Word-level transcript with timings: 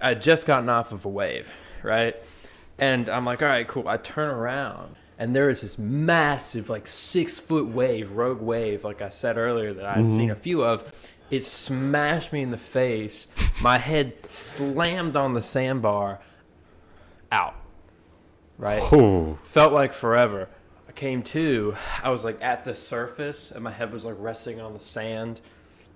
I 0.00 0.14
just 0.14 0.46
gotten 0.46 0.68
off 0.68 0.92
of 0.92 1.04
a 1.04 1.08
wave, 1.08 1.48
right? 1.82 2.16
And 2.78 3.08
I'm 3.08 3.24
like, 3.24 3.42
all 3.42 3.48
right, 3.48 3.66
cool. 3.66 3.88
I 3.88 3.96
turn 3.96 4.30
around, 4.30 4.96
and 5.18 5.34
there 5.34 5.50
is 5.50 5.62
this 5.62 5.78
massive, 5.78 6.68
like 6.68 6.86
six 6.86 7.38
foot 7.38 7.66
wave, 7.66 8.12
rogue 8.12 8.40
wave, 8.40 8.84
like 8.84 9.02
I 9.02 9.08
said 9.08 9.36
earlier, 9.36 9.74
that 9.74 9.84
I 9.84 9.94
had 9.94 10.08
seen 10.08 10.28
mm-hmm. 10.28 10.30
a 10.30 10.36
few 10.36 10.64
of. 10.64 10.92
It 11.30 11.44
smashed 11.44 12.32
me 12.32 12.40
in 12.40 12.50
the 12.50 12.58
face. 12.58 13.28
My 13.60 13.78
head 13.78 14.14
slammed 14.30 15.16
on 15.16 15.34
the 15.34 15.42
sandbar. 15.42 16.20
Out. 17.30 17.54
Right? 18.56 18.82
Oh, 18.92 19.38
Felt 19.44 19.72
like 19.72 19.92
forever. 19.92 20.48
I 20.88 20.92
came 20.92 21.22
to, 21.24 21.76
I 22.02 22.10
was 22.10 22.24
like 22.24 22.38
at 22.40 22.64
the 22.64 22.74
surface, 22.74 23.50
and 23.50 23.62
my 23.62 23.70
head 23.70 23.92
was 23.92 24.04
like 24.04 24.16
resting 24.18 24.60
on 24.60 24.72
the 24.72 24.80
sand. 24.80 25.40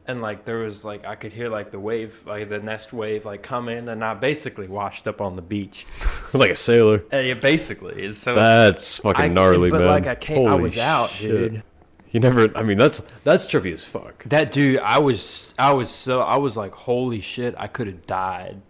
And 0.07 0.21
like 0.21 0.45
there 0.45 0.59
was 0.59 0.85
like 0.85 1.05
I 1.05 1.15
could 1.15 1.33
hear 1.33 1.49
like 1.49 1.71
the 1.71 1.79
wave, 1.79 2.21
like 2.27 2.49
the 2.49 2.59
next 2.59 2.93
wave, 2.93 3.25
like 3.25 3.43
come 3.43 3.69
in, 3.69 3.89
and 3.89 4.03
I 4.05 4.15
basically 4.15 4.67
washed 4.67 5.07
up 5.07 5.21
on 5.21 5.37
the 5.37 5.43
beach. 5.43 5.87
like 6.33 6.51
a 6.51 6.57
sailor. 6.57 7.05
Uh, 7.13 7.19
yeah, 7.19 7.35
basically. 7.35 8.03
It's 8.03 8.19
so 8.19 8.35
That's 8.35 8.99
fucking 8.99 9.25
I- 9.25 9.29
gnarly, 9.29 9.71
but 9.71 9.79
man. 9.81 9.89
like 9.89 10.07
I 10.09 10.17
came, 10.17 10.47
I 10.49 10.51
Holy 10.51 10.63
was 10.65 10.77
out, 10.79 11.11
shit. 11.11 11.31
dude. 11.53 11.63
You 12.11 12.19
never. 12.21 12.55
I 12.59 12.63
mean, 12.63 12.79
that's 12.79 13.01
that's 13.25 13.47
trippy 13.47 13.73
as 13.73 13.85
fuck. 13.85 14.25
That 14.25 14.51
dude, 14.53 14.81
I 14.81 14.99
was, 14.99 15.55
I 15.59 15.73
was 15.73 15.89
so, 15.91 16.21
I 16.21 16.37
was 16.37 16.57
like, 16.57 16.73
holy 16.73 17.21
shit, 17.21 17.55
I 17.57 17.69
could 17.69 17.87
have 17.87 18.05
died. 18.07 18.61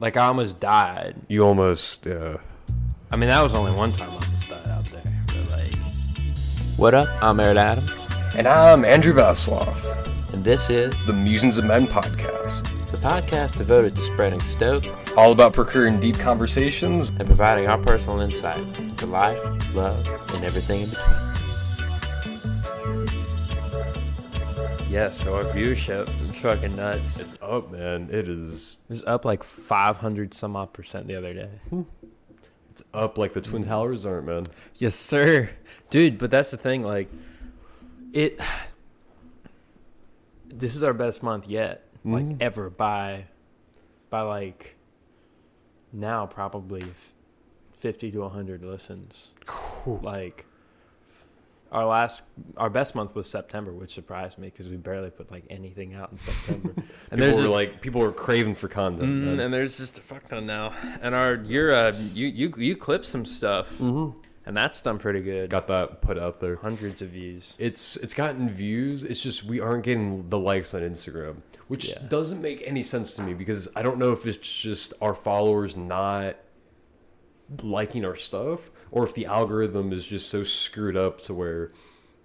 Like 0.00 0.16
I 0.16 0.24
almost 0.26 0.58
died. 0.58 1.16
You 1.28 1.42
almost. 1.44 2.06
Uh, 2.06 2.38
I 3.12 3.16
mean, 3.16 3.28
that 3.28 3.40
was 3.42 3.52
only 3.52 3.70
one 3.72 3.92
time 3.92 4.08
I 4.10 4.14
almost 4.14 4.48
died 4.48 4.66
out 4.66 4.86
there. 4.86 5.02
But 5.28 5.50
like, 5.50 5.76
What 6.76 6.94
up? 6.94 7.06
I'm 7.22 7.36
Errett 7.36 7.56
Adams, 7.56 8.08
and 8.34 8.48
I'm 8.48 8.84
Andrew 8.84 9.12
Vaslov, 9.12 9.76
and 10.34 10.44
this 10.44 10.68
is 10.68 11.06
the 11.06 11.12
Musings 11.12 11.58
of 11.58 11.64
Men 11.64 11.86
podcast, 11.86 12.64
the 12.90 12.96
podcast 12.98 13.56
devoted 13.56 13.94
to 13.94 14.02
spreading 14.02 14.40
stoke 14.40 14.84
all 15.16 15.30
about 15.30 15.52
procuring 15.52 16.00
deep 16.00 16.18
conversations. 16.18 17.10
and 17.10 17.24
providing 17.24 17.68
our 17.68 17.78
personal 17.78 18.18
insight 18.18 18.58
into 18.80 19.06
life, 19.06 19.40
love, 19.76 20.04
and 20.34 20.42
everything 20.42 20.80
in 20.80 20.88
between. 20.90 21.06
yeah, 24.90 25.12
so 25.12 25.36
our 25.36 25.44
viewership, 25.44 26.08
it's 26.28 26.40
fucking 26.40 26.74
nuts. 26.74 27.20
It's 27.20 27.38
up, 27.40 27.70
man. 27.70 28.08
It 28.10 28.28
is. 28.28 28.80
It 28.88 28.92
was 28.92 29.04
up 29.04 29.24
like 29.24 29.44
500 29.44 30.34
some 30.34 30.56
odd 30.56 30.72
percent 30.72 31.06
the 31.06 31.14
other 31.14 31.32
day. 31.32 31.50
It's 32.72 32.82
up 32.92 33.18
like 33.18 33.34
the 33.34 33.40
Twin 33.40 33.62
Towers 33.62 34.04
aren't, 34.04 34.26
man. 34.26 34.48
Yes, 34.74 34.96
sir. 34.96 35.50
Dude, 35.90 36.18
but 36.18 36.32
that's 36.32 36.50
the 36.50 36.56
thing, 36.56 36.82
like 36.82 37.08
it 38.12 38.40
this 40.56 40.76
is 40.76 40.82
our 40.82 40.94
best 40.94 41.22
month 41.22 41.46
yet. 41.48 41.88
Like 42.04 42.24
Mhm. 42.26 42.36
ever 42.40 42.70
by 42.70 43.24
by 44.10 44.20
like 44.22 44.76
now 45.92 46.26
probably 46.26 46.84
50 47.74 48.10
to 48.12 48.18
100 48.20 48.62
listens. 48.64 49.28
Like 49.86 50.44
our 51.72 51.84
last 51.86 52.22
our 52.56 52.70
best 52.70 52.94
month 52.94 53.14
was 53.14 53.28
September, 53.28 53.72
which 53.72 53.92
surprised 53.94 54.38
me 54.38 54.48
because 54.48 54.68
we 54.68 54.76
barely 54.76 55.10
put 55.10 55.30
like 55.30 55.44
anything 55.50 55.94
out 55.94 56.12
in 56.12 56.18
September. 56.18 56.74
and 56.76 56.86
People 57.10 57.16
there's 57.18 57.36
were 57.36 57.42
just, 57.42 57.52
like, 57.52 57.80
people 57.80 58.00
were 58.00 58.12
craving 58.12 58.54
for 58.54 58.68
content. 58.68 59.22
Mm, 59.24 59.40
and 59.44 59.52
there's 59.52 59.78
just 59.78 59.98
a 59.98 60.02
fuck 60.02 60.28
ton 60.28 60.46
now. 60.46 60.72
And 61.02 61.14
our 61.14 61.34
you're 61.36 61.72
uh 61.72 61.92
you 62.12 62.26
you 62.28 62.52
you 62.58 62.76
clipped 62.76 63.06
some 63.06 63.24
stuff 63.26 63.76
Mhm. 63.78 64.14
And 64.46 64.56
that's 64.56 64.80
done 64.82 64.98
pretty 64.98 65.20
good. 65.20 65.50
Got 65.50 65.66
that 65.68 66.00
put 66.02 66.18
out 66.18 66.40
there. 66.40 66.56
hundreds 66.56 67.00
of 67.02 67.10
views. 67.10 67.56
It's 67.58 67.96
it's 67.96 68.14
gotten 68.14 68.48
views. 68.50 69.02
It's 69.02 69.22
just 69.22 69.44
we 69.44 69.60
aren't 69.60 69.84
getting 69.84 70.28
the 70.28 70.38
likes 70.38 70.74
on 70.74 70.82
Instagram, 70.82 71.36
which 71.68 71.88
Yeah. 71.90 71.98
doesn't 72.08 72.40
make 72.42 72.62
any 72.66 72.82
sense 72.82 73.14
to 73.16 73.22
me 73.22 73.34
because 73.34 73.68
I 73.74 73.82
don't 73.82 73.98
know 73.98 74.12
if 74.12 74.26
it's 74.26 74.38
just 74.60 74.94
our 75.00 75.14
followers 75.14 75.76
not 75.76 76.36
liking 77.62 78.04
our 78.04 78.16
stuff 78.16 78.70
or 78.90 79.04
if 79.04 79.14
the 79.14 79.26
algorithm 79.26 79.92
is 79.92 80.06
just 80.06 80.28
so 80.28 80.44
screwed 80.44 80.96
up 80.96 81.20
to 81.22 81.34
where 81.34 81.70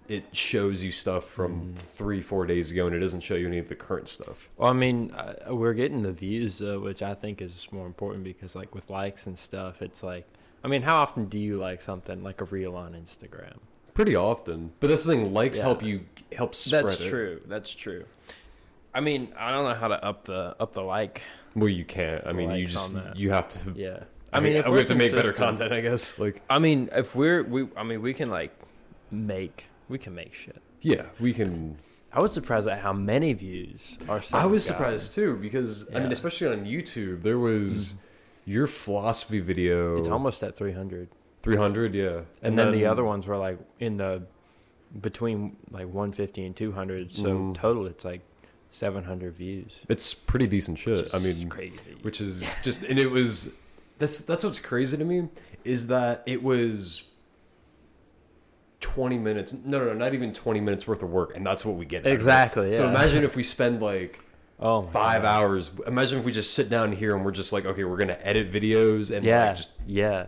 it 0.08 0.24
shows 0.34 0.82
you 0.82 0.90
stuff 0.90 1.24
from 1.28 1.74
three 1.78 2.20
four 2.20 2.44
days 2.46 2.70
ago 2.70 2.86
and 2.86 2.96
it 2.96 2.98
doesn't 2.98 3.20
show 3.20 3.34
you 3.36 3.46
any 3.46 3.58
of 3.58 3.68
the 3.68 3.76
current 3.76 4.08
stuff. 4.08 4.48
Well, 4.56 4.68
I 4.68 4.72
mean, 4.72 5.12
uh, 5.12 5.54
we're 5.54 5.74
getting 5.74 6.02
the 6.02 6.12
views 6.12 6.58
though, 6.58 6.80
which 6.80 7.00
I 7.02 7.14
think 7.14 7.40
is 7.40 7.68
more 7.70 7.86
important 7.86 8.24
because, 8.24 8.56
like, 8.56 8.74
with 8.74 8.90
likes 8.90 9.26
and 9.26 9.38
stuff, 9.38 9.82
it's 9.82 10.02
like, 10.02 10.26
I 10.62 10.68
mean, 10.68 10.82
how 10.82 10.96
often 10.96 11.26
do 11.26 11.38
you 11.38 11.56
like 11.56 11.80
something 11.80 12.22
like 12.22 12.40
a 12.40 12.44
reel 12.44 12.76
on 12.76 12.92
Instagram? 12.92 13.56
Pretty 13.94 14.14
often, 14.16 14.72
but 14.80 14.88
this 14.88 15.04
thing. 15.06 15.32
Likes 15.34 15.58
Yeah. 15.58 15.64
help 15.64 15.82
you 15.82 16.00
help 16.32 16.54
spread 16.54 16.86
That's 16.88 17.00
it. 17.00 17.08
true. 17.08 17.40
That's 17.46 17.70
true. 17.74 18.04
I 18.94 19.00
mean, 19.00 19.32
I 19.38 19.50
don't 19.50 19.64
know 19.68 19.74
how 19.74 19.88
to 19.88 20.02
up 20.04 20.24
the 20.24 20.54
up 20.60 20.72
the 20.74 20.82
like. 20.82 21.22
Well, 21.56 21.68
you 21.68 21.84
can't. 21.84 22.24
I 22.26 22.32
mean, 22.32 22.50
you 22.52 22.66
just 22.66 22.94
you 23.14 23.30
have 23.30 23.48
to. 23.48 23.58
Yeah. 23.74 24.04
I, 24.32 24.38
mean, 24.38 24.56
if 24.56 24.66
we 24.68 24.78
have 24.78 24.86
to 24.86 24.94
make 24.94 25.12
better 25.12 25.32
content, 25.32 25.72
I 25.72 25.80
guess. 25.80 26.16
Like, 26.18 26.40
I 26.48 26.58
mean, 26.60 26.88
if 26.92 27.16
we're 27.16 27.42
we, 27.42 27.66
I 27.76 27.82
mean, 27.82 28.00
we 28.00 28.14
can 28.14 28.30
like 28.30 28.52
make 29.10 29.64
we 29.88 29.98
can 29.98 30.14
make 30.14 30.34
shit. 30.34 30.60
yeah, 30.82 31.06
we 31.18 31.32
can. 31.32 31.76
I 32.12 32.20
was 32.22 32.32
surprised 32.32 32.68
at 32.68 32.78
how 32.78 32.92
many 32.92 33.32
views 33.32 33.98
our. 34.08 34.22
I 34.32 34.46
was 34.46 34.64
surprised 34.64 35.14
too 35.14 35.36
because 35.36 35.88
I 35.90 35.94
mean, 35.94 36.02
Mm-hmm. 36.04 36.12
especially 36.12 36.46
on 36.48 36.64
YouTube, 36.64 37.22
there 37.22 37.38
was 37.38 37.94
your 38.50 38.66
philosophy 38.66 39.40
video. 39.40 39.96
It's 39.96 40.08
almost 40.08 40.42
at 40.42 40.56
three 40.56 40.72
hundred. 40.72 41.08
300, 41.42 41.94
yeah, 41.94 42.20
and, 42.42 42.58
then, 42.58 42.70
the 42.70 42.84
other 42.84 43.02
ones 43.02 43.26
were 43.26 43.38
like 43.38 43.58
in 43.78 43.96
the 43.96 44.22
between 45.00 45.56
like 45.70 45.86
150 45.86 46.44
and 46.44 46.54
200 46.54 47.12
so 47.12 47.22
Mm. 47.22 47.54
total 47.54 47.86
it's 47.86 48.04
like 48.04 48.20
700 48.72 49.32
views 49.36 49.72
It's 49.88 50.12
pretty 50.12 50.46
decent 50.46 50.78
shit. 50.78 51.08
I 51.14 51.18
mean, 51.18 51.48
crazy 51.48 51.96
which 52.02 52.20
is 52.20 52.44
just, 52.62 52.82
and 52.82 52.98
it 52.98 53.10
was. 53.10 53.48
That's 53.98 54.20
that's 54.20 54.44
what's 54.44 54.58
crazy 54.58 54.98
to 54.98 55.04
me 55.04 55.28
is 55.64 55.86
that 55.86 56.22
it 56.26 56.42
was. 56.42 57.04
20 58.80 59.18
minutes 59.18 59.52
no 59.52 59.78
no 59.78 59.84
no 59.86 59.92
not 59.92 60.14
even 60.14 60.32
20 60.32 60.58
minutes 60.60 60.86
worth 60.86 61.02
of 61.02 61.10
work 61.10 61.36
and 61.36 61.46
that's 61.46 61.66
what 61.66 61.76
we 61.76 61.84
get 61.84 61.98
out 61.98 62.06
of 62.06 62.12
it. 62.12 62.14
exactly 62.14 62.70
yeah. 62.70 62.78
so 62.78 62.88
imagine 62.88 63.22
if 63.24 63.36
we 63.36 63.42
spend 63.56 63.82
like 63.82 64.20
oh 64.60 64.82
five 64.92 65.22
God. 65.22 65.28
hours. 65.28 65.70
Imagine 65.86 66.18
if 66.20 66.24
we 66.24 66.32
just 66.32 66.54
sit 66.54 66.68
down 66.68 66.92
here 66.92 67.16
and 67.16 67.24
we're 67.24 67.30
just 67.32 67.52
like 67.52 67.64
okay 67.64 67.84
we're 67.84 67.96
gonna 67.96 68.18
edit 68.22 68.52
videos 68.52 69.10
and 69.14 69.24
yeah 69.24 69.46
like 69.48 69.56
just 69.56 69.70
yeah. 69.86 70.26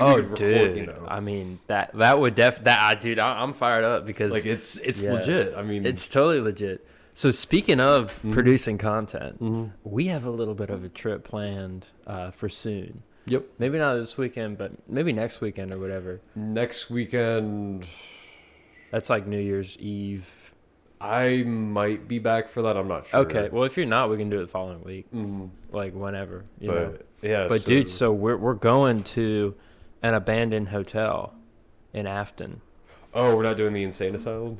Oh 0.00 0.16
record, 0.16 0.36
dude. 0.36 0.76
you 0.78 0.86
know. 0.86 1.04
I 1.06 1.20
mean 1.20 1.60
that 1.66 1.90
that 1.98 2.18
would 2.18 2.34
def 2.34 2.64
that 2.64 2.80
I, 2.80 2.94
dude 2.98 3.18
I, 3.18 3.42
i'm 3.42 3.52
fired 3.52 3.84
up 3.84 4.06
because 4.06 4.32
like 4.32 4.46
it's 4.46 4.76
it's 4.78 5.02
Yeah. 5.02 5.12
legit. 5.12 5.54
I 5.56 5.62
mean 5.62 5.84
it's 5.84 6.08
totally 6.08 6.40
legit. 6.40 6.86
So 7.12 7.30
speaking 7.30 7.78
of 7.80 8.12
Mm-hmm. 8.14 8.32
producing 8.32 8.78
content 8.78 9.42
Mhm. 9.42 9.72
we 9.84 10.06
have 10.06 10.24
a 10.24 10.30
little 10.30 10.54
bit 10.54 10.70
of 10.70 10.84
a 10.84 10.88
trip 10.88 11.22
planned 11.24 11.84
uh, 12.06 12.30
for 12.30 12.48
soon. 12.48 13.02
Yep. 13.26 13.44
Maybe 13.58 13.76
not 13.76 13.94
this 13.96 14.16
weekend 14.16 14.56
but 14.56 14.72
maybe 14.88 15.12
next 15.12 15.42
weekend 15.42 15.72
or 15.74 15.78
whatever. 15.78 16.20
Next 16.34 16.88
weekend. 16.88 17.84
That's 18.90 19.10
like 19.10 19.26
new 19.26 19.38
year's 19.38 19.76
eve 19.78 20.47
i 21.00 21.42
might 21.44 22.08
be 22.08 22.18
back 22.18 22.48
for 22.48 22.62
that 22.62 22.76
i'm 22.76 22.88
not 22.88 23.06
sure 23.06 23.20
Okay, 23.20 23.48
well, 23.50 23.64
if 23.64 23.76
you're 23.76 23.86
not, 23.86 24.10
we 24.10 24.16
can 24.16 24.28
do 24.30 24.38
it 24.38 24.42
the 24.42 24.48
following 24.48 24.82
week, 24.82 25.06
Mhm. 25.14 25.50
like 25.70 25.92
whenever. 25.94 26.44
You 26.60 26.68
know. 26.68 26.94
but 26.96 27.06
yeah 27.28 27.46
But 27.48 27.64
dude, 27.64 27.88
so 27.90 28.12
we're 28.12 28.36
we're 28.36 28.54
going 28.54 29.02
to 29.18 29.54
an 30.02 30.14
abandoned 30.14 30.68
hotel 30.68 31.34
in 31.92 32.06
Afton. 32.06 32.60
oh 33.14 33.34
we're 33.36 33.42
not 33.44 33.56
doing 33.56 33.72
the 33.72 33.82
insane 33.82 34.14
asylum 34.14 34.58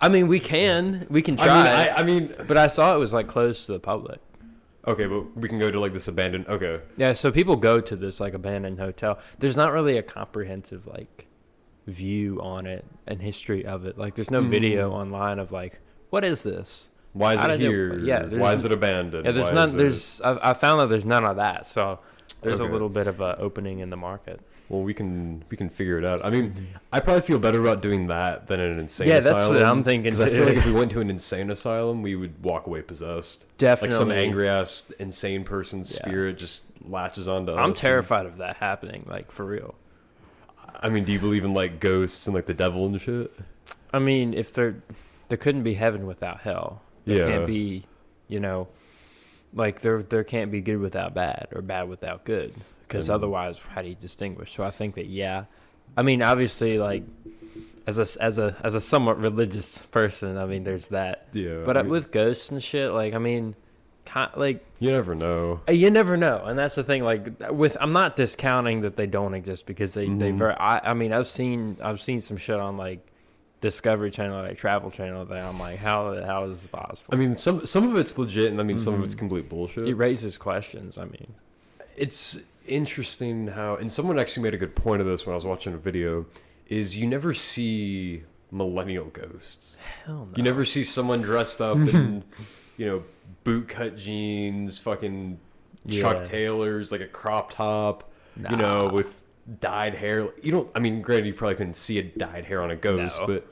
I 0.00 0.08
mean, 0.08 0.26
we 0.26 0.40
can, 0.40 1.06
we 1.10 1.22
can 1.22 1.38
i 1.38 1.44
try, 1.44 1.56
mean 1.62 1.66
I, 1.72 1.88
I 1.98 2.02
mean 2.02 2.34
but 2.48 2.56
I 2.56 2.66
saw 2.66 2.94
it 2.96 2.98
was 2.98 3.12
like 3.12 3.28
closed 3.28 3.66
to 3.66 3.72
the 3.72 3.78
public. 3.80 4.18
okay 4.86 5.06
but 5.06 5.36
we 5.36 5.48
can 5.48 5.58
go 5.60 5.70
to 5.70 5.78
like 5.78 5.92
this 5.92 6.08
abandoned 6.08 6.46
okay 6.48 6.80
Yeah, 6.96 7.12
so 7.12 7.30
people 7.30 7.54
go 7.56 7.80
to 7.80 7.94
this 7.96 8.18
like 8.20 8.34
abandoned 8.34 8.78
hotel. 8.80 9.18
There's 9.38 9.56
not 9.56 9.72
really 9.72 9.96
a 9.98 10.02
comprehensive 10.02 10.86
like 10.86 11.26
view 11.86 12.40
on 12.40 12.66
it 12.66 12.84
and 13.06 13.20
history 13.20 13.64
of 13.66 13.84
it. 13.86 13.98
Like, 13.98 14.14
there's 14.14 14.30
no 14.30 14.42
Mhm. 14.42 14.48
video 14.50 14.90
online 14.92 15.38
of 15.38 15.50
like, 15.52 15.80
what 16.10 16.24
is 16.24 16.42
this? 16.42 16.88
why 17.14 17.34
is 17.34 17.44
it 17.44 17.60
here 17.60 17.98
yeah, 17.98 18.24
why 18.24 18.54
is 18.54 18.64
it 18.64 18.72
abandoned 18.72 19.26
Yeah, 19.26 19.32
there's 19.32 19.44
Why 19.44 19.52
none. 19.52 19.68
it- 19.68 19.76
There's 19.76 20.18
I, 20.24 20.50
I 20.50 20.54
found 20.54 20.80
that 20.80 20.88
there's 20.88 21.04
none 21.04 21.26
of 21.26 21.36
that. 21.36 21.66
So 21.66 21.98
there's 22.40 22.58
Okay. 22.58 22.66
a 22.66 22.72
little 22.72 22.88
bit 22.88 23.06
of 23.06 23.20
a 23.20 23.36
opening 23.38 23.80
in 23.80 23.90
the 23.90 23.98
market. 23.98 24.40
well 24.70 24.80
we 24.80 24.94
can 24.94 25.44
we 25.50 25.56
can 25.58 25.68
figure 25.68 25.98
it 25.98 26.04
out 26.06 26.24
i 26.24 26.30
mean 26.30 26.68
i 26.90 26.98
probably 27.00 27.20
feel 27.20 27.38
better 27.38 27.60
about 27.60 27.82
doing 27.82 28.06
that 28.06 28.46
than 28.46 28.58
an 28.60 28.78
insane 28.78 29.08
asylum. 29.08 29.08
Yeah, 29.08 29.18
asylum 29.18 29.54
that's 29.54 29.62
what 29.62 29.70
I'm 29.70 29.82
thinking, 29.84 30.10
'cause 30.12 30.22
i 30.22 30.30
feel 30.30 30.46
like 30.46 30.56
if 30.56 30.64
we 30.64 30.72
went 30.72 30.90
to 30.92 31.00
an 31.00 31.10
insane 31.10 31.50
asylum 31.50 32.00
we 32.00 32.16
would 32.16 32.42
walk 32.42 32.66
away 32.66 32.80
possessed 32.80 33.44
Definitely, 33.58 33.94
like 33.94 34.00
some 34.00 34.10
angry 34.10 34.48
ass 34.48 34.90
insane 34.98 35.44
person's 35.44 35.92
Yeah. 35.92 36.06
spirit 36.08 36.38
just 36.38 36.64
latches 36.88 37.28
onto 37.28 37.52
us. 37.52 37.58
I'm 37.58 37.64
and- 37.66 37.76
terrified 37.76 38.24
of 38.24 38.38
that 38.38 38.56
happening, 38.56 39.04
like 39.06 39.30
for 39.30 39.44
real. 39.44 39.74
I 40.82 40.88
mean, 40.88 41.04
do 41.04 41.12
you 41.12 41.18
believe 41.18 41.44
in 41.44 41.54
like 41.54 41.80
ghosts 41.80 42.26
and 42.26 42.34
like 42.34 42.46
the 42.46 42.54
devil 42.54 42.86
and 42.86 43.00
shit? 43.00 43.32
I 43.92 43.98
mean, 43.98 44.34
if 44.34 44.52
there, 44.52 44.82
there 45.28 45.38
couldn't 45.38 45.62
be 45.62 45.74
heaven 45.74 46.06
without 46.06 46.40
hell. 46.40 46.82
There 47.04 47.16
Yeah. 47.18 47.26
can't 47.28 47.46
be, 47.46 47.84
you 48.28 48.40
know, 48.40 48.68
like 49.54 49.80
there 49.80 50.02
there 50.02 50.24
can't 50.24 50.50
be 50.50 50.60
good 50.60 50.78
without 50.78 51.14
bad 51.14 51.48
or 51.52 51.62
bad 51.62 51.88
without 51.88 52.24
good. 52.24 52.54
Because 52.88 53.08
otherwise, 53.08 53.58
how 53.70 53.80
do 53.82 53.88
you 53.88 53.94
distinguish? 53.94 54.54
So 54.54 54.62
I 54.64 54.70
think 54.70 54.94
that 54.96 55.06
yeah, 55.06 55.44
I 55.96 56.02
mean, 56.02 56.22
obviously, 56.22 56.78
like 56.78 57.04
as 57.86 57.98
a 57.98 58.06
as 58.22 58.38
a 58.38 58.56
as 58.62 58.74
a 58.74 58.80
somewhat 58.80 59.18
religious 59.18 59.78
person, 59.90 60.36
I 60.36 60.46
mean, 60.46 60.64
there's 60.64 60.88
that. 60.88 61.26
Yeah. 61.32 61.62
But 61.64 61.76
I 61.76 61.82
mean, 61.82 61.90
with 61.90 62.10
ghosts 62.12 62.50
and 62.50 62.62
shit, 62.62 62.92
like 62.92 63.14
I 63.14 63.18
mean, 63.18 63.54
time 64.12 64.30
like 64.36 64.64
You 64.78 64.90
never 64.90 65.14
know. 65.14 65.60
uh, 65.68 65.72
you 65.72 65.90
never 65.90 66.16
know, 66.16 66.42
and 66.44 66.58
that's 66.58 66.74
the 66.74 66.84
thing. 66.84 67.02
Like 67.04 67.50
with, 67.50 67.76
I'm 67.80 67.92
not 67.92 68.16
discounting 68.16 68.80
that 68.82 68.96
they 68.96 69.06
don't 69.06 69.34
exist 69.34 69.66
because 69.66 69.92
they 69.92 70.06
they 70.06 70.30
Mhm. 70.32 70.38
very. 70.38 70.54
I, 70.54 70.90
I 70.90 70.94
mean, 70.94 71.12
I've 71.12 71.28
seen 71.28 71.76
I've 71.82 72.00
seen 72.00 72.20
some 72.20 72.36
shit 72.36 72.58
on 72.58 72.76
like 72.76 73.00
Discovery 73.60 74.10
Channel, 74.10 74.42
like 74.42 74.58
Travel 74.58 74.90
Channel. 74.90 75.24
That 75.26 75.44
I'm 75.44 75.58
like, 75.58 75.78
how 75.78 76.20
how 76.24 76.44
is 76.44 76.62
this 76.62 76.66
possible? 76.70 77.14
I 77.14 77.16
mean, 77.16 77.36
some 77.36 77.64
some 77.66 77.88
of 77.90 77.96
it's 77.96 78.18
legit, 78.18 78.50
and 78.50 78.60
I 78.60 78.64
mean, 78.64 78.78
some 78.78 78.94
of 78.94 79.04
it's 79.04 79.14
complete 79.14 79.48
bullshit. 79.48 79.86
it 79.88 79.94
raises 79.94 80.36
questions. 80.36 80.98
I 80.98 81.04
mean, 81.04 81.34
it's 81.96 82.40
interesting 82.66 83.48
how 83.48 83.76
and 83.76 83.90
someone 83.90 84.18
actually 84.18 84.42
made 84.42 84.54
a 84.54 84.58
good 84.58 84.74
point 84.76 85.00
of 85.00 85.06
this 85.06 85.26
when 85.26 85.32
I 85.32 85.36
was 85.36 85.44
watching 85.44 85.74
a 85.74 85.76
video 85.78 86.26
is 86.68 86.96
you 86.96 87.06
never 87.06 87.34
see 87.34 88.22
millennial 88.50 89.06
ghosts. 89.06 89.74
hell 90.04 90.26
no. 90.30 90.36
You 90.36 90.42
never 90.42 90.64
see 90.64 90.84
someone 90.84 91.22
dressed 91.22 91.60
up 91.60 91.76
in 91.76 92.22
you 92.76 92.86
know 92.86 93.02
bootcut 93.44 93.96
jeans, 93.98 94.78
fucking 94.78 95.38
Chuck 95.90 96.16
Yeah. 96.18 96.24
Taylors, 96.24 96.92
like 96.92 97.00
a 97.00 97.06
crop 97.06 97.52
top, 97.52 98.10
you 98.50 98.56
know, 98.56 98.88
with 98.92 99.06
dyed 99.60 99.94
hair. 99.94 100.28
You 100.42 100.52
don't. 100.52 100.70
I 100.74 100.78
mean, 100.78 101.02
granted, 101.02 101.26
you 101.26 101.34
probably 101.34 101.56
couldn't 101.56 101.74
see 101.76 101.98
a 101.98 102.02
dyed 102.02 102.44
hair 102.44 102.62
on 102.62 102.70
a 102.70 102.76
ghost, 102.76 103.20
No. 103.20 103.26
but 103.26 103.46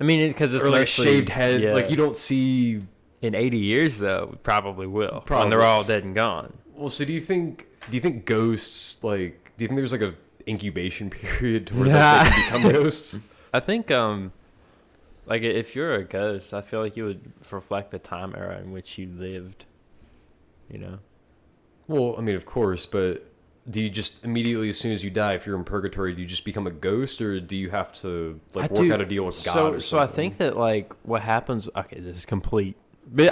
I 0.00 0.04
mean, 0.04 0.28
because 0.28 0.54
it's 0.54 0.64
like 0.64 0.80
mostly- 0.80 1.04
shaved 1.04 1.28
head. 1.30 1.60
yeah. 1.60 1.72
Like 1.74 1.90
you 1.90 1.96
don't 1.96 2.16
see. 2.16 2.82
in 3.20 3.34
80 3.34 3.58
years 3.58 3.98
though, 3.98 4.28
we 4.30 4.36
probably 4.36 4.86
will. 4.86 5.10
When 5.10 5.22
Probably. 5.22 5.50
they're 5.50 5.64
all 5.64 5.82
dead 5.82 6.04
and 6.04 6.14
gone. 6.14 6.52
Well, 6.74 6.90
so 6.90 7.04
do 7.04 7.12
you 7.12 7.20
think? 7.20 7.66
Do 7.90 7.96
you 7.96 8.00
think 8.00 8.24
ghosts 8.26 9.02
like? 9.02 9.50
Do 9.56 9.64
you 9.64 9.68
think 9.68 9.76
there's 9.78 9.90
like 9.90 10.02
a 10.02 10.14
incubation 10.46 11.10
period 11.10 11.66
to 11.66 11.74
where 11.74 11.84
they 11.86 11.90
can 11.90 12.44
become 12.62 12.72
ghosts? 12.72 13.18
I 13.52 13.58
think 13.60 13.90
um 13.90 14.32
like 15.28 15.42
if 15.42 15.76
you're 15.76 15.94
a 15.94 16.04
ghost, 16.04 16.54
I 16.54 16.60
feel 16.60 16.80
like 16.80 16.96
you 16.96 17.04
would 17.04 17.32
reflect 17.50 17.90
the 17.90 17.98
time 17.98 18.34
era 18.36 18.58
in 18.58 18.72
which 18.72 18.98
you 18.98 19.08
lived. 19.08 19.66
You 20.70 20.78
know. 20.78 20.98
Well, 21.86 22.16
I 22.18 22.20
mean, 22.20 22.36
of 22.36 22.44
course, 22.44 22.84
but 22.86 23.24
do 23.70 23.82
you 23.82 23.90
just 23.90 24.24
immediately, 24.24 24.68
as 24.68 24.78
soon 24.78 24.92
as 24.92 25.02
you 25.02 25.10
die, 25.10 25.34
if 25.34 25.46
you're 25.46 25.56
in 25.56 25.64
purgatory, 25.64 26.14
do 26.14 26.20
you 26.20 26.26
just 26.26 26.44
become 26.44 26.66
a 26.66 26.70
ghost, 26.70 27.20
or 27.20 27.40
do 27.40 27.56
you 27.56 27.70
have 27.70 27.92
to 28.00 28.40
like 28.54 28.70
I 28.70 28.74
work 28.74 28.88
do- 28.88 28.92
out 28.92 29.00
a 29.00 29.06
deal 29.06 29.24
with 29.24 29.42
God? 29.44 29.54
So 29.54 29.72
or 29.74 29.80
so 29.80 29.98
I 29.98 30.06
think 30.06 30.38
that 30.38 30.56
like 30.56 30.92
what 31.02 31.22
happens 31.22 31.68
okay, 31.76 32.00
this 32.00 32.16
is 32.16 32.26
complete 32.26 32.76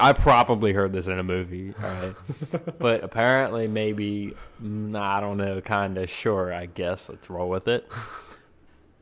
I 0.00 0.12
probably 0.12 0.72
heard 0.72 0.92
this 0.92 1.06
in 1.06 1.18
a 1.18 1.22
movie, 1.22 1.74
right. 1.78 2.14
but 2.78 3.04
apparently 3.04 3.68
maybe 3.68 4.34
mm, 4.62 4.98
I 4.98 5.20
don't 5.20 5.36
know, 5.36 5.60
kinda 5.60 6.06
sure, 6.06 6.52
I 6.52 6.66
guess. 6.66 7.08
Let's 7.08 7.28
roll 7.28 7.48
with 7.48 7.68
it. 7.68 7.86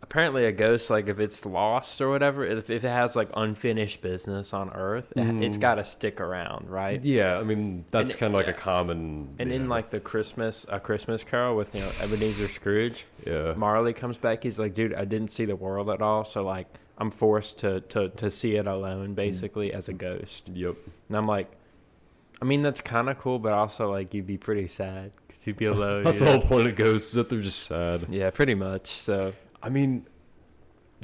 Apparently 0.04 0.44
a 0.44 0.52
ghost, 0.52 0.90
like 0.90 1.08
if 1.08 1.18
it's 1.18 1.46
lost 1.46 2.00
or 2.02 2.10
whatever, 2.10 2.44
if, 2.44 2.68
if 2.68 2.84
it 2.84 2.88
has 2.88 3.16
like 3.16 3.30
unfinished 3.34 4.02
business 4.02 4.52
on 4.52 4.68
Earth, 4.74 5.10
it, 5.16 5.42
it's 5.42 5.56
Mm. 5.56 5.60
gotta 5.60 5.84
stick 5.84 6.20
around, 6.20 6.68
right? 6.68 7.02
Yeah, 7.02 7.38
I 7.38 7.42
mean 7.42 7.86
that's 7.90 8.14
kind 8.14 8.32
of 8.32 8.36
like 8.36 8.46
yeah. 8.46 8.52
a 8.52 8.56
common. 8.56 9.34
And 9.38 9.50
in 9.50 9.68
like 9.70 9.88
the 9.90 10.00
Christmas, 10.00 10.66
a 10.68 10.78
Christmas 10.78 11.24
Carol 11.24 11.56
with 11.56 11.74
you 11.74 11.80
know 11.80 11.90
Ebenezer 12.02 12.48
Scrooge, 12.48 13.06
yeah, 13.26 13.54
Marley 13.56 13.94
comes 13.94 14.18
back. 14.18 14.42
He's 14.42 14.58
like, 14.58 14.74
dude, 14.74 14.94
I 14.94 15.06
didn't 15.06 15.28
see 15.32 15.46
the 15.46 15.56
world 15.56 15.88
at 15.88 16.02
all, 16.02 16.24
so 16.24 16.44
like 16.44 16.66
I'm 16.98 17.10
forced 17.10 17.58
to 17.60 17.80
to 17.80 18.10
to 18.10 18.30
see 18.30 18.56
it 18.56 18.66
alone, 18.66 19.14
basically 19.14 19.72
as 19.72 19.88
a 19.88 19.94
ghost. 19.94 20.50
yep. 20.52 20.76
And 21.08 21.16
I'm 21.16 21.26
like, 21.26 21.50
I 22.42 22.44
mean 22.44 22.62
that's 22.62 22.82
kind 22.82 23.08
of 23.08 23.18
cool, 23.18 23.38
but 23.38 23.52
also 23.54 23.90
like 23.90 24.12
you'd 24.12 24.26
be 24.26 24.36
pretty 24.36 24.68
sad 24.68 25.12
because 25.26 25.46
you'd 25.46 25.56
be 25.56 25.64
alone. 25.76 26.04
That's 26.04 26.18
the 26.18 26.26
know? 26.26 26.32
whole 26.32 26.42
point 26.42 26.68
of 26.68 26.76
ghosts 26.76 27.08
is 27.08 27.14
that 27.14 27.30
they're 27.30 27.40
just 27.40 27.62
sad. 27.66 28.06
Yeah, 28.10 28.28
pretty 28.30 28.54
much. 28.54 28.88
So 28.90 29.32
I 29.64 29.68
mean, 29.70 30.06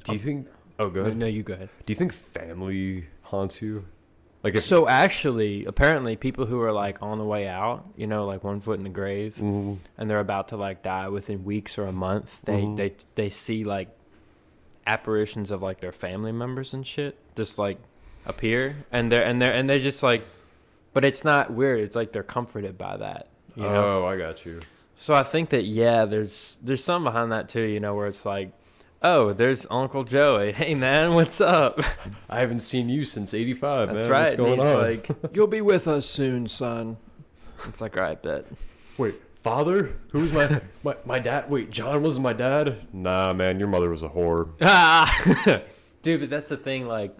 do 0.05 0.13
you 0.13 0.19
think? 0.19 0.47
Oh, 0.79 0.89
go 0.91 1.01
ahead. 1.01 1.17
no, 1.17 1.27
you 1.27 1.43
go 1.43 1.55
ahead. 1.55 1.69
Do 1.87 1.93
you 1.93 1.97
think 1.97 2.13
family 2.13 3.07
haunts 3.23 3.61
you? 3.63 3.85
Like 4.43 4.55
if 4.55 4.65
So 4.65 4.89
actually, 4.89 5.67
apparently, 5.67 6.17
people 6.17 6.47
who 6.47 6.61
are 6.63 6.73
like 6.73 7.03
on 7.03 7.19
the 7.19 7.25
way 7.25 7.47
out, 7.49 7.85
you 7.97 8.07
know, 8.07 8.25
like 8.27 8.43
one 8.45 8.61
foot 8.61 8.79
in 8.79 8.85
the 8.85 8.89
grave, 8.91 9.37
Mhm. 9.37 9.79
and 9.99 10.09
they're 10.09 10.21
about 10.21 10.49
to 10.49 10.57
like 10.57 10.83
die 10.83 11.09
within 11.11 11.45
weeks 11.45 11.77
or 11.79 11.85
a 11.87 11.93
month, 11.93 12.41
they 12.45 12.63
Mhm. 12.63 12.77
they 12.77 12.93
they 13.17 13.31
see 13.31 13.65
like 13.65 13.89
apparitions 14.87 15.51
of 15.51 15.63
like 15.63 15.81
their 15.81 15.93
family 15.93 16.33
members 16.33 16.73
and 16.73 16.87
shit 16.87 17.17
just 17.37 17.59
like 17.59 17.79
appear, 18.27 18.77
and 18.91 19.11
they're 19.13 19.25
and 19.25 19.41
they're 19.41 19.53
and 19.53 19.69
they're 19.69 19.79
just 19.79 20.03
like, 20.03 20.25
but 20.95 21.05
it's 21.05 21.23
not 21.25 21.51
weird. 21.53 21.81
It's 21.81 21.97
like 21.97 22.13
they're 22.13 22.23
comforted 22.23 22.79
by 22.79 22.97
that, 22.97 23.29
you 23.57 23.63
know. 23.63 24.03
Oh, 24.03 24.07
I 24.07 24.17
got 24.17 24.45
you. 24.47 24.61
So 25.01 25.15
I 25.15 25.23
think 25.23 25.49
that 25.51 25.65
yeah, 25.65 26.05
there's 26.05 26.59
there's 26.63 26.85
some 26.85 27.05
behind 27.05 27.33
that 27.33 27.49
too, 27.49 27.63
you 27.63 27.81
know, 27.81 27.95
where 27.95 28.07
it's 28.07 28.27
like. 28.27 28.53
Oh, 29.03 29.33
there's 29.33 29.67
Uncle 29.71 30.05
Joey. 30.05 30.53
Hey 30.61 30.75
man, 30.75 31.15
what's 31.15 31.41
up? 31.41 31.81
I 32.29 32.41
haven't 32.41 32.61
seen 32.61 32.91
you 32.91 33.07
since 33.07 33.33
'85, 33.33 33.89
man. 33.89 33.97
That's 33.97 34.09
What's 34.09 34.35
going 34.35 34.53
and 34.53 34.61
he's 34.61 34.71
on? 34.71 34.77
like, 34.83 35.11
"You'll 35.35 35.47
be 35.47 35.63
with 35.63 35.89
us 35.89 36.05
soon, 36.05 36.47
son." 36.47 36.99
It's 37.67 37.81
like, 37.81 37.97
all 37.97 38.03
right, 38.03 38.23
bet. 38.23 38.45
Wait, 38.99 39.15
father? 39.43 39.97
Who's 40.11 40.33
my 40.33 40.61
my 40.83 40.97
my 41.07 41.19
dad? 41.19 41.49
Wait, 41.49 41.71
John 41.71 42.03
wasn't 42.03 42.25
my 42.25 42.35
dad? 42.35 42.77
Nah, 42.93 43.33
man, 43.33 43.59
your 43.59 43.69
mother 43.69 43.89
was 43.89 44.03
a 44.03 44.09
whore. 44.11 44.51
Ah, 44.61 45.63
dude, 46.03 46.21
but 46.21 46.29
that's 46.29 46.51
the 46.51 46.59
thing. 46.59 46.87
Like, 46.87 47.17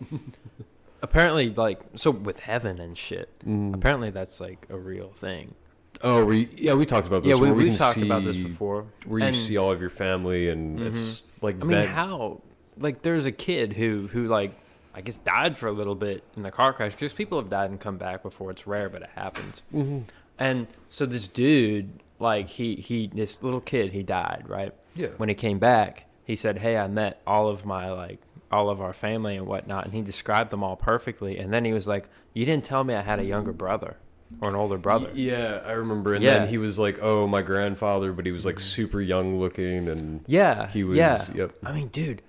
apparently, 1.01 1.49
like, 1.49 1.81
so 1.97 2.11
with 2.11 2.41
heaven 2.41 2.79
and 2.79 2.99
shit, 2.99 3.31
Mm. 3.47 3.75
apparently 3.75 4.11
that's 4.11 4.39
like 4.39 4.67
a 4.69 4.77
real 4.77 5.13
thing. 5.19 5.55
Oh, 6.03 6.25
we 6.25 6.49
yeah, 6.57 6.75
we 6.75 6.87
talked 6.87 7.07
about 7.07 7.23
this. 7.23 7.31
Yeah, 7.37 7.41
we 7.43 7.51
we've 7.53 7.69
can 7.69 7.77
talked 7.79 7.99
about 7.99 8.25
this 8.25 8.37
before. 8.37 8.87
Where 9.07 9.29
you 9.29 9.35
see 9.35 9.57
all 9.57 9.71
of 9.71 9.81
your 9.81 9.91
family, 9.91 10.49
and 10.49 10.79
Mhm. 10.79 10.87
it's 10.87 11.25
like 11.43 11.57
I 11.57 11.65
mean, 11.65 11.71
that. 11.73 11.89
how? 11.89 12.41
Like, 12.79 13.03
there's 13.03 13.27
a 13.27 13.33
kid 13.33 13.73
who 13.75 14.09
who 14.13 14.27
like 14.27 14.53
I 14.95 15.03
guess 15.03 15.19
died 15.19 15.57
for 15.59 15.69
a 15.69 15.73
little 15.73 15.95
bit 15.95 16.25
in 16.37 16.45
a 16.47 16.51
car 16.51 16.73
crash 16.73 16.93
because 16.93 17.13
people 17.13 17.39
have 17.39 17.51
died 17.51 17.71
and 17.71 17.79
come 17.79 17.97
back 17.99 18.23
before. 18.23 18.51
It's 18.51 18.67
rare, 18.67 18.89
but 18.89 19.03
it 19.03 19.11
happens. 19.15 19.63
Mhm. 19.75 20.05
And 20.39 20.67
so 20.89 21.05
this 21.07 21.29
dude, 21.29 21.91
like, 22.19 22.49
he 22.49 22.77
he 22.77 23.09
this 23.13 23.43
little 23.43 23.61
kid, 23.61 23.93
he 23.93 24.03
died 24.03 24.45
right. 24.49 24.73
Yeah. 24.97 25.09
when 25.19 25.29
he 25.29 25.35
came 25.37 25.59
back, 25.61 26.07
he 26.25 26.35
said, 26.35 26.59
"Hey, 26.59 26.77
I 26.77 26.89
met 26.89 27.21
all 27.27 27.49
of 27.49 27.65
my 27.65 27.91
like 27.93 28.19
all 28.51 28.69
of 28.71 28.81
our 28.81 28.93
family 28.95 29.37
and 29.37 29.47
whatnot," 29.47 29.85
and 29.85 29.93
he 29.95 30.01
described 30.01 30.51
them 30.51 30.65
all 30.65 30.77
perfectly. 30.77 31.37
And 31.39 31.53
then 31.53 31.65
he 31.67 31.73
was 31.73 31.87
like, 31.87 32.09
"You 32.33 32.45
didn't 32.47 32.65
tell 32.65 32.83
me 32.85 32.95
I 32.95 33.03
had 33.03 33.19
a 33.21 33.25
younger 33.25 33.53
brother 33.53 33.97
or 34.41 34.49
an 34.49 34.55
older 34.55 34.79
brother." 34.79 35.11
Yeah, 35.15 35.61
I 35.67 35.73
remember. 35.73 36.15
And 36.15 36.23
Yeah. 36.25 36.41
then 36.41 36.49
he 36.49 36.59
was 36.59 36.79
like, 36.79 36.99
"Oh, 37.03 37.27
my 37.27 37.43
grandfather," 37.43 38.13
but 38.13 38.27
he 38.27 38.33
was 38.33 38.45
like 38.47 38.61
super 38.61 39.01
young 39.01 39.39
looking, 39.41 39.89
and 39.89 40.23
Yeah, 40.27 40.69
he 40.69 40.85
was. 40.85 40.97
Yeah, 40.97 41.25
Yep. 41.35 41.53
I 41.65 41.73
mean, 41.73 41.89
dude, 41.89 42.23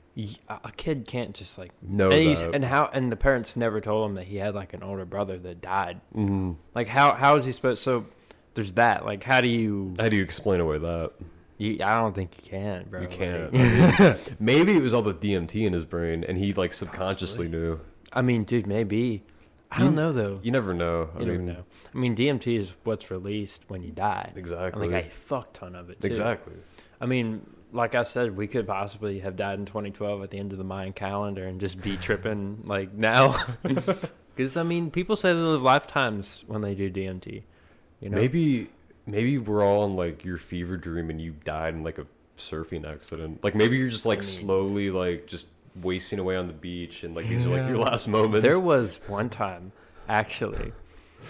a 0.49 0.71
kid 0.75 1.05
can't 1.07 1.33
just 1.33 1.57
like 1.57 1.71
No. 1.81 2.11
and, 2.11 2.55
and 2.55 2.65
how 2.65 2.89
and 2.93 3.11
the 3.11 3.15
parents 3.15 3.55
never 3.55 3.79
told 3.79 4.09
him 4.09 4.15
that 4.15 4.25
he 4.25 4.37
had 4.37 4.53
like 4.55 4.73
an 4.73 4.83
older 4.83 5.05
brother 5.05 5.37
that 5.39 5.61
died. 5.61 6.01
Mhm. 6.15 6.55
Like 6.75 6.87
how 6.87 7.13
how 7.13 7.35
is 7.37 7.45
he 7.45 7.51
supposed? 7.51 7.81
So 7.81 8.05
there's 8.53 8.73
that. 8.73 9.05
Like 9.05 9.23
how 9.23 9.39
do 9.41 9.47
you? 9.47 9.95
How 9.99 10.09
do 10.09 10.17
you 10.17 10.23
explain 10.23 10.59
away 10.59 10.77
that? 10.79 11.11
you 11.57 11.77
I 11.83 11.93
don't 11.93 12.13
think 12.15 12.31
you 12.43 12.49
can, 12.49 12.85
bro. 12.89 13.01
You 13.01 13.07
can't. 13.07 13.53
I 13.53 13.57
mean, 14.15 14.15
maybe 14.39 14.75
it 14.75 14.81
was 14.81 14.93
all 14.93 15.03
the 15.03 15.13
DMT 15.13 15.65
in 15.65 15.73
his 15.73 15.85
brain, 15.85 16.25
and 16.27 16.37
he 16.37 16.53
like 16.53 16.73
subconsciously 16.73 17.47
knew. 17.47 17.79
I 18.11 18.21
mean, 18.21 18.43
dude, 18.43 18.67
maybe. 18.67 19.23
I 19.71 19.79
don't 19.79 19.95
know 19.95 20.11
though. 20.11 20.39
You 20.43 20.51
never 20.51 20.73
know. 20.73 21.09
I 21.15 21.19
You 21.21 21.25
never 21.25 21.37
mean, 21.39 21.47
know. 21.47 21.63
I 21.93 21.97
mean, 21.97 22.15
DMT 22.15 22.59
is 22.59 22.73
what's 22.83 23.09
released 23.09 23.63
when 23.69 23.83
you 23.83 23.91
die. 23.91 24.33
Exactly. 24.35 24.89
Like 24.89 25.05
a 25.05 25.09
fuck 25.09 25.53
ton 25.53 25.75
of 25.75 25.89
it. 25.89 26.01
Too. 26.01 26.07
exactly. 26.07 26.53
I 26.99 27.05
mean, 27.05 27.45
like 27.71 27.95
I 27.95 28.03
said, 28.03 28.35
we 28.35 28.47
could 28.47 28.67
possibly 28.67 29.19
have 29.19 29.35
died 29.37 29.59
in 29.59 29.65
2012 29.65 30.23
at 30.23 30.29
the 30.29 30.37
end 30.39 30.51
of 30.51 30.57
the 30.57 30.63
Mayan 30.65 30.91
calendar 30.93 31.45
and 31.47 31.59
just 31.59 31.81
be 31.81 31.95
tripping 31.97 32.63
like 32.65 32.93
now. 32.93 33.43
Because 34.33 34.55
I 34.55 34.63
mean, 34.63 34.91
people 34.91 35.17
say 35.17 35.33
they 35.33 35.39
live 35.39 35.61
lifetimes 35.61 36.45
when 36.47 36.61
they 36.61 36.73
do 36.73 36.89
DMT. 36.89 37.43
You 37.99 38.09
know, 38.09 38.17
Maybe 38.17 38.69
maybe 39.05 39.37
we're 39.37 39.61
all 39.63 39.83
in 39.85 39.97
like 39.97 40.23
your 40.23 40.37
fever 40.37 40.77
dream, 40.77 41.09
and 41.09 41.21
you 41.21 41.33
died 41.43 41.73
in 41.73 41.83
like 41.83 41.97
a 41.97 42.07
surfing 42.37 42.89
accident. 42.89 43.43
Like 43.43 43.55
maybe 43.55 43.77
you're 43.77 43.89
just 43.89 44.05
like 44.05 44.19
I 44.19 44.21
mean- 44.21 44.29
slowly 44.29 44.89
like 44.89 45.27
just 45.27 45.49
wasting 45.75 46.19
away 46.19 46.35
on 46.35 46.47
the 46.47 46.53
beach, 46.53 47.03
and 47.03 47.15
like 47.15 47.27
these 47.29 47.45
are 47.45 47.49
like 47.49 47.67
your 47.67 47.77
last 47.77 48.07
moments. 48.07 48.43
There 48.43 48.59
was 48.59 48.99
one 49.07 49.29
time, 49.29 49.71
actually, 50.09 50.73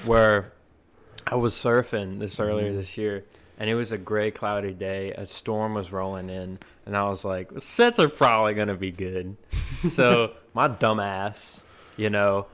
where 0.06 0.54
I 1.28 1.36
was 1.36 1.54
surfing 1.54 2.20
this 2.20 2.40
earlier 2.40 2.72
Mhm. 2.72 2.76
this 2.78 2.98
year, 2.98 3.24
and 3.60 3.70
it 3.70 3.76
was 3.76 3.92
a 3.92 3.98
gray, 3.98 4.32
cloudy 4.32 4.74
day. 4.74 5.12
A 5.12 5.26
storm 5.28 5.76
was 5.76 5.92
rolling 5.92 6.30
in, 6.30 6.60
and 6.86 6.98
I 6.98 7.08
was 7.10 7.24
like, 7.24 7.50
"Sets 7.62 8.00
are 8.00 8.10
probably 8.10 8.54
gonna 8.56 8.76
be 8.76 8.92
good." 8.92 9.36
so 9.90 10.32
my 10.54 10.68
dumbass, 10.68 11.62
you 11.98 12.10
know, 12.10 12.48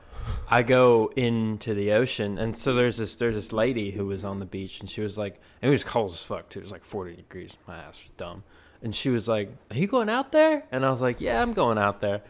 I 0.50 0.62
go 0.62 1.10
into 1.16 1.72
the 1.72 1.92
ocean, 1.92 2.36
and 2.36 2.54
so 2.56 2.74
there's 2.74 2.98
this 2.98 3.14
there's 3.14 3.34
this 3.34 3.52
lady 3.52 3.92
who 3.92 4.04
was 4.04 4.24
on 4.24 4.40
the 4.40 4.46
beach, 4.46 4.80
and 4.80 4.90
she 4.90 5.00
was 5.00 5.16
like, 5.16 5.40
and 5.62 5.68
it 5.70 5.72
was 5.72 5.84
cold 5.84 6.12
as 6.12 6.22
fuck 6.22 6.50
too. 6.50 6.58
It 6.58 6.62
was 6.64 6.72
like 6.72 6.84
40 6.84 7.16
degrees. 7.16 7.56
My 7.66 7.76
ass 7.78 7.98
was 7.98 8.10
dumb. 8.18 8.42
And 8.82 8.94
she 8.94 9.08
was 9.10 9.26
like, 9.28 9.50
"Are 9.70 9.76
you 9.76 9.86
going 9.86 10.08
out 10.08 10.30
there?" 10.32 10.62
And 10.70 10.84
I 10.84 10.90
was 10.90 11.00
like, 11.00 11.20
"Yeah, 11.20 11.42
I'm 11.42 11.52
going 11.52 11.78
out 11.78 12.00
there." 12.00 12.20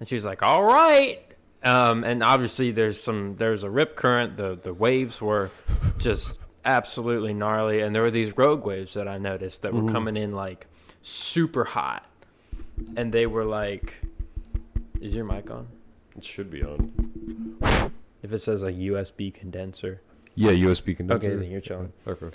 And 0.00 0.08
she 0.08 0.14
was 0.14 0.24
like, 0.24 0.42
"All 0.42 0.62
right." 0.64 1.20
Um, 1.62 2.04
and 2.04 2.22
obviously, 2.22 2.70
there's 2.70 3.00
some 3.00 3.36
there's 3.36 3.62
a 3.62 3.70
rip 3.70 3.94
current. 3.96 4.36
The 4.36 4.58
the 4.62 4.72
waves 4.72 5.20
were 5.20 5.50
just 5.98 6.32
absolutely 6.64 7.34
gnarly, 7.34 7.80
and 7.80 7.94
there 7.94 8.02
were 8.02 8.10
these 8.10 8.36
rogue 8.38 8.64
waves 8.64 8.94
that 8.94 9.06
I 9.08 9.18
noticed 9.18 9.62
that 9.62 9.74
were 9.74 9.82
Mhm. 9.82 9.92
coming 9.92 10.16
in 10.16 10.32
like 10.32 10.66
super 11.02 11.64
hot, 11.64 12.06
and 12.96 13.12
they 13.12 13.26
were 13.26 13.44
like, 13.44 13.94
"Is 15.00 15.12
your 15.14 15.24
mic 15.24 15.50
on?" 15.50 15.66
It 16.16 16.24
should 16.24 16.50
be 16.50 16.62
on. 16.62 16.92
If 18.22 18.32
it 18.32 18.38
says 18.40 18.62
a 18.62 18.72
USB 18.72 19.30
condenser, 19.32 20.00
Yeah, 20.34 20.52
USB 20.52 20.94
condenser. 20.96 21.28
Okay, 21.28 21.36
then 21.36 21.50
you're 21.50 21.60
chilling. 21.60 21.92
Okay. 22.06 22.30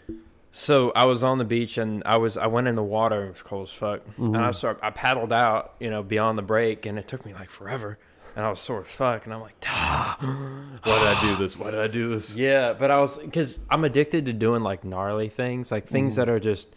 So 0.56 0.92
I 0.96 1.06
was 1.06 1.24
on 1.24 1.40
the 1.40 1.44
beach 1.46 1.78
and 1.80 2.04
I 2.06 2.18
was 2.18 2.38
I 2.38 2.46
went 2.48 2.68
in 2.68 2.76
the 2.76 2.84
water. 2.84 3.26
It 3.26 3.32
was 3.32 3.42
cold 3.42 3.68
as 3.70 3.74
fuck, 3.74 4.02
and 4.18 4.38
I 4.38 4.50
Mhm. 4.50 4.56
start 4.56 4.80
I 4.84 4.92
paddled 4.92 5.34
out, 5.34 5.74
you 5.80 5.90
know, 5.90 6.04
beyond 6.04 6.38
the 6.38 6.44
break, 6.44 6.86
and 6.86 7.00
it 7.00 7.08
took 7.08 7.26
me 7.26 7.34
like 7.34 7.50
forever, 7.50 7.98
and 8.36 8.46
I 8.46 8.50
was 8.52 8.60
sore 8.60 8.82
as 8.88 8.92
fuck, 8.94 9.26
and 9.26 9.34
I'm 9.34 9.42
like, 9.42 9.56
ah. 9.66 10.18
Why 10.84 11.00
did 11.00 11.08
I 11.08 11.22
do 11.22 11.36
this? 11.42 11.58
Why 11.58 11.72
did 11.72 11.80
I 11.80 11.88
do 11.88 12.10
this? 12.10 12.36
yeah. 12.36 12.74
But 12.74 12.92
I 12.92 13.00
was 13.00 13.18
because 13.18 13.60
I'm 13.72 13.84
addicted 13.84 14.26
to 14.28 14.34
doing 14.34 14.62
like 14.62 14.84
gnarly 14.84 15.28
things, 15.30 15.72
like 15.72 15.88
things 15.88 16.14
Mhm. 16.14 16.16
that 16.18 16.30
are 16.30 16.40
just 16.40 16.68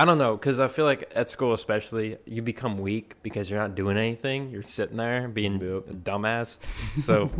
I 0.00 0.04
don't 0.04 0.18
know, 0.18 0.36
because 0.36 0.60
I 0.60 0.68
feel 0.68 0.84
like 0.84 1.10
at 1.16 1.28
school 1.28 1.52
especially 1.54 2.18
you 2.24 2.40
become 2.40 2.78
weak 2.78 3.14
because 3.22 3.50
you're 3.50 3.58
not 3.58 3.74
doing 3.74 3.96
anything. 3.96 4.50
You're 4.50 4.62
sitting 4.62 4.96
there 4.96 5.26
being 5.26 5.56
a 5.56 5.80
dumbass. 5.92 6.58
So 6.98 7.30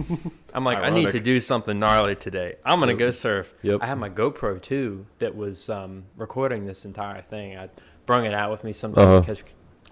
I'm 0.52 0.64
like, 0.64 0.78
I 0.78 0.90
need 0.90 1.12
to 1.12 1.20
do 1.20 1.38
something 1.40 1.78
gnarly 1.78 2.16
today. 2.16 2.56
I'm 2.64 2.80
gonna 2.80 2.94
go 2.94 3.10
surf. 3.10 3.52
Yep. 3.62 3.78
I 3.80 3.86
had 3.86 3.98
my 3.98 4.10
GoPro 4.10 4.60
too 4.60 5.06
that 5.20 5.36
was 5.36 5.68
um, 5.70 6.04
recording 6.16 6.64
this 6.66 6.84
entire 6.84 7.22
thing. 7.22 7.56
I 7.56 7.68
brung 8.06 8.24
it 8.24 8.34
out 8.34 8.50
with 8.50 8.64
me 8.64 8.72
sometimes 8.72 9.06
Uh-huh. 9.06 9.20
to 9.20 9.26
catch 9.26 9.44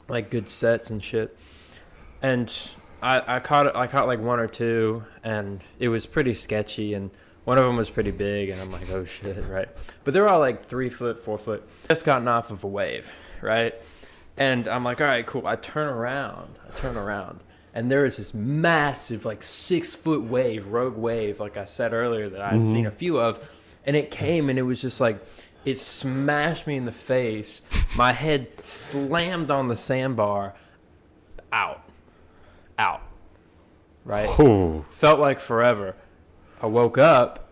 like 0.08 0.30
good 0.30 0.48
sets 0.48 0.90
and 0.90 1.02
shit. 1.04 1.36
And 2.20 2.52
I, 3.02 3.36
I 3.36 3.40
caught 3.40 3.66
it. 3.66 3.76
I 3.76 3.86
caught 3.86 4.06
like 4.08 4.20
one 4.20 4.40
or 4.40 4.48
two, 4.48 5.04
and 5.22 5.62
it 5.78 5.88
was 5.88 6.06
pretty 6.06 6.34
sketchy. 6.34 6.94
And 6.94 7.10
one 7.46 7.56
of 7.56 7.64
them 7.64 7.76
was 7.78 7.88
pretty 7.88 8.10
big, 8.10 8.50
and 8.50 8.60
I'm 8.60 8.70
like, 8.70 8.90
oh 8.90 9.06
shit, 9.06 9.42
right? 9.48 9.68
But 10.04 10.12
they're 10.12 10.28
all 10.28 10.38
like 10.40 10.66
three 10.66 10.90
foot, 10.90 11.24
four 11.24 11.38
foot. 11.38 11.66
Just 11.88 12.04
gotten 12.04 12.28
off 12.28 12.50
of 12.50 12.62
a 12.62 12.66
wave, 12.68 13.08
right? 13.40 13.74
And 14.36 14.68
I'm 14.68 14.84
like, 14.84 15.00
all 15.00 15.06
right, 15.06 15.26
cool. 15.26 15.46
I 15.46 15.56
turn 15.56 15.88
around. 15.88 16.58
I 16.68 16.76
turn 16.76 16.96
around. 16.98 17.40
And 17.72 17.90
there 17.90 18.04
is 18.04 18.16
this 18.18 18.34
massive, 18.34 19.24
like 19.24 19.42
six 19.42 19.94
foot 19.94 20.22
wave, 20.24 20.66
rogue 20.66 20.96
wave, 20.96 21.40
like 21.40 21.56
I 21.56 21.64
said 21.64 21.92
earlier, 21.94 22.28
that 22.28 22.40
I 22.42 22.50
had 22.50 22.60
Mhm. 22.60 22.72
seen 22.72 22.86
a 22.86 22.90
few 22.90 23.18
of. 23.18 23.38
And 23.86 23.96
it 23.96 24.10
came 24.10 24.50
and 24.50 24.58
it 24.58 24.62
was 24.62 24.80
just 24.82 25.00
like, 25.00 25.24
it 25.64 25.78
smashed 25.78 26.66
me 26.66 26.76
in 26.76 26.84
the 26.84 26.92
face. 26.92 27.62
My 27.96 28.12
head 28.12 28.48
slammed 28.64 29.50
on 29.50 29.68
the 29.68 29.76
sandbar. 29.76 30.54
Out. 31.52 31.82
Out. 32.78 33.02
Right? 34.04 34.28
Oh, 34.38 34.84
Felt 34.90 35.18
like 35.20 35.40
forever. 35.40 35.96
I 36.60 36.66
woke 36.66 36.98
up. 36.98 37.48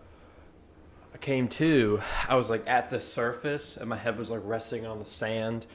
I 1.13 1.17
came 1.17 1.47
to. 1.49 2.01
I 2.27 2.35
was 2.35 2.49
like 2.49 2.63
at 2.67 2.89
the 2.89 2.99
surface, 3.01 3.77
and 3.77 3.89
my 3.89 3.97
head 3.97 4.17
was 4.17 4.29
like 4.29 4.41
resting 4.43 4.85
on 4.85 4.99
the 4.99 5.05
sand, 5.05 5.65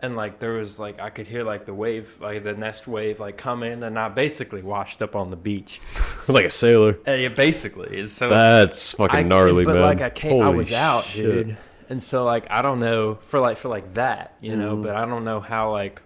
and 0.00 0.16
like 0.16 0.38
there 0.38 0.52
was 0.54 0.78
like 0.78 0.98
I 1.00 1.10
could 1.10 1.26
hear 1.26 1.44
like 1.44 1.66
the 1.66 1.74
wave, 1.74 2.16
like 2.20 2.42
the 2.44 2.54
next 2.54 2.86
wave, 2.86 3.20
like 3.20 3.36
come 3.36 3.62
in, 3.62 3.82
and 3.82 3.98
I 3.98 4.08
basically 4.08 4.62
washed 4.62 5.02
up 5.02 5.14
on 5.16 5.30
the 5.30 5.36
beach. 5.36 5.80
like 6.28 6.46
a 6.46 6.50
sailor. 6.50 6.98
Uh, 7.06 7.12
yeah, 7.12 7.28
basically. 7.28 7.98
It's 7.98 8.12
so 8.12 8.28
That's 8.28 8.92
fucking 8.92 9.18
I- 9.18 9.22
gnarly, 9.22 9.64
but 9.64 9.74
man. 9.74 9.82
like 9.82 10.00
I 10.00 10.10
came, 10.10 10.42
I 10.42 10.48
was 10.50 10.72
out, 10.72 11.04
shit. 11.04 11.24
dude, 11.48 11.56
and 11.90 12.02
so 12.02 12.24
like 12.24 12.46
I 12.50 12.62
don't 12.62 12.80
know 12.80 13.16
for 13.26 13.40
like 13.40 13.58
for 13.58 13.68
like 13.68 13.94
that, 13.94 14.36
you 14.40 14.56
know, 14.56 14.76
Mhm. 14.76 14.84
but 14.84 14.96
I 14.96 15.04
don't 15.04 15.24
know 15.24 15.40
how 15.40 15.72
like, 15.72 16.00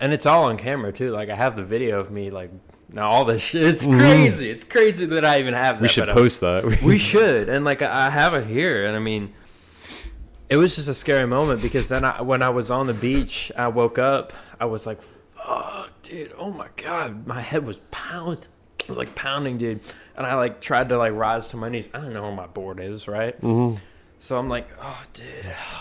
and 0.00 0.12
it's 0.12 0.26
all 0.26 0.44
on 0.44 0.58
camera 0.58 0.92
too. 0.92 1.10
Like 1.12 1.30
I 1.30 1.34
have 1.34 1.56
the 1.56 1.64
video 1.64 1.98
of 2.00 2.10
me 2.10 2.30
like 2.30 2.50
now 2.92 3.06
all 3.08 3.24
this 3.24 3.42
shit. 3.42 3.62
It's 3.64 3.86
Mhm. 3.86 3.98
crazy. 3.98 4.50
It's 4.50 4.64
crazy 4.64 5.06
that 5.06 5.24
I 5.24 5.38
even 5.40 5.54
have 5.54 5.76
that. 5.76 5.82
We 5.82 5.88
should 5.88 6.08
post 6.08 6.40
that. 6.40 6.64
we 6.82 6.98
should, 6.98 7.48
and 7.48 7.64
like 7.64 7.82
I 7.82 8.10
have 8.10 8.34
it 8.34 8.46
here, 8.46 8.86
and 8.86 8.96
I 8.96 9.00
mean, 9.00 9.32
it 10.48 10.56
was 10.56 10.76
just 10.76 10.88
a 10.88 10.94
scary 10.94 11.26
moment 11.26 11.60
because 11.62 11.88
then 11.88 12.04
I, 12.04 12.22
when 12.22 12.42
I 12.42 12.48
was 12.50 12.70
on 12.70 12.86
the 12.86 12.94
beach, 12.94 13.50
I 13.56 13.68
woke 13.68 13.98
up. 13.98 14.32
I 14.60 14.64
was 14.66 14.86
like, 14.86 15.00
"Fuck, 15.02 15.90
dude! 16.02 16.32
Oh 16.38 16.50
my 16.50 16.68
god!" 16.76 17.26
My 17.26 17.40
head 17.40 17.66
was 17.66 17.78
pound, 17.90 18.46
it 18.80 18.88
was 18.88 18.96
like 18.98 19.14
pounding, 19.14 19.58
dude. 19.58 19.80
And 20.16 20.24
I 20.26 20.34
like 20.34 20.60
tried 20.60 20.88
to 20.90 20.96
like 20.98 21.12
rise 21.14 21.48
to 21.48 21.56
my 21.56 21.68
knees. 21.68 21.90
I 21.92 21.98
don't 21.98 22.12
know 22.12 22.22
where 22.22 22.32
my 22.32 22.46
board 22.46 22.80
is, 22.80 23.06
right? 23.08 23.38
Mhm. 23.42 23.78
So 24.18 24.38
I'm 24.38 24.48
like, 24.48 24.68
"Oh, 24.80 25.02
dude!" 25.12 25.24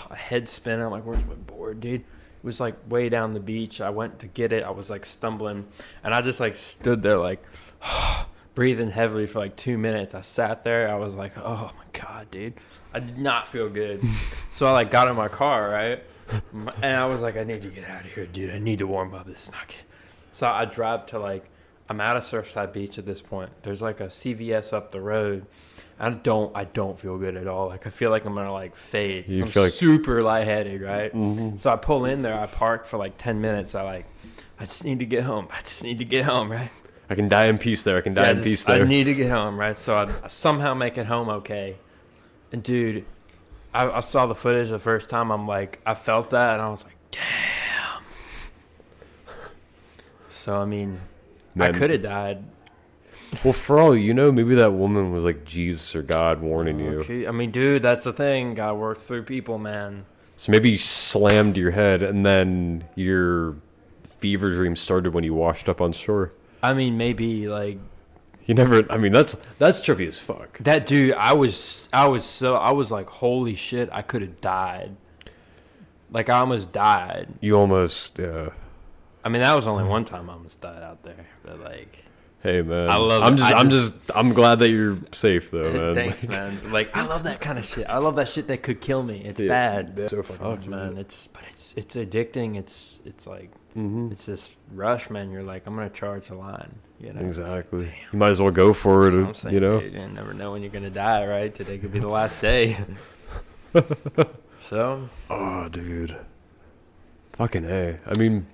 A 0.10 0.16
head 0.16 0.50
spinning. 0.50 0.84
I'm 0.84 0.92
like, 0.92 1.06
"Where's 1.06 1.24
my 1.26 1.36
board, 1.36 1.80
dude?" 1.80 2.04
It 2.46 2.50
was 2.50 2.60
like 2.60 2.76
way 2.88 3.10
down 3.10 3.34
the 3.34 3.40
beach. 3.40 3.82
I 3.82 3.90
went 3.90 4.20
to 4.20 4.28
get 4.28 4.54
it. 4.54 4.64
I 4.64 4.70
was 4.70 4.92
like 4.92 5.04
stumbling, 5.04 5.66
and 6.04 6.14
I 6.14 6.22
just 6.22 6.40
like 6.40 6.56
stood 6.56 7.02
there 7.02 7.18
like 7.18 7.44
breathing 8.54 8.92
heavily 8.92 9.26
for 9.26 9.40
like 9.40 9.56
two 9.56 9.80
minutes. 9.80 10.14
I 10.14 10.22
sat 10.22 10.64
there. 10.64 10.88
I 10.88 10.94
was 10.94 11.16
like, 11.16 11.36
"Oh 11.40 11.72
my 11.76 12.00
god, 12.00 12.30
dude!" 12.30 12.54
I 12.94 13.00
did 13.00 13.18
not 13.18 13.48
feel 13.48 13.68
good. 13.68 14.04
so 14.52 14.68
I 14.68 14.74
like 14.74 14.92
got 14.92 15.08
in 15.08 15.16
my 15.16 15.28
car, 15.28 15.72
right, 15.72 16.04
and 16.54 16.96
I 16.96 17.08
was 17.08 17.24
like, 17.24 17.36
"I 17.36 17.44
need 17.44 17.64
to 17.64 17.70
get 17.70 17.90
out 17.90 18.06
of 18.06 18.12
here, 18.12 18.28
dude. 18.28 18.52
I 18.52 18.60
need 18.60 18.78
to 18.78 18.86
warm 18.86 19.16
up. 19.16 19.26
This 19.26 19.46
is 19.46 19.52
not 19.52 19.68
good." 19.68 19.78
So 20.32 20.46
I 20.46 20.66
drive 20.66 21.08
to 21.08 21.18
like 21.18 21.50
I'm 21.90 22.00
at 22.00 22.16
a 22.16 22.20
Surfside 22.20 22.74
Beach 22.74 23.00
at 23.00 23.08
this 23.08 23.22
point. 23.22 23.50
There's 23.64 23.82
like 23.82 24.02
a 24.02 24.08
CVS 24.08 24.72
up 24.72 24.92
the 24.92 25.02
road. 25.02 25.48
I 26.00 26.10
don't 26.10 26.56
I 26.56 26.66
don't 26.66 27.00
feel 27.00 27.18
good 27.18 27.38
at 27.38 27.48
all. 27.48 27.68
Like 27.70 27.88
I 27.88 27.90
feel 27.90 28.10
like 28.12 28.26
I'm 28.26 28.36
gonna 28.36 28.52
like 28.52 28.76
fade. 28.76 29.30
You 29.30 29.44
I'm 29.46 29.50
feel 29.50 29.64
like- 29.64 29.72
super 29.72 30.22
lightheaded, 30.22 30.82
right? 30.82 31.14
Mhm. 31.14 31.60
So 31.60 31.70
I 31.72 31.78
pull 31.78 32.06
in 32.06 32.22
there. 32.22 32.38
I 32.38 32.46
park 32.48 32.86
for 32.86 32.98
like 32.98 33.18
ten 33.18 33.40
minutes. 33.42 33.76
I 33.76 33.82
like 33.84 34.06
I 34.60 34.66
just 34.66 34.84
need 34.84 35.00
to 35.00 35.06
get 35.06 35.24
home. 35.24 35.48
I 35.52 35.62
just 35.62 35.84
need 35.84 35.98
to 36.00 36.06
get 36.06 36.26
home, 36.26 36.52
right? 36.52 36.70
I 37.10 37.16
can 37.16 37.28
die 37.30 37.46
in 37.46 37.58
peace 37.58 37.84
there. 37.84 37.98
I 37.98 38.02
can 38.02 38.14
die 38.14 38.24
Yeah, 38.24 38.30
in 38.32 38.36
just- 38.38 38.46
peace 38.48 38.66
there. 38.66 38.82
I 38.84 38.88
need 38.88 39.04
to 39.06 39.14
get 39.14 39.30
home, 39.32 39.58
right? 39.60 39.78
So 39.78 39.96
I, 39.96 40.10
I 40.24 40.28
somehow 40.28 40.74
make 40.74 40.98
it 40.98 41.06
home 41.06 41.30
okay. 41.30 41.78
And 42.52 42.62
dude, 42.64 43.06
I, 43.74 43.90
I 43.90 44.00
saw 44.02 44.26
the 44.26 44.36
footage 44.36 44.70
the 44.70 44.80
first 44.80 45.08
time. 45.10 45.32
I'm 45.32 45.48
like, 45.48 45.80
I 45.86 45.94
felt 45.94 46.30
that, 46.32 46.54
and 46.54 46.62
I 46.62 46.70
was 46.70 46.84
like, 46.84 46.96
damn. 47.12 48.02
So 50.30 50.58
I 50.58 50.66
mean, 50.66 51.00
I 51.60 51.72
could 51.72 51.90
have 51.90 52.02
died. 52.02 52.44
Well, 53.44 53.54
for 53.54 53.80
all 53.80 53.96
you 53.96 54.14
know, 54.14 54.32
maybe 54.32 54.56
that 54.56 54.72
woman 54.74 55.12
was 55.12 55.24
like 55.24 55.46
Jesus 55.46 55.96
or 55.96 56.02
God 56.02 56.42
warning 56.42 56.80
you. 56.80 57.00
Okay. 57.00 57.28
I 57.28 57.32
mean, 57.32 57.52
dude, 57.52 57.82
that's 57.82 58.04
the 58.04 58.14
thing. 58.14 58.54
God 58.54 58.78
works 58.78 59.04
through 59.04 59.24
people, 59.24 59.58
man. 59.58 60.06
So 60.38 60.52
maybe 60.52 60.72
you 60.72 60.78
slammed 60.78 61.56
your 61.58 61.72
head, 61.72 62.04
and 62.04 62.26
then 62.26 62.84
your 62.96 63.56
fever 64.20 64.52
dream 64.54 64.76
started 64.76 65.14
when 65.14 65.24
you 65.24 65.34
washed 65.34 65.70
up 65.70 65.82
on 65.82 65.92
shore. 65.94 66.34
I 66.62 66.74
mean, 66.74 66.98
maybe 66.98 67.48
like 67.48 67.78
You 68.46 68.54
never. 68.56 68.92
I 68.92 68.98
mean, 68.98 69.12
that's 69.12 69.38
that's 69.60 69.82
trippy 69.82 70.08
as 70.08 70.18
fuck. 70.20 70.58
that 70.60 70.86
dude. 70.88 71.14
I 71.14 71.34
was, 71.34 71.88
I 71.94 72.08
was 72.08 72.26
so, 72.26 72.56
I 72.56 72.72
was 72.72 72.92
like, 72.92 73.08
holy 73.08 73.56
shit, 73.56 73.90
I 73.92 74.02
could 74.02 74.22
have 74.22 74.42
died. 74.42 74.96
Like 76.12 76.30
I 76.30 76.40
almost 76.40 76.72
died. 76.72 77.28
You 77.42 77.58
almost. 77.58 78.20
Uh, 78.20 78.50
I 79.24 79.30
mean, 79.30 79.42
that 79.42 79.54
was 79.54 79.66
only 79.68 79.84
one 79.84 80.06
time 80.06 80.30
I 80.30 80.34
almost 80.34 80.62
died 80.62 80.84
out 80.84 81.02
there, 81.04 81.28
but 81.44 81.60
like, 81.60 81.98
hey 82.46 82.62
man, 82.62 82.90
I 82.90 82.98
love 82.98 83.24
I'm 83.24 83.38
just. 83.38 83.54
I'm 83.54 83.70
just-. 83.70 83.94
I'm 84.14 84.34
glad 84.34 84.60
that 84.60 84.70
you're 84.70 84.98
safe 85.12 85.50
though, 85.52 85.72
man. 85.72 85.96
thanks, 86.02 86.24
man. 86.28 86.62
Like, 86.72 86.96
I 86.96 87.06
love 87.06 87.24
that 87.24 87.42
kind 87.42 87.58
of 87.60 87.66
shit. 87.66 87.88
I 87.90 87.98
love 87.98 88.16
that 88.18 88.30
shit 88.30 88.48
that 88.48 88.62
could 88.64 88.82
kill 88.82 89.02
me. 89.04 89.22
It's 89.26 89.42
Yeah, 89.42 89.48
bad. 89.50 89.94
yeah, 89.98 90.08
so 90.08 90.22
fucking 90.24 90.38
Fuck, 90.38 90.60
much, 90.60 90.68
man. 90.68 90.98
It's 90.98 91.28
but 91.28 91.44
it's 91.52 91.74
it's 91.76 91.96
addicting. 91.96 92.56
It's 92.58 93.00
it's 93.06 93.26
like 93.28 93.52
hmm 93.74 94.10
it's 94.12 94.26
this 94.26 94.56
rush, 94.72 95.10
man. 95.10 95.32
You're 95.32 95.44
like, 95.44 95.66
I'm 95.68 95.76
gonna 95.76 95.90
charge 95.90 96.28
the 96.28 96.36
line. 96.36 96.76
You 97.00 97.12
know, 97.14 97.22
It's 97.28 97.38
like, 97.40 97.48
Exactly. 97.48 97.94
you 98.14 98.20
might 98.20 98.30
as 98.30 98.42
well 98.42 98.52
go 98.52 98.72
for 98.74 99.10
That's 99.10 99.16
it. 99.16 99.24
uh, 99.30 99.34
saying, 99.34 99.54
you 99.56 99.60
know. 99.60 99.80
dude. 99.82 99.94
You 99.94 100.08
never 100.08 100.34
know 100.34 100.52
when 100.54 100.62
you're 100.62 100.72
gonna 100.72 100.90
die, 100.90 101.26
right? 101.28 101.54
Today 101.54 101.78
could 101.78 101.92
be 101.92 102.00
the 102.00 102.08
last 102.08 102.40
day. 102.42 102.78
so 104.70 105.10
Oh, 105.30 105.68
dude. 105.70 106.16
Fucking 107.34 107.66
a. 107.66 108.00
I 108.06 108.18
mean, 108.18 108.48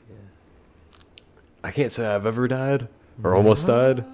I 1.63 1.69
can't 1.71 1.91
say 1.93 2.07
I've 2.07 2.25
ever 2.25 2.47
died 2.47 2.87
or 3.23 3.35
almost 3.35 3.67
died. 3.67 4.05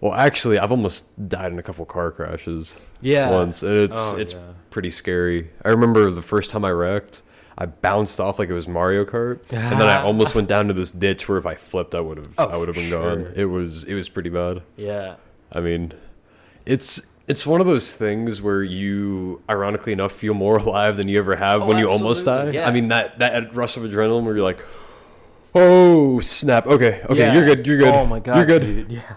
Well, 0.00 0.14
actually, 0.14 0.58
I've 0.58 0.70
almost 0.70 1.04
died 1.28 1.52
in 1.52 1.58
a 1.58 1.62
couple 1.62 1.84
car 1.84 2.10
crashes 2.10 2.76
yeah, 3.02 3.30
once, 3.30 3.62
and 3.62 3.72
it's 3.76 3.98
Oh, 3.98 4.16
it's 4.16 4.32
yeah. 4.32 4.40
pretty 4.70 4.88
scary. 4.90 5.50
I 5.62 5.68
remember 5.68 6.10
the 6.10 6.22
first 6.22 6.50
time 6.50 6.64
I 6.64 6.70
wrecked, 6.70 7.20
I 7.58 7.66
bounced 7.66 8.18
off 8.18 8.38
like 8.38 8.48
it 8.48 8.54
was 8.54 8.66
Mario 8.66 9.04
Kart, 9.04 9.40
and 9.52 9.78
then 9.78 9.82
I 9.88 9.96
ah. 9.96 10.06
almost 10.06 10.34
went 10.34 10.48
down 10.48 10.68
to 10.68 10.72
this 10.74 10.90
ditch 10.90 11.28
where 11.28 11.36
if 11.36 11.44
I 11.44 11.54
flipped, 11.54 11.94
I 11.94 12.00
would 12.00 12.16
have 12.16 12.30
Oh, 12.38 12.46
I 12.46 12.56
would 12.56 12.68
have 12.68 12.76
for 12.76 12.80
been 12.80 12.90
gone. 12.90 13.32
It 13.36 13.44
was 13.44 13.84
it 13.84 13.92
was 13.94 14.08
pretty 14.08 14.30
bad. 14.30 14.62
yeah. 14.76 15.16
I 15.52 15.60
mean, 15.60 15.92
it's 16.64 17.00
it's 17.28 17.44
one 17.44 17.60
of 17.60 17.66
those 17.66 17.92
things 17.92 18.40
where 18.40 18.62
you, 18.62 19.42
ironically 19.50 19.92
enough, 19.92 20.12
feel 20.12 20.32
more 20.32 20.56
alive 20.66 20.96
than 20.96 21.08
you 21.08 21.18
ever 21.18 21.36
have 21.36 21.62
Oh, 21.62 21.66
when 21.66 21.76
you 21.76 21.90
almost 21.90 22.24
die. 22.24 22.50
yeah. 22.52 22.66
I 22.66 22.70
mean 22.72 22.88
that 22.88 23.18
that 23.18 23.54
rush 23.54 23.76
of 23.76 23.82
adrenaline 23.82 24.24
where 24.24 24.34
you're 24.36 24.44
like, 24.44 24.64
oh 25.54 26.20
snap, 26.20 26.66
okay, 26.66 27.02
okay, 27.04 27.18
Yeah. 27.18 27.34
you're 27.34 27.44
good, 27.46 27.66
you're 27.66 27.78
good. 27.78 27.88
Oh 27.94 28.06
my 28.06 28.20
god, 28.20 28.36
you're 28.36 28.46
good. 28.46 28.62
dude. 28.62 28.90
Yeah. 28.92 29.02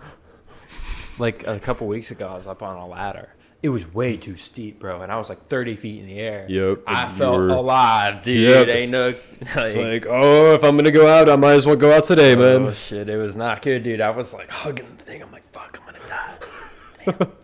Like 1.20 1.46
a 1.46 1.60
couple 1.60 1.86
weeks 1.86 2.10
ago, 2.10 2.28
I 2.28 2.36
was 2.38 2.48
up 2.48 2.64
on 2.64 2.76
a 2.76 2.88
ladder. 2.88 3.30
It 3.62 3.70
was 3.70 3.86
way 3.94 4.18
too 4.18 4.36
steep, 4.36 4.80
bro, 4.80 5.02
and 5.04 5.12
I 5.12 5.18
was 5.18 5.30
like 5.30 5.48
30 5.48 5.76
feet 5.76 6.00
in 6.02 6.08
the 6.08 6.18
air. 6.18 6.48
Yep, 6.50 6.80
I 6.88 7.12
felt 7.12 7.38
were- 7.38 7.50
alive, 7.50 8.24
dude. 8.24 8.50
Yep. 8.50 8.68
Ain't 8.68 8.92
no. 8.92 9.14
It's 9.40 9.56
like, 9.76 10.08
oh, 10.10 10.56
if 10.56 10.64
I'm 10.64 10.76
gonna 10.76 10.90
go 10.90 11.08
out, 11.08 11.30
I 11.30 11.36
might 11.36 11.54
as 11.54 11.68
well 11.68 11.76
go 11.76 11.94
out 11.94 12.04
today, 12.06 12.34
Oh 12.34 12.38
man. 12.60 12.68
Oh 12.70 12.74
shit, 12.74 13.08
it 13.10 13.16
was 13.18 13.36
not 13.36 13.62
good, 13.62 13.84
dude. 13.84 14.02
I 14.02 14.10
was 14.10 14.34
like 14.34 14.50
hugging 14.50 14.88
the 14.98 15.04
thing. 15.04 15.22
I'm 15.22 15.32
like, 15.32 15.50
fuck, 15.54 15.80
I'm 15.80 15.94
gonna 15.94 17.20
die. 17.20 17.28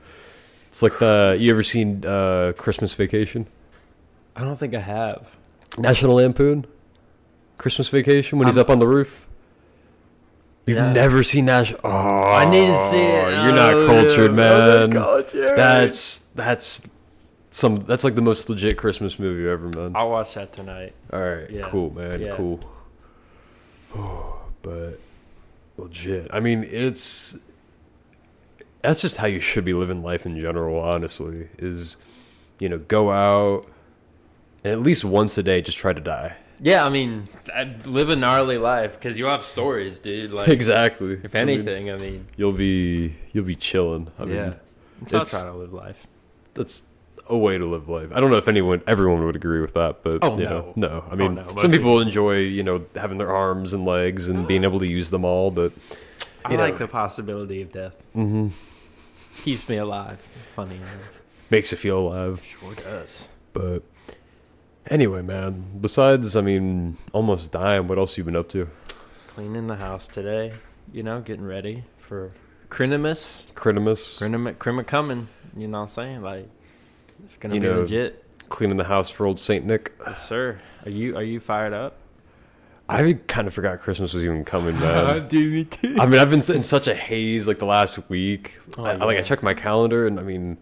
It's 0.69 0.81
like 0.81 0.97
the 0.99 1.37
you 1.39 1.51
ever 1.51 1.63
seen 1.63 2.03
uh, 2.05 2.53
Christmas 2.57 2.93
Vacation? 2.93 3.45
I 4.35 4.43
don't 4.45 4.57
think 4.57 4.73
I 4.73 4.79
have. 4.79 5.27
National 5.77 6.15
Lampoon, 6.15 6.65
Christmas 7.59 7.87
Vacation 7.89 8.39
when 8.39 8.47
he's 8.47 8.57
I'm- 8.57 8.65
up 8.65 8.69
on 8.71 8.79
the 8.79 8.87
roof. 8.87 9.27
You've 10.65 10.77
never 10.93 11.23
seen 11.23 11.45
National. 11.45 11.79
Oh, 11.83 11.89
I 11.89 12.45
need 12.45 12.67
to 12.67 12.79
see 12.91 12.97
it. 12.97 13.31
You're 13.43 13.55
not 13.55 13.73
Oh, 13.73 13.87
cultured, 13.87 14.19
oh, 14.31 14.33
yeah. 14.33 14.77
Man. 14.79 14.89
not 14.91 15.03
cultured. 15.03 15.57
That's 15.57 16.19
that's 16.35 16.81
some. 17.49 17.85
That's 17.87 18.03
like 18.03 18.13
the 18.13 18.21
most 18.21 18.47
legit 18.51 18.77
Christmas 18.77 19.17
movie 19.17 19.49
ever, 19.49 19.67
man. 19.69 19.93
I'll 19.95 20.11
watch 20.11 20.35
that 20.35 20.53
tonight. 20.53 20.93
All 21.11 21.19
right, 21.21 21.49
Yeah. 21.49 21.67
cool, 21.69 21.91
man, 21.91 22.21
Yeah. 22.21 22.35
cool. 22.35 22.59
but 24.61 24.99
legit. 25.77 26.27
I 26.31 26.39
mean, 26.39 26.63
it's 26.63 27.35
that's 28.83 29.01
just 29.01 29.17
how 29.17 29.27
you 29.27 29.39
should 29.39 29.65
be 29.65 29.73
living 29.73 30.03
life 30.03 30.25
in 30.25 30.39
general. 30.39 30.79
Honestly, 30.79 31.49
is 31.57 31.97
you 32.59 32.69
know 32.69 32.77
go 32.77 33.11
out 33.11 33.65
and 34.63 34.71
at 34.73 34.81
least 34.81 35.03
once 35.03 35.35
a 35.39 35.41
day 35.43 35.61
just 35.63 35.79
try 35.79 35.93
to 35.93 36.01
die. 36.01 36.35
Yeah, 36.61 36.85
I 36.85 36.89
mean, 36.89 37.25
I 37.53 37.75
live 37.85 38.09
a 38.09 38.15
gnarly 38.15 38.57
life 38.57 38.93
because 38.93 39.17
you 39.17 39.25
have 39.25 39.43
stories, 39.43 39.99
dude. 39.99 40.31
Like, 40.31 40.49
exactly. 40.49 41.19
if 41.23 41.33
I 41.35 41.43
mean, 41.45 41.59
anything, 41.61 41.89
I 41.91 41.97
mean, 41.97 42.27
you'll 42.35 42.51
be 42.51 43.15
you'll 43.31 43.45
be 43.45 43.55
chilling. 43.55 44.09
I 44.19 44.23
yeah. 44.25 44.27
mean, 44.27 44.55
That's 45.01 45.11
how 45.13 45.17
I 45.19 45.21
it's- 45.21 45.41
try 45.41 45.51
to 45.51 45.57
live 45.57 45.73
life. 45.73 46.07
that's 46.53 46.83
a 47.27 47.37
way 47.37 47.57
to 47.59 47.65
live 47.65 47.87
life. 47.87 48.09
I 48.13 48.19
don't 48.19 48.31
know 48.31 48.37
if 48.37 48.47
anyone, 48.47 48.81
everyone 48.87 49.23
would 49.25 49.35
agree 49.35 49.61
with 49.61 49.75
that, 49.75 50.01
but 50.03 50.17
Oh, 50.23 50.35
you 50.37 50.45
no. 50.45 50.49
know, 50.49 50.73
no. 50.75 51.03
I 51.11 51.15
mean, 51.15 51.35
no, 51.35 51.47
some 51.61 51.69
people 51.71 52.01
enjoy, 52.01 52.37
you 52.39 52.63
know, 52.63 52.83
having 52.95 53.19
their 53.19 53.33
arms 53.33 53.71
and 53.73 53.85
legs 53.85 54.29
and 54.29 54.47
being 54.47 54.63
able 54.63 54.79
to 54.79 54.87
use 54.87 55.11
them 55.11 55.23
all, 55.23 55.51
but 55.51 55.71
I 56.43 56.53
know. 56.55 56.57
like 56.59 56.79
the 56.79 56.87
possibility 56.87 57.61
of 57.61 57.71
death. 57.71 57.93
Mm-hmm. 58.15 58.47
Keeps 59.43 59.69
me 59.69 59.77
alive. 59.77 60.17
Funny 60.55 60.77
enough. 60.77 60.89
makes 61.51 61.71
you 61.71 61.77
feel 61.77 61.99
alive. 61.99 62.41
Sure 62.59 62.73
does. 62.73 63.27
But 63.53 63.83
anyway, 64.89 65.21
man. 65.21 65.65
Besides, 65.81 66.35
I 66.35 66.41
mean, 66.41 66.97
almost 67.13 67.51
dying. 67.51 67.87
What 67.87 67.97
else 67.97 68.17
you 68.17 68.23
been 68.23 68.35
up 68.35 68.49
to? 68.49 68.69
Cleaning 69.27 69.67
the 69.67 69.75
house 69.75 70.07
today. 70.07 70.53
You 70.91 71.03
know, 71.03 71.21
getting 71.21 71.45
ready 71.45 71.83
for 71.99 72.31
Crinimus. 72.69 73.51
Critimus, 73.53 74.17
Crinim, 74.19 74.57
Crim 74.57 74.83
coming. 74.85 75.27
You 75.55 75.67
know 75.67 75.79
what 75.79 75.83
I'm 75.83 75.89
saying? 75.89 76.21
Like, 76.21 76.47
it's 77.23 77.37
gonna 77.37 77.55
You 77.55 77.61
be 77.61 77.67
know, 77.67 77.79
legit. 77.81 78.23
cleaning 78.49 78.77
the 78.77 78.83
house 78.83 79.09
for 79.09 79.25
old 79.25 79.39
Saint 79.39 79.65
Nick. 79.65 79.93
Yes, 80.05 80.27
sir. 80.27 80.59
Are 80.85 80.89
you 80.91 81.15
Are 81.15 81.23
you 81.23 81.39
fired 81.39 81.73
up? 81.73 81.97
I 82.87 83.13
kind 83.27 83.47
of 83.47 83.53
forgot 83.53 83.81
Christmas 83.81 84.13
was 84.15 84.23
even 84.23 84.43
coming, 84.43 84.73
man. 84.79 85.27
do 85.27 85.47
me 85.51 85.63
too. 85.65 85.95
I 85.99 86.07
mean, 86.07 86.19
I've 86.19 86.31
been 86.31 86.41
in 86.55 86.63
such 86.63 86.87
a 86.87 86.95
haze 86.95 87.47
like 87.47 87.59
the 87.59 87.65
last 87.67 88.09
week. 88.09 88.57
Oh, 88.79 88.83
I, 88.83 88.93
I- 88.93 89.05
like 89.05 89.17
I 89.19 89.21
checked 89.21 89.43
my 89.43 89.53
calendar, 89.53 90.07
and 90.07 90.19
I 90.19 90.23
mean, 90.23 90.57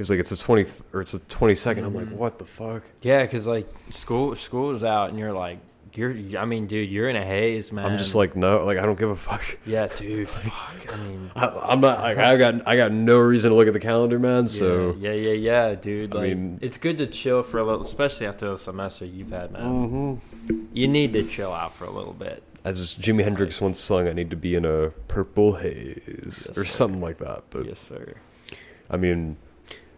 it 0.00 0.04
was 0.04 0.08
like 0.08 0.18
it's 0.18 0.30
the 0.30 0.36
twenty 0.36 0.64
or 0.94 1.02
it's 1.02 1.12
the 1.12 1.18
twenty 1.18 1.54
I'm 1.66 1.92
like, 1.94 2.06
Mhm. 2.06 2.12
what 2.12 2.38
the 2.38 2.46
fuck? 2.46 2.84
Yeah, 3.02 3.26
cause 3.26 3.46
like 3.46 3.68
school 3.90 4.34
school 4.34 4.74
is 4.74 4.82
out, 4.82 5.10
and 5.10 5.18
you're 5.18 5.34
like, 5.34 5.58
you're. 5.92 6.14
I 6.38 6.46
mean, 6.46 6.66
dude, 6.66 6.88
you're 6.88 7.10
in 7.10 7.16
a 7.16 7.22
haze, 7.22 7.70
man. 7.70 7.84
I'm 7.84 7.98
just 7.98 8.14
like, 8.14 8.34
no, 8.34 8.64
like 8.64 8.78
I 8.78 8.82
don't 8.82 8.98
give 8.98 9.10
a 9.10 9.16
fuck. 9.16 9.58
yeah, 9.66 9.88
dude. 9.88 10.30
fuck. 10.30 10.90
I 10.90 10.96
mean, 10.96 11.30
I, 11.36 11.48
I'm 11.48 11.82
not. 11.82 12.00
Like, 12.00 12.16
I 12.16 12.36
got 12.38 12.66
I 12.66 12.76
got 12.78 12.92
no 12.92 13.18
reason 13.18 13.50
to 13.50 13.56
look 13.56 13.66
at 13.68 13.74
the 13.74 13.78
calendar, 13.80 14.18
man. 14.18 14.48
So 14.48 14.96
yeah, 14.98 15.12
yeah, 15.12 15.32
yeah, 15.32 15.68
yeah, 15.68 15.74
dude. 15.74 16.16
I 16.16 16.28
mean- 16.28 16.58
it's 16.62 16.78
good 16.78 16.96
to 16.96 17.06
chill 17.06 17.42
for 17.42 17.58
a 17.58 17.62
little, 17.64 17.82
especially 17.84 18.26
after 18.26 18.48
the 18.48 18.56
semester 18.56 19.04
you've 19.04 19.32
had, 19.32 19.52
man. 19.52 20.20
Mhm. 20.48 20.60
You 20.72 20.88
need 20.88 21.12
to 21.12 21.24
chill 21.24 21.52
out 21.52 21.74
for 21.74 21.84
a 21.84 21.90
little 21.90 22.14
bit. 22.14 22.42
I 22.64 22.72
just 22.72 23.02
Jimi 23.02 23.22
Hendrix 23.22 23.60
once 23.60 23.78
sung, 23.78 24.08
"I 24.08 24.14
need 24.14 24.30
to 24.30 24.36
be 24.36 24.54
in 24.54 24.64
a 24.64 24.92
purple 25.08 25.56
haze" 25.56 26.00
Yes, 26.06 26.48
or 26.56 26.64
sir. 26.64 26.70
something 26.70 27.02
like 27.02 27.18
that. 27.18 27.42
But 27.50 27.66
yes, 27.66 27.80
sir. 27.86 28.14
I 28.92 28.96
mean, 28.96 29.36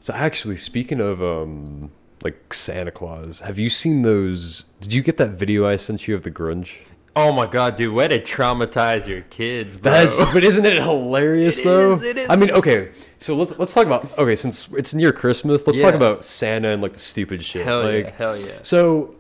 so 0.03 0.13
actually, 0.15 0.57
speaking 0.57 1.01
of 1.01 1.23
um, 1.23 1.91
like 2.23 2.53
Santa 2.53 2.91
Claus, 2.91 3.41
have 3.41 3.59
you 3.59 3.71
seen 3.71 4.03
those? 4.03 4.65
Did 4.81 4.93
you 4.93 5.03
get 5.03 5.17
that 5.19 5.31
video 5.31 5.67
I 5.67 5.77
sent 5.77 6.07
you 6.09 6.15
of 6.15 6.23
the 6.23 6.31
Grinch? 6.31 6.71
Oh 7.15 7.31
my 7.31 7.47
god, 7.47 7.77
dude, 7.77 7.93
way 7.93 8.09
to 8.09 8.19
traumatize 8.21 9.07
your 9.07 9.21
kids, 9.23 9.77
bro. 9.77 9.93
That's 9.93 10.17
but 10.33 10.43
isn't 10.45 10.65
it 10.65 10.75
hilarious 10.83 11.59
It 11.61 11.65
though? 11.65 11.93
is, 11.93 12.03
it 12.05 12.17
is. 12.17 12.31
I 12.31 12.37
mean, 12.37 12.51
okay, 12.53 12.91
so 13.19 13.35
let's 13.37 13.53
let's 13.59 13.75
talk 13.75 13.85
about 13.87 14.17
okay, 14.19 14.35
since 14.35 14.69
it's 14.73 14.95
near 14.95 15.13
Christmas, 15.13 15.67
let's 15.67 15.79
Yeah. 15.79 15.87
talk 15.87 15.95
about 15.95 16.25
Santa 16.25 16.69
and 16.69 16.81
like 16.83 16.95
the 16.95 16.99
stupid 16.99 17.45
shit. 17.45 17.65
hell 17.67 17.83
like, 17.85 18.07
yeah, 18.07 18.13
hell 18.17 18.37
yeah. 18.39 18.53
So, 18.63 19.15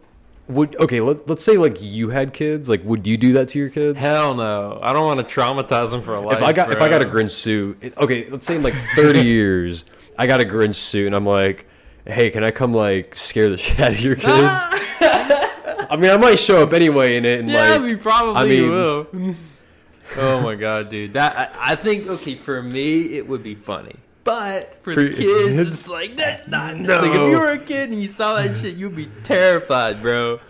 would 0.48 0.74
okay? 0.76 1.00
Let, 1.00 1.28
let's 1.28 1.44
say 1.44 1.58
like 1.58 1.82
you 1.82 2.08
had 2.08 2.32
kids. 2.32 2.66
Like, 2.70 2.82
would 2.82 3.06
you 3.06 3.18
do 3.18 3.34
that 3.34 3.48
to 3.50 3.58
your 3.58 3.68
kids? 3.68 3.98
Hell 3.98 4.34
no, 4.34 4.78
I 4.82 4.94
don't 4.94 5.04
want 5.04 5.20
to 5.28 5.34
traumatize 5.34 5.90
them 5.90 6.00
for 6.02 6.14
a 6.14 6.20
life. 6.20 6.38
if 6.38 6.42
I 6.42 6.52
got 6.54 6.72
if 6.72 6.80
I 6.80 6.88
got 6.88 7.02
a. 7.02 7.04
Grinch 7.04 7.32
suit, 7.32 7.76
it- 7.82 7.96
okay, 7.98 8.26
let's 8.30 8.46
say 8.46 8.56
in 8.56 8.62
like 8.62 8.74
thirty 8.96 9.20
years, 9.26 9.84
I 10.18 10.26
got 10.26 10.40
a 10.40 10.44
Grinch 10.44 10.74
suit, 10.76 11.06
and 11.06 11.14
I'm 11.16 11.26
like, 11.26 11.66
hey, 12.06 12.30
can 12.30 12.44
I 12.44 12.50
come 12.50 12.72
like 12.74 13.14
scare 13.16 13.48
the 13.50 13.56
shit 13.58 13.80
out 13.80 13.92
of 13.92 14.00
your 14.00 14.14
kids? 14.16 14.26
I 14.30 15.96
mean, 15.98 16.10
I 16.10 16.16
might 16.16 16.38
show 16.38 16.62
up 16.62 16.72
anyway 16.72 17.16
in 17.16 17.24
it, 17.24 17.40
and 17.40 17.50
yeah, 17.50 17.70
like, 17.72 17.82
we 17.82 17.96
probably 17.96 18.40
I 18.40 18.44
mean- 18.44 18.70
will. 18.70 19.06
oh 20.16 20.40
my 20.42 20.54
god, 20.54 20.88
dude, 20.90 21.14
that 21.14 21.36
I, 21.58 21.72
I 21.72 21.76
think 21.76 22.06
okay 22.08 22.36
for 22.36 22.62
me 22.62 23.14
it 23.14 23.26
would 23.28 23.42
be 23.42 23.54
funny, 23.54 23.96
but 24.24 24.76
for, 24.82 24.94
For 24.94 25.02
the 25.04 25.10
kids, 25.10 25.22
kids? 25.56 25.68
it's 25.68 25.88
like 25.88 26.16
that's 26.16 26.46
not. 26.46 26.76
No. 26.76 27.00
Like 27.00 27.10
if 27.10 27.30
you 27.30 27.38
were 27.38 27.48
a 27.52 27.58
kid 27.58 27.90
and 27.90 28.00
you 28.02 28.08
saw 28.08 28.34
that 28.36 28.56
shit, 28.56 28.76
you'd 28.76 28.96
be 28.96 29.08
terrified, 29.24 30.00
bro. 30.02 30.40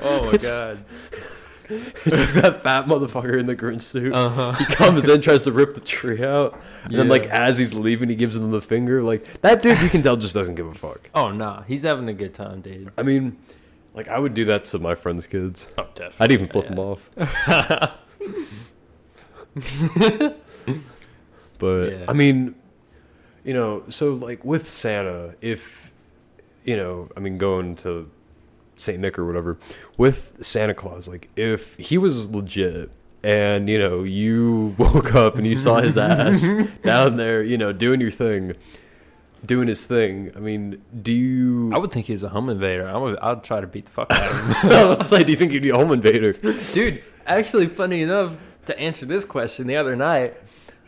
Oh 0.00 0.20
my 0.22 0.28
It's- 0.34 0.46
god. 0.46 0.84
It's 1.72 2.06
like 2.18 2.32
that 2.34 2.62
fat 2.62 2.86
motherfucker 2.86 3.38
in 3.38 3.46
the 3.46 3.56
Grinch 3.56 3.82
suit. 3.82 4.12
Uh 4.14 4.28
huh. 4.28 4.52
he 4.52 4.64
comes 4.66 5.08
in, 5.08 5.20
tries 5.20 5.42
to 5.44 5.52
rip 5.52 5.74
the 5.74 5.80
tree 5.80 6.24
out, 6.24 6.60
and 6.84 6.94
then 6.94 7.08
like 7.08 7.26
as 7.26 7.58
he's 7.58 7.72
leaving, 7.74 8.08
he 8.08 8.14
gives 8.14 8.34
them 8.38 8.50
the 8.50 8.60
finger. 8.60 9.02
Like 9.02 9.40
that 9.42 9.62
dude, 9.62 9.80
you 9.80 9.88
can 9.88 10.02
tell 10.02 10.16
just 10.16 10.34
doesn't 10.34 10.54
give 10.54 10.66
a 10.66 10.74
fuck. 10.74 11.10
Oh 11.14 11.30
no, 11.30 11.64
he's 11.66 11.82
having 11.82 12.08
a 12.08 12.14
good 12.14 12.34
time, 12.34 12.60
dude. 12.60 12.90
I 12.98 13.02
mean, 13.02 13.36
like 13.94 14.08
I 14.08 14.18
would 14.18 14.34
do 14.34 14.44
that 14.46 14.64
to 14.66 14.78
my 14.78 14.94
friends' 14.94 15.26
kids. 15.26 15.66
Oh, 15.78 15.86
definitely. 15.94 16.16
I'd 16.20 16.32
even 16.32 16.48
flip 16.48 16.64
Yeah. 16.68 16.74
them 16.74 16.78
off. 16.78 17.10
But 21.58 21.90
Yeah. 21.92 22.04
I 22.08 22.12
mean, 22.12 22.54
you 23.44 23.54
know, 23.54 23.84
so 23.88 24.14
like 24.14 24.44
with 24.44 24.68
Santa, 24.68 25.34
if 25.40 25.92
you 26.64 26.76
know, 26.76 27.08
I 27.16 27.20
mean, 27.20 27.38
going 27.38 27.76
to 27.76 28.10
Saint 28.82 29.00
Nick 29.00 29.18
or 29.18 29.24
whatever, 29.24 29.58
with 29.96 30.36
Santa 30.40 30.74
Claus, 30.74 31.08
like 31.08 31.30
if 31.36 31.76
he 31.76 31.98
was 31.98 32.30
legit. 32.30 32.90
And 33.24 33.68
you 33.68 33.78
know, 33.78 34.02
you 34.02 34.74
woke 34.78 35.14
up 35.14 35.36
and 35.36 35.46
you 35.46 35.54
saw 35.54 35.80
his 35.80 35.96
ass 35.96 36.44
down 36.82 37.16
there, 37.16 37.42
you 37.42 37.56
know, 37.56 37.72
doing 37.72 38.00
your 38.00 38.10
thing, 38.10 38.54
doing 39.46 39.68
his 39.68 39.84
thing. 39.84 40.32
I 40.34 40.40
mean, 40.40 40.82
do 41.02 41.12
you? 41.12 41.72
I 41.72 41.78
would 41.78 41.92
think 41.92 42.06
he's 42.06 42.24
a 42.24 42.28
home 42.28 42.48
invader. 42.48 42.88
I 42.88 42.96
would. 42.96 43.16
I'd 43.20 43.44
try 43.44 43.60
to 43.60 43.66
beat 43.68 43.84
the 43.84 43.92
fuck 43.92 44.10
out 44.10 44.28
of 44.28 44.56
him. 44.56 44.70
Let's 44.88 45.08
say, 45.08 45.22
do 45.22 45.30
you 45.30 45.38
think 45.38 45.52
he'd 45.52 45.62
be 45.62 45.70
a 45.70 45.76
home 45.76 45.92
invader? 45.92 46.32
dude 46.72 47.00
actually 47.26 47.66
funny 47.66 48.02
enough 48.02 48.32
to 48.66 48.78
answer 48.78 49.06
this 49.06 49.24
question 49.24 49.66
the 49.66 49.76
other 49.76 49.96
night 49.96 50.36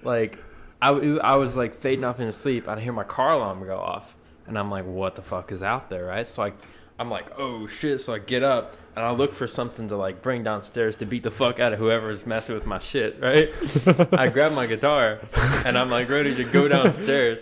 like 0.03 0.39
I 0.83 1.37
was 1.37 1.57
like 1.57 1.81
fading 1.81 2.05
off 2.05 2.21
into 2.21 2.33
sleep 2.33 2.69
i 2.69 2.79
hear 2.79 2.93
my 2.93 3.05
car 3.05 3.33
alarm 3.33 3.65
go 3.65 3.77
off 3.77 4.15
and 4.47 4.59
i'm 4.59 4.71
like 4.71 4.85
what 4.85 5.17
the 5.17 5.23
fuck 5.23 5.51
is 5.51 5.63
out 5.63 5.89
there 5.89 6.05
right 6.05 6.27
so 6.27 6.43
like 6.43 6.55
i'm 6.99 7.11
like 7.11 7.27
oh 7.39 7.67
shit 7.67 8.01
so 8.01 8.15
i 8.15 8.19
get 8.19 8.43
up 8.43 8.77
and 8.97 9.05
i 9.05 9.11
look 9.11 9.35
for 9.35 9.47
something 9.47 9.89
to 9.89 9.97
like 9.97 10.23
bring 10.23 10.43
downstairs 10.43 10.97
to 10.97 11.05
beat 11.05 11.23
the 11.23 11.31
fuck 11.31 11.59
out 11.59 11.73
of 11.73 11.79
whoever's 11.79 12.27
messing 12.27 12.55
with 12.55 12.67
my 12.67 12.79
shit 12.79 13.19
right 13.21 13.51
i 14.13 14.29
grab 14.29 14.53
my 14.53 14.67
guitar 14.67 15.21
and 15.65 15.77
i'm 15.77 15.91
like 15.91 16.09
ready 16.09 16.35
to 16.35 16.45
go 16.45 16.69
downstairs 16.69 17.41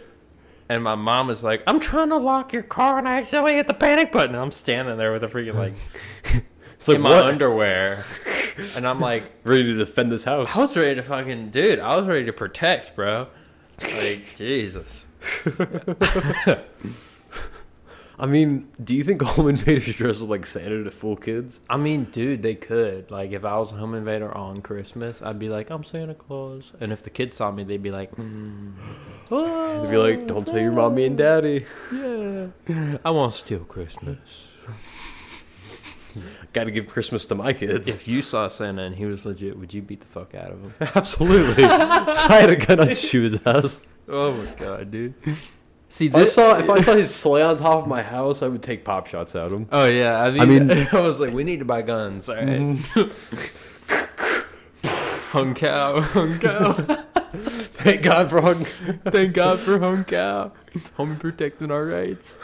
and 0.69 0.83
my 0.83 0.95
mom 0.95 1.29
is 1.29 1.43
like, 1.43 1.63
I'm 1.67 1.81
trying 1.81 2.09
to 2.09 2.17
lock 2.17 2.55
your 2.55 2.63
car 2.63 2.99
and 2.99 3.07
I 3.07 3.19
accidentally 3.19 3.55
hit 3.55 3.67
the 3.67 3.75
panic 3.75 4.11
button. 4.11 4.35
I'm 4.35 4.53
standing 4.53 4.97
there 4.97 5.13
with 5.13 5.23
a 5.23 5.29
freaking 5.29 5.55
like 5.55 5.75
It's 6.83 6.89
like 6.89 6.97
in 6.97 7.03
my 7.03 7.11
what? 7.11 7.27
underwear. 7.27 8.05
And 8.77 8.87
I'm 8.87 9.01
like, 9.01 9.23
ready 9.45 9.65
to 9.65 9.73
defend 9.75 10.13
this 10.13 10.25
house. 10.25 10.55
I 10.55 10.61
was 10.61 10.77
ready 10.77 10.97
to 10.97 11.03
fucking, 11.03 11.53
dude, 11.53 11.79
I 11.79 11.97
was 11.97 12.07
ready 12.07 12.27
to 12.27 12.35
protect, 12.35 12.95
bro. 12.95 13.29
Like, 13.81 14.25
Jesus. 14.37 15.07
I 18.23 18.27
mean, 18.27 18.69
do 18.83 18.95
you 18.95 19.03
think 19.03 19.21
home 19.23 19.49
invaders 19.49 19.97
dress 19.97 20.23
up 20.23 20.29
like 20.29 20.47
Santa 20.47 20.85
to 20.85 20.93
fool 20.93 21.17
kids? 21.17 21.59
I 21.69 21.77
mean, 21.77 22.05
dude, 22.05 22.41
they 22.41 22.55
could. 22.55 23.11
Like, 23.11 23.33
if 23.33 23.45
I 23.45 23.59
was 23.59 23.73
a 23.73 23.75
home 23.75 23.97
invader 23.97 24.33
on 24.33 24.63
Christmas, 24.63 25.21
I'd 25.21 25.41
be 25.41 25.49
like, 25.49 25.71
I'm 25.71 25.83
Santa 25.83 26.15
Claus. 26.15 26.73
And 26.79 26.93
if 26.93 27.03
the 27.03 27.11
kids 27.11 27.37
saw 27.37 27.51
me, 27.51 27.65
they'd 27.65 27.83
be 27.83 27.91
like, 27.91 28.15
mm, 28.15 28.73
They'd 29.29 29.91
be 29.91 29.97
like, 29.97 30.27
"Don't 30.27 30.47
tell 30.47 30.59
your 30.59 30.73
mommy 30.73 31.05
and 31.05 31.17
daddy." 31.17 31.65
Yeah. 31.93 32.47
I 33.05 33.11
want 33.11 33.33
to 33.33 33.39
steal 33.39 33.61
Christmas. 33.61 34.19
Got 36.53 36.65
to 36.65 36.71
give 36.71 36.87
Christmas 36.87 37.25
to 37.27 37.35
my 37.35 37.55
kids. 37.55 37.89
If 37.89 38.07
you 38.07 38.21
saw 38.21 38.49
Santa 38.49 38.83
and 38.83 38.95
he 38.95 39.07
was 39.07 39.25
legit, 39.25 39.59
would 39.59 39.73
you 39.73 39.81
beat 39.81 40.01
the 40.01 40.07
fuck 40.07 40.35
out 40.35 40.51
of 40.51 40.63
him? 40.63 40.75
Absolutely. 40.95 41.65
I 41.65 42.41
had 42.41 42.51
a 42.51 42.57
gun 42.57 42.81
on 42.81 42.89
his 42.89 43.39
ass. 43.47 43.81
Oh 44.09 44.33
my 44.33 44.45
god, 44.57 44.91
dude. 44.91 45.15
See, 45.93 46.07
If 46.07 46.15
I 46.15 46.25
saw 46.25 46.59
if 46.59 46.71
I 46.71 46.81
saw 46.81 46.95
his 46.95 47.15
sleigh 47.15 47.43
on 47.43 47.59
top 47.59 47.83
of 47.83 47.87
my 47.87 48.03
house, 48.03 48.41
I 48.41 48.49
would 48.49 48.63
take 48.63 48.83
pop 48.83 49.07
shots 49.09 49.37
at 49.37 49.53
him. 49.53 49.69
Oh 49.71 49.85
yeah, 49.85 50.23
I 50.23 50.31
mean, 50.31 50.41
I 50.41 50.43
I 50.43 50.47
mean- 50.47 50.89
I 50.93 51.01
was 51.03 51.21
like, 51.21 51.35
we 51.35 51.45
need 51.45 51.59
to 51.59 51.67
buy 51.67 51.83
guns, 51.83 52.31
all 52.31 52.37
right? 52.37 52.79
hung 55.33 55.53
cow, 55.53 56.01
hung 56.01 56.39
cow. 56.39 56.73
Thank 57.75 58.01
God 58.01 58.31
for 58.31 58.41
hung. 58.41 58.65
Thank 59.05 59.35
God 59.35 59.59
for 59.61 59.79
hung 59.79 60.05
cow. 60.05 60.53
Homie 60.99 61.21
protecting 61.21 61.71
our 61.71 61.85
rights. 61.85 62.37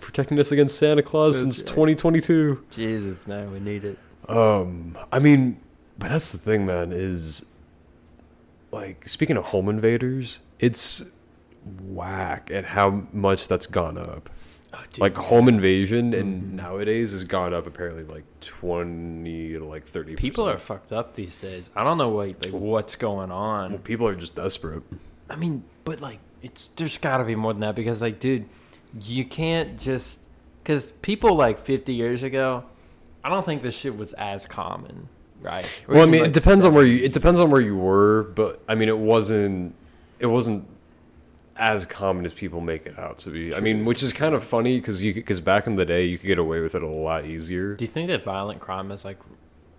protecting 0.00 0.38
us 0.38 0.52
against 0.52 0.78
Santa 0.78 1.02
Claus 1.02 1.34
That's 1.34 1.56
since 1.56 1.68
right. 1.68 1.74
2022. 1.96 2.64
Jesus, 2.70 3.26
man, 3.26 3.52
we 3.52 3.58
need 3.58 3.84
it. 3.84 3.98
Um, 4.28 4.96
I 5.10 5.18
mean, 5.18 5.60
but 5.98 6.10
that's 6.10 6.30
the 6.30 6.38
thing, 6.38 6.64
man. 6.64 6.92
Is 6.92 7.44
like 8.70 9.08
speaking 9.08 9.36
of 9.36 9.46
home 9.46 9.68
invaders, 9.68 10.38
it's 10.60 11.02
whack 11.82 12.50
at 12.52 12.64
how 12.64 13.02
much 13.12 13.48
that's 13.48 13.66
gone 13.66 13.98
up. 13.98 14.30
Oh, 14.72 14.84
like 14.98 15.16
home 15.16 15.48
invasion, 15.48 16.14
and 16.14 16.42
mm-hmm. 16.42 16.56
nowadays 16.56 17.10
has 17.10 17.24
gone 17.24 17.52
up 17.52 17.66
apparently 17.66 18.04
like 18.04 18.22
twenty 18.40 19.54
to 19.54 19.64
like 19.64 19.88
thirty. 19.88 20.14
People 20.14 20.48
are 20.48 20.58
fucked 20.58 20.92
up 20.92 21.14
these 21.14 21.36
days. 21.36 21.72
I 21.74 21.82
don't 21.82 21.98
know 21.98 22.10
what 22.10 22.44
like 22.44 22.52
what's 22.52 22.94
going 22.94 23.32
on. 23.32 23.72
Well, 23.72 23.80
people 23.80 24.06
are 24.06 24.14
just 24.14 24.36
desperate. 24.36 24.84
I 25.28 25.34
mean, 25.34 25.64
but 25.84 26.00
like, 26.00 26.20
it's 26.42 26.70
there's 26.76 26.98
got 26.98 27.18
to 27.18 27.24
be 27.24 27.34
more 27.34 27.52
than 27.52 27.60
that 27.62 27.74
because, 27.74 28.00
like, 28.00 28.20
dude, 28.20 28.48
you 29.00 29.24
can't 29.24 29.78
just 29.78 30.20
because 30.62 30.92
people 31.02 31.34
like 31.34 31.58
50 31.58 31.92
years 31.92 32.22
ago, 32.22 32.64
I 33.24 33.28
don't 33.28 33.44
think 33.44 33.62
this 33.62 33.74
shit 33.74 33.96
was 33.96 34.12
as 34.14 34.46
common, 34.46 35.08
right? 35.40 35.64
Or 35.88 35.96
Well, 35.96 36.02
I 36.04 36.06
mean, 36.06 36.20
like, 36.20 36.28
it 36.28 36.34
depends 36.34 36.64
on 36.64 36.74
where 36.74 36.84
you. 36.84 37.02
It 37.02 37.12
depends 37.12 37.40
on 37.40 37.50
where 37.50 37.60
you 37.60 37.76
were, 37.76 38.24
but 38.34 38.62
I 38.68 38.74
mean, 38.74 38.88
it 38.88 38.98
wasn't. 38.98 39.74
It 40.20 40.26
wasn't 40.26 40.66
as 41.56 41.84
common 41.84 42.24
as 42.24 42.32
people 42.32 42.60
make 42.60 42.86
it 42.86 42.98
out 42.98 43.18
to 43.18 43.30
be. 43.30 43.54
I 43.54 43.60
mean, 43.60 43.84
which 43.84 44.02
is 44.02 44.12
kind 44.12 44.34
of 44.34 44.42
funny 44.42 44.78
because 44.78 45.02
you 45.02 45.12
because 45.12 45.40
back 45.40 45.66
in 45.66 45.76
the 45.76 45.84
day 45.84 46.06
you 46.06 46.18
could 46.18 46.26
get 46.26 46.38
away 46.38 46.60
with 46.60 46.74
it 46.74 46.82
a 46.82 46.88
lot 46.88 47.26
easier. 47.26 47.74
Do 47.74 47.84
you 47.84 47.90
think 47.90 48.08
that 48.08 48.24
violent 48.24 48.60
crime 48.60 48.90
has 48.90 49.04
like 49.04 49.18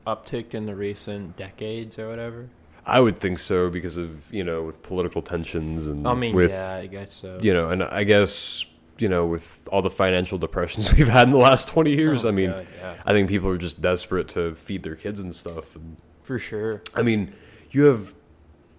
upticked 0.06 0.54
in 0.54 0.66
the 0.66 0.76
recent 0.76 1.38
decades 1.38 1.98
or 1.98 2.08
whatever? 2.08 2.50
I 2.86 3.00
would 3.00 3.20
think 3.20 3.40
so 3.40 3.70
because 3.70 3.98
of 3.98 4.32
you 4.32 4.44
know 4.44 4.64
with 4.64 4.82
political 4.84 5.22
tensions 5.22 5.88
and 5.88 6.08
I 6.08 6.14
mean, 6.14 6.36
with 6.36 6.52
yeah, 6.52 6.76
I 6.76 6.88
guess 6.88 7.14
so. 7.14 7.40
you 7.42 7.54
know, 7.54 7.70
and 7.70 7.84
I 7.84 8.04
guess 8.04 8.66
you 8.98 9.08
know 9.08 9.26
with 9.26 9.60
all 9.72 9.82
the 9.82 9.90
financial 9.90 10.38
depressions 10.38 10.94
we've 10.98 11.08
had 11.08 11.28
in 11.28 11.32
the 11.32 11.40
last 11.40 11.68
twenty 11.68 11.96
years. 11.96 12.26
Oh, 12.26 12.30
I 12.30 12.32
mean, 12.32 12.52
God, 12.52 12.68
yeah, 12.78 12.96
I 13.06 13.14
think 13.14 13.30
people 13.30 13.50
are 13.50 13.58
just 13.58 13.82
desperate 13.82 14.28
to 14.30 14.56
feed 14.56 14.84
their 14.84 14.96
kids 14.96 15.20
and 15.20 15.36
stuff. 15.36 15.76
And 15.76 15.98
for 16.24 16.38
sure. 16.38 16.82
I 16.96 17.02
mean, 17.02 17.34
you 17.72 17.84
have 17.84 18.14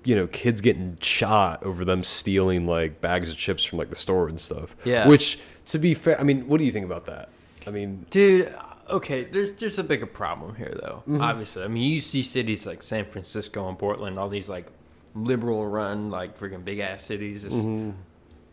you 0.05 0.15
know 0.17 0.27
kids 0.27 0.61
getting 0.61 0.97
shot 1.01 1.63
over 1.63 1.85
them 1.85 2.03
stealing 2.05 2.67
like 2.67 3.01
bags 3.01 3.31
of 3.31 3.37
chips 3.37 3.63
from 3.65 3.79
like 3.79 3.89
the 3.91 3.97
store 3.97 4.29
and 4.29 4.41
stuff. 4.41 4.75
Yeah. 4.85 5.07
Which, 5.09 5.39
to 5.67 5.79
be 5.79 5.95
fair, 5.95 6.19
I 6.21 6.25
mean, 6.25 6.49
what 6.49 6.59
do 6.59 6.65
you 6.65 6.73
think 6.73 6.87
about 6.87 7.07
that? 7.07 7.29
I 7.67 7.71
mean, 7.71 8.07
Dude, 8.11 8.53
okay, 8.91 9.25
there's 9.25 9.53
there's 9.53 9.79
a 9.79 9.85
bigger 9.85 10.07
problem 10.07 10.55
here 10.57 10.77
though. 10.81 11.03
Mm-hmm. 11.09 11.21
Obviously, 11.21 11.63
I 11.63 11.69
mean, 11.69 11.85
you 11.93 12.01
see 12.01 12.23
cities 12.23 12.67
like 12.67 12.83
San 12.83 13.05
Francisco 13.05 13.69
and 13.69 13.79
Portland, 13.79 14.19
all 14.19 14.29
these 14.29 14.49
like 14.49 14.67
liberal 15.15 15.67
run 15.67 16.11
like 16.11 16.39
freaking 16.39 16.65
big 16.65 16.79
ass 16.81 17.05
cities. 17.05 17.45
It's, 17.45 17.95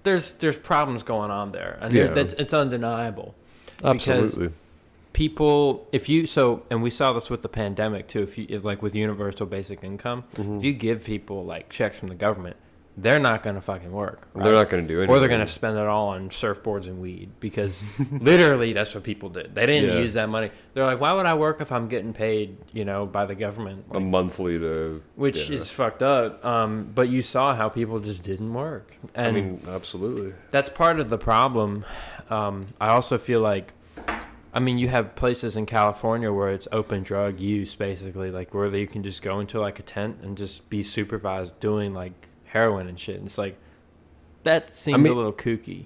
There's 0.04 0.34
there's 0.34 0.56
problems 0.58 1.04
going 1.04 1.32
on 1.32 1.52
there, 1.52 1.78
and 1.82 1.94
Mm-hmm. 1.94 2.08
Yeah. 2.08 2.14
that's 2.14 2.34
it's 2.36 2.54
undeniable. 2.54 3.36
Because- 3.78 3.86
absolutely. 4.34 4.54
People, 5.20 5.86
if 5.92 6.08
you 6.08 6.26
so, 6.28 6.64
and 6.72 6.82
we 6.82 6.90
saw 6.90 7.12
this 7.12 7.30
with 7.30 7.42
the 7.42 7.50
pandemic 7.50 8.08
too. 8.08 8.22
If 8.24 8.38
you 8.38 8.46
if, 8.48 8.64
like 8.64 8.82
with 8.82 8.96
universal 8.96 9.46
basic 9.46 9.84
income, 9.84 10.24
Mm-hmm. 10.36 10.58
if 10.60 10.64
you 10.64 10.72
give 10.72 11.04
people 11.04 11.44
like 11.44 11.68
checks 11.70 12.00
from 12.00 12.08
the 12.08 12.16
government, 12.16 12.56
they're 12.96 13.20
not 13.20 13.44
gonna 13.44 13.60
fucking 13.60 13.92
work. 13.92 14.30
They're 14.34 14.54
not 14.54 14.70
going 14.70 14.84
to 14.84 14.88
do 14.88 15.00
anything. 15.00 15.14
or 15.14 15.20
they're 15.20 15.28
going 15.28 15.46
to 15.46 15.52
spend 15.52 15.78
it 15.78 15.86
all 15.88 16.08
on 16.10 16.30
surfboards 16.30 16.86
and 16.88 17.02
weed 17.02 17.32
because 17.42 17.84
literally 18.12 18.72
that's 18.72 18.96
what 18.96 19.04
people 19.04 19.28
did. 19.28 19.54
They 19.54 19.66
didn't 19.66 19.90
Yeah. 19.90 20.00
use 20.00 20.14
that 20.14 20.30
money. 20.30 20.52
They're 20.74 20.86
like, 20.86 21.02
why 21.02 21.12
would 21.12 21.26
I 21.26 21.34
work 21.34 21.60
if 21.60 21.70
I'm 21.74 21.90
getting 21.90 22.14
paid, 22.14 22.56
you 22.72 22.86
know, 22.86 23.06
by 23.06 23.26
the 23.26 23.36
government? 23.36 23.88
a 23.92 24.00
monthly 24.00 24.58
to 24.58 25.02
which 25.18 25.50
yeah. 25.50 25.58
is 25.58 25.70
fucked 25.70 26.02
up. 26.02 26.46
Um, 26.46 26.92
but 26.96 27.10
you 27.10 27.22
saw 27.24 27.54
how 27.56 27.68
people 27.68 28.00
just 28.00 28.24
didn't 28.24 28.54
work, 28.54 28.94
and 29.16 29.28
I 29.28 29.32
mean, 29.32 29.62
absolutely. 29.68 30.34
that's 30.52 30.70
part 30.70 30.98
of 31.02 31.10
the 31.10 31.18
problem. 31.18 31.84
Um, 32.30 32.66
I 32.80 32.90
also 32.90 33.18
feel 33.18 33.42
like, 33.42 33.74
I 34.54 34.60
mean, 34.60 34.78
you 34.80 34.88
have 34.88 35.16
places 35.16 35.56
in 35.56 35.66
California 35.66 36.32
where 36.34 36.50
it's 36.50 36.68
open 36.72 37.04
drug 37.04 37.40
use, 37.40 37.76
basically, 37.76 38.32
like 38.32 38.54
where 38.54 38.74
you 38.76 38.88
can 38.88 39.04
just 39.04 39.22
go 39.22 39.40
into 39.40 39.60
like 39.60 39.80
a 39.80 39.84
tent 39.84 40.18
and 40.24 40.38
just 40.38 40.70
be 40.70 40.82
supervised 40.84 41.60
doing 41.60 41.94
like 41.94 42.14
heroin 42.46 42.88
and 42.88 43.00
shit. 43.00 43.18
And 43.18 43.28
it's 43.28 43.38
like 43.38 43.58
that 44.44 44.74
seems 44.74 45.00
mean- 45.00 45.12
a 45.14 45.16
little 45.16 45.34
kooky. 45.34 45.86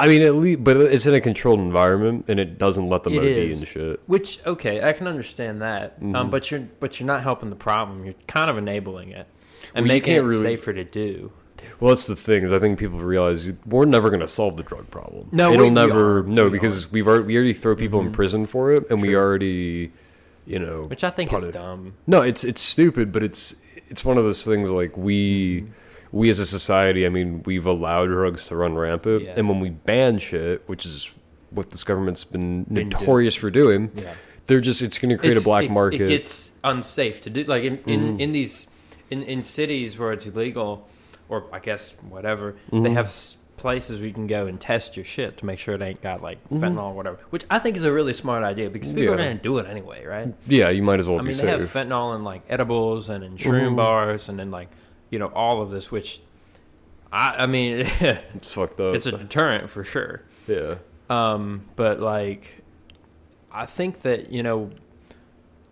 I 0.00 0.06
mean, 0.06 0.22
at 0.22 0.36
least, 0.36 0.62
but 0.62 0.76
it's 0.76 1.06
in 1.06 1.14
a 1.14 1.20
controlled 1.20 1.58
environment, 1.58 2.26
and 2.28 2.38
it 2.38 2.56
doesn't 2.56 2.86
let 2.86 3.02
them 3.02 3.14
It 3.14 3.18
OD 3.18 3.24
is. 3.26 3.58
and 3.62 3.68
shit. 3.68 4.00
Which 4.06 4.38
okay, 4.46 4.80
I 4.80 4.92
can 4.92 5.08
understand 5.08 5.60
that, 5.60 5.96
Mm-hmm. 6.00 6.14
um, 6.14 6.30
but 6.30 6.50
you're 6.52 6.68
but 6.78 7.00
you're 7.00 7.06
not 7.08 7.24
helping 7.24 7.50
the 7.50 7.56
problem. 7.56 8.04
You're 8.04 8.14
kind 8.28 8.48
of 8.48 8.56
enabling 8.56 9.10
it 9.10 9.26
and 9.74 9.82
Well, 9.84 9.88
making 9.88 10.14
it 10.14 10.20
really- 10.20 10.42
safer 10.42 10.72
to 10.72 10.84
do. 10.84 11.32
Well, 11.80 11.90
that's 11.90 12.06
the 12.06 12.16
thing 12.16 12.44
is 12.44 12.52
I 12.52 12.58
think 12.58 12.78
people 12.78 12.98
realize 12.98 13.52
we're 13.66 13.84
never 13.84 14.08
going 14.10 14.20
to 14.20 14.28
solve 14.28 14.56
the 14.56 14.62
drug 14.62 14.90
problem. 14.90 15.28
No, 15.32 15.52
it'll 15.52 15.64
we- 15.64 15.70
we 15.70 15.74
never. 15.74 16.16
aren't. 16.18 16.28
no, 16.28 16.44
We 16.44 16.50
because 16.50 16.90
we've 16.90 17.06
already 17.06 17.24
we 17.24 17.36
already 17.36 17.52
throw 17.52 17.74
people 17.76 18.00
in 18.00 18.08
Mhm. 18.10 18.12
prison 18.12 18.46
for 18.46 18.72
it, 18.72 18.88
and 18.90 19.00
we 19.00 19.14
already, 19.14 19.92
you 20.46 20.58
know, 20.58 20.84
Which 20.88 21.04
I 21.04 21.10
think 21.10 21.32
is 21.32 21.48
dumb. 21.48 21.94
No, 22.06 22.22
it's 22.22 22.44
it's 22.44 22.60
stupid, 22.60 23.12
but 23.12 23.22
it's 23.22 23.54
it's 23.88 24.04
one 24.04 24.18
of 24.18 24.24
those 24.24 24.44
things 24.44 24.68
like 24.70 24.96
we 24.96 25.62
Mm-hmm. 25.62 25.72
we 26.18 26.30
as 26.30 26.38
a 26.38 26.46
society, 26.46 27.06
I 27.06 27.10
mean, 27.10 27.42
we've 27.44 27.66
allowed 27.66 28.06
drugs 28.06 28.46
to 28.48 28.56
run 28.56 28.74
rampant, 28.76 29.22
Yeah. 29.24 29.34
and 29.36 29.48
when 29.48 29.60
we 29.60 29.70
ban 29.70 30.18
shit, 30.18 30.62
which 30.66 30.84
is 30.86 31.10
what 31.50 31.70
this 31.70 31.84
government's 31.84 32.24
been, 32.24 32.64
Been 32.64 32.88
notorious 32.90 33.34
for 33.34 33.50
doing, 33.50 33.90
Yeah, 33.96 34.12
they're 34.46 34.60
just 34.60 34.82
it's 34.82 34.98
going 34.98 35.10
to 35.10 35.16
create 35.16 35.32
It's- 35.32 35.44
a 35.44 35.48
black 35.48 35.64
it, 35.66 35.70
market. 35.70 36.02
It 36.02 36.08
gets 36.08 36.50
unsafe 36.64 37.20
to 37.22 37.30
do. 37.30 37.44
Like 37.44 37.62
in 37.64 37.78
in, 37.86 38.00
Mhm. 38.16 38.20
in 38.20 38.32
these 38.32 38.66
in 39.10 39.22
in 39.22 39.42
cities 39.42 39.98
where 39.98 40.12
it's 40.12 40.26
illegal, 40.26 40.86
or 41.28 41.44
I 41.52 41.58
guess 41.58 41.92
whatever, 42.08 42.56
Mhm. 42.72 42.84
they 42.84 42.90
have 42.90 43.14
places 43.56 43.98
where 43.98 44.06
you 44.06 44.14
can 44.14 44.26
go 44.28 44.46
and 44.46 44.60
test 44.60 44.96
your 44.96 45.04
shit 45.04 45.36
to 45.38 45.44
make 45.44 45.58
sure 45.58 45.74
it 45.74 45.82
ain't 45.82 46.00
got 46.00 46.22
like 46.22 46.38
Mhm. 46.48 46.60
fentanyl 46.60 46.84
or 46.90 46.94
whatever. 46.94 47.18
Which 47.30 47.44
I 47.50 47.58
think 47.58 47.76
is 47.76 47.84
a 47.84 47.92
really 47.92 48.12
smart 48.12 48.44
idea 48.44 48.70
because 48.70 48.90
people 48.92 49.16
Yeah. 49.16 49.16
gonna 49.16 49.34
do 49.34 49.58
it 49.58 49.66
anyway, 49.66 50.04
right? 50.06 50.32
yeah, 50.46 50.68
you 50.68 50.82
might 50.82 51.00
as 51.00 51.06
well 51.08 51.18
I 51.18 51.22
be 51.22 51.28
mean, 51.28 51.36
they 51.38 51.46
have 51.50 51.60
fentanyl 51.62 52.14
in 52.14 52.22
like 52.24 52.42
edibles 52.48 53.08
and 53.08 53.24
in 53.24 53.36
shroom 53.36 53.72
Mhm. 53.72 53.76
bars 53.76 54.28
and 54.28 54.38
then 54.38 54.50
like 54.52 54.68
you 55.10 55.18
know 55.18 55.26
all 55.34 55.60
of 55.60 55.70
this, 55.70 55.90
which 55.90 56.20
I 57.12 57.34
I 57.38 57.46
mean 57.46 57.78
it's 58.00 58.52
fucked 58.52 58.78
up. 58.80 58.94
it's 58.94 59.06
a 59.06 59.12
deterrent 59.12 59.70
for 59.70 59.82
sure. 59.84 60.22
yeah. 60.46 60.74
Um, 61.10 61.62
but 61.74 61.98
like, 62.00 62.62
I 63.50 63.66
think 63.66 64.02
that 64.02 64.30
you 64.30 64.42
know, 64.44 64.70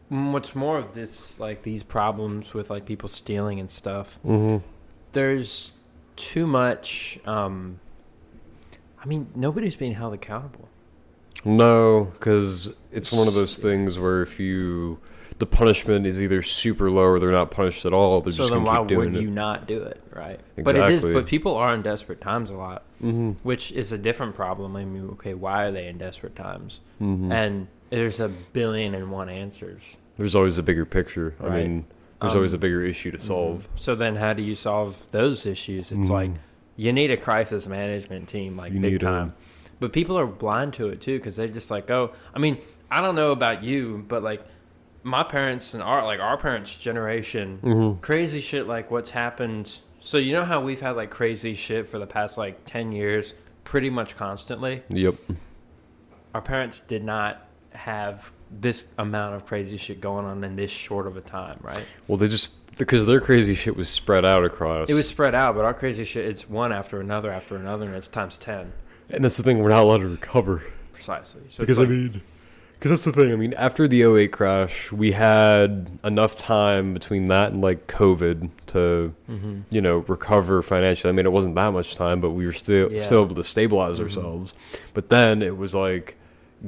what's 0.09 0.55
more 0.57 0.79
of 0.79 0.95
this 0.95 1.39
like 1.39 1.63
these 1.63 1.83
problems 1.83 2.55
with 2.55 2.71
like 2.71 2.85
people 2.87 3.09
stealing 3.09 3.61
and 3.61 3.71
stuff. 3.71 4.19
Mm-hmm. 4.27 4.65
There's 5.17 5.71
too 6.17 6.47
much. 6.47 7.19
Um, 7.25 7.81
I 9.03 9.07
mean, 9.07 9.29
nobody's 9.35 9.75
being 9.75 9.95
held 9.95 10.13
accountable. 10.13 10.69
No, 11.43 12.13
because 12.13 12.69
it's 12.93 13.13
one 13.13 13.27
of 13.27 13.33
those 13.33 13.57
things 13.57 13.99
where 13.99 14.21
if 14.21 14.39
you 14.39 14.99
the 15.39 15.47
punishment 15.47 16.07
is 16.07 16.23
either 16.23 16.43
super 16.43 16.91
low 16.91 17.05
or 17.05 17.19
they're 17.19 17.31
not 17.31 17.51
punished 17.51 17.87
at 17.87 17.95
all, 17.95 18.21
they're 18.21 18.31
so 18.31 18.43
just 18.43 18.51
gonna 18.51 18.67
why 18.67 18.81
keep 18.81 18.89
doing 18.89 19.13
would 19.13 19.21
it. 19.21 19.23
you 19.23 19.31
not 19.31 19.67
do 19.67 19.83
it, 19.85 20.03
right? 20.15 20.39
But 20.55 20.77
it 20.77 20.83
is. 20.83 21.05
Exactly. 21.05 21.15
But 21.15 21.27
people 21.27 21.55
are 21.55 21.75
in 21.75 21.81
desperate 21.81 22.21
times 22.21 22.51
a 22.51 22.55
lot, 22.55 22.83
mm-hmm. 23.03 23.31
which 23.43 23.73
is 23.73 23.93
a 23.93 23.99
different 23.99 24.35
problem. 24.35 24.77
I 24.77 24.85
mean, 24.85 25.09
okay, 25.13 25.33
why 25.33 25.65
are 25.65 25.73
they 25.73 25.87
in 25.87 25.97
desperate 25.97 26.37
times? 26.37 26.81
Mm-hmm. 27.01 27.33
And 27.33 27.69
there's 27.89 28.21
a 28.21 28.29
billion 28.29 28.95
and 28.95 29.11
one 29.11 29.31
answers. 29.31 29.81
there's 30.19 30.37
always 30.37 30.59
a 30.59 30.63
bigger 30.63 30.85
picture. 30.85 31.37
I 31.43 31.49
mean, 31.49 31.87
there's 32.27 32.35
Um, 32.35 32.39
always 32.39 32.53
a 32.53 32.59
bigger 32.59 32.83
issue 32.85 33.11
to 33.13 33.19
solve. 33.19 33.63
Mhm. 33.75 33.79
So 33.81 33.95
then, 33.95 34.17
how 34.17 34.33
do 34.33 34.43
you 34.43 34.55
solve 34.55 35.11
those 35.13 35.47
issues? 35.47 35.93
It's 35.93 36.11
like 36.11 36.31
Mhm. 36.31 36.37
you 36.77 36.93
need 36.93 37.11
a 37.11 37.17
crisis 37.17 37.67
management 37.67 38.29
team, 38.29 38.57
like 38.57 38.73
You 38.73 38.81
big 38.81 39.01
time. 39.01 39.35
But 39.81 39.93
people 39.93 40.19
are 40.19 40.27
blind 40.27 40.73
to 40.75 40.89
it 40.89 41.01
too, 41.01 41.19
because 41.19 41.37
they're 41.37 41.49
just 41.49 41.71
like, 41.71 41.91
oh, 41.91 42.13
I 42.35 42.39
mean, 42.39 42.59
I 42.91 43.01
don't 43.01 43.15
know 43.15 43.31
about 43.33 43.63
you, 43.63 44.05
but 44.09 44.23
like 44.23 44.43
my 45.03 45.23
parents 45.23 45.73
and 45.75 45.83
our 45.83 46.03
like 46.05 46.19
our 46.21 46.37
parents' 46.37 46.75
generation, 46.75 47.59
Mm-hmm. 47.63 48.01
crazy 48.01 48.41
shit 48.41 48.67
like 48.67 48.91
what's 48.91 49.11
happened. 49.11 49.79
So 50.01 50.19
you 50.19 50.33
know 50.33 50.45
how 50.45 50.61
we've 50.61 50.81
had 50.81 50.97
like 50.97 51.11
crazy 51.11 51.55
shit 51.55 51.89
for 51.89 51.99
the 51.99 52.07
past 52.07 52.37
like 52.39 52.65
ten 52.65 52.93
years, 52.93 53.35
pretty 53.65 53.91
much 53.91 54.17
constantly. 54.17 54.83
Yep. 54.89 55.15
Our 56.35 56.41
parents 56.43 56.81
did 56.81 57.03
not 57.05 57.47
have 57.73 58.31
this 58.61 58.87
amount 58.99 59.35
of 59.35 59.47
crazy 59.47 59.77
shit 59.77 60.01
going 60.01 60.25
on 60.25 60.43
in 60.45 60.57
this 60.57 60.71
short 60.71 61.07
of 61.07 61.17
a 61.17 61.21
time, 61.21 61.59
right? 61.63 61.85
Well, 62.09 62.17
they 62.19 62.29
just 62.29 62.55
because 62.77 63.07
their 63.07 63.21
crazy 63.21 63.55
shit 63.55 63.77
was 63.77 63.89
spread 63.89 64.25
out 64.25 64.45
across. 64.45 64.89
It 64.91 64.95
was 64.95 65.09
spread 65.09 65.35
out, 65.35 65.55
but 65.55 65.65
our 65.65 65.75
crazy 65.75 66.05
shit 66.05 66.27
it's 66.27 66.49
one 66.49 66.73
after 66.73 67.01
another 67.01 67.31
after 67.31 67.57
another, 67.57 67.87
and 67.87 67.95
it's 67.95 68.09
times 68.09 68.39
ten 68.39 68.73
and 69.09 69.23
that's 69.25 69.37
the 69.37 69.43
thing 69.43 69.61
we're 69.61 69.69
not 69.71 69.83
allowed 69.83 69.99
to 69.99 70.09
recover. 70.09 70.63
precisely. 70.93 71.43
So 71.51 71.63
because 71.63 71.79
it's 71.79 71.87
I 71.87 71.91
mean, 71.91 72.23
because 72.79 72.91
that's 72.91 73.05
the 73.05 73.13
thing. 73.13 73.33
I 73.33 73.37
mean, 73.37 73.55
after 73.55 73.87
the 73.87 74.03
08 74.03 74.33
crash, 74.33 74.91
we 74.93 75.13
had 75.13 75.89
enough 76.05 76.37
time 76.37 76.93
between 76.93 77.29
that 77.29 77.53
and 77.53 77.61
like 77.63 77.87
COVID 77.87 78.51
to 78.69 79.15
Mhm. 79.31 79.63
you 79.71 79.81
know 79.81 79.99
recover 80.09 80.63
financially. 80.63 81.09
I 81.11 81.13
mean, 81.13 81.25
it 81.27 81.33
wasn't 81.33 81.55
that 81.55 81.73
much 81.73 81.95
time, 81.97 82.21
but 82.21 82.31
we 82.31 82.45
were 82.47 82.53
still 82.53 82.91
Yeah. 82.93 83.01
still 83.03 83.23
able 83.25 83.35
to 83.37 83.45
stabilize 83.45 83.99
Mhm. 83.99 84.03
ourselves. 84.05 84.55
But 84.95 85.09
then 85.11 85.41
it 85.43 85.57
was 85.57 85.75
like 85.75 86.17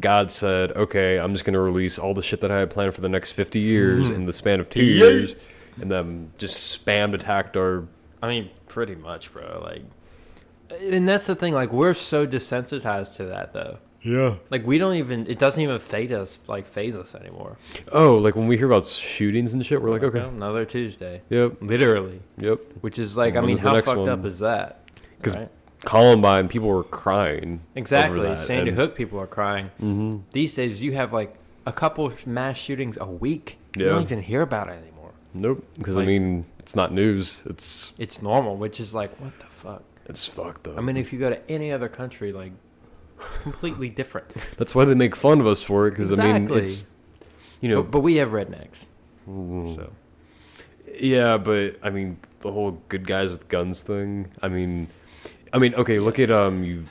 God 0.00 0.30
said, 0.30 0.72
"Okay, 0.72 1.18
I'm 1.18 1.32
just 1.32 1.44
going 1.44 1.54
to 1.54 1.60
release 1.60 1.98
all 1.98 2.14
the 2.14 2.22
shit 2.22 2.40
that 2.42 2.50
I 2.50 2.58
had 2.58 2.70
planned 2.70 2.94
for 2.94 3.00
the 3.00 3.08
next 3.08 3.32
50 3.32 3.58
years 3.58 4.10
Mhm. 4.10 4.14
in 4.14 4.26
the 4.26 4.32
span 4.32 4.60
of 4.60 4.68
two 4.70 4.84
years," 4.84 5.34
and 5.80 5.90
then 5.90 6.30
just 6.38 6.84
spammed 6.84 7.14
attacked 7.14 7.56
our. 7.56 7.84
I 8.22 8.28
mean, 8.28 8.50
pretty 8.66 8.94
much, 8.94 9.32
bro. 9.32 9.60
Like, 9.62 9.82
and 10.82 11.08
that's 11.08 11.26
the 11.26 11.34
thing. 11.34 11.54
Like, 11.54 11.72
we're 11.72 11.94
so 11.94 12.26
desensitized 12.26 13.16
to 13.16 13.24
that, 13.26 13.52
though. 13.52 13.78
Yeah. 14.02 14.34
Like 14.50 14.64
we 14.64 14.78
don't 14.78 14.94
even. 14.94 15.26
It 15.26 15.38
doesn't 15.40 15.60
even 15.60 15.78
phase 15.80 16.12
us 16.12 16.38
like 16.46 16.66
phase 16.68 16.94
us 16.94 17.16
anymore. 17.16 17.56
Oh, 17.90 18.14
like 18.14 18.36
when 18.36 18.46
we 18.46 18.56
hear 18.56 18.66
about 18.66 18.84
shootings 18.84 19.54
and 19.54 19.66
shit, 19.66 19.82
we're 19.82 19.90
like, 19.90 20.04
okay, 20.04 20.20
another 20.20 20.64
Tuesday, 20.64 21.22
yep, 21.30 21.54
literally. 21.60 22.20
yep. 22.38 22.60
Which 22.80 22.98
is 23.00 23.16
like, 23.16 23.34
I 23.34 23.38
When 23.40 23.46
mean, 23.48 23.54
is 23.56 23.62
the 23.62 23.68
how 23.68 23.74
next 23.74 23.86
fucked 23.86 23.98
one? 23.98 24.08
up 24.08 24.24
is 24.24 24.38
that? 24.38 24.82
'Cause 25.20 25.34
Right? 25.34 25.48
Columbine, 25.84 26.48
people 26.48 26.68
were 26.68 26.82
crying. 26.84 27.60
exactly. 27.74 28.36
Sandy 28.36 28.70
and- 28.70 28.78
Hook 28.78 28.94
people 28.96 29.18
are 29.20 29.26
crying. 29.26 29.70
Mhm. 29.80 30.22
These 30.32 30.54
days, 30.54 30.82
you 30.82 30.92
have 30.92 31.12
like 31.12 31.34
a 31.66 31.72
couple 31.72 32.12
mass 32.26 32.56
shootings 32.56 32.98
a 33.00 33.06
week. 33.06 33.58
You 33.76 33.84
don't 33.86 34.02
even 34.02 34.22
hear 34.22 34.42
about 34.42 34.68
it 34.68 34.72
anymore. 34.82 35.12
Nope, 35.34 35.64
because 35.76 35.96
I 35.98 36.04
mean, 36.04 36.46
it's 36.58 36.74
not 36.74 36.92
news. 36.92 37.42
It's 37.46 37.92
It's 37.98 38.20
normal, 38.22 38.56
which 38.56 38.80
is 38.80 38.92
like, 38.94 39.14
what 39.20 39.38
the 39.38 39.46
fuck? 39.46 39.82
it's 40.08 40.26
fucked 40.26 40.66
up. 40.66 40.78
I 40.78 40.80
mean, 40.80 40.96
if 40.96 41.12
you 41.12 41.18
go 41.18 41.28
to 41.30 41.50
any 41.50 41.70
other 41.70 41.88
country, 41.88 42.32
like, 42.32 42.52
it's 43.26 43.36
completely 43.38 43.88
different. 43.90 44.26
that's 44.56 44.74
why 44.74 44.84
they 44.84 44.94
make 44.94 45.14
fun 45.14 45.38
of 45.40 45.46
us 45.46 45.62
for 45.62 45.86
it. 45.86 45.90
Because 45.90 46.10
I 46.18 46.32
mean, 46.38 46.50
it's 46.52 46.88
you 47.60 47.68
know, 47.68 47.82
but, 47.82 47.90
but 47.90 48.00
we 48.00 48.16
have 48.16 48.30
rednecks, 48.30 48.86
mm, 49.28 49.76
so 49.76 49.90
yeah, 50.98 51.36
but 51.36 51.76
I 51.82 51.90
mean, 51.90 52.18
the 52.40 52.50
whole 52.52 52.80
good 52.88 53.06
guys 53.06 53.30
with 53.30 53.48
guns 53.48 53.82
thing. 53.82 54.28
I 54.42 54.48
mean, 54.48 54.88
I 55.52 55.58
mean, 55.58 55.74
okay, 55.74 55.98
look 55.98 56.18
at 56.18 56.30
um, 56.30 56.64
you, 56.64 56.84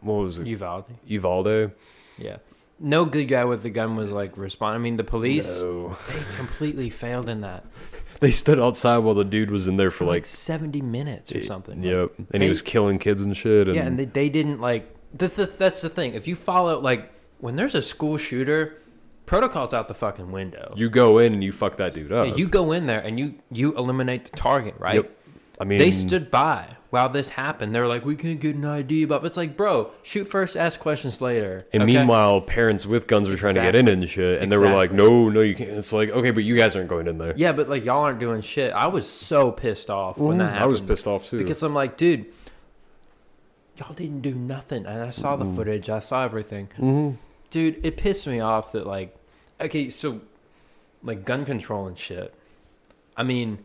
what 0.00 0.14
was 0.14 0.38
it, 0.38 0.46
Uvalde. 0.46 0.84
Uvalde? 1.06 1.72
Yeah. 2.16 2.38
No 2.80 3.04
good 3.04 3.24
guy 3.26 3.44
with 3.44 3.62
the 3.62 3.70
gun 3.70 3.96
was 3.96 4.10
like 4.10 4.36
respond. 4.36 4.76
I 4.76 4.78
mean, 4.78 4.96
the 4.96 5.04
police 5.04 5.62
No. 5.62 5.96
they 6.08 6.36
completely 6.36 6.90
failed 6.90 7.28
in 7.28 7.40
that 7.40 7.64
They 8.20 8.30
stood 8.32 8.58
outside 8.58 8.98
while 8.98 9.14
the 9.14 9.24
dude 9.24 9.50
was 9.50 9.68
in 9.68 9.76
there 9.76 9.90
for 9.90 10.04
like 10.04 10.14
like, 10.14 10.26
seventy 10.26 10.80
minutes 10.80 11.32
or 11.32 11.42
something. 11.42 11.82
Like, 11.82 11.90
Yep, 11.90 12.12
and 12.18 12.26
they- 12.30 12.46
he 12.46 12.48
was 12.48 12.62
killing 12.62 12.98
kids 12.98 13.22
and 13.22 13.36
shit. 13.36 13.68
And 13.68 13.76
yeah, 13.76 13.86
and 13.86 13.98
they, 13.98 14.04
they 14.06 14.28
didn't 14.28 14.60
like. 14.60 14.94
The, 15.14 15.28
the, 15.28 15.46
that's 15.46 15.80
the 15.80 15.88
thing. 15.88 16.14
If 16.14 16.26
you 16.28 16.36
follow 16.36 16.80
like 16.80 17.12
when 17.38 17.56
there's 17.56 17.74
a 17.74 17.82
school 17.82 18.16
shooter, 18.16 18.82
protocol's 19.26 19.72
out 19.72 19.88
the 19.88 19.94
fucking 19.94 20.30
window. 20.32 20.72
you 20.76 20.90
go 20.90 21.18
in 21.18 21.32
and 21.32 21.42
you 21.44 21.52
fuck 21.52 21.76
that 21.78 21.94
dude 21.94 22.12
up. 22.12 22.26
Yeah, 22.26 22.34
you 22.34 22.48
go 22.48 22.72
in 22.72 22.86
there 22.86 23.00
and 23.00 23.18
you 23.18 23.34
you 23.50 23.74
eliminate 23.76 24.24
the 24.30 24.36
target, 24.36 24.74
right? 24.78 24.96
Yep. 24.96 25.16
I 25.60 25.64
mean, 25.64 25.78
They 25.78 25.90
stood 25.90 26.30
by 26.30 26.76
while 26.90 27.08
this 27.10 27.28
happened. 27.30 27.74
they're 27.74 27.86
like, 27.86 28.04
"We 28.04 28.16
can't 28.16 28.40
get 28.40 28.56
an 28.56 28.64
ID," 28.64 29.04
but 29.04 29.24
it's 29.24 29.36
like, 29.36 29.56
bro, 29.56 29.90
shoot 30.02 30.24
first, 30.24 30.56
ask 30.56 30.80
questions 30.80 31.20
later. 31.20 31.66
And 31.72 31.82
okay? 31.82 31.92
meanwhile, 31.98 32.40
parents 32.40 32.86
with 32.86 33.06
guns 33.06 33.28
were 33.28 33.36
trying 33.36 33.54
to 33.54 33.60
get 33.60 33.74
in 33.74 33.88
and 33.88 34.08
shit, 34.08 34.40
and 34.40 34.50
they 34.50 34.56
were 34.56 34.70
like, 34.70 34.92
"No, 34.92 35.28
no, 35.28 35.40
you 35.40 35.54
can't." 35.54 35.70
It's 35.70 35.92
like, 35.92 36.08
okay, 36.10 36.30
but 36.30 36.44
you 36.44 36.56
guys 36.56 36.74
aren't 36.76 36.88
going 36.88 37.06
in 37.06 37.18
there. 37.18 37.34
yeah, 37.36 37.52
but 37.52 37.68
like 37.68 37.84
y'all 37.84 38.02
aren't 38.02 38.20
doing 38.20 38.40
shit. 38.40 38.72
I 38.72 38.86
was 38.86 39.06
so 39.08 39.50
pissed 39.52 39.90
off 39.90 40.16
when 40.18 40.38
that 40.38 40.44
happened. 40.52 40.62
I 40.62 40.66
was 40.66 40.80
pissed 40.80 41.06
off 41.06 41.26
too. 41.28 41.38
because 41.38 41.62
I'm 41.62 41.74
like, 41.74 41.96
dude, 41.96 42.26
y'all 43.76 43.92
didn't 43.94 44.22
do 44.22 44.34
nothing, 44.34 44.86
and 44.86 45.02
I 45.02 45.10
saw 45.10 45.36
the 45.36 45.44
footage, 45.44 45.88
I 45.88 46.00
saw 46.00 46.24
everything, 46.24 46.68
Mhm. 46.78 47.16
dude. 47.50 47.84
It 47.84 47.96
pissed 47.96 48.26
me 48.26 48.40
off 48.40 48.72
that 48.72 48.86
like, 48.86 49.14
okay, 49.60 49.90
so 49.90 50.20
like 51.02 51.24
gun 51.24 51.44
control 51.44 51.86
and 51.86 51.98
shit. 51.98 52.34
I 53.16 53.22
mean, 53.22 53.58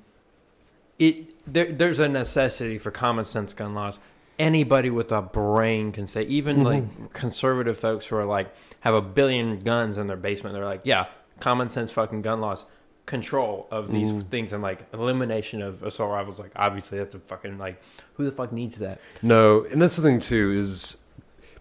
it 0.99 1.32
there 1.45 1.71
there's 1.71 1.99
a 1.99 2.07
necessity 2.07 2.77
for 2.77 2.91
common 2.91 3.25
sense 3.25 3.53
gun 3.53 3.73
laws. 3.73 3.99
Anybody 4.39 4.89
with 4.89 5.11
a 5.11 5.21
brain 5.21 5.91
can 5.91 6.07
say, 6.07 6.23
even 6.23 6.57
mm-hmm. 6.57 6.65
like 6.65 7.13
conservative 7.13 7.77
folks 7.77 8.05
who 8.05 8.15
are 8.15 8.25
like 8.25 8.53
have 8.79 8.95
a 8.95 9.01
billion 9.01 9.59
guns 9.59 9.97
in 9.97 10.07
their 10.07 10.17
basement, 10.17 10.55
they're 10.55 10.65
like, 10.65 10.81
yeah, 10.83 11.05
common 11.39 11.69
sense 11.69 11.91
fucking 11.91 12.23
gun 12.23 12.41
laws, 12.41 12.65
control 13.05 13.67
of 13.69 13.91
these 13.91 14.11
mm. 14.11 14.27
things, 14.29 14.51
and 14.53 14.63
like 14.63 14.87
elimination 14.93 15.61
of 15.61 15.83
assault 15.83 16.11
rifles. 16.11 16.39
Like, 16.39 16.51
obviously, 16.55 16.97
that's 16.97 17.13
a 17.13 17.19
fucking 17.19 17.59
like, 17.59 17.79
who 18.13 18.25
the 18.25 18.31
fuck 18.31 18.51
needs 18.51 18.77
that? 18.77 18.99
no, 19.21 19.65
and 19.65 19.81
that's 19.81 19.97
the 19.97 20.01
thing 20.01 20.19
too 20.19 20.55
is 20.57 20.97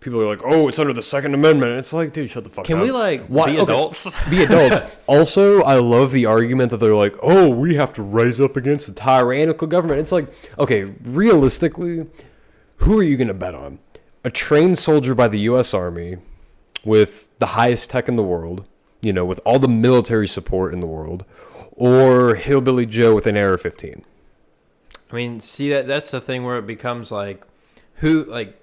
people 0.03 0.21
are 0.21 0.27
like, 0.27 0.41
"Oh, 0.45 0.69
it's 0.69 0.79
under 0.79 0.93
the 0.93 1.03
Second 1.03 1.35
Amendment." 1.35 1.79
It's 1.79 1.93
like, 1.93 2.13
dude, 2.13 2.31
shut 2.31 2.45
the 2.45 2.51
fuck 2.51 2.65
Can 2.67 2.77
up. 2.77 2.81
Can 2.81 2.87
we 2.87 2.93
like 2.93 3.27
Why- 3.27 3.47
be 3.47 3.53
okay. 3.59 3.63
adults? 3.63 4.07
be 4.31 4.43
adults? 4.43 4.81
also, 5.07 5.63
I 5.63 5.77
love 5.77 6.13
the 6.13 6.27
argument 6.27 6.71
that 6.71 6.77
they're 6.79 6.95
like, 6.95 7.15
"Oh, 7.23 7.49
we 7.49 7.77
have 7.77 7.93
to 7.95 8.03
rise 8.03 8.41
up 8.41 8.57
against 8.57 8.89
a 8.89 8.93
tyrannical 8.93 9.67
government." 9.67 10.01
It's 10.01 10.13
like, 10.13 10.27
okay, 10.59 10.85
realistically, 11.05 12.07
who 12.77 12.99
are 12.99 13.03
you 13.03 13.17
going 13.17 13.29
to 13.29 13.35
bet 13.35 13.55
on? 13.55 13.79
A 14.25 14.31
trained 14.31 14.79
soldier 14.79 15.15
by 15.15 15.29
the 15.29 15.41
U.S. 15.41 15.73
Army 15.75 16.19
with 16.85 17.29
the 17.39 17.47
highest 17.47 17.91
tech 17.91 18.09
in 18.09 18.17
the 18.17 18.23
world, 18.23 18.65
you 19.01 19.13
know, 19.13 19.25
with 19.25 19.41
all 19.45 19.59
the 19.59 19.69
military 19.69 20.29
support 20.29 20.73
in 20.73 20.81
the 20.81 20.87
world, 20.87 21.25
or 21.73 22.35
Hillbilly 22.37 22.87
Joe 22.87 23.15
with 23.15 23.27
an 23.27 23.37
AR-15? 23.37 24.03
I 25.11 25.15
mean, 25.15 25.41
see 25.41 25.71
that 25.71 25.87
that's 25.87 26.11
the 26.11 26.21
thing 26.21 26.45
where 26.45 26.59
it 26.59 26.67
becomes 26.67 27.11
like, 27.11 27.43
who 27.97 28.25
like, 28.25 28.57
wh- 28.61 28.62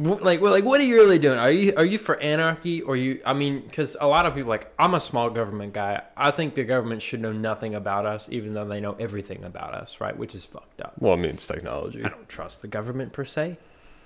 like, 0.00 0.40
well, 0.40 0.52
like, 0.52 0.64
what 0.64 0.80
are 0.80 0.84
you 0.84 0.96
really 0.96 1.18
doing? 1.18 1.38
Are 1.38 1.50
you 1.50 1.74
are 1.76 1.84
you 1.84 1.98
for 1.98 2.18
anarchy 2.20 2.80
or 2.82 2.96
you? 2.96 3.20
I 3.24 3.32
mean, 3.34 3.60
because 3.60 3.96
a 4.00 4.06
lot 4.06 4.26
of 4.26 4.34
people 4.34 4.48
like, 4.48 4.72
I'm 4.78 4.94
a 4.94 5.00
small 5.00 5.30
government 5.30 5.74
guy. 5.74 6.02
I 6.16 6.30
think 6.30 6.54
the 6.54 6.64
government 6.64 7.02
should 7.02 7.20
know 7.20 7.32
nothing 7.32 7.74
about 7.74 8.06
us, 8.06 8.26
even 8.30 8.54
though 8.54 8.64
they 8.64 8.80
know 8.80 8.96
everything 8.98 9.44
about 9.44 9.74
us, 9.74 10.00
right? 10.00 10.16
Which 10.16 10.34
is 10.34 10.44
fucked 10.44 10.80
up. 10.80 10.94
Well, 10.98 11.12
I 11.12 11.16
mean, 11.16 11.32
it's 11.32 11.46
technology. 11.46 12.04
I 12.04 12.08
don't 12.08 12.28
trust 12.28 12.62
the 12.62 12.68
government 12.68 13.12
per 13.12 13.24
se. 13.24 13.58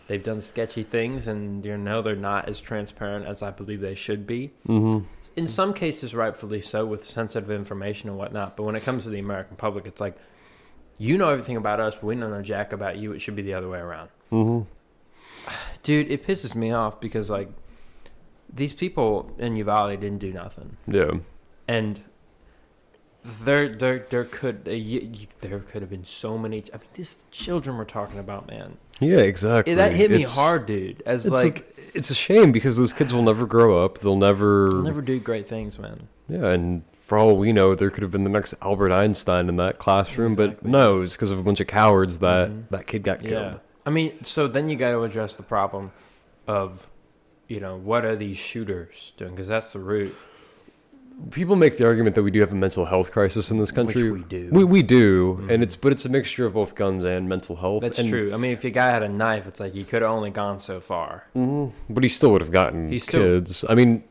They've 0.07 0.23
done 0.23 0.43
sketchy 0.43 0.83
things, 0.83 1.27
and 1.27 1.65
you 1.65 1.79
know 1.79 2.03
they're 2.03 2.15
not 2.15 2.49
as 2.49 2.61
transparent 2.61 3.27
as 3.27 3.43
I 3.43 3.51
believe 3.51 3.81
they 3.81 3.95
should 3.95 4.27
be. 4.27 4.53
Mm-hmm. 4.69 5.07
In 5.37 5.49
some 5.49 5.73
cases, 5.73 6.15
rightfully 6.15 6.61
so, 6.61 6.85
with 6.85 7.07
sensitive 7.07 7.51
information 7.51 8.11
and 8.11 8.19
whatnot. 8.19 8.57
But 8.57 8.65
when 8.65 8.75
it 8.75 8.83
comes 8.83 9.05
to 9.05 9.11
the 9.11 9.19
American 9.19 9.57
public, 9.57 9.87
it's 9.87 10.01
like 10.01 10.17
you 10.99 11.17
know 11.17 11.31
everything 11.31 11.57
about 11.57 11.81
us, 11.81 11.95
but 11.95 12.05
we 12.05 12.17
don't 12.17 12.31
know 12.31 12.43
jack 12.43 12.73
about 12.73 12.99
you. 12.99 13.13
It 13.13 13.21
should 13.21 13.37
be 13.37 13.43
the 13.43 13.55
other 13.55 13.69
way 13.69 13.79
around, 13.79 14.11
Mm-hmm. 14.31 14.69
Dude. 15.85 16.11
It 16.11 16.27
pisses 16.27 16.55
me 16.57 16.73
off 16.73 17.01
because 17.01 17.31
like 17.31 17.49
these 18.53 18.73
people 18.73 19.33
in 19.39 19.55
Uvalde 19.57 20.01
didn't 20.01 20.19
do 20.19 20.33
nothing, 20.33 20.77
Yeah. 20.89 21.13
and 21.69 22.01
there, 23.43 23.75
there, 23.75 24.07
there 24.11 24.25
could, 24.25 24.69
uh, 24.69 25.17
there 25.41 25.61
could 25.61 25.81
have 25.81 25.89
been 25.91 26.05
so 26.05 26.37
many. 26.37 26.63
I 26.73 26.77
mean, 26.77 26.87
these 26.93 27.25
children 27.31 27.77
we're 27.79 27.85
talking 27.87 28.19
about, 28.19 28.47
man. 28.49 28.77
Yeah, 29.01 29.19
exactly. 29.19 29.75
That 29.75 29.93
hit 29.93 30.11
me 30.11 30.19
It's- 30.23 30.35
hard, 30.35 30.67
dude. 30.67 31.03
As 31.07 31.25
It's 31.25 31.35
like, 31.35 31.61
a, 31.61 31.97
it's 31.99 32.11
a 32.11 32.15
shame 32.15 32.53
because 32.53 32.77
those 32.77 32.93
kids 32.93 33.15
will 33.15 33.23
never 33.23 33.47
grow 33.47 33.83
up. 33.83 33.99
They'll 33.99 34.17
never, 34.17 34.69
they'll 34.71 34.83
never 34.83 35.01
do 35.03 35.19
great 35.19 35.49
things, 35.49 35.79
man. 35.79 36.09
Yeah, 36.29 36.49
and 36.49 36.83
for 37.07 37.17
all 37.19 37.37
we 37.37 37.51
know, 37.53 37.75
there 37.75 37.89
could 37.91 38.03
have 38.03 38.11
been 38.11 38.25
the 38.25 38.31
next 38.31 38.55
Albert 38.61 38.93
Einstein 38.93 39.49
in 39.49 39.57
that 39.57 39.79
classroom, 39.79 40.35
but 40.35 40.63
no, 40.65 41.01
it's 41.01 41.15
because 41.15 41.31
of 41.31 41.39
a 41.39 41.43
bunch 41.43 41.61
of 41.61 41.67
cowards 41.67 42.19
that 42.19 42.51
Mhm. 42.51 42.69
that 42.71 42.87
kid 42.87 43.03
got 43.05 43.23
Yeah. 43.23 43.29
killed. 43.31 43.61
I 43.87 43.91
mean, 43.91 44.25
so 44.25 44.49
then 44.49 44.69
you 44.69 44.77
got 44.77 44.93
to 44.93 45.03
address 45.03 45.37
the 45.37 45.43
problem 45.43 45.93
of, 46.47 46.87
you 47.49 47.61
know, 47.61 47.77
what 47.77 48.05
are 48.05 48.17
these 48.17 48.37
shooters 48.39 49.13
doing? 49.17 49.33
Because 49.33 49.49
that's 49.49 49.73
the 49.73 49.79
root. 49.79 50.15
People 51.31 51.55
make 51.55 51.77
the 51.77 51.85
argument 51.87 52.17
that 52.17 52.25
we 52.25 52.31
do 52.33 52.41
have 52.41 52.51
a 52.51 52.57
mental 52.57 52.85
health 52.87 53.13
crisis 53.13 53.51
in 53.53 53.59
this 53.59 53.71
country. 53.71 54.11
Which 54.11 54.23
we 54.23 54.29
do. 54.29 54.49
We, 54.51 54.65
we 54.65 54.83
do, 54.83 55.39
Mhm. 55.43 55.51
and 55.51 55.63
it's 55.63 55.77
but 55.77 55.93
it's 55.93 56.05
a 56.05 56.09
mixture 56.09 56.45
of 56.45 56.55
both 56.55 56.75
guns 56.75 57.05
and 57.05 57.29
mental 57.29 57.55
health. 57.55 57.83
That's 57.83 58.01
and- 58.01 58.09
true. 58.09 58.33
I 58.35 58.37
mean, 58.37 58.51
if 58.53 58.65
a 58.65 58.71
guy 58.71 58.91
had 58.91 59.05
a 59.05 59.09
knife, 59.09 59.47
it's 59.47 59.61
like 59.61 59.75
he 59.75 59.85
could 59.85 60.03
have 60.03 60.11
only 60.11 60.31
gone 60.31 60.59
so 60.59 60.81
far. 60.81 61.25
Mhm. 61.37 61.71
But 61.89 62.03
he 62.03 62.09
still 62.09 62.33
would 62.33 62.41
have 62.41 62.51
gotten 62.51 62.89
He 62.91 62.99
still- 62.99 63.23
kids. 63.23 63.65
I 63.69 63.77
mean, 63.77 64.03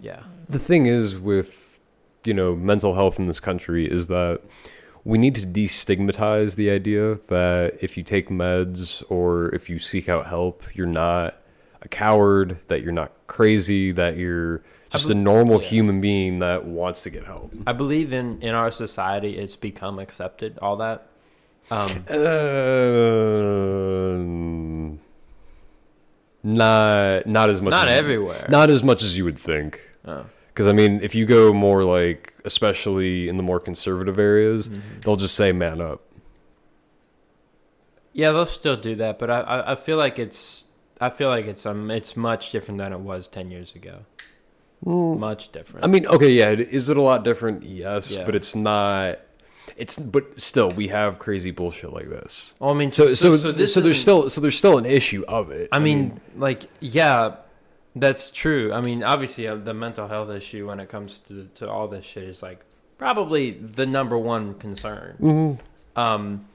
Yeah. 0.00 0.20
the 0.48 0.60
thing 0.60 0.86
is 0.86 1.18
with 1.18 1.80
you 2.24 2.34
know 2.34 2.54
mental 2.54 2.94
health 2.94 3.18
in 3.18 3.26
this 3.26 3.40
country 3.40 3.84
is 3.90 4.06
that 4.06 4.40
we 5.04 5.18
need 5.18 5.34
to 5.34 5.42
destigmatize 5.42 6.54
the 6.54 6.70
idea 6.70 7.18
that 7.28 7.78
if 7.80 7.96
you 7.96 8.02
take 8.02 8.28
meds 8.28 9.02
or 9.08 9.54
if 9.54 9.68
you 9.68 9.78
seek 9.78 10.08
out 10.08 10.26
help 10.26 10.62
you're 10.74 10.86
not 10.86 11.36
a 11.82 11.88
coward 11.88 12.58
that 12.68 12.82
you're 12.82 12.92
not 12.92 13.12
crazy 13.26 13.92
that 13.92 14.16
you're 14.16 14.62
just 14.90 15.08
bel- 15.08 15.16
a 15.16 15.20
normal 15.20 15.60
yeah. 15.60 15.68
human 15.68 16.00
being 16.00 16.38
that 16.38 16.64
wants 16.64 17.02
to 17.02 17.10
get 17.10 17.24
help 17.24 17.52
I 17.66 17.72
believe 17.72 18.12
in 18.12 18.40
in 18.42 18.54
our 18.54 18.70
society, 18.70 19.38
it's 19.38 19.56
become 19.56 19.98
accepted. 19.98 20.58
All 20.60 20.76
that. 20.76 21.08
Um, 21.70 22.04
um, 24.18 25.00
not 26.42 27.26
not 27.26 27.50
as 27.50 27.62
much 27.62 27.70
not 27.70 27.88
as, 27.88 27.98
everywhere. 27.98 28.46
not 28.50 28.68
as 28.68 28.82
much 28.82 29.02
as 29.02 29.16
you 29.16 29.24
would 29.24 29.38
think 29.38 29.80
Oh. 30.04 30.26
Because 30.48 30.66
I 30.66 30.72
mean, 30.72 31.00
if 31.02 31.14
you 31.14 31.24
go 31.24 31.52
more 31.52 31.84
like, 31.84 32.31
especially 32.44 33.28
in 33.28 33.36
the 33.36 33.42
more 33.42 33.60
conservative 33.60 34.18
areas, 34.18 34.68
Mhm. 34.68 34.80
they'll 35.02 35.16
just 35.16 35.34
say 35.34 35.52
"man 35.52 35.80
up." 35.80 36.00
Yeah, 38.12 38.32
they'll 38.32 38.46
still 38.46 38.76
do 38.76 38.94
that, 38.96 39.18
but 39.18 39.30
I, 39.30 39.40
I 39.40 39.72
I 39.72 39.74
feel 39.74 39.96
like 39.96 40.18
it's 40.18 40.64
I 41.00 41.08
feel 41.10 41.28
like 41.28 41.46
it's 41.46 41.64
um 41.64 41.90
it's 41.90 42.16
much 42.16 42.50
different 42.52 42.78
than 42.78 42.92
it 42.92 43.00
was 43.00 43.26
ten 43.26 43.50
years 43.50 43.74
ago. 43.74 44.00
Much 44.84 45.52
different. 45.52 45.84
I 45.84 45.88
mean, 45.88 46.06
okay, 46.06 46.30
yeah, 46.32 46.50
is 46.50 46.90
it 46.90 46.96
a 46.96 47.02
lot 47.02 47.22
different? 47.24 47.62
Yes, 47.62 48.10
Yeah. 48.10 48.24
but 48.24 48.34
it's 48.34 48.54
not. 48.56 49.20
It's 49.76 49.96
but 49.96 50.40
still, 50.40 50.70
we 50.70 50.88
have 50.88 51.20
crazy 51.20 51.52
bullshit 51.52 51.92
like 51.92 52.10
this. 52.10 52.54
well, 52.58 52.70
I 52.70 52.74
mean, 52.74 52.90
So 52.90 53.14
so 53.14 53.36
so, 53.36 53.52
this 53.52 53.74
there's 53.74 54.00
still 54.00 54.28
so 54.28 54.40
there's 54.40 54.58
still 54.58 54.76
an 54.78 54.84
issue 54.84 55.24
of 55.28 55.50
it. 55.52 55.68
I 55.72 55.78
mean, 55.78 56.20
like, 56.36 56.64
yeah, 56.80 57.36
that's 57.94 58.30
true. 58.30 58.72
I 58.72 58.80
mean, 58.80 59.02
obviously, 59.02 59.46
uh, 59.48 59.56
the 59.56 59.74
mental 59.74 60.08
health 60.08 60.30
issue 60.30 60.68
when 60.68 60.80
it 60.80 60.88
comes 60.88 61.18
to 61.28 61.48
to 61.56 61.68
all 61.70 61.88
this 61.88 62.04
shit 62.04 62.24
is 62.24 62.42
like 62.42 62.64
probably 62.98 63.50
the 63.52 63.86
number 63.86 64.16
one 64.18 64.54
concern. 64.54 65.16
mhm. 65.20 65.58
Um, 65.96 66.46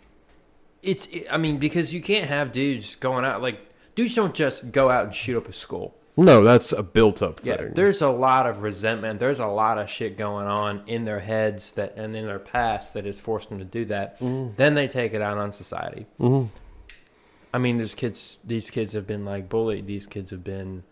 it's, 0.81 1.07
I 1.29 1.37
mean, 1.37 1.57
because 1.57 1.93
you 1.93 2.01
can't 2.01 2.25
have 2.27 2.51
dudes 2.51 2.95
going 2.95 3.25
out 3.25 3.41
like 3.41 3.59
dudes 3.95 4.15
don't 4.15 4.33
just 4.33 4.71
go 4.71 4.89
out 4.89 5.05
and 5.05 5.13
shoot 5.15 5.37
up 5.37 5.47
a 5.47 5.53
school. 5.53 5.93
No, 6.19 6.43
that's 6.43 6.71
a 6.71 6.81
built-up 6.81 7.41
thing. 7.41 7.53
Yeah, 7.59 7.69
there's 7.75 8.01
a 8.01 8.09
lot 8.09 8.47
of 8.47 8.63
resentment. 8.63 9.19
There's 9.19 9.39
a 9.39 9.45
lot 9.45 9.77
of 9.77 9.87
shit 9.87 10.17
going 10.17 10.47
on 10.47 10.81
in 10.87 11.05
their 11.05 11.19
heads 11.19 11.73
that 11.73 11.95
and 11.95 12.15
in 12.15 12.25
their 12.25 12.39
past 12.39 12.95
that 12.95 13.05
has 13.05 13.19
forced 13.19 13.49
them 13.49 13.59
to 13.59 13.65
do 13.65 13.85
that. 13.85 14.17
Then 14.19 14.73
they 14.73 14.87
take 14.87 15.13
it 15.13 15.21
out 15.21 15.37
on 15.37 15.53
society. 15.53 16.07
Mhm. 16.19 16.49
I 17.53 17.59
mean, 17.59 17.77
there's 17.77 17.93
kids. 17.93 18.39
These 18.43 18.71
kids 18.71 18.93
have 18.93 19.05
been 19.05 19.25
like 19.25 19.47
bullied. 19.49 19.85
These 19.85 20.07
kids 20.07 20.31
have 20.31 20.43
been 20.43 20.83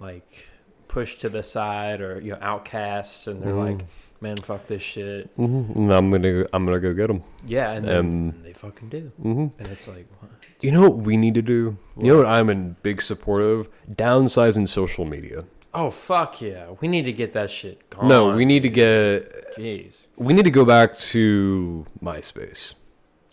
like 0.00 0.46
pushed 0.88 1.20
to 1.20 1.28
the 1.28 1.42
side 1.42 2.00
or 2.00 2.20
you 2.20 2.32
know 2.32 2.38
outcasts, 2.40 3.26
and 3.28 3.40
they're 3.42 3.52
Mhm. 3.52 3.78
like, 3.78 3.86
"Man, 4.20 4.36
fuck 4.38 4.66
this 4.66 4.82
shit." 4.82 5.34
Mm-hmm. 5.36 5.78
And 5.78 5.92
I'm 5.92 6.10
gonna 6.10 6.46
I'm 6.52 6.64
gonna 6.66 6.80
go 6.80 6.92
get 6.92 7.06
them. 7.08 7.22
Yeah, 7.46 7.70
and 7.72 7.86
then 7.86 7.96
Um, 7.98 8.34
they 8.42 8.52
fucking 8.52 8.88
do, 8.88 9.12
Mm-hmm. 9.22 9.46
and 9.60 9.68
it's 9.68 9.86
like, 9.86 10.06
what? 10.20 10.30
You 10.60 10.72
know 10.72 10.80
what 10.82 10.96
we 10.98 11.16
need 11.16 11.34
to 11.34 11.42
do? 11.42 11.76
You 11.96 12.08
know 12.12 12.16
what 12.18 12.26
I'm 12.26 12.50
in 12.50 12.76
big 12.82 13.00
support 13.02 13.42
of? 13.42 13.68
Downsizing 13.92 14.68
social 14.68 15.04
media. 15.04 15.44
oh 15.72 15.88
fuck 15.90 16.40
yeah, 16.42 16.66
we 16.80 16.88
need 16.88 17.04
to 17.04 17.12
get 17.12 17.32
that 17.34 17.48
shit 17.48 17.88
gone. 17.90 18.08
No, 18.08 18.34
we 18.34 18.44
need 18.44 18.62
to 18.64 18.68
get 18.68 19.54
Jeez, 19.56 20.06
we 20.16 20.34
need 20.34 20.44
to 20.44 20.50
go 20.50 20.64
back 20.64 20.98
to 21.14 21.86
MySpace 22.02 22.74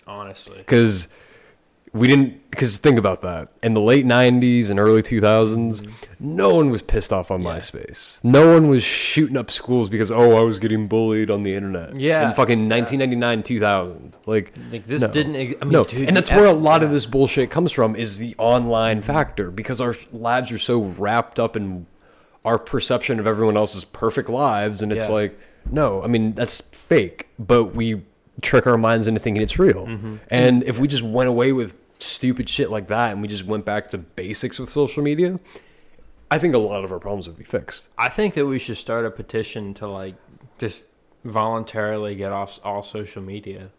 honestly, 0.05 0.57
because 0.59 1.07
we 1.97 2.07
didn't. 2.07 2.49
Because 2.49 2.77
think 2.77 2.97
about 2.97 3.21
that. 3.21 3.49
In 3.61 3.75
the 3.75 3.81
late 3.81 4.03
'90s 4.05 4.71
and 4.71 4.79
early 4.79 5.03
2000s, 5.03 5.87
no 6.19 6.55
one 6.55 6.71
was 6.71 6.81
pissed 6.81 7.13
off 7.13 7.29
on 7.29 7.41
Mm-hmm. 7.41 7.47
Yeah. 7.47 7.57
MySpace. 7.57 8.23
No 8.23 8.53
one 8.53 8.67
was 8.67 8.83
shooting 8.83 9.37
up 9.37 9.51
schools 9.51 9.89
because 9.89 10.09
oh, 10.11 10.31
I 10.37 10.41
was 10.41 10.57
getting 10.57 10.87
bullied 10.87 11.29
on 11.29 11.43
the 11.43 11.53
internet. 11.53 11.95
Yeah. 11.99 12.29
in 12.29 12.35
fucking 12.35 12.67
1999, 12.67 13.43
2000. 13.43 14.17
Like 14.25 14.53
like 14.71 14.87
this 14.87 15.01
No. 15.01 15.07
didn't. 15.11 15.35
ex- 15.35 15.53
I 15.61 15.65
mean, 15.65 15.71
no, 15.73 15.83
dude, 15.83 16.07
and 16.07 16.17
that's 16.17 16.31
where 16.31 16.45
a 16.45 16.53
lot 16.53 16.81
of 16.81 16.89
this 16.89 17.05
bullshit 17.05 17.51
comes 17.51 17.71
from 17.71 17.95
is 17.95 18.17
the 18.17 18.33
online 18.39 19.01
factor 19.03 19.51
because 19.51 19.79
our 19.79 19.95
lives 20.11 20.51
are 20.51 20.57
so 20.59 20.79
wrapped 20.79 21.39
up 21.39 21.55
in 21.55 21.85
our 22.43 22.57
perception 22.57 23.19
of 23.19 23.27
everyone 23.27 23.55
else's 23.57 23.83
perfect 23.85 24.29
lives 24.29 24.81
and 24.81 24.91
it's 24.93 25.07
Yeah. 25.07 25.11
like 25.13 25.39
no 25.69 26.01
i 26.01 26.07
mean 26.07 26.33
that's 26.33 26.61
fake 26.61 27.27
but 27.37 27.75
we 27.75 28.03
trick 28.41 28.65
our 28.65 28.77
minds 28.77 29.05
into 29.05 29.19
thinking 29.19 29.43
it's 29.43 29.59
real 29.59 29.85
Mm-hmm. 29.85 30.15
and 30.29 30.63
if 30.63 30.79
we 30.79 30.87
just 30.87 31.03
went 31.03 31.27
away 31.27 31.51
with 31.51 31.73
stupid 31.99 32.47
shit 32.49 32.69
like 32.69 32.87
that 32.87 33.11
and 33.11 33.21
we 33.21 33.27
just 33.27 33.45
went 33.45 33.65
back 33.65 33.89
to 33.89 33.97
basics 33.97 34.59
with 34.59 34.69
social 34.69 35.01
media 35.03 35.39
i 36.29 36.37
think 36.37 36.53
a 36.53 36.57
lot 36.57 36.83
of 36.83 36.91
our 36.91 36.99
problems 36.99 37.27
would 37.27 37.37
be 37.37 37.43
fixed 37.43 37.89
I 37.97 38.09
think 38.09 38.33
that 38.35 38.45
we 38.45 38.59
should 38.59 38.77
start 38.77 39.05
a 39.05 39.11
petition 39.11 39.73
to 39.75 39.87
like 39.87 40.15
just 40.59 40.83
voluntarily 41.25 42.15
get 42.15 42.31
off 42.31 42.59
all 42.63 42.83
social 42.83 43.21
media. 43.21 43.69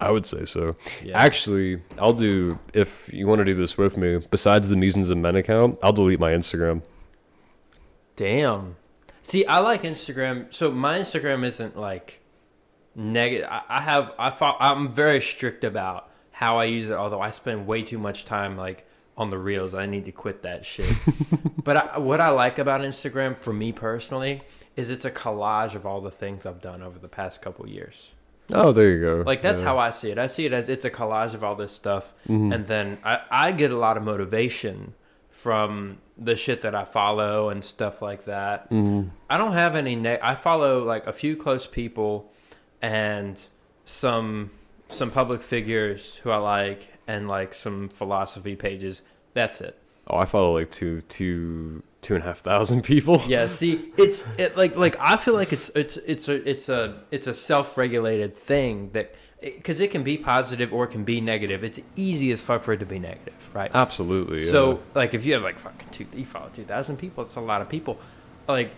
i 0.00 0.10
would 0.10 0.24
say 0.26 0.44
so 0.44 0.74
Yeah. 1.02 1.18
actually 1.18 1.82
i'll 1.98 2.12
do 2.12 2.58
if 2.72 3.10
you 3.12 3.26
want 3.26 3.40
to 3.40 3.44
do 3.44 3.54
this 3.54 3.76
with 3.76 3.96
me 3.96 4.18
besides 4.30 4.68
the 4.68 4.76
musings 4.76 5.10
and 5.10 5.20
men 5.20 5.36
account 5.36 5.78
i'll 5.82 5.92
delete 5.92 6.20
my 6.20 6.32
instagram 6.32 6.82
Damn. 8.16 8.76
See, 9.22 9.44
I 9.44 9.58
like 9.58 9.82
Instagram. 9.82 10.52
So 10.54 10.70
my 10.70 10.98
Instagram 10.98 11.44
isn't 11.44 11.76
like 11.76 12.20
negative. 12.94 13.46
I, 13.50 13.62
I 13.68 13.80
have 13.82 14.12
I 14.18 14.30
fo- 14.30 14.56
I'm 14.58 14.94
very 14.94 15.20
strict 15.20 15.64
about 15.64 16.08
how 16.40 16.58
I 16.58 16.64
use 16.64 16.86
it. 16.90 16.92
Although 16.92 17.20
I 17.22 17.30
spend 17.30 17.66
way 17.66 17.80
too 17.82 17.98
much 17.98 18.24
time 18.26 18.56
like 18.58 18.86
on 19.16 19.30
the 19.30 19.38
reels. 19.38 19.72
I 19.74 19.86
need 19.86 20.04
to 20.04 20.12
quit 20.12 20.42
that 20.42 20.66
shit. 20.66 20.94
but 21.64 21.76
I, 21.76 21.98
what 21.98 22.20
I 22.20 22.28
like 22.28 22.58
about 22.58 22.82
Instagram 22.82 23.38
for 23.38 23.52
me 23.52 23.72
personally 23.72 24.42
is 24.76 24.90
it's 24.90 25.06
a 25.06 25.10
collage 25.10 25.74
of 25.74 25.86
all 25.86 26.02
the 26.02 26.10
things 26.10 26.44
I've 26.44 26.60
done 26.60 26.82
over 26.82 26.98
the 26.98 27.08
past 27.08 27.40
couple 27.40 27.66
years. 27.66 28.10
Oh, 28.52 28.72
there 28.72 28.90
you 28.90 29.00
go. 29.00 29.22
Like 29.24 29.40
that's 29.40 29.62
Yeah. 29.62 29.68
how 29.68 29.78
I 29.78 29.88
see 29.90 30.10
it. 30.10 30.18
I 30.18 30.26
see 30.26 30.44
it 30.44 30.52
as 30.52 30.68
it's 30.68 30.84
a 30.84 30.90
collage 30.90 31.32
of 31.32 31.42
all 31.42 31.54
this 31.56 31.72
stuff, 31.72 32.12
Mhm. 32.28 32.54
and 32.54 32.66
then 32.66 32.98
I, 33.02 33.20
I 33.30 33.52
get 33.52 33.70
a 33.70 33.76
lot 33.78 33.96
of 33.96 34.02
motivation 34.02 34.92
from 35.30 35.96
the 36.18 36.36
shit 36.36 36.60
that 36.62 36.74
I 36.74 36.84
follow 36.84 37.48
and 37.48 37.64
stuff 37.64 38.02
like 38.02 38.26
that. 38.26 38.70
Mhm. 38.70 39.08
I 39.30 39.38
don't 39.38 39.52
have 39.54 39.74
any. 39.76 39.96
Ne- 39.96 40.20
I 40.22 40.34
follow 40.34 40.82
like 40.84 41.06
a 41.06 41.12
few 41.14 41.36
close 41.36 41.66
people 41.66 42.30
and 42.82 43.42
some 43.86 44.50
some 44.88 45.10
public 45.10 45.42
figures 45.42 46.16
who 46.16 46.30
I 46.30 46.36
like, 46.36 46.88
and 47.06 47.28
like 47.28 47.54
some 47.54 47.88
philosophy 47.88 48.56
pages. 48.56 49.02
That's 49.34 49.60
it. 49.60 49.78
Oh, 50.08 50.18
I 50.18 50.24
follow 50.24 50.56
like 50.56 50.70
two, 50.70 51.00
two, 51.02 51.82
two 52.00 52.14
and 52.14 52.22
a 52.22 52.26
half 52.26 52.38
thousand 52.40 52.82
people. 52.82 53.22
Yeah, 53.26 53.48
see, 53.48 53.92
it's 53.96 54.26
it 54.38 54.56
like 54.56 54.76
like 54.76 54.96
I 55.00 55.16
feel 55.16 55.34
like 55.34 55.52
it's 55.52 55.70
it's 55.74 55.96
it's 55.98 56.28
a 56.28 56.48
it's 56.48 56.68
a 56.68 57.02
it's 57.10 57.26
a 57.26 57.34
self-regulated 57.34 58.36
thing 58.36 58.90
that 58.92 59.14
because 59.40 59.80
it 59.80 59.90
can 59.90 60.02
be 60.02 60.16
positive 60.16 60.72
or 60.72 60.84
it 60.84 60.88
can 60.88 61.04
be 61.04 61.20
negative. 61.20 61.64
It's 61.64 61.80
easy 61.96 62.30
as 62.30 62.40
fuck 62.40 62.62
for 62.62 62.72
it 62.72 62.78
to 62.78 62.86
be 62.86 62.98
negative, 62.98 63.34
right? 63.52 63.70
Absolutely. 63.74 64.44
yeah. 64.44 64.50
So 64.50 64.80
like 64.94 65.14
if 65.14 65.24
you 65.24 65.34
have 65.34 65.42
like 65.42 65.58
fucking 65.58 65.88
two, 65.90 66.06
you 66.14 66.24
follow 66.24 66.50
two 66.54 66.64
thousand 66.64 66.96
people, 66.98 67.24
it's 67.24 67.36
a 67.36 67.40
lot 67.40 67.60
of 67.60 67.68
people. 67.68 67.98
Like 68.48 68.70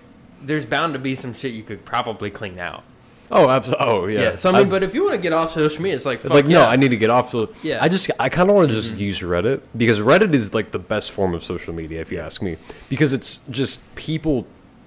there's 0.42 0.64
bound 0.64 0.94
to 0.94 0.98
be 0.98 1.14
some 1.14 1.34
shit 1.34 1.52
you 1.52 1.62
could 1.62 1.84
probably 1.84 2.30
clean 2.30 2.58
out. 2.58 2.84
Oh, 3.30 3.48
absolutely. 3.50 3.86
Oh, 3.86 4.06
yeah. 4.06 4.20
Yeah. 4.20 4.34
so 4.36 4.48
I 4.48 4.52
mean, 4.52 4.60
I've- 4.62 4.70
but 4.70 4.82
if 4.82 4.94
you 4.94 5.02
want 5.02 5.14
to 5.14 5.20
get 5.20 5.32
off 5.32 5.52
social 5.54 5.82
media, 5.82 5.96
it's 5.96 6.04
like 6.06 6.20
fuck 6.22 6.32
like 6.32 6.46
no, 6.46 6.60
yeah. 6.60 6.66
I 6.68 6.76
need 6.76 6.88
to 6.88 6.96
get 6.96 7.10
off. 7.10 7.30
So 7.32 7.50
Yeah. 7.62 7.78
I 7.82 7.88
just, 7.88 8.10
I 8.18 8.28
kind 8.28 8.48
of 8.50 8.56
want 8.56 8.68
to 8.68 8.74
just 8.74 8.94
Mhm. 8.94 8.98
use 8.98 9.20
Reddit 9.20 9.60
because 9.76 10.00
Reddit 10.00 10.34
is 10.34 10.54
like 10.54 10.70
the 10.70 10.78
best 10.78 11.10
form 11.10 11.34
of 11.34 11.42
social 11.44 11.72
media, 11.74 12.00
if 12.00 12.10
you 12.12 12.18
ask 12.20 12.40
me, 12.42 12.56
because 12.88 13.12
it's 13.12 13.40
just 13.50 13.80
people 13.94 14.46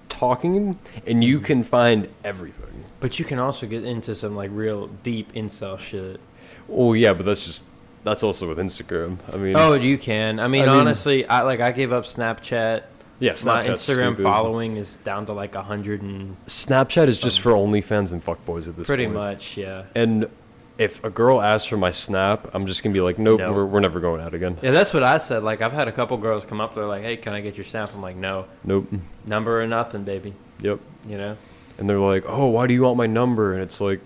talking, 0.09 0.77
and 1.07 1.23
you 1.23 1.39
can 1.39 1.63
find 1.63 2.07
everything. 2.23 2.83
But 2.99 3.17
you 3.17 3.25
can 3.25 3.39
also 3.39 3.65
get 3.65 3.83
into 3.83 4.13
some 4.13 4.35
like 4.35 4.49
real 4.53 4.87
deep 5.03 5.33
incel 5.33 5.79
shit. 5.79 6.19
Oh 6.71 6.93
yeah, 6.93 7.13
but 7.13 7.25
that's 7.25 7.45
just 7.45 7.63
that's 8.03 8.23
also 8.23 8.49
with 8.49 8.57
Instagram. 8.57 9.17
I 9.31 9.37
mean, 9.37 9.55
Oh, 9.55 9.73
you 9.73 9.97
can. 9.97 10.39
I 10.39 10.47
mean, 10.47 10.63
I 10.63 10.65
mean- 10.67 10.75
honestly, 10.75 11.25
I 11.25 11.41
like 11.43 11.59
I 11.61 11.71
gave 11.71 11.91
up 11.91 12.05
Snapchat. 12.05 12.83
Yeah, 13.21 13.31
My 13.45 13.65
Instagram 13.65 14.13
stupid. 14.15 14.23
following 14.23 14.75
is 14.75 14.97
down 15.05 15.25
to 15.27 15.33
like 15.33 15.55
a 15.55 15.61
hundred 15.63 16.01
and 16.01 16.35
Snapchat 16.47 17.07
is 17.07 17.19
just 17.19 17.39
for 17.39 17.53
OnlyFans 17.53 18.11
and 18.11 18.23
fuckboys 18.23 18.67
at 18.67 18.75
this 18.75 18.75
point. 18.75 18.85
pretty 18.87 19.05
point. 19.05 19.15
much, 19.15 19.55
yeah. 19.55 19.83
And 19.95 20.27
if 20.77 21.01
a 21.03 21.09
girl 21.09 21.41
asks 21.41 21.67
for 21.67 21.77
my 21.77 21.91
snap, 21.91 22.49
I'm 22.53 22.65
just 22.65 22.83
gonna 22.83 22.93
be 22.93 23.01
like, 23.01 23.17
nope, 23.19 23.39
No. 23.39 23.53
we're, 23.53 23.65
we're 23.65 23.79
never 23.79 23.99
going 23.99 24.19
out 24.19 24.33
again. 24.33 24.57
Yeah, 24.61 24.71
that's 24.71 24.93
what 24.93 25.03
I 25.03 25.17
said. 25.19 25.43
Like 25.43 25.61
I've 25.61 25.71
had 25.71 25.87
a 25.87 25.91
couple 25.93 26.17
girls 26.17 26.43
come 26.43 26.59
up, 26.59 26.75
they're 26.75 26.85
like, 26.85 27.03
"Hey, 27.03 27.15
can 27.17 27.33
I 27.33 27.39
get 27.41 27.55
your 27.55 27.65
snap?" 27.65 27.91
I'm 27.93 28.01
like, 28.01 28.15
"No, 28.17 28.45
Nope. 28.63 28.87
number 29.25 29.61
or 29.61 29.67
nothing, 29.67 30.03
baby." 30.03 30.33
Yep. 30.61 30.79
You 31.07 31.17
know. 31.17 31.37
And 31.77 31.89
they're 31.89 31.99
like, 31.99 32.25
oh, 32.27 32.47
why 32.47 32.67
do 32.67 32.73
you 32.75 32.83
want 32.83 32.97
my 32.97 33.07
number? 33.07 33.53
And 33.53 33.63
it's 33.63 33.81
like, 33.81 34.01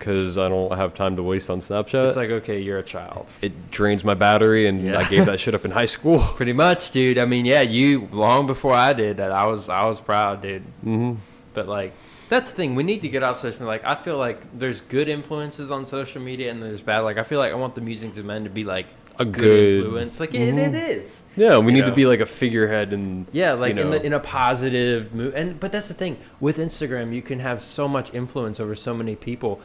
because 0.00 0.36
I 0.38 0.48
don't 0.48 0.76
have 0.76 0.94
time 0.94 1.14
to 1.16 1.22
waste 1.22 1.48
on 1.50 1.60
Snapchat. 1.60 2.08
It's 2.08 2.16
like, 2.16 2.30
okay, 2.30 2.58
you're 2.60 2.78
a 2.78 2.82
child. 2.82 3.30
it 3.42 3.70
drains 3.70 4.02
my 4.02 4.14
battery, 4.14 4.66
and 4.66 4.84
Yeah. 4.84 4.98
I 4.98 5.04
gave 5.08 5.26
that 5.26 5.38
shit 5.38 5.54
up 5.54 5.64
in 5.64 5.70
high 5.70 5.84
school. 5.86 6.18
Pretty 6.36 6.52
much, 6.54 6.90
dude. 6.90 7.18
I 7.18 7.24
mean, 7.26 7.44
yeah, 7.44 7.60
you 7.60 8.08
long 8.10 8.46
before 8.48 8.72
I 8.74 8.92
did. 8.94 9.20
I 9.20 9.46
was 9.46 9.68
I 9.68 9.84
was 9.86 10.00
proud, 10.00 10.42
dude. 10.42 10.62
hmm 10.82 11.12
But 11.54 11.68
like, 11.68 11.92
that's 12.30 12.50
the 12.50 12.56
thing. 12.56 12.74
We 12.74 12.82
need 12.82 13.02
to 13.02 13.08
get 13.08 13.22
off 13.22 13.38
social 13.38 13.58
media. 13.60 13.66
Like, 13.68 13.84
I 13.84 13.94
feel 13.94 14.16
like 14.16 14.40
there's 14.58 14.80
good 14.80 15.08
influences 15.08 15.70
on 15.70 15.84
social 15.86 16.20
media 16.22 16.50
and 16.50 16.62
there's 16.62 16.82
bad. 16.82 17.00
Like, 17.00 17.18
I 17.18 17.22
feel 17.24 17.38
like 17.38 17.52
I 17.52 17.56
want 17.56 17.74
the 17.74 17.80
musings 17.80 18.18
of 18.18 18.24
men 18.24 18.44
to 18.44 18.50
be 18.50 18.64
like 18.64 18.86
A 19.18 19.24
good, 19.24 19.34
good- 19.42 19.84
influence. 19.84 20.18
Like, 20.20 20.32
it, 20.34 20.48
it 20.48 20.54
Mhm. 20.54 20.88
is. 21.02 21.22
Yeah, 21.36 21.58
we 21.58 21.66
You 21.66 21.72
need 21.72 21.80
know. 21.80 21.86
to 21.90 21.94
be 21.94 22.06
like 22.06 22.20
a 22.20 22.26
figurehead, 22.26 22.92
and 22.92 23.26
Yeah, 23.32 23.52
like 23.54 23.74
you 23.74 23.82
in, 23.82 23.90
the, 23.90 24.02
in 24.06 24.12
a 24.14 24.20
positive 24.20 25.12
mood. 25.14 25.34
And 25.34 25.58
but 25.60 25.72
that's 25.72 25.88
the 25.88 25.94
thing 25.94 26.16
with 26.40 26.56
Instagram, 26.58 27.12
you 27.12 27.20
can 27.20 27.40
have 27.40 27.62
so 27.62 27.86
much 27.88 28.14
influence 28.14 28.60
over 28.60 28.74
so 28.74 28.94
many 28.94 29.14
people. 29.16 29.60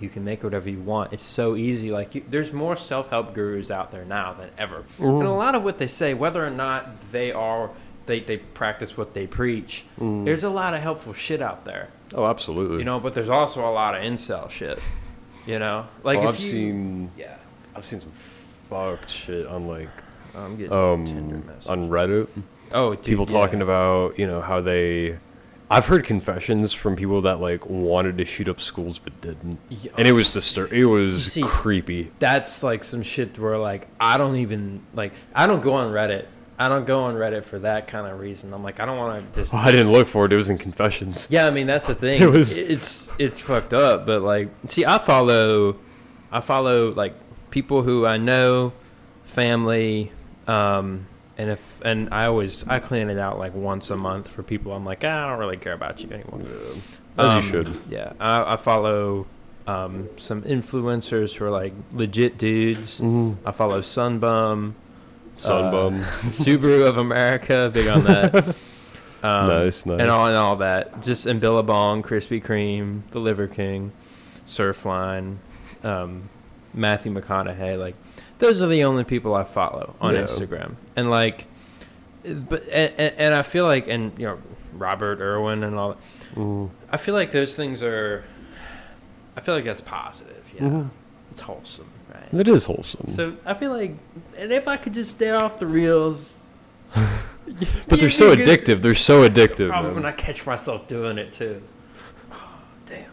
You 0.00 0.08
can 0.08 0.24
make 0.24 0.44
whatever 0.44 0.68
you 0.70 0.80
want. 0.80 1.12
It's 1.12 1.22
so 1.24 1.56
easy. 1.56 1.90
Like 1.90 2.14
you, 2.14 2.24
there's 2.28 2.52
more 2.52 2.76
self-help 2.76 3.34
gurus 3.34 3.70
out 3.70 3.90
there 3.90 4.04
now 4.04 4.32
than 4.34 4.50
ever. 4.56 4.84
Mhm. 4.98 5.18
And 5.20 5.28
a 5.28 5.32
lot 5.32 5.54
of 5.54 5.64
what 5.64 5.78
they 5.78 5.86
say, 5.88 6.14
whether 6.14 6.44
or 6.44 6.50
not 6.50 7.10
they 7.12 7.32
are 7.32 7.70
they, 8.06 8.20
they 8.20 8.38
practice 8.38 8.96
what 8.96 9.12
they 9.12 9.26
preach, 9.26 9.84
Mm. 10.00 10.24
there's 10.24 10.42
a 10.42 10.48
lot 10.48 10.72
of 10.72 10.80
helpful 10.80 11.12
shit 11.12 11.42
out 11.42 11.64
there. 11.66 11.88
oh, 12.14 12.24
absolutely. 12.26 12.78
You 12.78 12.84
know, 12.84 12.98
but 13.00 13.12
there's 13.12 13.28
also 13.28 13.60
a 13.60 13.68
lot 13.70 13.94
of 13.94 14.02
incel 14.02 14.48
shit. 14.48 14.78
You 15.46 15.58
know, 15.58 15.86
like 16.04 16.18
if 16.20 16.24
I've 16.26 16.38
you, 16.40 16.48
seen, 16.50 17.10
yeah. 17.18 17.36
I've 17.76 17.84
seen 17.84 18.00
some 18.00 18.12
fucked 18.70 19.10
shit 19.10 19.46
on 19.46 19.66
like, 19.66 19.88
I'm 20.34 20.56
getting 20.56 20.70
Tinder 21.04 21.36
um, 21.36 21.46
messages. 21.46 21.66
on 21.66 21.88
Reddit. 21.90 22.28
oh, 22.72 22.94
dude, 22.94 23.04
people 23.04 23.26
yeah. 23.28 23.38
talking 23.40 23.60
about 23.62 24.18
you 24.18 24.26
know 24.26 24.40
how 24.40 24.60
they 24.60 25.18
i've 25.70 25.86
heard 25.86 26.04
confessions 26.04 26.72
from 26.72 26.96
people 26.96 27.20
that 27.22 27.40
like 27.40 27.64
wanted 27.66 28.16
to 28.18 28.24
shoot 28.24 28.48
up 28.48 28.60
schools 28.60 28.98
but 28.98 29.18
didn't 29.20 29.58
Yeah. 29.68 29.90
and 29.98 30.08
it 30.08 30.12
was 30.12 30.30
distur- 30.32 30.72
it 30.72 30.86
was 30.86 31.32
see- 31.32 31.42
creepy 31.42 32.10
that's 32.18 32.62
like 32.62 32.82
some 32.84 33.02
shit 33.02 33.38
where 33.38 33.58
like 33.58 33.88
I 34.00 34.16
don't 34.18 34.36
even 34.36 34.82
like 34.94 35.12
I 35.34 35.46
don't 35.46 35.60
go 35.62 35.74
on 35.74 35.92
Reddit. 35.92 36.26
I 36.60 36.68
don't 36.68 36.86
go 36.86 37.02
on 37.02 37.14
Reddit 37.14 37.44
for 37.44 37.60
that 37.60 37.86
kind 37.86 38.06
of 38.10 38.18
reason. 38.18 38.52
I'm 38.52 38.64
like 38.64 38.80
I 38.80 38.84
don't 38.86 38.96
want 38.98 39.32
to 39.34 39.40
just. 39.42 39.54
i 39.54 39.70
didn't 39.70 39.92
look 39.92 40.08
for 40.08 40.24
it 40.26 40.32
it 40.32 40.36
was 40.36 40.50
in 40.50 40.58
confessions 40.58 41.26
Yeah, 41.30 41.46
I 41.46 41.50
mean 41.50 41.66
that's 41.66 41.86
the 41.86 41.94
thing. 41.94 42.20
It 42.26 42.30
was- 42.30 42.56
it's 42.56 43.12
it's 43.18 43.40
fucked 43.40 43.74
up, 43.74 44.06
but 44.06 44.22
like 44.22 44.48
see, 44.66 44.84
I 44.86 44.98
follow, 44.98 45.76
I 46.32 46.40
follow 46.40 46.92
like 46.94 47.14
people 47.50 47.82
who 47.82 48.06
I 48.06 48.16
know, 48.16 48.72
family, 49.26 50.12
um, 50.46 51.06
and 51.38 51.50
if 51.50 51.80
and 51.84 52.08
I 52.12 52.26
always 52.26 52.64
I 52.66 52.80
clean 52.80 53.08
it 53.08 53.18
out 53.18 53.38
like 53.38 53.54
once 53.54 53.90
a 53.90 53.96
month 53.96 54.28
for 54.28 54.42
people. 54.42 54.72
I'm 54.72 54.84
like 54.84 55.04
ah, 55.04 55.24
I 55.24 55.30
don't 55.30 55.38
really 55.38 55.56
care 55.56 55.72
about 55.72 56.00
you 56.00 56.10
anymore. 56.10 56.40
as 57.16 57.24
Um, 57.24 57.42
you 57.42 57.48
should 57.48 57.80
Yeah, 57.88 58.12
I, 58.20 58.54
I 58.54 58.56
follow 58.56 59.26
um, 59.66 60.08
some 60.16 60.42
influencers 60.42 61.34
who 61.34 61.44
are 61.44 61.50
like 61.50 61.72
legit 61.92 62.38
dudes. 62.38 63.00
mm-hmm. 63.00 63.46
I 63.46 63.52
follow 63.52 63.82
Sunbum, 63.82 64.74
Sunbum. 65.36 66.02
Subaru 66.30 66.86
of 66.86 66.96
America, 66.96 67.70
big 67.72 67.86
on 67.88 68.04
that. 68.04 68.56
Um, 69.20 69.48
Nice, 69.48 69.84
nice. 69.84 70.00
And 70.00 70.10
all 70.10 70.26
and 70.26 70.36
all 70.36 70.56
that. 70.56 71.02
Just 71.02 71.26
and 71.26 71.40
Billabong, 71.40 72.04
Krispy 72.04 72.40
Kreme, 72.40 73.02
The 73.10 73.18
Liver 73.18 73.48
King, 73.48 73.90
Surfline, 74.46 75.38
um, 75.82 76.28
Matthew 76.72 77.12
McConaughey. 77.12 77.76
Like, 77.78 77.96
those 78.38 78.62
are 78.62 78.66
the 78.68 78.84
only 78.84 79.04
people 79.04 79.34
I 79.34 79.44
follow 79.44 79.96
on 80.00 80.14
Yeah. 80.14 80.22
Instagram. 80.22 80.76
And 80.96 81.10
like, 81.10 81.46
but 82.24 82.68
and, 82.68 82.92
and, 83.18 83.34
I 83.34 83.42
feel 83.42 83.64
like, 83.64 83.88
and 83.88 84.12
you 84.18 84.26
know, 84.26 84.38
Robert 84.74 85.20
Irwin 85.20 85.64
and 85.64 85.76
all. 85.76 85.96
Mm. 86.34 86.70
I 86.90 86.96
feel 86.96 87.14
like 87.14 87.32
those 87.32 87.54
things 87.56 87.82
are. 87.82 88.24
I 89.36 89.40
feel 89.40 89.54
like 89.54 89.64
that's 89.64 89.80
positive. 89.80 90.44
Yeah, 90.54 90.62
Mhm. 90.62 90.88
it's 91.30 91.40
wholesome, 91.40 91.88
right? 92.12 92.40
It 92.40 92.48
is 92.48 92.64
wholesome. 92.64 93.06
So 93.06 93.34
I 93.46 93.54
feel 93.54 93.70
like, 93.72 93.96
and 94.36 94.52
if 94.52 94.66
I 94.66 94.76
could 94.76 94.94
just 94.94 95.12
stay 95.12 95.30
off 95.30 95.58
the 95.58 95.66
reels. 95.66 96.36
but 96.94 97.98
they're 98.00 98.10
so 98.10 98.34
addictive. 98.34 98.82
They're 98.82 98.94
so 98.94 99.28
addictive. 99.28 99.68
Probably 99.68 99.92
when 99.92 100.04
I 100.06 100.12
catch 100.12 100.44
myself 100.44 100.88
doing 100.88 101.18
it 101.18 101.32
too. 101.32 101.62
Damn. 102.86 103.10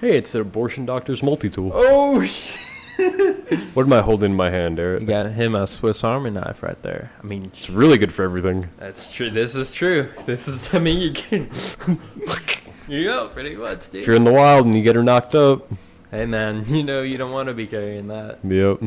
Hey, 0.00 0.16
it's 0.16 0.34
an 0.34 0.40
abortion 0.42 0.84
doctor's 0.86 1.22
multi-tool. 1.22 1.72
Oh 1.74 2.24
shit. 2.24 2.56
What 3.74 3.86
am 3.86 3.92
I 3.92 4.00
holding 4.00 4.32
in 4.32 4.36
my 4.36 4.50
hand, 4.50 4.78
Errett? 4.78 5.00
You 5.00 5.06
got 5.06 5.30
him 5.30 5.54
a 5.54 5.66
Swiss 5.66 6.02
Army 6.02 6.30
knife 6.30 6.62
right 6.62 6.80
there. 6.82 7.12
I 7.22 7.26
mean, 7.26 7.44
It's 7.46 7.70
really 7.70 7.96
good 7.96 8.12
for 8.12 8.24
everything. 8.24 8.68
that's 8.78 9.12
true. 9.12 9.30
This 9.30 9.54
is 9.54 9.72
true. 9.72 10.10
This 10.26 10.48
is. 10.48 10.74
I 10.74 10.78
mean, 10.80 10.98
you 10.98 11.12
can. 11.12 11.48
you 12.88 13.04
go 13.04 13.28
pretty 13.28 13.54
much, 13.54 13.90
dude. 13.90 14.00
If 14.02 14.06
you're 14.06 14.16
in 14.16 14.24
the 14.24 14.32
wild 14.32 14.66
and 14.66 14.74
you 14.74 14.82
get 14.82 14.96
her 14.96 15.02
knocked 15.02 15.34
up, 15.34 15.70
Hey 16.10 16.24
man, 16.26 16.64
you 16.66 16.82
know 16.82 17.02
you 17.02 17.18
don't 17.18 17.32
want 17.32 17.48
to 17.48 17.54
be 17.54 17.66
carrying 17.66 18.08
that. 18.08 18.38
yep. 18.44 18.80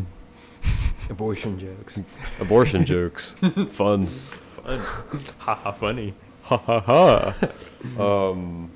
Abortion 1.09 1.59
jokes. 1.59 1.99
Abortion 2.39 2.83
jokes, 2.93 3.31
fun. 3.71 4.05
Fun. 4.07 4.79
ha 5.37 5.55
ha 5.55 5.71
funny. 5.71 6.13
Ha 6.43 6.57
ha 6.57 6.79
ha. 6.81 7.33
um, 8.31 8.71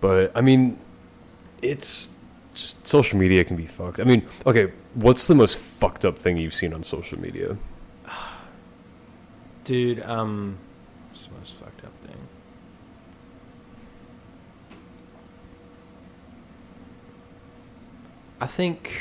but 0.00 0.32
I 0.34 0.40
mean, 0.40 0.78
it's 1.62 2.10
just 2.56 2.88
social 2.88 3.18
media 3.18 3.44
can 3.44 3.56
be 3.56 3.66
fucked. 3.66 4.00
I 4.00 4.04
mean, 4.04 4.26
okay, 4.46 4.72
what's 4.94 5.26
the 5.26 5.34
most 5.34 5.58
fucked 5.58 6.04
up 6.04 6.18
thing 6.18 6.36
you've 6.38 6.54
seen 6.54 6.72
on 6.72 6.82
social 6.82 7.20
media? 7.20 7.56
Dude, 9.64 10.00
um, 10.02 10.56
what's 11.10 11.26
the 11.26 11.34
most 11.38 11.52
fucked 11.54 11.84
up 11.84 11.92
thing? 12.06 12.16
I 18.40 18.46
think 18.46 18.92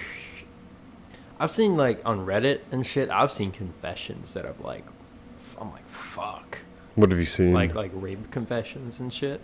I've 1.39 1.51
seen 1.51 1.75
like 1.75 2.01
on 2.05 2.25
Reddit 2.25 2.61
and 2.71 2.85
shit. 2.85 3.09
I've 3.09 3.31
seen 3.31 3.51
confessions 3.51 4.33
that 4.33 4.45
I've 4.45 4.59
like, 4.61 4.85
I'm 5.59 5.71
like, 5.71 5.87
fuck, 5.89 6.59
What 6.95 7.11
have 7.11 7.19
you 7.19 7.25
seen? 7.25 7.53
like 7.53 7.73
like 7.75 7.91
rape 7.93 8.31
confessions 8.31 8.99
and 8.99 9.11
shit, 9.13 9.41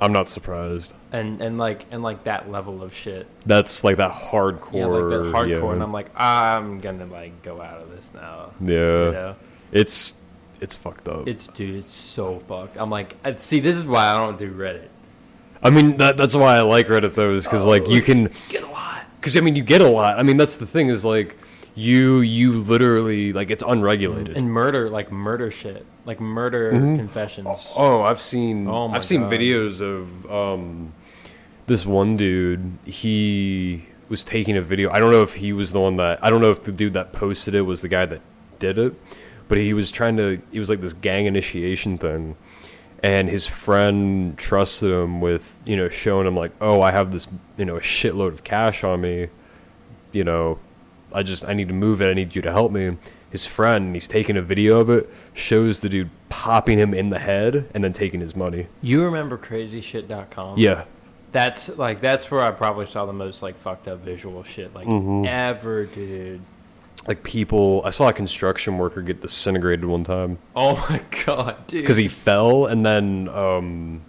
I'm 0.00 0.12
not 0.12 0.28
surprised. 0.28 0.94
and 1.12 1.40
and 1.40 1.58
like 1.58 1.86
and 1.90 2.02
like 2.02 2.24
that 2.24 2.50
level 2.50 2.82
of 2.82 2.94
shit. 2.94 3.26
That's 3.46 3.84
like 3.84 3.96
that 3.96 4.12
hardcore. 4.12 4.72
Yeah, 4.72 4.86
like 4.86 5.10
that 5.10 5.34
hardcore, 5.34 5.66
yeah. 5.66 5.72
and 5.72 5.82
I'm 5.82 5.92
like, 5.92 6.10
I'm 6.18 6.80
gonna 6.80 7.06
like 7.06 7.42
go 7.42 7.60
out 7.60 7.80
of 7.80 7.90
this 7.90 8.12
now. 8.14 8.52
Yeah. 8.60 8.66
You 8.68 9.12
know? 9.12 9.36
It's 9.72 10.14
it's 10.60 10.74
fucked 10.74 11.08
up. 11.08 11.26
It's 11.26 11.48
dude, 11.48 11.76
it's 11.76 11.92
so 11.92 12.40
fucked. 12.48 12.76
I'm 12.78 12.90
like, 12.90 13.16
see, 13.36 13.60
this 13.60 13.76
is 13.76 13.84
why 13.84 14.06
I 14.06 14.16
don't 14.16 14.38
do 14.38 14.50
Reddit. 14.52 14.88
I 15.62 15.70
mean, 15.70 15.96
that, 15.98 16.16
that's 16.16 16.34
why 16.34 16.56
I 16.56 16.60
like 16.60 16.86
Reddit 16.86 17.14
though, 17.14 17.34
is 17.34 17.44
because 17.44 17.64
like 17.64 17.84
oh, 17.86 17.90
you 17.90 18.02
can, 18.02 18.30
Get 18.48 18.62
a 18.62 18.68
lot. 18.68 19.04
because 19.16 19.36
I 19.36 19.40
mean, 19.40 19.56
you 19.56 19.62
get 19.62 19.82
a 19.82 19.88
lot. 19.88 20.18
I 20.18 20.22
mean, 20.22 20.36
that's 20.36 20.56
the 20.56 20.66
thing 20.66 20.88
is 20.88 21.04
like 21.04 21.36
you 21.74 22.20
you 22.20 22.52
literally 22.52 23.32
like 23.32 23.50
it's 23.50 23.64
unregulated. 23.66 24.36
And 24.36 24.50
murder, 24.50 24.88
like 24.90 25.12
murder 25.12 25.50
shit, 25.50 25.84
like 26.10 26.20
murder 26.20 26.72
Mhm. 26.72 26.96
confessions. 26.98 27.72
Oh, 27.76 28.02
I've 28.02 28.20
seen. 28.20 28.66
Oh 28.66 28.88
I've 28.90 29.04
seen 29.04 29.20
God. 29.22 29.32
videos 29.32 29.80
of 29.80 30.28
um, 30.30 30.92
this 31.68 31.86
one 31.86 32.16
dude. 32.16 32.72
He 32.84 33.84
was 34.08 34.24
taking 34.24 34.56
a 34.56 34.60
video. 34.62 34.90
I 34.90 34.98
don't 34.98 35.12
know 35.12 35.22
if 35.22 35.34
he 35.34 35.52
was 35.52 35.70
the 35.72 35.78
one 35.80 35.96
that. 35.98 36.18
I 36.20 36.28
don't 36.30 36.40
know 36.42 36.50
if 36.50 36.64
the 36.64 36.72
dude 36.72 36.94
that 36.94 37.12
posted 37.12 37.54
it 37.54 37.60
was 37.62 37.80
the 37.80 37.88
guy 37.88 38.06
that 38.06 38.20
did 38.58 38.76
it, 38.76 38.92
but 39.46 39.56
he 39.58 39.72
was 39.72 39.92
trying 39.92 40.16
to. 40.16 40.40
It 40.52 40.58
was 40.58 40.68
like 40.68 40.80
this 40.80 40.94
gang 40.94 41.26
initiation 41.26 41.96
thing, 41.96 42.34
and 43.04 43.28
his 43.28 43.46
friend 43.46 44.36
trusted 44.36 44.90
him 44.90 45.20
with 45.20 45.56
you 45.64 45.76
know 45.76 45.88
showing 45.88 46.26
him 46.26 46.34
like, 46.34 46.50
oh, 46.60 46.82
I 46.82 46.90
have 46.90 47.12
this 47.12 47.28
you 47.56 47.64
know 47.64 47.76
a 47.76 47.80
shitload 47.80 48.32
of 48.32 48.42
cash 48.42 48.82
on 48.82 49.00
me, 49.02 49.28
you 50.10 50.24
know, 50.24 50.58
I 51.12 51.22
just 51.22 51.44
I 51.44 51.52
need 51.54 51.68
to 51.68 51.74
move 51.74 52.02
it. 52.02 52.06
I 52.10 52.14
need 52.14 52.34
you 52.34 52.42
to 52.42 52.50
help 52.50 52.72
me. 52.72 52.96
His 53.30 53.46
friend, 53.46 53.86
and 53.86 53.94
he's 53.94 54.08
taking 54.08 54.36
a 54.36 54.42
video 54.42 54.80
of 54.80 54.90
it, 54.90 55.08
shows 55.34 55.80
the 55.80 55.88
dude 55.88 56.10
popping 56.28 56.78
him 56.78 56.92
in 56.92 57.10
the 57.10 57.18
head 57.20 57.68
and 57.74 57.82
then 57.84 57.92
taking 57.92 58.20
his 58.20 58.34
money. 58.34 58.66
You 58.82 59.04
remember 59.04 59.38
crazyshit.com? 59.38 60.58
Yeah, 60.58 60.84
That's 61.30 61.68
like 61.78 62.00
that's 62.00 62.28
where 62.30 62.42
I 62.42 62.50
probably 62.50 62.86
saw 62.86 63.06
the 63.06 63.12
most 63.12 63.40
like 63.42 63.56
fucked 63.58 63.86
up 63.88 64.00
visual 64.04 64.42
shit 64.42 64.74
like 64.74 64.86
Mhm. 64.88 65.26
ever, 65.26 65.86
dude. 65.86 66.40
like 67.06 67.22
people. 67.22 67.80
I 67.84 67.90
saw 67.90 68.08
a 68.08 68.12
construction 68.12 68.76
worker 68.78 69.00
get 69.00 69.22
disintegrated 69.22 69.84
one 69.86 70.04
time 70.04 70.38
Oh 70.54 70.74
my 70.90 71.00
god, 71.24 71.66
dude. 71.66 71.82
because 71.82 71.96
he 71.96 72.08
fell 72.08 72.66
and 72.66 72.84
then 72.84 73.28
um, 73.28 74.02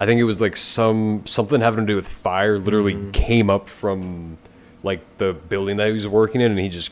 I 0.00 0.06
think 0.06 0.18
it 0.18 0.24
was 0.24 0.40
like 0.40 0.56
some 0.56 1.22
something 1.26 1.60
having 1.60 1.86
to 1.86 1.92
do 1.92 1.96
with 1.96 2.08
fire. 2.08 2.58
Literally 2.58 2.94
Mhm. 2.94 3.12
came 3.12 3.48
up 3.50 3.68
from 3.68 4.38
like 4.82 5.00
the 5.18 5.34
building 5.34 5.76
that 5.76 5.86
he 5.88 5.92
was 5.92 6.08
working 6.08 6.40
in, 6.40 6.50
and 6.50 6.58
he 6.60 6.68
just 6.70 6.90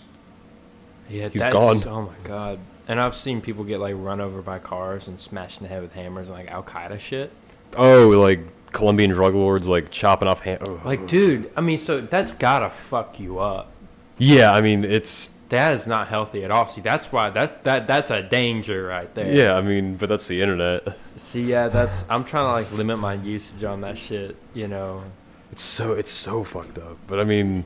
yeah, 1.15 1.29
he's 1.29 1.43
gone. 1.45 1.83
Oh 1.87 2.03
my 2.03 2.29
god. 2.29 2.59
And 2.87 3.01
I've 3.01 3.17
seen 3.17 3.41
people 3.41 3.65
get 3.65 3.81
like 3.81 3.95
run 3.97 4.21
over 4.21 4.43
by 4.43 4.59
cars 4.59 5.09
and 5.09 5.19
smashed 5.21 5.59
in 5.61 5.65
the 5.65 5.69
head 5.69 5.81
with 5.83 5.93
hammers 5.93 6.29
and 6.29 6.37
like 6.37 6.51
Al 6.51 6.63
Qaeda 6.63 7.01
shit. 7.01 7.31
oh 7.77 8.09
like 8.11 8.41
Colombian 8.73 9.11
drug 9.11 9.35
lords 9.35 9.69
like 9.69 9.91
chopping 9.91 10.29
off 10.29 10.41
hand. 10.41 10.63
oh. 10.67 10.81
Like, 10.85 11.07
dude, 11.07 11.51
I 11.57 11.61
mean, 11.61 11.79
so 11.79 12.01
that's 12.01 12.33
gotta 12.33 12.71
fuck 12.71 13.19
you 13.21 13.39
up. 13.39 13.71
yeah, 14.19 14.51
I 14.51 14.61
mean 14.61 14.85
it's 14.85 15.31
That 15.51 15.75
is 15.75 15.87
not 15.87 16.09
healthy 16.09 16.45
at 16.45 16.51
all. 16.51 16.67
See, 16.67 16.81
that's 16.81 17.11
why 17.13 17.31
that 17.31 17.63
that 17.65 17.87
that's 17.87 18.11
a 18.11 18.23
danger 18.23 18.85
right 18.87 19.15
there. 19.15 19.33
yeah, 19.33 19.55
I 19.55 19.63
mean, 19.63 19.97
but 19.97 20.09
that's 20.09 20.27
the 20.27 20.43
internet. 20.43 20.99
See, 21.17 21.45
yeah, 21.45 21.69
that's 21.69 22.05
I'm 22.11 22.25
trying 22.25 22.45
to 22.45 22.51
like 22.53 22.73
limit 22.73 22.99
my 22.99 23.15
usage 23.15 23.63
on 23.65 23.81
that 23.83 23.97
shit. 23.97 24.37
You 24.53 24.67
know, 24.69 25.05
It's 25.53 25.63
so 25.63 25.93
it's 25.93 26.11
so 26.11 26.43
fucked 26.45 26.79
up. 26.79 26.99
But 27.07 27.21
I 27.21 27.25
mean, 27.25 27.65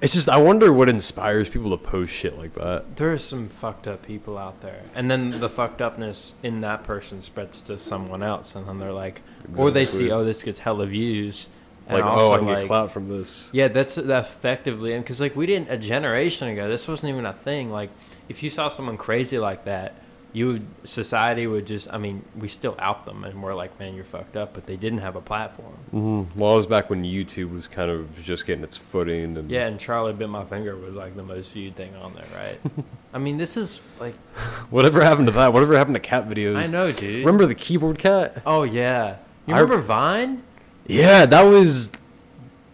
it's 0.00 0.14
just 0.14 0.28
I 0.28 0.38
wonder 0.38 0.72
what 0.72 0.88
inspires 0.88 1.48
people 1.48 1.70
to 1.70 1.76
post 1.76 2.12
shit 2.12 2.38
like 2.38 2.54
that. 2.54 2.96
there 2.96 3.12
are 3.12 3.18
some 3.18 3.48
fucked 3.48 3.86
up 3.86 4.02
people 4.02 4.38
out 4.38 4.60
there, 4.60 4.82
and 4.94 5.10
then 5.10 5.30
the 5.30 5.48
fucked 5.48 5.80
upness 5.80 6.32
in 6.42 6.60
that 6.62 6.84
person 6.84 7.22
spreads 7.22 7.60
to 7.62 7.78
someone 7.78 8.22
else, 8.22 8.54
and 8.54 8.66
then 8.66 8.78
they're 8.78 8.92
like, 8.92 9.22
or 9.56 9.70
they 9.70 9.84
see, 9.84 10.10
oh, 10.10 10.24
this 10.24 10.42
gets 10.42 10.60
hella 10.60 10.86
views, 10.86 11.48
and 11.86 11.98
Like, 11.98 12.04
oh, 12.04 12.08
also 12.08 12.30
oh, 12.30 12.32
I 12.32 12.38
can 12.38 12.46
like, 12.46 12.58
get 12.58 12.66
clout 12.68 12.92
from 12.92 13.08
this. 13.08 13.50
Yeah, 13.52 13.68
that's 13.68 13.96
that 13.96 14.24
effectively, 14.24 14.94
and 14.94 15.04
because 15.04 15.20
like 15.20 15.36
we 15.36 15.46
didn't 15.46 15.70
a 15.70 15.76
generation 15.78 16.48
ago, 16.48 16.68
this 16.68 16.88
wasn't 16.88 17.10
even 17.10 17.26
a 17.26 17.32
thing. 17.32 17.70
Like, 17.70 17.90
if 18.28 18.42
you 18.42 18.50
saw 18.50 18.68
someone 18.68 18.96
crazy 18.96 19.38
like 19.38 19.64
that, 19.64 19.94
you 20.32 20.46
would 20.46 20.66
society 20.84 21.46
would 21.46 21.66
just. 21.66 21.88
I 21.92 21.98
mean, 21.98 22.24
we 22.38 22.48
still 22.48 22.76
out 22.78 23.04
them, 23.04 23.24
and 23.24 23.42
we're 23.42 23.54
like, 23.54 23.78
man, 23.80 23.94
you're 23.94 24.04
fucked 24.04 24.36
up, 24.36 24.54
but 24.54 24.66
they 24.66 24.76
didn't 24.76 25.00
have 25.00 25.16
a 25.16 25.20
platform. 25.20 25.74
hmm 25.90 26.22
Well, 26.38 26.52
I 26.52 26.56
was 26.56 26.66
back 26.66 26.88
when 26.90 27.04
YouTube 27.04 27.52
was 27.52 27.66
kind 27.68 27.90
of 27.90 28.20
just 28.22 28.46
getting 28.46 28.62
its 28.64 28.76
footing. 28.76 29.36
And 29.36 29.50
Yeah, 29.50 29.66
and 29.66 29.78
Charlie 29.80 30.12
bit 30.12 30.28
my 30.28 30.44
finger 30.44 30.76
was 30.76 30.94
like 30.94 31.16
the 31.16 31.22
most 31.22 31.50
viewed 31.52 31.76
thing 31.76 31.94
on 31.96 32.14
there, 32.14 32.26
right? 32.36 32.60
I 33.12 33.18
mean, 33.18 33.38
this 33.38 33.56
is 33.56 33.80
like 33.98 34.14
Whatever 34.70 35.02
happened 35.02 35.26
to 35.26 35.32
that? 35.32 35.52
Whatever 35.52 35.76
happened 35.76 35.96
to 35.96 36.00
cat 36.00 36.28
videos? 36.28 36.56
I 36.56 36.66
know, 36.66 36.92
dude. 36.92 37.24
Remember 37.26 37.46
the 37.46 37.54
keyboard 37.54 37.98
cat? 37.98 38.42
Oh 38.46 38.62
yeah, 38.62 39.16
you 39.46 39.54
I- 39.54 39.58
remember 39.60 39.82
Vine? 39.82 40.42
Yeah, 40.86 41.26
that 41.26 41.42
was 41.42 41.92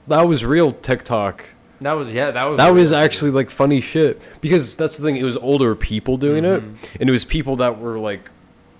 that 0.06 0.22
was 0.28 0.44
real 0.44 0.72
TikTok. 0.72 1.44
That 1.80 1.92
was 1.94 2.08
yeah, 2.08 2.30
that 2.30 2.48
was 2.48 2.56
That 2.58 2.72
was 2.74 2.92
actually 2.92 3.30
like 3.32 3.50
funny 3.50 3.80
shit 3.80 4.20
because 4.40 4.76
that's 4.76 4.96
the 4.98 5.04
thing. 5.04 5.16
It 5.16 5.24
was 5.24 5.36
older 5.36 5.74
people 5.74 6.16
doing 6.16 6.44
Mhm. 6.44 6.56
it, 6.56 6.62
and 7.00 7.08
it 7.08 7.12
was 7.12 7.24
people 7.24 7.56
that 7.56 7.78
were 7.80 7.98
like, 7.98 8.30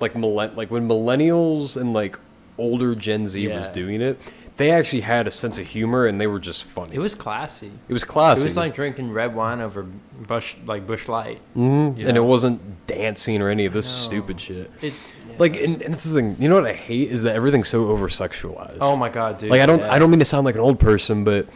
like 0.01 0.17
millen- 0.17 0.57
like 0.57 0.71
when 0.71 0.89
millennials 0.89 1.77
and 1.77 1.93
like 1.93 2.19
older 2.59 2.95
Gen 2.95 3.27
Z 3.27 3.47
was 3.49 3.69
doing 3.69 4.01
it. 4.01 4.19
They 4.59 4.71
actually 4.71 5.03
had 5.03 5.27
a 5.27 5.31
sense 5.31 5.59
of 5.59 5.67
humor, 5.67 6.07
and 6.07 6.19
they 6.19 6.27
were 6.27 6.39
just 6.41 6.65
funny. 6.65 6.95
It 6.95 6.99
was 6.99 7.15
classy. 7.15 7.71
it 7.89 7.93
was 7.93 8.05
classy. 8.05 8.41
It 8.41 8.45
was 8.45 8.57
like 8.57 8.75
drinking 8.75 9.13
red 9.13 9.35
wine 9.35 9.61
over 9.61 9.85
Busch 10.27 10.55
like 10.65 10.87
Busch 10.87 11.09
Light. 11.09 11.41
Mhm. 11.55 11.99
you 11.99 12.09
and 12.09 12.17
it 12.17 12.23
wasn't 12.25 12.87
dancing 12.87 13.43
or 13.43 13.51
any 13.51 13.67
of 13.67 13.75
this 13.75 13.85
stupid 13.87 14.41
shit. 14.41 14.71
It 14.81 14.95
Like, 15.39 15.57
and, 15.63 15.83
and 15.83 15.93
that's 15.93 16.05
the 16.05 16.15
thing. 16.15 16.37
You 16.39 16.49
know 16.49 16.55
what 16.55 16.65
I 16.65 16.73
hate 16.73 17.11
is 17.13 17.23
that 17.25 17.37
everything's 17.37 17.69
so 17.69 17.89
over 17.89 18.09
sexualized. 18.09 18.79
oh 18.81 18.97
my 18.97 19.11
god, 19.11 19.37
dude. 19.37 19.51
like 19.51 19.61
I 19.61 19.67
don't 19.67 19.81
yeah. 19.81 19.93
I 19.93 19.99
don't 19.99 20.09
mean 20.09 20.21
to 20.21 20.25
sound 20.25 20.47
like 20.47 20.55
an 20.55 20.63
old 20.63 20.81
person, 20.81 21.23
but 21.25 21.47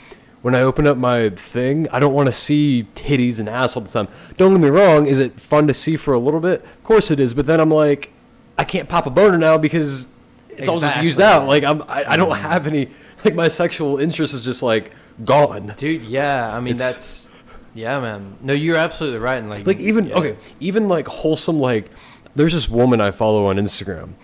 when 0.42 0.54
I 0.54 0.62
open 0.62 0.86
up 0.86 0.96
my 0.96 1.30
thing, 1.30 1.86
I 1.92 1.98
don't 1.98 2.14
want 2.14 2.26
to 2.26 2.32
see 2.32 2.86
titties 2.94 3.38
and 3.38 3.48
ass 3.48 3.76
all 3.76 3.82
the 3.82 3.90
time. 3.90 4.08
Don't 4.36 4.52
get 4.54 4.60
me 4.60 4.68
wrong, 4.68 5.06
is 5.06 5.18
it 5.20 5.38
fun 5.40 5.66
to 5.66 5.74
see 5.74 5.96
for 5.96 6.14
a 6.14 6.18
little 6.18 6.40
bit? 6.40 6.62
Of 6.64 6.84
course 6.84 7.10
it 7.10 7.20
is, 7.20 7.34
but 7.34 7.46
then 7.46 7.60
I'm 7.60 7.70
like, 7.70 8.12
I 8.58 8.64
can't 8.64 8.88
pop 8.88 9.06
a 9.06 9.10
boner 9.10 9.38
now 9.38 9.58
because 9.58 10.08
it's 10.48 10.68
all 10.68 10.80
just 10.80 11.02
used 11.02 11.20
out. 11.20 11.46
Like 11.48 11.62
I'm 11.64 11.82
I, 11.82 12.04
I 12.12 12.16
don't 12.16 12.36
have 12.36 12.66
any 12.66 12.88
like 13.24 13.34
my 13.34 13.48
sexual 13.48 13.98
interest 13.98 14.34
is 14.34 14.44
just 14.44 14.62
like 14.62 14.92
gone. 15.24 15.74
dude. 15.76 16.02
Yeah, 16.02 16.54
I 16.54 16.60
mean 16.60 16.74
It's- 16.74 16.94
that's 16.94 17.28
Yeah, 17.74 18.00
man. 18.00 18.36
No, 18.40 18.52
you're 18.52 18.76
absolutely 18.76 19.18
right. 19.20 19.38
And 19.38 19.48
like, 19.48 19.66
Like 19.66 19.78
even 19.78 20.06
yeah. 20.06 20.16
okay, 20.18 20.36
even 20.58 20.88
like 20.88 21.06
wholesome 21.06 21.58
like 21.60 21.90
there's 22.34 22.52
this 22.52 22.68
woman 22.68 23.00
I 23.00 23.10
follow 23.10 23.46
on 23.46 23.56
Instagram. 23.56 24.14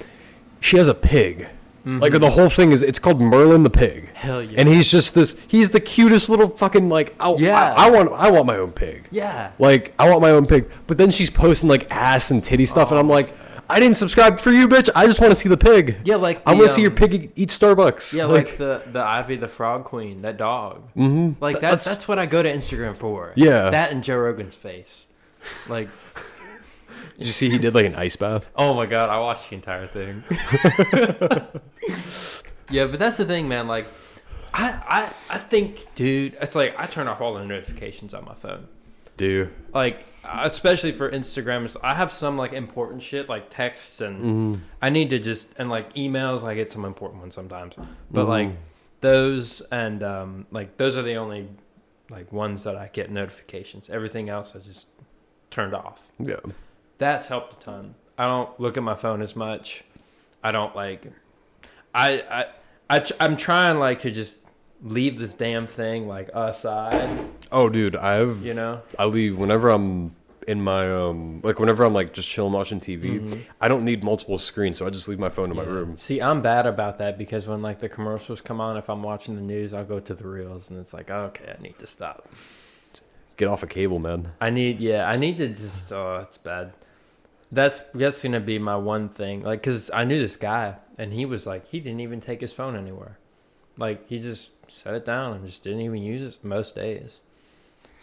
She 0.60 0.76
has 0.78 0.88
a 0.88 0.94
pig. 0.94 1.46
Like 1.86 2.12
the 2.18 2.30
whole 2.30 2.50
thing 2.50 2.72
is 2.72 2.82
it's 2.82 2.98
called 2.98 3.20
Merlin 3.20 3.62
the 3.62 3.70
pig. 3.70 4.10
Hell 4.12 4.42
yeah. 4.42 4.58
And 4.58 4.68
he's 4.68 4.90
just 4.90 5.14
this 5.14 5.36
he's 5.46 5.70
the 5.70 5.78
cutest 5.80 6.28
little 6.28 6.48
fucking 6.50 6.88
like 6.88 7.14
I, 7.20 7.32
Yeah. 7.34 7.74
I, 7.74 7.86
I 7.86 7.90
want 7.90 8.12
I 8.12 8.28
want 8.30 8.46
my 8.46 8.56
own 8.56 8.72
pig. 8.72 9.06
yeah. 9.12 9.52
Like 9.60 9.94
I 9.98 10.08
want 10.08 10.20
my 10.20 10.30
own 10.30 10.46
pig. 10.46 10.68
But 10.88 10.98
then 10.98 11.12
she's 11.12 11.30
posting 11.30 11.68
like 11.68 11.88
ass 11.90 12.30
and 12.32 12.42
titty 12.42 12.66
stuff 12.66 12.90
and 12.90 12.98
I'm 12.98 13.08
Oh. 13.08 13.14
like 13.14 13.36
I 13.68 13.80
didn't 13.80 13.96
subscribe 13.96 14.38
for 14.40 14.50
you, 14.52 14.68
bitch. 14.68 14.88
I 14.94 15.06
just 15.06 15.20
want 15.20 15.30
to 15.32 15.34
see 15.36 15.48
the 15.48 15.56
pig. 15.56 15.96
Yeah, 16.04 16.16
like 16.16 16.40
I 16.46 16.54
want 16.54 16.68
to 16.68 16.72
see 16.74 16.82
your 16.82 16.90
um, 16.92 16.96
pig 16.96 17.32
eat- 17.34 17.48
Starbucks. 17.50 18.12
Yeah, 18.14 18.26
like, 18.26 18.58
the 18.58 18.82
the 18.92 19.00
Ivy 19.00 19.34
the 19.36 19.48
Frog 19.48 19.84
Queen, 19.84 20.22
that 20.22 20.36
dog. 20.36 20.82
hmm 20.94 21.32
Like 21.40 21.56
Th- 21.60 21.70
that's 21.70 21.84
that's 21.84 22.06
what 22.08 22.18
I 22.18 22.26
go 22.26 22.42
to 22.44 22.48
Instagram 22.52 22.96
for. 22.96 23.32
Yeah. 23.34 23.70
That 23.70 23.90
and 23.90 24.04
Joe 24.04 24.18
Rogan's 24.18 24.54
face. 24.54 25.06
Like, 25.68 25.88
Did 27.18 27.26
you 27.26 27.32
see 27.32 27.48
he 27.50 27.58
did 27.58 27.74
like 27.74 27.86
an 27.86 27.94
ice 27.94 28.16
bath? 28.16 28.50
oh 28.56 28.74
my 28.74 28.86
god, 28.86 29.08
I 29.10 29.18
watched 29.18 29.48
the 29.50 29.56
entire 29.56 29.86
thing. 29.86 30.22
yeah, 32.70 32.86
but 32.86 32.98
that's 32.98 33.16
the 33.16 33.24
thing, 33.24 33.48
man. 33.48 33.66
Like, 33.68 33.86
I 34.52 35.12
I 35.30 35.34
I 35.36 35.38
think, 35.38 35.86
dude, 35.94 36.36
it's 36.40 36.54
like 36.54 36.74
I 36.78 36.86
turn 36.86 37.08
off 37.08 37.20
all 37.20 37.34
the 37.34 37.44
notifications 37.44 38.14
on 38.14 38.24
my 38.24 38.34
phone. 38.34 38.68
Do 39.16 39.48
Like, 39.72 40.04
especially 40.24 40.92
for 40.92 41.10
Instagram, 41.10 41.74
I 41.82 41.94
have 41.94 42.12
some 42.12 42.36
like 42.36 42.52
important 42.52 43.02
shit 43.02 43.28
like 43.28 43.48
texts 43.48 44.00
and 44.02 44.16
mm-hmm. 44.18 44.54
I 44.82 44.90
need 44.90 45.10
to 45.10 45.18
just 45.18 45.48
and 45.58 45.70
like 45.70 45.94
emails. 45.94 46.42
I 46.42 46.54
get 46.54 46.70
some 46.70 46.84
important 46.84 47.20
ones 47.22 47.34
sometimes, 47.34 47.74
but 48.10 48.26
Mhm. 48.26 48.28
like 48.28 48.50
those 49.00 49.62
and 49.72 50.02
um, 50.02 50.46
like 50.50 50.76
those 50.76 50.96
are 50.96 51.02
the 51.02 51.14
only 51.14 51.48
like 52.10 52.30
ones 52.32 52.64
that 52.64 52.76
I 52.76 52.88
get 52.92 53.10
notifications. 53.10 53.88
Everything 53.88 54.28
else 54.28 54.52
I 54.54 54.58
just 54.58 54.88
turned 55.50 55.74
off. 55.74 56.10
yeah. 56.18 56.36
That's 56.98 57.26
helped 57.26 57.62
a 57.62 57.64
ton. 57.64 57.94
I 58.18 58.24
don't 58.26 58.58
look 58.58 58.76
at 58.76 58.82
my 58.82 58.94
phone 58.94 59.20
as 59.22 59.36
much. 59.36 59.84
I 60.42 60.52
don't 60.52 60.74
like. 60.74 61.02
I 61.94 62.20
I 62.20 62.46
I 62.98 63.06
I'm 63.20 63.36
trying 63.36 63.78
like 63.78 64.00
to 64.02 64.10
just 64.10 64.38
leave 64.82 65.18
this 65.18 65.34
damn 65.34 65.66
thing 65.66 66.06
like 66.08 66.30
aside. 66.34 67.10
Oh, 67.52 67.68
dude, 67.68 67.96
I've 67.96 68.44
You 68.44 68.54
know. 68.54 68.82
I 68.98 69.04
leave 69.06 69.38
whenever 69.38 69.70
I'm 69.70 70.14
in 70.46 70.60
my 70.60 70.88
um 70.92 71.40
like 71.42 71.58
whenever 71.58 71.84
I'm 71.84 71.92
like 71.92 72.12
just 72.12 72.28
chilling 72.28 72.52
watching 72.52 72.78
TV. 72.80 73.42
I 73.60 73.68
don't 73.68 73.84
need 73.84 74.04
multiple 74.04 74.38
screens, 74.38 74.78
so 74.78 74.86
I 74.86 74.90
just 74.90 75.08
leave 75.08 75.18
my 75.18 75.28
phone 75.28 75.50
in 75.50 75.56
my 75.56 75.64
Mm-hmm. 75.64 75.72
Room. 75.74 75.96
See, 75.96 76.22
I'm 76.22 76.40
bad 76.40 76.66
about 76.66 76.98
that 76.98 77.18
because 77.18 77.46
when 77.46 77.60
like 77.62 77.80
the 77.80 77.88
commercials 77.88 78.40
come 78.40 78.60
on, 78.60 78.76
if 78.76 78.88
I'm 78.88 79.02
watching 79.02 79.34
the 79.34 79.42
news, 79.42 79.74
I'll 79.74 79.84
go 79.84 79.98
to 80.00 80.14
the 80.14 80.26
reels, 80.26 80.70
and 80.70 80.78
it's 80.78 80.94
like, 80.94 81.10
okay, 81.10 81.56
I 81.58 81.60
need 81.62 81.78
to 81.80 81.86
stop. 81.86 82.28
Get 83.36 83.48
off 83.48 83.62
a 83.62 83.66
cable, 83.66 83.98
man. 83.98 84.32
I 84.40 84.48
need, 84.48 84.78
yeah, 84.80 85.10
I 85.10 85.16
need 85.16 85.36
to 85.38 85.48
just. 85.48 85.92
Oh, 85.92 86.20
it's 86.22 86.38
bad. 86.38 86.72
That's 87.50 87.80
that's 87.94 88.22
gonna 88.22 88.40
be 88.40 88.58
my 88.58 88.76
one 88.76 89.08
thing, 89.08 89.42
like, 89.42 89.62
cause 89.62 89.90
I 89.94 90.04
knew 90.04 90.20
this 90.20 90.36
guy, 90.36 90.76
and 90.98 91.12
he 91.12 91.24
was 91.24 91.46
like, 91.46 91.68
he 91.68 91.80
didn't 91.80 92.00
even 92.00 92.20
take 92.20 92.40
his 92.40 92.52
phone 92.52 92.76
anywhere, 92.76 93.18
like 93.76 94.08
he 94.08 94.18
just 94.18 94.50
set 94.68 94.94
it 94.94 95.04
down 95.04 95.34
and 95.34 95.46
just 95.46 95.62
didn't 95.62 95.80
even 95.80 96.02
use 96.02 96.22
it 96.36 96.44
most 96.44 96.74
days. 96.74 97.20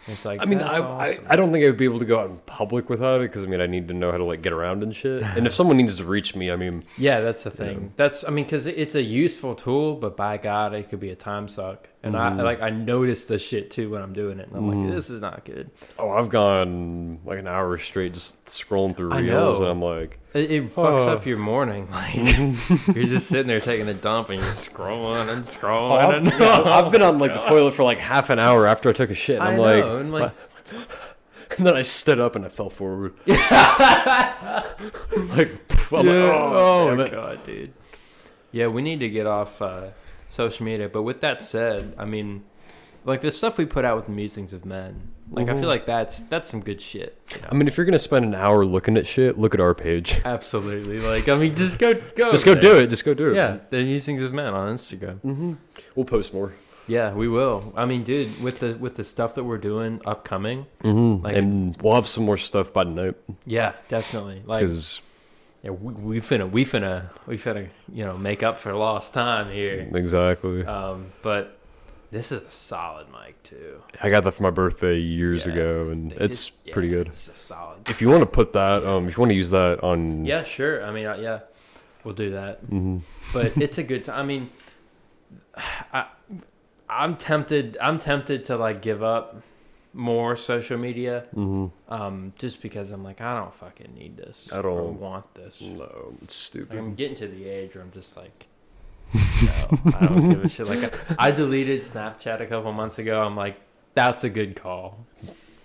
It's 0.06 0.24
like, 0.24 0.42
I 0.42 0.44
mean, 0.44 0.60
I, 0.60 0.80
awesome. 0.80 1.26
I 1.28 1.32
I 1.32 1.36
don't 1.36 1.50
think 1.50 1.64
I 1.64 1.68
would 1.68 1.78
be 1.78 1.86
able 1.86 1.98
to 1.98 2.04
go 2.04 2.20
out 2.20 2.28
in 2.28 2.36
public 2.44 2.90
without 2.90 3.20
it 3.22 3.30
because 3.30 3.42
I 3.42 3.46
mean 3.46 3.60
I 3.60 3.66
need 3.66 3.88
to 3.88 3.94
know 3.94 4.10
how 4.10 4.18
to 4.18 4.24
like 4.24 4.42
get 4.42 4.52
around 4.52 4.82
and 4.82 4.94
shit. 4.94 5.22
And 5.36 5.46
if 5.46 5.54
someone 5.54 5.76
needs 5.78 5.96
to 5.96 6.04
reach 6.04 6.34
me, 6.34 6.50
I 6.50 6.56
mean, 6.56 6.84
Yeah, 6.98 7.20
that's 7.20 7.42
the 7.42 7.50
thing. 7.50 7.80
Yeah. 7.80 7.88
That's 7.96 8.24
I 8.24 8.30
mean, 8.30 8.44
because 8.44 8.66
it's 8.66 8.94
a 8.94 9.02
useful 9.02 9.54
tool, 9.54 9.96
but 9.96 10.16
by 10.16 10.36
God, 10.36 10.74
it 10.74 10.88
could 10.90 11.00
be 11.00 11.10
a 11.10 11.16
time 11.16 11.48
suck. 11.48 11.88
And 12.04 12.16
I 12.16 12.30
Mhm. 12.30 12.42
like 12.44 12.60
I 12.62 12.68
notice 12.70 13.24
the 13.24 13.38
shit 13.38 13.70
too 13.70 13.88
when 13.90 14.02
I'm 14.02 14.12
doing 14.12 14.38
it, 14.38 14.48
and 14.48 14.56
I'm 14.56 14.64
Mhm. 14.70 14.84
like, 14.86 14.94
this 14.94 15.08
is 15.10 15.20
not 15.22 15.44
good. 15.44 15.70
oh, 15.98 16.10
I've 16.10 16.28
gone 16.28 17.20
like 17.24 17.38
an 17.38 17.48
hour 17.48 17.78
straight 17.78 18.12
just 18.12 18.44
scrolling 18.44 18.94
through 18.96 19.08
reels, 19.14 19.58
and 19.58 19.68
I'm 19.68 19.80
like, 19.80 20.18
It, 20.34 20.50
it 20.50 20.74
fucks 20.74 21.06
Oh. 21.06 21.12
up 21.12 21.24
your 21.26 21.38
morning. 21.38 21.88
Like 21.92 22.14
you're 22.96 23.06
just 23.06 23.28
sitting 23.28 23.46
there 23.46 23.60
taking 23.60 23.88
a 23.88 23.94
dump 23.94 24.28
and 24.28 24.40
you're 24.42 24.52
scrolling 24.52 25.30
and 25.30 25.30
oh, 25.30 25.48
scrolling. 25.48 25.98
I've, 26.02 26.14
and, 26.14 26.26
yeah, 26.26 26.62
I've 26.66 26.92
been 26.92 27.00
on 27.02 27.18
like 27.18 27.32
the 27.32 27.40
toilet 27.40 27.72
for 27.74 27.84
like 27.84 27.98
half 27.98 28.28
an 28.30 28.38
hour 28.38 28.66
after 28.66 28.90
I 28.90 28.92
took 28.92 29.08
a 29.10 29.14
shit, 29.14 29.36
and 29.38 29.44
I 29.48 29.52
I'm 29.52 29.56
know, 29.56 29.62
like, 29.62 29.84
and 29.84 30.12
like 30.12 30.32
and 31.56 31.66
then 31.66 31.74
I 31.76 31.82
stood 31.82 32.18
up 32.20 32.36
and 32.36 32.44
I 32.44 32.48
fell 32.48 32.68
forward. 32.70 33.14
like, 33.26 33.38
I'm 35.12 35.28
like, 35.28 35.48
oh, 35.92 36.86
oh 36.98 37.06
god, 37.10 37.44
dude. 37.46 37.72
Yeah, 38.52 38.66
we 38.68 38.82
need 38.82 39.00
to 39.00 39.08
get 39.08 39.26
off 39.26 39.60
uh, 39.62 39.88
social 40.34 40.64
media. 40.64 40.88
But 40.88 41.02
with 41.02 41.20
that 41.20 41.42
said, 41.42 41.94
I 41.98 42.04
mean, 42.04 42.44
like 43.04 43.20
the 43.20 43.30
stuff 43.30 43.58
we 43.58 43.66
put 43.66 43.84
out 43.84 43.96
with 43.96 44.08
musings 44.08 44.52
of 44.52 44.64
men, 44.64 45.10
like 45.30 45.48
I 45.48 45.52
Mhm. 45.52 45.60
feel 45.60 45.68
like 45.68 45.86
that's 45.86 46.20
that's 46.22 46.48
some 46.48 46.60
good 46.60 46.80
shit. 46.80 47.16
you 47.34 47.40
know? 47.42 47.48
I 47.50 47.54
mean, 47.54 47.66
if 47.68 47.76
you're 47.76 47.86
gonna 47.86 47.98
spend 47.98 48.24
an 48.24 48.34
hour 48.34 48.64
looking 48.64 48.96
at 48.96 49.06
shit, 49.06 49.38
look 49.38 49.54
at 49.54 49.60
our 49.60 49.74
page. 49.74 50.20
Absolutely. 50.24 51.00
Like, 51.00 51.28
I 51.28 51.36
mean, 51.36 51.54
just 51.54 51.78
go, 51.78 51.94
go. 51.94 52.30
Just 52.30 52.44
go 52.44 52.52
there. 52.54 52.62
do 52.62 52.76
it. 52.78 52.88
Just 52.88 53.04
go 53.04 53.14
do 53.14 53.30
it. 53.32 53.36
Yeah, 53.36 53.58
the 53.70 53.82
musings 53.84 54.22
of 54.22 54.32
men 54.32 54.52
on 54.54 54.74
Instagram. 54.74 55.20
Mm-hmm. 55.24 55.52
We'll 55.94 56.04
post 56.06 56.32
more. 56.34 56.52
Yeah, 56.86 57.14
we 57.14 57.28
will. 57.28 57.72
I 57.76 57.86
mean, 57.86 58.04
dude, 58.04 58.42
with 58.42 58.58
the 58.60 58.74
with 58.78 58.96
the 58.96 59.04
stuff 59.04 59.34
that 59.36 59.44
we're 59.44 59.56
doing 59.58 60.00
upcoming, 60.04 60.66
Mm-hmm. 60.82 61.24
Like- 61.24 61.36
and 61.36 61.80
we'll 61.80 61.94
have 61.94 62.06
some 62.06 62.24
more 62.24 62.36
stuff 62.36 62.72
by 62.72 62.84
tonight 62.84 63.14
yeah, 63.46 63.72
definitely. 63.88 64.42
Like, 64.44 64.60
because 64.60 65.00
yeah, 65.64 65.70
we, 65.70 65.94
we 65.94 66.20
finna, 66.20 66.48
we 66.50 66.64
finna, 66.64 67.08
we 67.26 67.38
finna, 67.38 67.68
you 67.92 68.04
know, 68.04 68.16
make 68.18 68.42
up 68.42 68.58
for 68.58 68.72
lost 68.74 69.14
time 69.14 69.50
here. 69.50 69.88
exactly. 69.94 70.64
Um, 70.66 71.06
but 71.22 71.56
this 72.10 72.30
is 72.30 72.42
a 72.42 72.50
solid 72.50 73.06
mic 73.10 73.42
too. 73.42 73.82
I 74.00 74.10
got 74.10 74.24
that 74.24 74.32
for 74.32 74.42
my 74.44 74.50
birthday 74.50 74.98
years 74.98 75.46
Yeah. 75.46 75.52
ago, 75.54 75.88
and 75.90 76.12
it's 76.12 76.46
just- 76.48 76.70
pretty 76.72 76.88
yeah, 76.88 76.94
good. 76.98 77.06
It's 77.08 77.28
a 77.28 77.34
solid. 77.36 77.88
If 77.88 78.02
you 78.02 78.08
want 78.10 78.20
to 78.20 78.26
put 78.26 78.52
that, 78.52 78.86
um, 78.86 79.08
if 79.08 79.16
you 79.16 79.20
want 79.20 79.30
to 79.30 79.36
use 79.36 79.50
that 79.50 79.82
on, 79.82 80.24
Yeah, 80.26 80.44
sure. 80.44 80.84
I 80.84 80.92
mean, 80.92 81.06
uh, 81.06 81.16
yeah, 81.16 81.40
we'll 82.04 82.14
do 82.14 82.30
that. 82.32 82.58
hmm 82.60 82.98
But 83.32 83.56
it's 83.56 83.78
a 83.78 83.82
good 83.82 84.04
time. 84.04 84.20
I 84.20 84.22
mean, 84.22 84.50
I, 85.92 86.06
I'm 86.88 87.16
tempted. 87.16 87.78
I'm 87.80 87.98
tempted 87.98 88.44
to 88.46 88.56
like 88.56 88.82
give 88.82 89.02
up 89.02 89.42
more 89.94 90.36
social 90.36 90.76
media. 90.76 91.24
hmm 91.32 91.66
Um, 91.88 92.32
just 92.38 92.60
because 92.60 92.90
I'm 92.90 93.02
like, 93.04 93.20
I 93.20 93.38
don't 93.38 93.54
fucking 93.54 93.94
need 93.96 94.16
this. 94.16 94.48
I 94.52 94.60
don't- 94.60 94.98
want 95.00 95.32
this. 95.34 95.60
no, 95.62 96.14
it's 96.22 96.34
stupid. 96.34 96.76
I'm 96.78 96.94
getting 96.94 97.16
to 97.16 97.28
the 97.28 97.46
age 97.48 97.74
where 97.74 97.82
I'm 97.84 97.92
just 97.92 98.16
like, 98.16 98.46
no, 99.14 99.78
I 100.00 100.06
don't 100.06 100.28
give 100.30 100.44
a 100.44 100.48
shit. 100.48 100.66
Like, 100.66 101.10
I, 101.20 101.28
I 101.28 101.30
deleted 101.30 101.80
Snapchat 101.80 102.40
a 102.40 102.46
couple 102.46 102.72
months 102.72 102.98
ago. 102.98 103.22
I'm 103.24 103.36
like, 103.36 103.60
that's 103.94 104.24
a 104.24 104.28
good 104.30 104.56
call. 104.56 105.04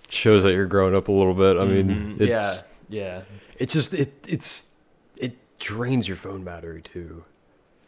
Shows 0.09 0.43
that 0.43 0.53
you're 0.53 0.65
growing 0.67 0.95
up 0.95 1.07
a 1.07 1.11
little 1.11 1.33
bit. 1.33 1.57
I 1.57 1.65
mean, 1.65 2.17
Mhm. 2.17 2.21
it's 2.21 2.29
yeah, 2.89 3.01
yeah. 3.03 3.21
it's 3.57 3.73
just 3.73 3.93
it 3.93 4.13
it's 4.27 4.69
it 5.17 5.35
drains 5.59 6.07
your 6.07 6.17
phone 6.17 6.43
battery 6.43 6.81
too. 6.81 7.23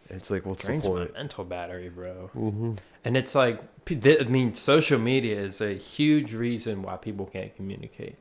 It's 0.10 0.30
like, 0.30 0.46
what's 0.46 0.64
Drains 0.66 0.84
the 0.86 0.90
my 0.94 1.08
mental 1.14 1.44
battery, 1.46 1.90
bro. 1.90 2.30
Mm-hmm. 2.36 2.74
And 3.06 3.16
it's 3.18 3.34
like, 3.34 3.62
I 3.90 4.24
mean, 4.30 4.54
social 4.54 5.00
media 5.00 5.40
is 5.40 5.60
a 5.62 5.74
huge 5.74 6.34
reason 6.34 6.82
why 6.82 6.98
people 6.98 7.26
can't 7.26 7.54
communicate. 7.56 8.16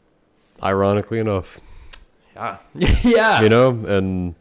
Ironically 0.62 1.18
enough, 1.20 1.60
Yeah, 2.34 2.58
yeah. 2.74 3.40
you 3.42 3.48
know, 3.48 3.68
and 3.70 4.34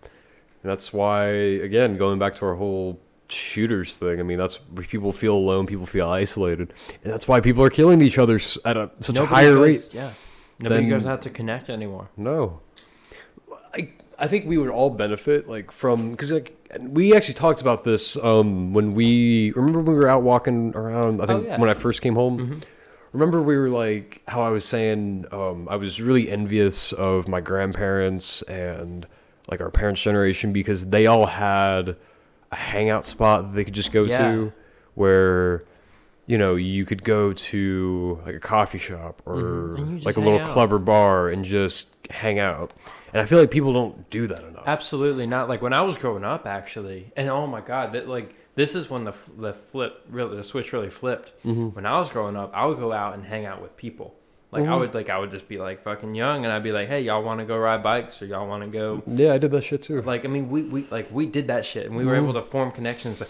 that's 0.63 0.91
why 0.91 1.27
again 1.27 1.97
going 1.97 2.19
back 2.19 2.35
to 2.37 2.45
our 2.45 2.55
whole 2.55 2.99
shooters 3.29 3.95
thing. 3.95 4.19
I 4.19 4.23
mean, 4.23 4.37
that's 4.37 4.55
where 4.71 4.85
people 4.85 5.11
feel 5.13 5.35
alone, 5.35 5.65
people 5.67 5.85
feel 5.85 6.09
isolated, 6.09 6.73
and 7.03 7.13
that's 7.13 7.27
why 7.27 7.39
people 7.41 7.63
are 7.63 7.69
killing 7.69 8.01
each 8.01 8.17
other 8.17 8.39
at 8.65 8.75
a 8.75 8.89
such 8.99 9.15
a 9.17 9.25
higher 9.25 9.53
goes, 9.53 9.67
rate. 9.67 9.89
Yeah. 9.93 10.13
Nobody 10.59 10.81
than- 10.81 10.89
goes 10.89 11.05
out 11.05 11.21
to 11.21 11.29
connect 11.29 11.69
anymore. 11.69 12.09
No, 12.17 12.59
I 13.73 13.89
I 14.21 14.27
think 14.27 14.45
we 14.45 14.57
would 14.57 14.69
all 14.69 14.89
benefit 14.89 15.47
like 15.49 15.71
from 15.71 16.11
because 16.11 16.31
like 16.31 16.55
we 16.79 17.15
actually 17.15 17.33
talked 17.35 17.61
about 17.61 17.83
this 17.83 18.17
um 18.17 18.73
when 18.73 18.93
we 18.93 19.51
remember 19.51 19.79
when 19.81 19.93
we 19.95 19.99
were 20.03 20.09
out 20.09 20.23
walking 20.23 20.73
around. 20.75 21.21
I 21.21 21.25
think 21.25 21.45
Oh, 21.45 21.47
yeah. 21.47 21.59
when 21.59 21.69
I 21.69 21.73
first 21.73 22.01
came 22.01 22.15
home. 22.15 22.37
Mhm. 22.39 22.63
Remember 23.13 23.41
we 23.41 23.57
were 23.57 23.69
like 23.69 24.21
how 24.27 24.41
I 24.43 24.49
was 24.49 24.65
saying 24.65 25.25
um, 25.31 25.67
I 25.69 25.77
was 25.77 25.99
really 26.01 26.29
envious 26.29 26.91
of 26.93 27.27
my 27.27 27.41
grandparents 27.41 28.41
and 28.43 29.07
like 29.49 29.61
our 29.61 29.71
parents' 29.71 30.01
generation 30.01 30.53
because 30.53 30.87
they 30.87 31.07
all 31.07 31.25
had 31.25 31.95
a 32.51 32.55
hangout 32.55 33.05
spot 33.07 33.43
that 33.43 33.55
they 33.55 33.63
could 33.63 33.73
just 33.73 33.91
go 33.91 34.03
Yeah. 34.03 34.17
to 34.35 34.53
where 34.95 35.63
you 36.27 36.37
know 36.37 36.55
you 36.55 36.85
could 36.85 37.03
go 37.03 37.33
to 37.33 38.19
like 38.25 38.35
a 38.35 38.39
coffee 38.39 38.77
shop 38.77 39.21
or 39.25 39.75
Mhm. 39.79 39.95
Just 39.95 40.05
like 40.05 40.17
a 40.17 40.19
little 40.19 40.39
out. 40.41 40.47
club 40.47 40.71
or 40.73 40.77
bar 40.79 41.29
and 41.29 41.43
just 41.45 41.95
hang 42.11 42.37
out. 42.37 42.73
And 43.13 43.21
I 43.21 43.25
feel 43.25 43.39
like 43.39 43.51
people 43.51 43.73
don't 43.73 44.09
do 44.09 44.27
that 44.27 44.43
enough. 44.43 44.63
Absolutely 44.67 45.25
not. 45.25 45.49
Like 45.49 45.61
when 45.61 45.73
I 45.73 45.81
was 45.81 45.97
growing 45.97 46.23
up, 46.23 46.45
actually, 46.45 47.11
and 47.15 47.29
oh 47.29 47.47
my 47.47 47.61
god, 47.61 47.93
that 47.93 48.07
like 48.07 48.35
this 48.55 48.75
is 48.75 48.89
when 48.89 49.03
the 49.05 49.13
the 49.37 49.53
flip 49.53 50.03
really 50.09 50.35
the 50.37 50.43
switch 50.43 50.73
really 50.73 50.89
flipped. 50.89 51.33
Mhm. 51.45 51.73
When 51.75 51.85
I 51.85 51.97
was 51.97 52.09
growing 52.09 52.35
up, 52.35 52.51
I 52.53 52.65
would 52.65 52.77
go 52.77 52.91
out 52.91 53.13
and 53.15 53.23
hang 53.25 53.45
out 53.45 53.61
with 53.61 53.75
people. 53.77 54.15
Like 54.51 54.63
I 54.63 54.67
Mhm. 54.67 54.79
would 54.79 54.93
like 54.95 55.09
I 55.09 55.17
would 55.19 55.31
just 55.31 55.47
be 55.47 55.57
like 55.57 55.83
fucking 55.83 56.15
young, 56.15 56.43
and 56.43 56.51
I'd 56.51 56.63
be 56.63 56.71
like, 56.71 56.87
hey, 56.87 57.01
y'all 57.01 57.23
want 57.23 57.39
to 57.39 57.45
go 57.45 57.57
ride 57.57 57.83
bikes 57.83 58.21
or 58.21 58.25
y'all 58.25 58.47
want 58.47 58.63
to 58.63 58.69
go? 58.69 59.03
Yeah, 59.07 59.33
I 59.33 59.37
did 59.37 59.51
that 59.51 59.63
shit 59.63 59.81
too. 59.83 60.01
Like 60.01 60.25
I 60.25 60.27
mean, 60.27 60.49
we 60.49 60.63
we 60.63 60.85
like 60.89 61.07
we 61.11 61.25
did 61.25 61.47
that 61.47 61.65
shit, 61.65 61.85
and 61.85 61.95
we 61.95 62.05
were 62.05 62.13
Mhm. 62.15 62.23
able 62.23 62.33
to 62.33 62.41
form 62.41 62.71
connections. 62.71 63.21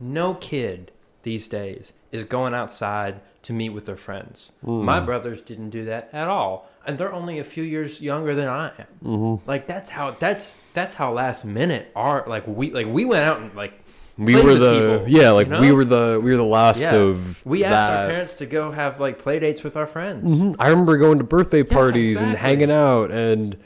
No 0.00 0.34
kid 0.34 0.90
these 1.22 1.46
days 1.46 1.92
is 2.10 2.24
going 2.24 2.52
outside 2.54 3.20
to 3.42 3.52
meet 3.52 3.70
with 3.70 3.86
their 3.86 3.96
friends. 3.96 4.52
Mm. 4.64 4.84
My 4.84 5.00
brothers 5.00 5.40
didn't 5.40 5.70
do 5.70 5.84
that 5.86 6.10
at 6.12 6.28
all, 6.28 6.68
and 6.86 6.96
they're 6.98 7.12
only 7.12 7.38
a 7.38 7.44
few 7.44 7.64
years 7.64 8.00
younger 8.00 8.34
than 8.34 8.48
I 8.48 8.66
am. 8.68 8.86
Mm-hmm. 9.04 9.48
Like 9.48 9.66
that's 9.66 9.90
how 9.90 10.12
that's 10.18 10.58
that's 10.74 10.94
how 10.94 11.12
last 11.12 11.44
minute 11.44 11.90
our 11.96 12.24
like 12.26 12.46
we 12.46 12.70
like 12.70 12.86
we 12.86 13.04
went 13.04 13.24
out 13.24 13.40
and 13.40 13.54
like 13.54 13.72
We 14.16 14.34
were 14.36 14.54
the 14.54 14.98
people, 14.98 15.08
yeah, 15.08 15.30
like 15.30 15.48
you 15.48 15.58
we 15.58 15.72
were 15.72 15.84
the 15.84 16.20
we 16.22 16.30
were 16.30 16.36
the 16.36 16.44
last 16.44 16.82
yeah 16.82 16.94
of 16.94 17.44
we 17.44 17.64
asked 17.64 17.90
our 17.90 18.06
parents 18.08 18.34
to 18.34 18.46
go 18.46 18.70
have 18.70 19.00
like 19.00 19.18
play 19.18 19.38
dates 19.40 19.62
with 19.64 19.76
our 19.76 19.86
friends. 19.86 20.40
Mhm. 20.40 20.56
I 20.58 20.68
remember 20.68 20.96
going 20.98 21.18
to 21.18 21.24
birthday 21.24 21.62
parties 21.64 22.20
and 22.20 22.32
exactly. 22.32 22.48
hanging 22.48 22.70
out, 22.70 23.10
and 23.10 23.56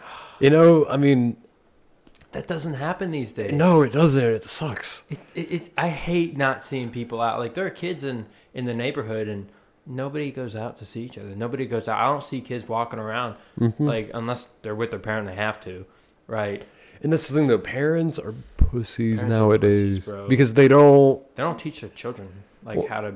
you 0.41 0.51
know, 0.51 0.87
I 0.87 0.97
mean, 0.97 1.37
That 2.33 2.47
doesn't 2.47 2.75
happen 2.75 3.11
these 3.11 3.33
days. 3.33 3.53
no, 3.53 3.83
it 3.83 3.93
doesn't. 3.93 4.23
It 4.23 4.43
sucks. 4.45 5.03
It, 5.11 5.19
it, 5.35 5.49
it's 5.51 5.71
I 5.77 5.89
hate 5.89 6.37
not 6.37 6.63
seeing 6.63 6.91
people 6.91 7.21
out. 7.21 7.39
Like 7.39 7.55
there 7.55 7.67
are 7.67 7.71
kids 7.71 8.05
in 8.05 8.27
in 8.55 8.65
the 8.65 8.75
neighborhood 8.75 9.29
and 9.29 9.49
nobody 9.87 10.31
goes 10.31 10.55
out 10.57 10.77
to 10.79 10.85
see 10.85 11.03
each 11.03 11.17
other. 11.19 11.29
Nobody 11.37 11.65
goes 11.67 11.89
out. 11.89 12.01
I 12.01 12.07
don't 12.07 12.25
see 12.25 12.41
kids 12.41 12.69
walking 12.69 12.99
around 12.99 13.37
Mm-hmm. 13.61 13.85
like 13.87 14.11
unless 14.15 14.49
they're 14.63 14.75
with 14.75 14.91
their 14.91 14.99
parent. 15.01 15.27
They 15.29 15.35
have 15.37 15.61
to, 15.63 15.87
right? 16.27 16.65
And 17.03 17.13
that's 17.13 17.29
the 17.29 17.35
thing, 17.35 17.47
though. 17.47 17.59
Parents 17.59 18.19
are 18.19 18.35
pussies 18.57 19.21
Parents 19.21 19.23
are 19.23 19.29
nowadays 19.29 20.05
pussies, 20.07 20.29
because 20.29 20.55
they 20.55 20.67
don't 20.69 21.23
They 21.37 21.43
don't 21.43 21.59
teach 21.59 21.81
their 21.81 21.91
children 21.91 22.29
like 22.65 22.79
Well- 22.79 22.89
how 22.89 23.01
to 23.03 23.15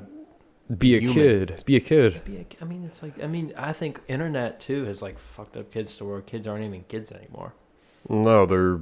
be 0.79 0.97
a 0.97 1.01
Human. 1.01 1.15
kid. 1.15 1.63
Be 1.65 1.75
a 1.77 1.81
kid. 1.81 2.23
be. 2.25 2.37
A, 2.37 2.47
I 2.61 2.65
mean, 2.65 2.85
it's 2.85 3.03
like 3.03 3.21
I 3.23 3.27
mean, 3.27 3.53
I 3.57 3.73
think 3.73 4.01
internet 4.07 4.61
too 4.61 4.85
has 4.85 5.03
like 5.03 5.19
fucked 5.19 5.57
up 5.57 5.73
kids 5.73 5.97
to 5.97 6.05
where 6.05 6.21
kids 6.21 6.47
aren't 6.47 6.65
even 6.65 6.85
kids 6.89 7.11
anymore. 7.11 7.55
No, 8.09 8.47
they're 8.47 8.79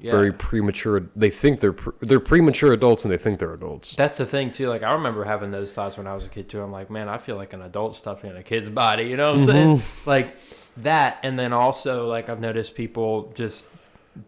Yeah. 0.00 0.10
very 0.12 0.32
premature. 0.32 1.02
They 1.16 1.30
think 1.30 1.60
they're 1.60 1.72
pre- 1.72 1.92
they're 2.00 2.20
premature 2.20 2.72
adults, 2.72 3.04
and 3.04 3.12
they 3.12 3.18
think 3.18 3.38
they're 3.38 3.54
adults. 3.54 3.94
That's 3.96 4.16
the 4.18 4.26
thing 4.26 4.50
too. 4.52 4.68
Like 4.68 4.82
I 4.82 4.92
remember 4.92 5.24
having 5.24 5.50
those 5.50 5.72
thoughts 5.72 5.96
when 5.96 6.06
I 6.06 6.14
was 6.14 6.24
a 6.24 6.28
kid 6.28 6.48
too. 6.48 6.60
I'm 6.62 6.70
like, 6.72 6.90
man, 6.90 7.08
I 7.08 7.18
feel 7.18 7.36
like 7.36 7.52
an 7.52 7.62
adult 7.62 7.96
stuffed 7.96 8.24
in 8.24 8.36
a 8.36 8.42
kid's 8.42 8.70
body. 8.70 9.04
You 9.04 9.16
know 9.16 9.32
what 9.32 9.40
I'm 9.40 9.44
saying? 9.46 9.82
Like 10.06 10.36
that, 10.78 11.18
and 11.22 11.38
then 11.38 11.52
also 11.52 12.06
like 12.06 12.28
I've 12.28 12.40
noticed 12.40 12.74
people 12.74 13.32
just 13.34 13.66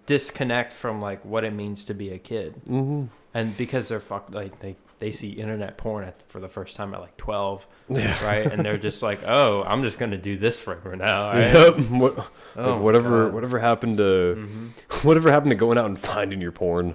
disconnect 0.06 0.72
from 0.72 1.00
like 1.00 1.24
what 1.24 1.44
it 1.44 1.52
means 1.52 1.84
to 1.86 1.94
be 1.94 2.10
a 2.10 2.18
kid, 2.18 2.54
Mm-hmm. 2.68 3.04
and 3.34 3.56
because 3.56 3.88
they're 3.88 4.00
fucked, 4.00 4.32
like 4.32 4.58
they 4.60 4.76
they 4.98 5.10
see 5.10 5.30
internet 5.30 5.78
porn 5.78 6.04
at, 6.04 6.14
for 6.28 6.40
the 6.40 6.48
first 6.48 6.76
time 6.76 6.92
at 6.94 7.00
like 7.00 7.16
12, 7.16 7.66
Yeah. 7.88 8.22
right? 8.26 8.52
and 8.52 8.62
they're 8.62 8.76
just 8.76 9.02
like, 9.02 9.20
oh, 9.26 9.62
I'm 9.62 9.82
just 9.82 9.98
gonna 9.98 10.18
do 10.18 10.36
this 10.36 10.58
forever 10.58 10.94
now. 10.94 11.30
Right? 11.32 11.54
Yep. 11.54 12.26
Oh, 12.56 12.72
like, 12.74 12.82
whatever 12.82 13.24
God. 13.24 13.34
whatever 13.34 13.58
happened 13.58 13.98
to 13.98 14.02
Mhm. 14.36 14.70
whatever 15.04 15.30
happened 15.30 15.50
to 15.50 15.56
going 15.56 15.78
out 15.78 15.86
and 15.86 15.98
finding 15.98 16.40
your 16.40 16.52
porn? 16.52 16.94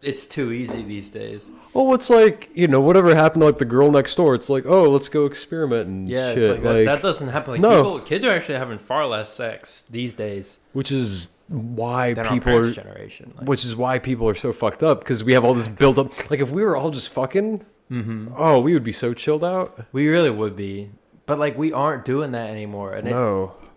It's 0.00 0.26
too 0.26 0.52
easy 0.52 0.82
these 0.84 1.10
days. 1.10 1.48
Well, 1.74 1.92
it's 1.92 2.08
like 2.08 2.50
you 2.54 2.68
know 2.68 2.80
whatever 2.80 3.14
happened 3.16 3.40
to 3.42 3.46
like 3.46 3.58
the 3.58 3.64
girl 3.64 3.90
next 3.90 4.14
door. 4.14 4.34
It's 4.36 4.48
like 4.48 4.64
oh 4.66 4.88
let's 4.88 5.08
go 5.08 5.26
experiment 5.26 5.88
and 5.88 6.08
Yeah, 6.08 6.34
shit. 6.34 6.38
it's 6.38 6.48
like, 6.50 6.62
that, 6.62 6.84
that 6.84 7.02
doesn't 7.02 7.28
happen. 7.28 7.52
Like 7.54 7.60
No. 7.60 7.76
people, 7.82 8.00
kids 8.00 8.24
are 8.24 8.30
actually 8.30 8.58
having 8.58 8.78
far 8.78 9.06
less 9.06 9.32
sex 9.32 9.84
these 9.90 10.14
days 10.14 10.58
which 10.72 10.92
is 10.92 11.30
why 11.48 12.14
than 12.14 12.26
people 12.26 12.54
are 12.54 12.70
generation. 12.70 13.32
Like, 13.38 13.48
which 13.48 13.64
is 13.64 13.74
why 13.74 13.98
people 13.98 14.28
are 14.28 14.34
so 14.36 14.52
fucked 14.52 14.82
up 14.84 15.00
because 15.00 15.24
we 15.24 15.32
have 15.32 15.44
all 15.44 15.54
this 15.54 15.66
built 15.66 15.98
up. 15.98 16.30
Like 16.30 16.38
if 16.40 16.50
we 16.50 16.62
were 16.62 16.76
all 16.76 16.90
just 16.90 17.08
fucking, 17.08 17.64
mm-hmm. 17.90 18.28
oh, 18.36 18.60
we 18.60 18.74
would 18.74 18.84
be 18.84 18.92
so 18.92 19.14
chilled 19.14 19.42
out. 19.42 19.80
We 19.92 20.06
really 20.08 20.30
would 20.30 20.54
be, 20.54 20.90
but 21.26 21.38
like 21.40 21.58
we 21.58 21.72
aren't 21.72 22.04
doing 22.04 22.30
that 22.32 22.50
anymore, 22.50 22.92
and 22.92 23.08
No, 23.10 23.54
it, 23.62 23.67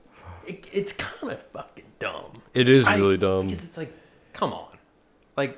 it 0.48 0.66
it's 0.72 0.94
kind 0.94 1.32
of 1.34 1.42
fucking 1.54 1.84
dumb. 2.00 2.42
it 2.54 2.68
is 2.70 2.86
I- 2.88 2.96
really 2.98 3.18
dumb. 3.18 3.48
because 3.48 3.64
it's 3.64 3.78
like, 3.78 3.94
come 4.34 4.54
on, 4.54 4.78
like, 5.38 5.58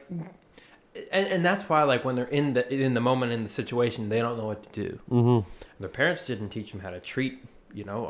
and, 1.12 1.28
and 1.28 1.46
that's 1.46 1.68
why 1.70 1.84
like 1.84 2.06
when 2.06 2.16
they're 2.16 2.26
in 2.26 2.54
the 2.54 2.72
in 2.74 2.94
the 2.94 3.02
moment 3.02 3.32
in 3.32 3.44
the 3.44 3.50
situation, 3.50 4.10
they 4.10 4.20
don't 4.20 4.38
know 4.38 4.46
what 4.46 4.72
to 4.72 4.82
do. 4.90 5.00
Mm-hmm. 5.10 5.50
Their 5.80 5.90
parents 5.90 6.26
didn't 6.26 6.50
teach 6.50 6.72
them 6.72 6.82
how 6.82 6.92
to 6.92 7.00
treat, 7.00 7.44
you 7.74 7.84
know, 7.84 8.06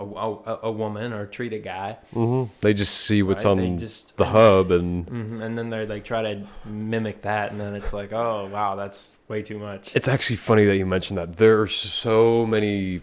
a, 0.45 0.51
a, 0.51 0.59
a 0.63 0.71
woman 0.71 1.13
or 1.13 1.25
treat 1.25 1.53
a 1.53 1.59
guy, 1.59 1.97
Mm-hmm. 2.13 2.51
They 2.61 2.73
just 2.73 2.93
see 2.93 3.23
what's 3.23 3.45
Right, 3.45 3.51
on 3.57 3.77
just- 3.79 4.15
the 4.17 4.25
hub, 4.25 4.71
and 4.71 5.07
hmm 5.07 5.41
and 5.41 5.57
then 5.57 5.69
they 5.69 5.85
like 5.85 6.03
try 6.03 6.21
to 6.21 6.45
mimic 6.65 7.21
that, 7.21 7.51
and 7.51 7.59
then 7.61 7.73
it's 7.75 7.93
like, 7.93 8.11
oh 8.11 8.49
wow, 8.51 8.75
that's 8.75 9.11
way 9.29 9.41
too 9.41 9.57
much. 9.59 9.95
it's 9.95 10.07
actually 10.09 10.35
funny 10.35 10.65
that 10.65 10.75
you 10.75 10.85
mentioned 10.85 11.17
that. 11.17 11.37
There 11.37 11.61
are 11.61 11.67
so 11.67 12.45
many. 12.45 13.01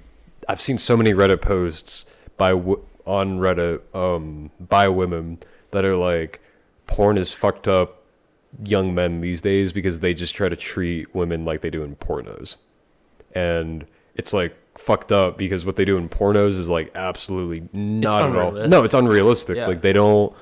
I've 0.49 0.61
seen 0.61 0.79
so 0.79 0.97
many 0.97 1.12
Reddit 1.12 1.41
posts 1.41 2.05
by 2.37 2.51
w- 2.51 2.83
on 3.07 3.38
Reddit 3.38 3.80
um, 3.94 4.51
by 4.61 4.88
women 4.88 5.38
that 5.70 5.84
are 5.84 5.96
like, 5.96 6.40
porn 6.86 7.18
is 7.18 7.32
fucked 7.32 7.68
up 7.68 8.03
young 8.64 8.94
men 8.94 9.20
these 9.20 9.40
days 9.40 9.72
because 9.72 10.01
they 10.01 10.14
just 10.14 10.34
try 10.34 10.48
to 10.48 10.57
treat 10.57 11.14
women 11.14 11.44
like 11.44 11.61
they 11.61 11.70
do 11.70 11.82
in 11.82 11.96
pornos. 11.96 12.57
And 13.34 13.86
it's 14.16 14.32
like 14.32 14.57
fucked 14.76 15.12
up 15.12 15.38
because 15.38 15.64
what 15.64 15.76
they 15.76 15.84
do 15.84 15.96
in 15.96 16.09
pornos 16.09 16.59
is 16.59 16.68
like 16.68 16.90
absolutely 16.94 17.68
not 17.72 18.28
at 18.28 18.36
all. 18.36 18.53
No, 18.53 18.82
it's 18.82 18.94
unrealistic. 18.94 19.57
Yeah. 19.57 19.66
Like 19.66 19.82
they 19.82 19.92
don't 19.92 20.34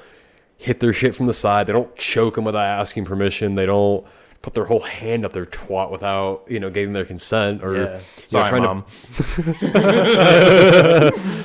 hit 0.57 0.81
their 0.81 0.93
shit 0.93 1.15
from 1.15 1.27
the 1.27 1.33
side. 1.33 1.67
They 1.67 1.73
don't 1.73 1.95
choke 1.97 2.37
them 2.37 2.45
without 2.45 2.81
asking 2.81 3.05
permission. 3.05 3.55
They 3.55 3.67
don't 3.67 4.05
put 4.43 4.55
their 4.55 4.65
whole 4.65 4.81
hand 4.81 5.25
up 5.25 5.33
their 5.33 5.47
twat 5.47 5.91
without, 5.91 6.45
you 6.49 6.61
know, 6.61 6.71
getting 6.71 6.93
their 6.93 7.05
consent 7.05 7.63
or 7.63 7.75
yeah, 7.75 7.81
you 7.81 7.87
know, 7.87 8.01
sorry, 8.27 8.51
trying 8.51 8.63
to- 8.63 8.69
mom. 8.69 8.85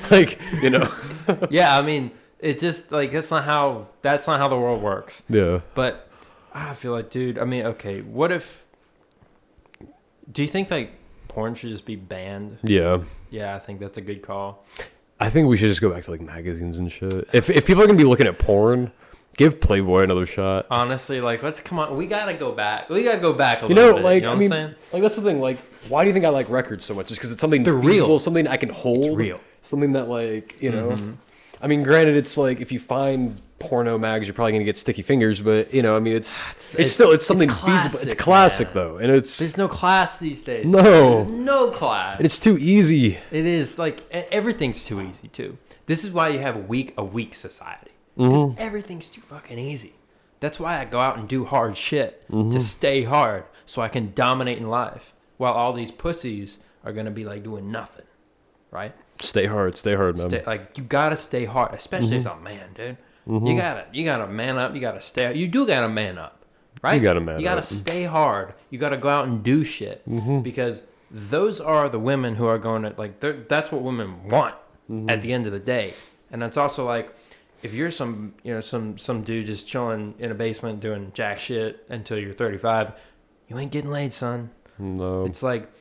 like, 0.11 0.39
you 0.61 0.69
know. 0.69 0.91
yeah, 1.49 1.77
I 1.77 1.81
mean, 1.81 2.11
it 2.39 2.59
just 2.59 2.91
like 2.91 3.11
that's 3.11 3.31
not 3.31 3.45
how 3.45 3.87
that's 4.01 4.27
not 4.27 4.39
how 4.39 4.47
the 4.47 4.57
world 4.57 4.81
works. 4.81 5.23
Yeah. 5.29 5.61
But 5.75 6.09
I 6.53 6.75
feel 6.75 6.91
like, 6.91 7.09
dude, 7.09 7.39
I 7.39 7.45
mean, 7.45 7.65
okay, 7.65 8.01
what 8.01 8.31
if? 8.31 8.65
Do 10.31 10.41
you 10.41 10.47
think 10.47 10.69
like 10.69 10.91
porn 11.27 11.55
should 11.55 11.69
just 11.69 11.85
be 11.85 11.95
banned? 11.95 12.59
Yeah. 12.63 12.99
Yeah, 13.29 13.55
I 13.55 13.59
think 13.59 13.79
that's 13.79 13.97
a 13.97 14.01
good 14.01 14.21
call. 14.21 14.63
I 15.19 15.29
think 15.29 15.47
we 15.47 15.57
should 15.57 15.69
just 15.69 15.81
go 15.81 15.89
back 15.89 16.03
to 16.03 16.11
like 16.11 16.21
magazines 16.21 16.77
and 16.79 16.91
shit. 16.91 17.27
If 17.33 17.49
if 17.49 17.65
people 17.65 17.81
are 17.81 17.87
gonna 17.87 17.97
be 17.97 18.03
looking 18.03 18.27
at 18.27 18.37
porn, 18.39 18.91
give 19.37 19.59
Playboy 19.59 20.03
another 20.03 20.25
shot. 20.25 20.67
Honestly, 20.69 21.21
like, 21.21 21.43
let's 21.43 21.59
come 21.59 21.79
on. 21.79 21.95
We 21.97 22.07
gotta 22.07 22.33
go 22.33 22.51
back. 22.51 22.89
We 22.89 23.03
gotta 23.03 23.19
go 23.19 23.33
back 23.33 23.61
a 23.63 23.67
You 23.67 23.75
little 23.75 23.91
know, 23.91 23.95
bit. 23.97 24.03
like 24.03 24.15
you 24.15 24.21
know 24.21 24.27
I 24.29 24.33
what 24.33 24.39
mean, 24.39 24.51
I'm 24.53 24.57
saying? 24.69 24.75
like 24.93 25.01
that's 25.01 25.15
the 25.15 25.21
thing. 25.21 25.39
Like, 25.41 25.57
why 25.89 26.03
do 26.03 26.07
you 26.09 26.13
think 26.13 26.25
I 26.25 26.29
like 26.29 26.49
records 26.49 26.85
so 26.85 26.93
much? 26.93 27.07
Just 27.07 27.19
because 27.19 27.31
it's 27.31 27.41
something 27.41 27.63
They're 27.63 27.79
feasible, 27.81 28.09
real. 28.09 28.19
something 28.19 28.47
I 28.47 28.57
can 28.57 28.69
hold, 28.69 29.17
real. 29.17 29.39
something 29.61 29.93
that 29.93 30.07
like 30.09 30.61
you 30.61 30.71
know. 30.71 30.89
Mhm. 30.89 31.15
I 31.61 31.67
mean, 31.67 31.83
granted, 31.83 32.15
it's 32.15 32.35
like 32.37 32.59
if 32.61 32.71
you 32.71 32.79
find 32.79 33.39
porno 33.59 33.97
mags, 33.97 34.27
you're 34.27 34.33
probably 34.33 34.51
gonna 34.51 34.65
get 34.65 34.77
sticky 34.77 35.01
fingers, 35.01 35.39
but 35.39 35.73
you 35.73 35.81
know, 35.81 35.95
I 35.95 35.99
mean, 35.99 36.15
it's 36.17 36.35
it's, 36.77 36.91
still 36.91 37.11
it's 37.11 37.25
something 37.25 37.47
feasible. 37.49 37.99
It's 38.01 38.13
classic, 38.13 38.17
classic 38.17 38.67
man. 38.67 38.73
though, 38.75 38.97
and 38.97 39.09
it's 39.11 39.37
There's 39.37 39.55
no 39.57 39.69
class 39.69 40.17
these 40.17 40.41
days. 40.41 40.65
No. 40.67 40.81
There's 41.23 41.31
no 41.31 41.71
class. 41.71 42.17
and 42.17 42.25
it's 42.25 42.37
too 42.39 42.57
easy. 42.57 43.17
It 43.31 43.45
is 43.45 43.79
like 43.79 44.01
everything's 44.11 44.83
too 44.83 44.99
easy 45.01 45.29
too. 45.29 45.57
This 45.85 46.03
is 46.03 46.11
why 46.11 46.27
you 46.29 46.39
have 46.39 46.57
a 46.57 46.59
weak 46.59 46.93
a 46.97 47.03
weak 47.05 47.33
society 47.33 47.91
because 48.15 48.33
Mm-hmm. 48.33 48.61
everything's 48.61 49.09
too 49.09 49.21
fucking 49.21 49.57
easy. 49.59 49.93
That's 50.39 50.59
why 50.59 50.79
I 50.79 50.85
go 50.85 50.99
out 50.99 51.17
and 51.17 51.27
do 51.27 51.45
hard 51.45 51.77
shit 51.77 52.27
Mm-hmm. 52.29 52.51
to 52.51 52.59
stay 52.59 53.03
hard, 53.03 53.45
so 53.65 53.81
I 53.81 53.87
can 53.87 54.13
dominate 54.13 54.57
in 54.57 54.67
life. 54.69 55.13
While 55.37 55.53
all 55.53 55.73
these 55.73 55.91
pussies 55.91 56.59
are 56.85 56.93
gonna 56.93 57.11
be 57.11 57.25
like 57.25 57.43
doing 57.43 57.71
nothing, 57.71 58.05
right? 58.71 58.93
Stay 59.21 59.45
hard, 59.45 59.75
stay 59.77 59.95
hard, 59.95 60.17
man. 60.17 60.29
Stay, 60.29 60.43
like 60.45 60.77
you 60.77 60.83
gotta 60.83 61.15
stay 61.17 61.45
hard, 61.45 61.73
especially 61.73 62.17
Mm-hmm. 62.17 62.17
as 62.17 62.25
a 62.25 62.35
man, 62.37 62.69
dude. 62.75 62.97
You 63.25 63.55
gotta 63.57 63.85
you 63.93 64.03
gotta 64.03 64.27
man 64.27 64.57
up. 64.57 64.75
You 64.75 64.81
gotta 64.81 65.01
stay. 65.01 65.33
You 65.35 65.47
do 65.47 65.65
gotta 65.65 65.87
man 65.87 66.17
up, 66.17 66.43
right? 66.81 66.95
You 66.95 67.01
gotta 67.01 67.21
man 67.21 67.35
up. 67.35 67.41
You 67.41 67.45
gotta 67.47 67.61
up. 67.61 67.65
Mm-hmm. 67.65 67.75
stay 67.75 68.03
hard. 68.03 68.53
You 68.69 68.77
gotta 68.79 68.97
go 68.97 69.07
out 69.09 69.27
and 69.27 69.41
do 69.43 69.63
shit 69.63 70.01
because 70.43 70.83
those 71.09 71.61
are 71.61 71.87
the 71.89 71.99
women 71.99 72.35
who 72.35 72.45
are 72.47 72.57
going 72.59 72.81
to 72.83 72.93
like. 72.97 73.19
That's 73.21 73.71
what 73.71 73.81
women 73.81 74.27
want 74.29 74.55
Mm-hmm. 74.91 75.09
at 75.09 75.21
the 75.21 75.31
end 75.31 75.45
of 75.45 75.53
the 75.53 75.59
day, 75.61 75.93
and 76.29 76.43
it's 76.43 76.57
also 76.57 76.85
like 76.85 77.13
if 77.63 77.73
you're 77.73 77.89
some 77.91 78.35
you 78.43 78.53
know 78.53 78.59
some 78.59 78.97
some 78.97 79.23
dude 79.23 79.45
just 79.47 79.65
chilling 79.67 80.13
in 80.19 80.29
a 80.31 80.35
basement 80.35 80.79
doing 80.81 81.11
jack 81.15 81.39
shit 81.39 81.83
until 81.89 82.19
you're 82.19 82.33
35, 82.33 82.91
you 83.47 83.57
ain't 83.57 83.71
getting 83.71 83.89
laid, 83.89 84.13
son. 84.13 84.51
No, 84.77 85.23
It's 85.25 85.41
like, 85.43 85.71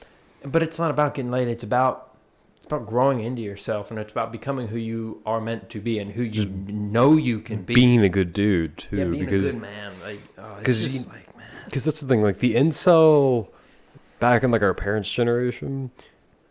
but 0.45 0.63
it's 0.63 0.79
not 0.79 0.91
about 0.91 1.15
getting 1.15 1.31
laid. 1.31 1.49
It's 1.49 1.65
about 1.65 2.15
it's 2.57 2.67
about 2.67 2.87
growing 2.87 3.21
into 3.21 3.43
yourself, 3.43 3.91
and 3.91 3.99
it's 3.99 4.13
about 4.13 4.31
becoming 4.33 4.69
who 4.69 4.79
you 4.79 5.21
are 5.27 5.41
meant 5.41 5.69
to 5.71 5.81
be 5.81 5.99
and 5.99 6.13
who 6.13 6.23
you 6.23 6.47
know 6.47 7.17
you 7.17 7.41
can 7.41 7.63
be. 7.63 7.75
being 7.75 8.01
a 8.03 8.09
good 8.09 8.33
dude 8.33 8.79
too, 8.79 8.97
yeah, 8.97 9.05
being 9.05 9.25
because 9.25 9.47
a 9.47 9.53
good 9.53 9.61
man. 9.61 9.93
Like, 10.03 10.21
oh, 10.39 10.59
it's 10.65 10.81
just 10.81 10.95
you- 10.95 11.01
like, 11.13 11.37
man. 11.37 11.47
because 11.65 11.85
that's 11.85 12.01
the 12.01 12.07
thing. 12.07 12.23
Like 12.23 12.39
the 12.39 12.55
incel 12.55 13.49
back 14.21 14.45
in 14.45 14.51
like 14.53 14.63
our 14.63 14.75
parents' 14.75 15.11
generation, 15.11 15.91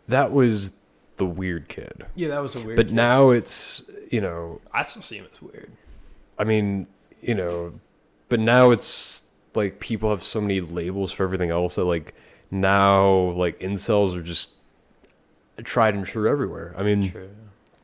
that 0.08 0.32
was 0.32 0.72
the 1.16 1.24
weird 1.26 1.68
kid. 1.68 2.04
Yeah, 2.14 2.28
that 2.28 2.42
was 2.42 2.54
a 2.56 2.60
weird. 2.60 2.76
But 2.76 2.88
kid. 2.88 2.94
now 2.96 3.30
it's 3.30 3.82
you 4.12 4.20
know, 4.20 4.60
I 4.72 4.82
still 4.82 5.02
see 5.02 5.16
him 5.16 5.26
as 5.34 5.42
weird. 5.42 5.72
I 6.38 6.44
mean, 6.44 6.86
you 7.20 7.34
know, 7.34 7.72
but 8.28 8.38
now 8.38 8.70
it's 8.70 9.24
like 9.54 9.80
people 9.80 10.10
have 10.10 10.22
so 10.22 10.40
many 10.40 10.60
labels 10.60 11.10
for 11.10 11.24
everything 11.24 11.50
else 11.50 11.74
that 11.74 11.84
like 11.84 12.14
now 12.50 13.30
like 13.32 13.58
incels 13.60 14.14
are 14.14 14.22
just 14.22 14.50
tried 15.64 15.94
and 15.94 16.06
true 16.06 16.28
everywhere. 16.30 16.74
I 16.76 16.82
mean, 16.82 17.10
True. 17.10 17.28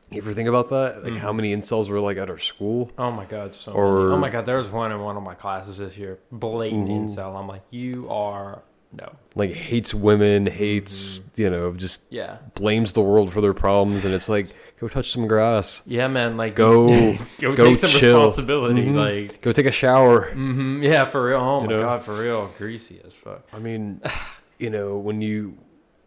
you 0.09 0.17
ever 0.21 0.33
think 0.33 0.49
about 0.49 0.69
that? 0.69 1.03
Like 1.03 1.13
Mhm. 1.13 1.19
how 1.19 1.31
many 1.33 1.55
incels 1.55 1.89
were 1.89 1.99
like 1.99 2.17
at 2.17 2.29
our 2.29 2.39
school? 2.39 2.91
Oh 2.97 3.11
my 3.11 3.25
god, 3.25 3.55
so 3.55 3.71
Or- 3.73 3.99
many. 4.01 4.13
oh 4.13 4.17
my 4.17 4.29
god, 4.29 4.45
there 4.45 4.57
was 4.57 4.69
one 4.69 4.91
in 4.91 4.99
one 5.01 5.17
of 5.17 5.23
my 5.23 5.35
classes 5.35 5.77
this 5.77 5.97
year, 5.97 6.19
blatant 6.31 6.87
Mhm. 6.89 7.03
incel. 7.05 7.35
I'm 7.39 7.47
like, 7.47 7.61
you 7.71 8.07
are 8.09 8.61
no. 8.91 9.11
Like 9.35 9.51
hates 9.53 9.93
women, 9.93 10.47
hates 10.47 11.21
you 11.35 11.49
know, 11.49 11.73
just 11.73 12.03
Yeah. 12.09 12.37
blames 12.55 12.93
the 12.93 13.01
world 13.01 13.31
for 13.31 13.39
their 13.41 13.53
problems, 13.53 14.03
and 14.05 14.13
it's 14.13 14.27
like 14.27 14.47
go 14.79 14.87
touch 14.87 15.11
some 15.11 15.27
grass, 15.27 15.81
Yeah, 15.85 16.07
man. 16.07 16.37
Like 16.37 16.55
go 16.55 16.87
go, 17.39 17.55
go 17.55 17.65
take 17.67 17.77
some 17.77 17.89
chill. 17.89 18.15
responsibility. 18.15 18.85
Mhm. 18.87 18.95
Like, 19.29 19.41
go 19.41 19.51
take 19.53 19.67
a 19.67 19.71
shower. 19.71 20.31
hmm 20.31 20.81
yeah, 20.83 21.05
for 21.05 21.23
real. 21.25 21.39
Oh 21.39 21.61
You 21.61 21.67
my 21.67 21.73
know? 21.75 21.81
god, 21.83 22.03
for 22.03 22.19
real, 22.19 22.51
greasy 22.57 22.99
as 23.05 23.13
fuck. 23.13 23.47
I 23.53 23.59
mean, 23.59 24.01
you 24.57 24.69
know, 24.69 24.97
when 24.97 25.21
you 25.21 25.57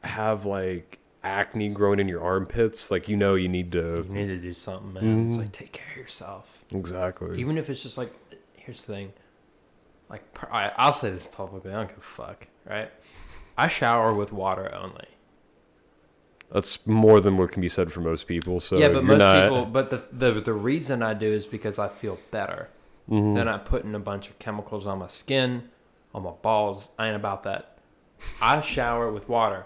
have 0.03 0.45
like 0.45 0.99
acne 1.23 1.69
growing 1.69 2.01
in 2.01 2.09
your 2.09 2.21
armpits, 2.23 2.91
like 2.91 3.09
you 3.09 3.17
know 3.17 3.37
you 3.37 3.49
need 3.49 3.73
You 3.75 3.81
to 4.05 4.13
need 4.13 4.27
to 4.27 4.39
do 4.39 4.53
something, 4.53 4.93
man. 4.95 5.27
It's 5.27 5.37
Mhm. 5.37 5.39
like 5.41 5.53
take 5.53 5.73
care 5.73 5.87
of 5.93 5.97
yourself. 5.99 6.65
exactly. 6.75 7.39
Even 7.39 7.57
if 7.59 7.71
it's 7.71 7.81
just 7.83 7.97
like, 7.97 8.13
here's 8.57 8.83
the 8.85 8.93
thing. 8.93 9.13
Like, 10.11 10.23
I, 10.51 10.73
I'll 10.77 10.93
say 10.93 11.11
this 11.11 11.27
publicly. 11.27 11.71
I 11.71 11.77
don't 11.77 11.89
give 11.89 11.99
a 11.99 12.01
fuck, 12.01 12.47
right? 12.69 12.91
I 13.57 13.69
shower 13.69 14.15
with 14.15 14.33
water 14.33 14.73
only. 14.75 15.07
That's 16.51 16.87
more 16.87 17.21
than 17.21 17.39
what 17.39 17.53
can 17.53 17.63
be 17.63 17.69
said 17.69 17.93
for 17.93 18.01
most 18.01 18.27
people. 18.27 18.61
So 18.61 18.77
yeah, 18.79 18.89
but 18.89 19.05
most 19.05 19.19
not, 19.21 19.43
people. 19.45 19.65
But 19.67 19.91
the, 19.91 20.03
the 20.13 20.41
the 20.41 20.53
reason 20.53 21.03
I 21.03 21.15
do 21.15 21.27
is 21.33 21.47
because 21.47 21.79
I 21.79 21.89
feel 21.89 22.19
better. 22.31 22.69
Mhm. 23.11 23.35
Then 23.35 23.49
I 23.49 23.59
put 23.59 23.85
in 23.85 23.95
a 23.95 23.99
bunch 23.99 24.29
of 24.29 24.39
chemicals 24.39 24.87
on 24.87 24.99
my 24.99 25.07
skin, 25.07 25.71
on 26.15 26.23
my 26.25 26.31
balls. 26.31 26.91
I 26.99 27.07
ain't 27.09 27.17
about 27.17 27.45
that. 27.45 27.79
I 28.41 28.61
shower 28.61 29.11
with 29.11 29.29
water, 29.29 29.65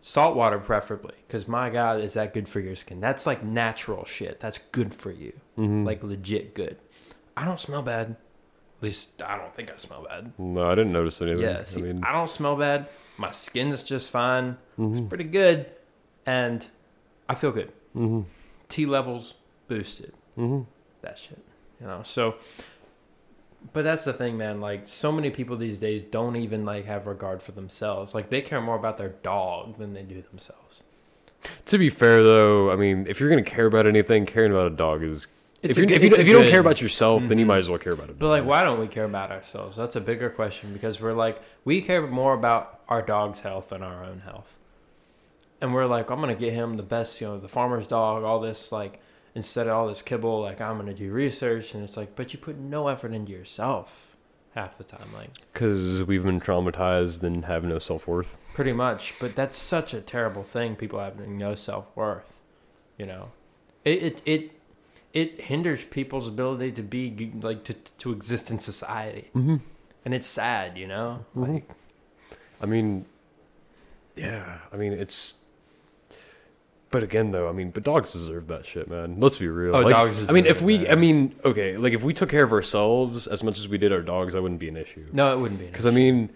salt 0.00 0.36
water 0.36 0.58
preferably, 0.58 1.14
because 1.26 1.48
my 1.48 1.70
God, 1.70 2.00
is 2.00 2.14
that 2.14 2.32
good 2.32 2.48
for 2.48 2.60
your 2.60 2.76
skin? 2.76 3.00
That's 3.00 3.26
like 3.26 3.42
natural 3.42 4.04
shit. 4.04 4.38
That's 4.40 4.58
good 4.72 4.94
for 4.94 5.10
you, 5.10 5.32
Mhm. 5.58 5.84
like 5.84 6.02
legit 6.04 6.54
good. 6.54 6.78
I 7.36 7.44
don't 7.44 7.60
smell 7.60 7.82
bad. 7.82 8.16
At 8.78 8.82
least 8.82 9.20
I 9.22 9.36
don't 9.36 9.54
think 9.54 9.70
I 9.72 9.76
smell 9.76 10.06
bad. 10.08 10.32
no, 10.38 10.70
I 10.70 10.74
didn't 10.74 10.92
notice 10.92 11.20
anything. 11.20 11.42
Yeah, 11.42 11.64
see, 11.64 11.80
I 11.80 11.82
mean, 11.84 12.04
I 12.04 12.12
don't 12.12 12.30
smell 12.30 12.56
bad. 12.56 12.88
My 13.16 13.32
skin's 13.32 13.82
just 13.82 14.10
fine. 14.10 14.56
It's 14.78 15.00
mhm, 15.00 15.08
pretty 15.08 15.24
good, 15.24 15.66
and 16.26 16.64
I 17.28 17.34
feel 17.34 17.50
good. 17.50 17.72
mhm, 17.96 18.24
T 18.68 18.86
levels 18.86 19.34
boosted. 19.66 20.12
mhm. 20.36 20.66
that 21.02 21.18
shit 21.18 21.38
you 21.80 21.86
know 21.86 22.02
so 22.04 22.34
but 23.72 23.82
that's 23.84 24.04
the 24.04 24.12
thing 24.12 24.36
man 24.36 24.60
like 24.60 24.82
so 24.86 25.12
many 25.12 25.30
people 25.30 25.56
these 25.56 25.78
days 25.78 26.02
don't 26.02 26.36
even 26.36 26.64
like 26.64 26.86
have 26.86 27.06
regard 27.06 27.40
for 27.42 27.52
themselves 27.52 28.14
like 28.14 28.30
they 28.30 28.40
care 28.40 28.60
more 28.60 28.76
about 28.76 28.96
their 28.98 29.10
dog 29.22 29.78
than 29.78 29.92
they 29.94 30.02
do 30.02 30.22
themselves 30.22 30.82
To 31.66 31.78
be 31.78 31.88
fair, 31.88 32.22
though, 32.24 32.70
I 32.72 32.76
mean, 32.76 33.06
if 33.08 33.20
you're 33.20 33.28
gonna 33.30 33.42
care 33.44 33.66
about 33.66 33.86
anything, 33.86 34.26
caring 34.26 34.50
about 34.50 34.66
a 34.72 34.74
dog 34.74 35.02
is. 35.04 35.28
It's 35.68 35.76
if, 35.76 35.76
a 35.76 35.80
you're, 35.80 35.86
good- 35.88 35.96
if, 35.96 36.02
you, 36.16 36.22
if 36.22 36.26
you 36.26 36.32
don't 36.32 36.48
care 36.50 36.60
about 36.60 36.80
yourself, 36.80 37.22
then 37.28 37.38
you 37.38 37.44
Mhm. 37.44 37.48
might 37.48 37.58
as 37.58 37.68
well 37.70 37.78
care 37.78 37.92
about 37.92 38.10
it. 38.10 38.18
but 38.18 38.28
like 38.28 38.44
why 38.44 38.62
don't 38.62 38.80
we 38.80 38.86
care 38.88 39.04
about 39.04 39.30
ourselves 39.30 39.76
that's 39.76 39.96
a 39.96 40.00
bigger 40.00 40.30
question 40.30 40.72
because 40.72 41.00
we're 41.00 41.12
like 41.12 41.40
we 41.64 41.80
care 41.82 42.06
more 42.06 42.34
about 42.34 42.80
our 42.88 43.02
dog's 43.02 43.40
health 43.40 43.68
than 43.70 43.82
our 43.82 44.04
own 44.04 44.20
health 44.20 44.54
and 45.60 45.74
we're 45.74 45.86
like 45.86 46.10
i'm 46.10 46.20
gonna 46.20 46.34
get 46.34 46.52
him 46.52 46.76
the 46.76 46.82
best 46.82 47.20
you 47.20 47.26
know 47.26 47.38
the 47.38 47.48
farmer's 47.48 47.86
dog 47.86 48.22
all 48.24 48.40
this 48.40 48.72
like 48.72 49.00
instead 49.34 49.66
of 49.66 49.72
all 49.74 49.86
this 49.88 50.02
kibble 50.02 50.40
like 50.42 50.60
i'm 50.60 50.76
gonna 50.78 50.94
do 50.94 51.10
research 51.12 51.74
and 51.74 51.82
it's 51.84 51.96
like 51.96 52.14
but 52.16 52.32
you 52.32 52.38
put 52.38 52.56
no 52.58 52.88
effort 52.88 53.12
into 53.12 53.32
yourself 53.32 54.16
half 54.54 54.76
the 54.78 54.84
time 54.84 55.12
like 55.14 55.30
Because 55.52 56.02
we've 56.04 56.24
been 56.24 56.40
traumatized 56.40 57.22
and 57.22 57.44
have 57.44 57.62
no 57.64 57.78
self 57.78 58.08
worth. 58.08 58.36
Pretty 58.54 58.72
much, 58.72 59.14
but 59.20 59.36
that's 59.36 59.56
such 59.56 59.94
a 59.94 60.00
terrible 60.00 60.42
thing. 60.42 60.74
People 60.74 60.98
having 60.98 61.36
no 61.38 61.54
self 61.54 61.86
worth, 61.94 62.32
you 62.96 63.06
know, 63.06 63.28
it 63.84 64.02
it 64.02 64.22
it 64.24 64.50
it 65.20 65.40
hinders 65.50 65.82
people's 65.84 66.26
ability 66.28 66.70
to 66.72 66.82
be 66.82 67.32
like 67.42 67.64
to 67.64 67.74
to 68.02 68.12
exist 68.12 68.50
in 68.52 68.58
society, 68.58 69.26
Mm-hmm. 69.34 69.56
and 70.04 70.14
it's 70.14 70.26
sad, 70.26 70.76
you 70.78 70.86
know. 70.86 71.24
Mhm. 71.36 71.48
Like, 71.54 71.66
I 72.62 72.66
mean, 72.66 73.04
yeah, 74.16 74.58
I 74.72 74.76
mean 74.76 74.92
it's. 74.92 75.34
But 76.90 77.02
again, 77.02 77.32
though, 77.32 77.48
I 77.50 77.52
mean, 77.52 77.70
but 77.70 77.82
dogs 77.82 78.12
deserve 78.14 78.46
that 78.46 78.64
shit, 78.64 78.88
man. 78.88 79.20
Let's 79.20 79.36
be 79.36 79.46
real. 79.48 79.76
Oh, 79.76 79.80
Like, 79.82 79.92
dogs 79.94 80.26
I 80.26 80.32
mean, 80.32 80.46
if 80.46 80.62
we, 80.62 80.78
that. 80.78 80.92
I 80.92 80.94
mean, 80.96 81.34
okay, 81.44 81.76
like 81.76 81.92
if 81.92 82.02
we 82.02 82.14
took 82.14 82.30
care 82.30 82.44
of 82.44 82.50
ourselves 82.52 83.26
as 83.26 83.42
much 83.42 83.58
as 83.58 83.68
we 83.68 83.76
did 83.76 83.92
our 83.92 84.00
dogs, 84.00 84.32
that 84.32 84.40
wouldn't 84.40 84.58
be 84.60 84.70
an 84.70 84.76
issue. 84.78 85.04
no, 85.12 85.30
it 85.34 85.38
wouldn't 85.38 85.60
be. 85.60 85.66
Because 85.66 85.84
I 85.84 85.90
mean, 85.90 86.30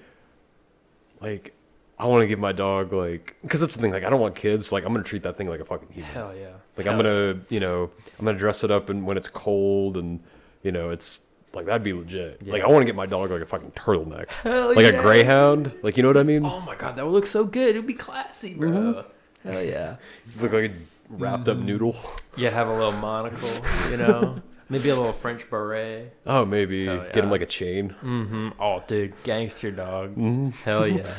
like, 1.23 1.55
I 2.03 2.07
want 2.07 2.23
to 2.23 2.27
give 2.27 2.41
my 2.41 2.51
dog 2.51 2.93
like, 2.93 3.37
because 3.43 3.61
that's 3.61 3.77
the 3.77 3.81
thing. 3.81 3.93
Like, 3.93 4.03
I 4.03 4.11
don't 4.11 4.21
want 4.21 4.35
kids. 4.35 4.73
Like, 4.73 4.85
I'm 4.85 4.93
gonna 4.93 5.05
treat 5.05 5.23
that 5.23 5.37
thing 5.37 5.49
like 5.49 5.61
a 5.61 5.65
fucking 5.65 5.93
human. 5.93 6.11
hell 6.11 6.35
yeah. 6.37 6.49
Like, 6.77 6.87
Hell 6.87 6.95
I'm 6.95 6.99
gonna, 6.99 7.41
you 7.49 7.61
know, 7.61 7.91
I'm 8.19 8.25
gonna 8.25 8.37
dress 8.37 8.65
it 8.65 8.73
up 8.73 8.91
and 8.91 9.07
when 9.07 9.17
it's 9.17 9.29
cold 9.29 9.97
and, 9.97 10.19
you 10.65 10.73
know, 10.73 10.91
it's 10.91 11.21
like 11.55 11.67
that'd 11.67 11.85
be 11.85 11.93
legit. 11.93 12.45
Like, 12.45 12.63
I 12.63 12.67
want 12.67 12.83
to 12.83 12.87
get 12.87 12.97
my 12.97 13.07
dog 13.07 13.31
like 13.31 13.43
a 13.43 13.47
fucking 13.47 13.73
turtleneck, 13.73 14.29
Hell 14.31 14.75
like 14.75 14.79
yeah. 14.79 14.99
a 14.99 15.01
greyhound. 15.01 15.73
Like, 15.83 15.97
you 15.97 16.03
know 16.03 16.09
what 16.09 16.17
I 16.17 16.25
mean? 16.25 16.45
Oh 16.45 16.61
my 16.61 16.75
god, 16.75 16.97
that 16.97 17.05
would 17.05 17.13
look 17.13 17.27
so 17.29 17.45
good. 17.45 17.71
It'd 17.71 17.87
be 17.87 17.95
classy, 17.95 18.55
bro. 18.55 18.71
Mm-hmm. 18.71 19.49
Hell 19.49 19.63
yeah. 19.63 19.97
Look 20.41 20.53
like 20.53 20.71
a 20.71 20.75
wrapped 21.11 21.49
up 21.49 21.59
noodle. 21.59 21.97
Yeah, 22.37 22.51
have 22.51 22.69
a 22.69 22.75
little 22.75 22.93
monocle, 22.93 23.51
you 23.91 23.97
know, 23.97 24.37
maybe 24.69 24.89
a 24.89 24.97
little 24.97 25.13
French 25.13 25.49
beret. 25.51 26.17
Oh, 26.27 26.45
maybe 26.45 26.87
Hell 26.87 27.07
get 27.13 27.25
him 27.25 27.31
like 27.31 27.43
a 27.43 27.47
chain. 27.47 27.91
Mm-hmm. 28.03 28.51
Oh, 28.59 28.83
dude, 28.87 29.15
gangster 29.23 29.71
dog. 29.71 30.11
Mm-hmm. 30.13 30.51
Hell 30.65 30.87
yeah. 30.89 31.15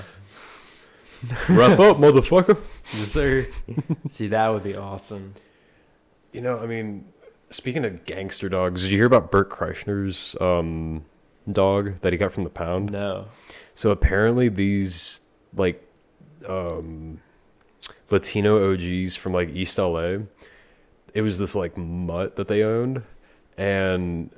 Wrap 1.49 1.79
up, 1.79 1.97
motherfucker. 1.97 2.57
yes, 2.93 3.11
sir. 3.11 3.47
See, 4.09 4.27
that 4.27 4.47
would 4.49 4.63
be 4.63 4.75
awesome. 4.75 5.33
You 6.31 6.41
know, 6.41 6.59
I 6.59 6.65
mean, 6.65 7.05
speaking 7.49 7.85
of 7.85 8.05
gangster 8.05 8.49
dogs, 8.49 8.81
did 8.81 8.91
you 8.91 8.97
hear 8.97 9.05
about 9.05 9.31
Bert 9.31 9.49
Kreischer's 9.49 10.35
um, 10.41 11.05
dog 11.49 11.99
that 12.01 12.11
he 12.11 12.17
got 12.17 12.33
from 12.33 12.43
the 12.43 12.49
pound? 12.49 12.91
No. 12.91 13.27
So 13.73 13.91
apparently, 13.91 14.49
these 14.49 15.21
like 15.55 15.87
um, 16.47 17.21
Latino 18.09 18.73
OGs 18.73 19.15
from 19.15 19.33
like 19.33 19.49
East 19.49 19.77
LA, 19.77 20.17
it 21.13 21.21
was 21.21 21.39
this 21.39 21.55
like 21.55 21.77
mutt 21.77 22.35
that 22.35 22.47
they 22.47 22.63
owned, 22.63 23.03
and 23.57 24.29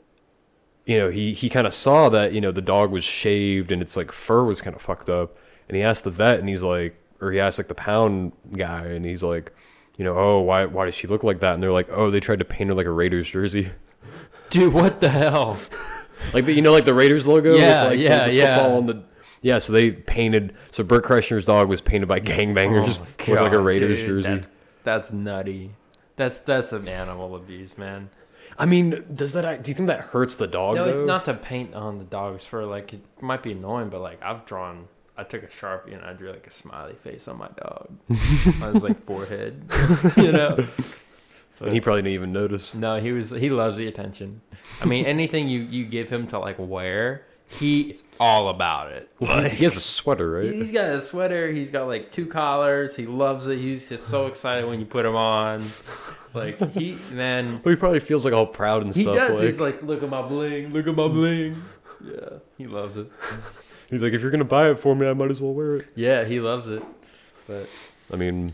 you 0.86 0.98
know 0.98 1.10
he 1.10 1.34
he 1.34 1.50
kind 1.50 1.66
of 1.66 1.74
saw 1.74 2.10
that 2.10 2.34
you 2.34 2.42
know 2.42 2.52
the 2.52 2.62
dog 2.62 2.92
was 2.92 3.04
shaved 3.04 3.72
and 3.72 3.82
its 3.82 3.98
like 3.98 4.12
fur 4.12 4.44
was 4.44 4.62
kind 4.62 4.76
of 4.76 4.82
fucked 4.82 5.10
up, 5.10 5.38
and 5.68 5.76
he 5.76 5.84
asked 5.84 6.04
the 6.04 6.12
vet, 6.12 6.40
and 6.40 6.50
he's 6.50 6.64
like, 6.64 6.96
or 7.22 7.32
he 7.32 7.40
asked 7.40 7.58
like 7.58 7.68
the 7.68 7.76
pound 7.76 8.34
guy, 8.56 8.86
and 8.86 9.06
he's 9.06 9.24
like. 9.24 9.54
You 9.98 10.04
know, 10.04 10.18
oh, 10.18 10.42
why 10.42 10.66
why 10.66 10.84
does 10.84 10.94
she 10.94 11.08
look 11.08 11.24
like 11.24 11.40
that? 11.40 11.54
And 11.54 11.64
they're 11.64 11.72
like, 11.72 11.88
oh, 11.90 12.12
they 12.12 12.20
tried 12.20 12.40
to 12.40 12.44
paint 12.44 12.68
her 12.68 12.74
like 12.74 12.86
a 12.86 12.92
Raiders 12.92 13.30
jersey, 13.30 13.72
Dude, 14.50 14.74
what 14.74 15.02
the 15.02 15.10
hell? 15.10 15.58
like 16.34 16.46
the, 16.46 16.54
you 16.54 16.62
know, 16.62 16.72
like 16.72 16.86
the 16.86 16.94
Raiders 16.94 17.28
logo. 17.28 17.56
Yeah, 17.56 17.84
with, 17.84 17.94
like, 17.94 18.00
yeah, 18.00 18.28
the 18.28 18.34
yeah. 18.34 18.56
football 18.56 18.78
on 18.78 18.86
the 18.88 19.04
yeah. 19.42 19.60
So 19.60 19.74
they 19.74 19.92
painted. 19.92 20.56
So 20.72 20.84
Bert 20.84 21.06
Kreischer's 21.06 21.46
dog 21.46 21.68
was 21.68 21.82
painted 21.82 22.08
by 22.08 22.20
gangbangers, 22.20 23.02
Oh 23.02 23.06
my 23.28 23.34
with 23.34 23.42
like 23.42 23.54
a 23.54 23.60
Raiders 23.60 24.00
dude, 24.00 24.08
jersey. 24.08 24.30
That's, 24.30 24.48
that's 24.84 25.12
nutty. 25.12 25.72
That's 26.16 26.40
that's 26.40 26.70
some 26.70 26.88
animal 26.88 27.36
abuse, 27.36 27.78
man. 27.78 28.10
I 28.58 28.66
mean, 28.66 29.04
does 29.14 29.34
that? 29.34 29.64
Do 29.64 29.72
you 29.72 29.76
think 29.76 29.88
that 29.88 30.02
hurts 30.02 30.38
the 30.38 30.48
dog? 30.48 30.78
No, 30.78 30.86
though? 30.86 31.06
not 31.06 31.26
to 31.26 31.34
paint 31.34 31.74
on 31.74 31.98
the 31.98 32.06
dog's 32.06 32.46
for 32.46 32.66
Like 32.66 32.94
it 32.94 33.02
might 33.22 33.44
be 33.44 33.52
annoying, 33.52 33.90
but 33.90 34.02
like 34.02 34.24
I've 34.24 34.46
drawn. 34.46 34.88
I 35.18 35.24
took 35.24 35.44
a 35.44 35.48
sharpie 35.48 35.94
and 35.94 36.04
I 36.04 36.14
drew 36.14 36.30
like 36.32 36.46
a 36.48 36.52
smiley 36.52 36.96
face 37.04 37.28
on 37.28 37.38
my 37.38 37.48
dog 37.58 37.90
on 38.62 38.74
his 38.74 38.84
like 38.84 39.06
forehead. 39.06 39.64
you 40.18 40.32
know. 40.32 40.58
and 41.62 41.72
he 41.74 41.80
probably 41.80 42.02
didn't 42.02 42.14
even 42.16 42.32
notice. 42.34 42.76
No, 42.76 43.00
he 43.00 43.12
was 43.12 43.30
he 43.30 43.50
loves 43.50 43.78
the 43.78 43.88
attention. 43.88 44.42
I 44.82 44.86
mean, 44.86 45.06
anything 45.16 45.48
you 45.48 45.62
you 45.62 45.86
give 45.86 46.10
him 46.10 46.28
to 46.28 46.40
like 46.40 46.58
wear, 46.60 47.26
he 47.48 47.92
is 47.92 48.04
all 48.20 48.50
about 48.50 48.92
it. 48.92 49.10
Well, 49.20 49.44
he 49.48 49.64
has 49.64 49.78
a 49.78 49.82
sweater, 49.82 50.32
right? 50.32 50.52
He's 50.52 50.72
got 50.72 50.90
a 50.90 51.00
sweater. 51.00 51.52
He's 51.52 51.70
got 51.70 51.88
like 51.88 52.12
two 52.12 52.26
collars. 52.26 52.96
He 52.96 53.06
loves 53.06 53.48
it. 53.48 53.60
He's 53.60 53.88
just 53.88 54.08
so 54.08 54.28
excited 54.28 54.68
when 54.68 54.80
you 54.80 54.86
put 54.86 55.06
him 55.06 55.16
on. 55.16 55.72
Like 56.34 56.60
he 56.72 56.98
man, 57.12 57.62
Well, 57.64 57.74
he 57.74 57.80
probably 57.80 58.02
feels 58.02 58.26
like 58.26 58.34
all 58.34 58.46
proud 58.48 58.84
and 58.84 58.94
he 58.94 59.04
stuff. 59.04 59.16
does. 59.16 59.40
Like, 59.40 59.46
He's 59.50 59.60
like, 59.62 59.82
look 59.84 60.04
at 60.04 60.10
my 60.10 60.22
bling. 60.22 60.74
Look 60.74 60.88
at 60.88 60.96
my 60.96 61.08
bling. 61.08 61.64
Yeah, 62.04 62.40
he 62.58 62.68
loves 62.68 62.98
it. 62.98 63.10
He's 63.90 64.04
like, 64.04 64.14
if 64.14 64.22
you're 64.22 64.32
gonna 64.32 64.44
buy 64.44 64.70
it 64.70 64.80
for 64.80 64.96
me, 64.96 65.08
I 65.08 65.14
might 65.14 65.32
as 65.32 65.42
well 65.42 65.54
wear 65.54 65.78
it. 65.78 65.88
Yeah, 65.96 66.24
he 66.26 66.40
loves 66.40 66.70
it. 66.70 66.84
But 67.48 67.68
I 68.12 68.16
mean, 68.16 68.54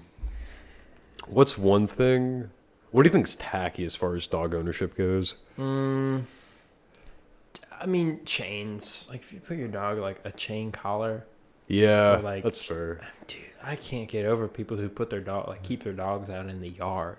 what's 1.27 1.57
one 1.57 1.87
thing? 1.87 2.49
What 2.91 3.03
do 3.03 3.07
you 3.07 3.13
think's 3.13 3.37
tacky 3.39 3.85
as 3.85 3.95
far 3.95 4.15
as 4.15 4.27
dog 4.27 4.53
ownership 4.53 4.95
goes? 4.95 5.35
mm, 5.57 6.23
I 7.79 7.85
mean, 7.85 8.19
chains. 8.25 9.07
Like 9.09 9.21
if 9.21 9.33
you 9.33 9.39
put 9.39 9.57
your 9.57 9.67
dog 9.69 9.97
like 9.97 10.19
a 10.23 10.31
chain 10.31 10.71
collar, 10.71 11.25
Yeah, 11.67 12.17
Or, 12.17 12.21
like- 12.21 12.43
that's 12.43 12.61
fair. 12.61 12.99
dude, 13.27 13.39
I 13.63 13.75
can't 13.75 14.09
get 14.09 14.25
over 14.25 14.47
people 14.47 14.77
who 14.77 14.89
put 14.89 15.09
their 15.09 15.21
dog 15.21 15.47
like 15.47 15.63
keep 15.63 15.83
their 15.83 15.93
dogs 15.93 16.29
out 16.29 16.47
in 16.49 16.61
the 16.61 16.69
yard. 16.69 17.17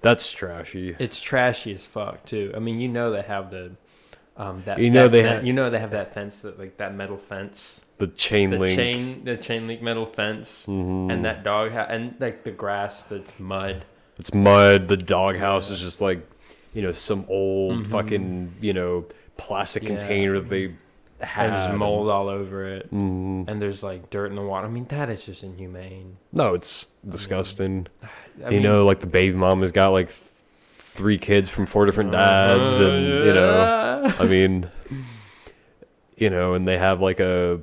That's 0.00 0.32
trashy. 0.32 0.96
It's 0.98 1.20
trashy 1.20 1.74
as 1.74 1.82
fuck 1.84 2.24
too. 2.24 2.52
I 2.56 2.58
mean, 2.58 2.80
you 2.80 2.88
know 2.88 3.10
they 3.10 3.22
have 3.22 3.50
the 3.50 3.72
um 4.36 4.62
that 4.66 4.78
You 4.78 4.90
know 4.90 5.04
that 5.04 5.12
they 5.12 5.22
fen- 5.22 5.40
ha- 5.40 5.46
you 5.46 5.52
know 5.52 5.70
they 5.70 5.78
have 5.78 5.92
that 5.92 6.12
fence 6.14 6.38
that 6.38 6.58
like 6.58 6.76
that 6.78 6.94
metal 6.94 7.16
fence, 7.16 7.80
The 7.98 8.08
chain 8.08 8.50
the 8.50 8.58
link. 8.58 8.78
chain 8.78 9.24
the 9.24 9.36
chain 9.36 9.66
link 9.66 9.80
metal 9.82 10.06
fence, 10.06 10.66
Mhm. 10.68 11.12
and 11.12 11.24
that 11.24 11.44
dog 11.44 11.70
ha- 11.72 11.86
and 11.88 12.14
like 12.18 12.44
the 12.44 12.50
grass 12.50 13.04
that's 13.04 13.38
mud. 13.38 13.84
It's 14.18 14.32
mud. 14.34 14.88
The 14.88 14.96
doghouse 14.96 15.70
is 15.70 15.80
just 15.80 16.00
like, 16.00 16.20
you 16.72 16.82
know, 16.82 16.92
some 16.92 17.24
old 17.28 17.84
Mhm. 17.84 17.86
fucking, 17.90 18.54
you 18.60 18.72
know, 18.72 19.04
plastic 19.36 19.82
Yeah. 19.82 19.88
container 19.90 20.40
that 20.40 20.48
they 20.48 20.74
had. 21.20 21.46
and 21.46 21.54
there's 21.54 21.78
mold 21.78 22.10
all 22.10 22.28
over 22.28 22.64
it, 22.64 22.92
Mm, 22.92 23.48
and 23.48 23.62
there's 23.62 23.82
like 23.82 24.10
dirt 24.10 24.26
in 24.30 24.34
the 24.36 24.42
water. 24.42 24.66
I 24.66 24.70
mean, 24.70 24.84
that 24.90 25.08
is 25.08 25.24
just 25.24 25.42
inhumane. 25.42 26.16
no, 26.32 26.54
it's 26.54 26.86
disgusting. 27.08 27.86
I 28.44 28.50
you 28.50 28.60
know, 28.60 28.84
like 28.84 28.98
the 29.00 29.06
baby 29.06 29.34
mom 29.34 29.60
has 29.62 29.72
got 29.72 29.88
like 29.90 30.08
th- 30.08 30.18
three 30.78 31.18
kids 31.18 31.48
from 31.48 31.66
four 31.66 31.86
different 31.86 32.12
dads, 32.12 32.80
uh, 32.80 32.88
and 32.88 33.04
you 33.06 33.32
know, 33.32 33.50
yeah. 33.52 33.53
I 34.18 34.26
mean, 34.26 34.70
you 36.16 36.30
know, 36.30 36.54
and 36.54 36.66
they 36.66 36.78
have 36.78 37.00
like 37.00 37.20
a 37.20 37.60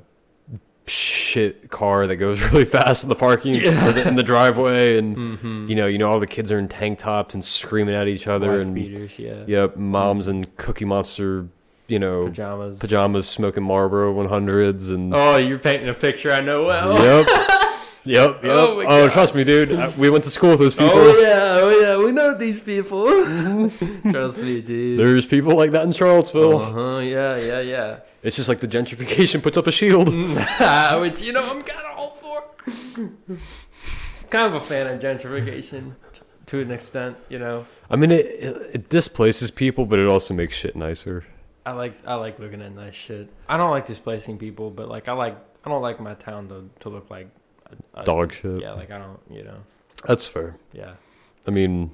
shit 0.86 1.70
car 1.70 2.06
that 2.06 2.16
goes 2.16 2.40
really 2.50 2.64
fast 2.64 3.02
in 3.04 3.08
the 3.08 3.14
parking 3.14 3.54
Yeah. 3.54 3.90
the, 3.92 4.08
in 4.08 4.16
the 4.16 4.22
driveway, 4.22 4.98
and 4.98 5.16
Mhm. 5.16 5.68
you 5.68 5.74
know, 5.76 5.86
you 5.86 5.98
know, 5.98 6.10
all 6.10 6.20
the 6.20 6.26
kids 6.26 6.50
are 6.52 6.58
in 6.58 6.68
tank 6.68 6.98
tops 6.98 7.34
and 7.34 7.44
screaming 7.44 7.94
at 7.94 8.08
each 8.08 8.26
other, 8.26 8.50
Wife 8.58 8.62
and 8.66 8.74
beaters, 8.74 9.18
yeah, 9.18 9.44
yep, 9.46 9.76
moms 9.76 10.28
in 10.28 10.44
Cookie 10.56 10.84
Monster, 10.84 11.46
you 11.88 11.98
know, 11.98 12.26
pajamas, 12.26 12.78
pajamas 12.78 13.28
smoking 13.28 13.62
Marlboro 13.62 14.12
100s, 14.12 14.90
and 14.90 15.14
Oh, 15.14 15.36
you're 15.36 15.58
painting 15.58 15.88
a 15.88 15.94
picture 15.94 16.32
I 16.32 16.40
know 16.40 16.64
well. 16.64 16.92
yep, 17.02 17.26
yep, 18.04 18.42
yep. 18.42 18.52
Oh 18.52 18.82
Oh, 18.86 19.08
trust 19.08 19.34
me, 19.34 19.44
dude, 19.44 19.72
I- 19.72 19.88
we 19.90 20.10
went 20.10 20.24
to 20.24 20.30
school 20.30 20.50
with 20.50 20.60
those 20.60 20.74
people. 20.74 20.92
Oh 20.94 21.18
yeah, 21.20 21.58
oh 21.60 21.80
yeah, 21.80 22.04
we 22.04 22.12
know 22.12 22.34
these 22.36 22.60
people. 22.60 23.06
Trust 24.10 24.38
me, 24.38 24.60
dude. 24.60 24.98
There's 24.98 25.24
people 25.26 25.56
like 25.56 25.70
that 25.72 25.84
in 25.84 25.92
Charlottesville. 25.92 26.58
Uh 26.58 26.72
huh. 26.72 26.98
Yeah, 26.98 27.36
yeah, 27.36 27.60
yeah. 27.60 28.00
It's 28.22 28.36
just 28.36 28.48
like 28.48 28.60
the 28.60 28.68
gentrification 28.68 29.42
puts 29.42 29.56
up 29.56 29.66
a 29.66 29.72
shield. 29.72 30.08
Which 31.00 31.20
you 31.20 31.32
know 31.32 31.42
I'm 31.50 31.62
kind 31.62 31.86
of 31.86 31.98
all 31.98 32.16
for. 32.20 33.10
kind 34.30 34.54
of 34.54 34.62
a 34.62 34.64
fan 34.66 34.86
of 34.86 35.00
gentrification 35.00 35.94
to 36.46 36.60
an 36.60 36.70
extent. 36.70 37.16
You 37.28 37.38
know, 37.38 37.66
I 37.90 37.96
mean, 37.96 38.10
it, 38.12 38.26
it 38.26 38.70
it 38.74 38.88
displaces 38.88 39.50
people, 39.50 39.86
but 39.86 39.98
it 39.98 40.08
also 40.08 40.34
makes 40.34 40.54
shit 40.56 40.76
nicer. 40.76 41.24
I 41.64 41.72
like 41.72 41.94
I 42.06 42.14
like 42.14 42.38
looking 42.38 42.62
at 42.62 42.72
nice 42.74 42.94
shit. 42.94 43.28
I 43.48 43.56
don't 43.56 43.70
like 43.70 43.86
displacing 43.86 44.38
people, 44.38 44.70
but 44.70 44.88
like 44.88 45.08
I 45.08 45.12
like 45.12 45.36
I 45.64 45.70
don't 45.70 45.82
like 45.82 46.00
my 46.00 46.14
town 46.14 46.48
to 46.48 46.68
to 46.80 46.88
look 46.88 47.10
like 47.10 47.28
a, 47.94 48.04
Dog 48.04 48.32
shit. 48.32 48.60
Yeah, 48.60 48.72
like 48.72 48.90
I 48.90 48.98
don't. 48.98 49.18
You 49.30 49.44
know. 49.44 49.58
That's 50.06 50.26
fair. 50.26 50.56
Yeah. 50.72 50.94
I 51.46 51.50
mean, 51.50 51.90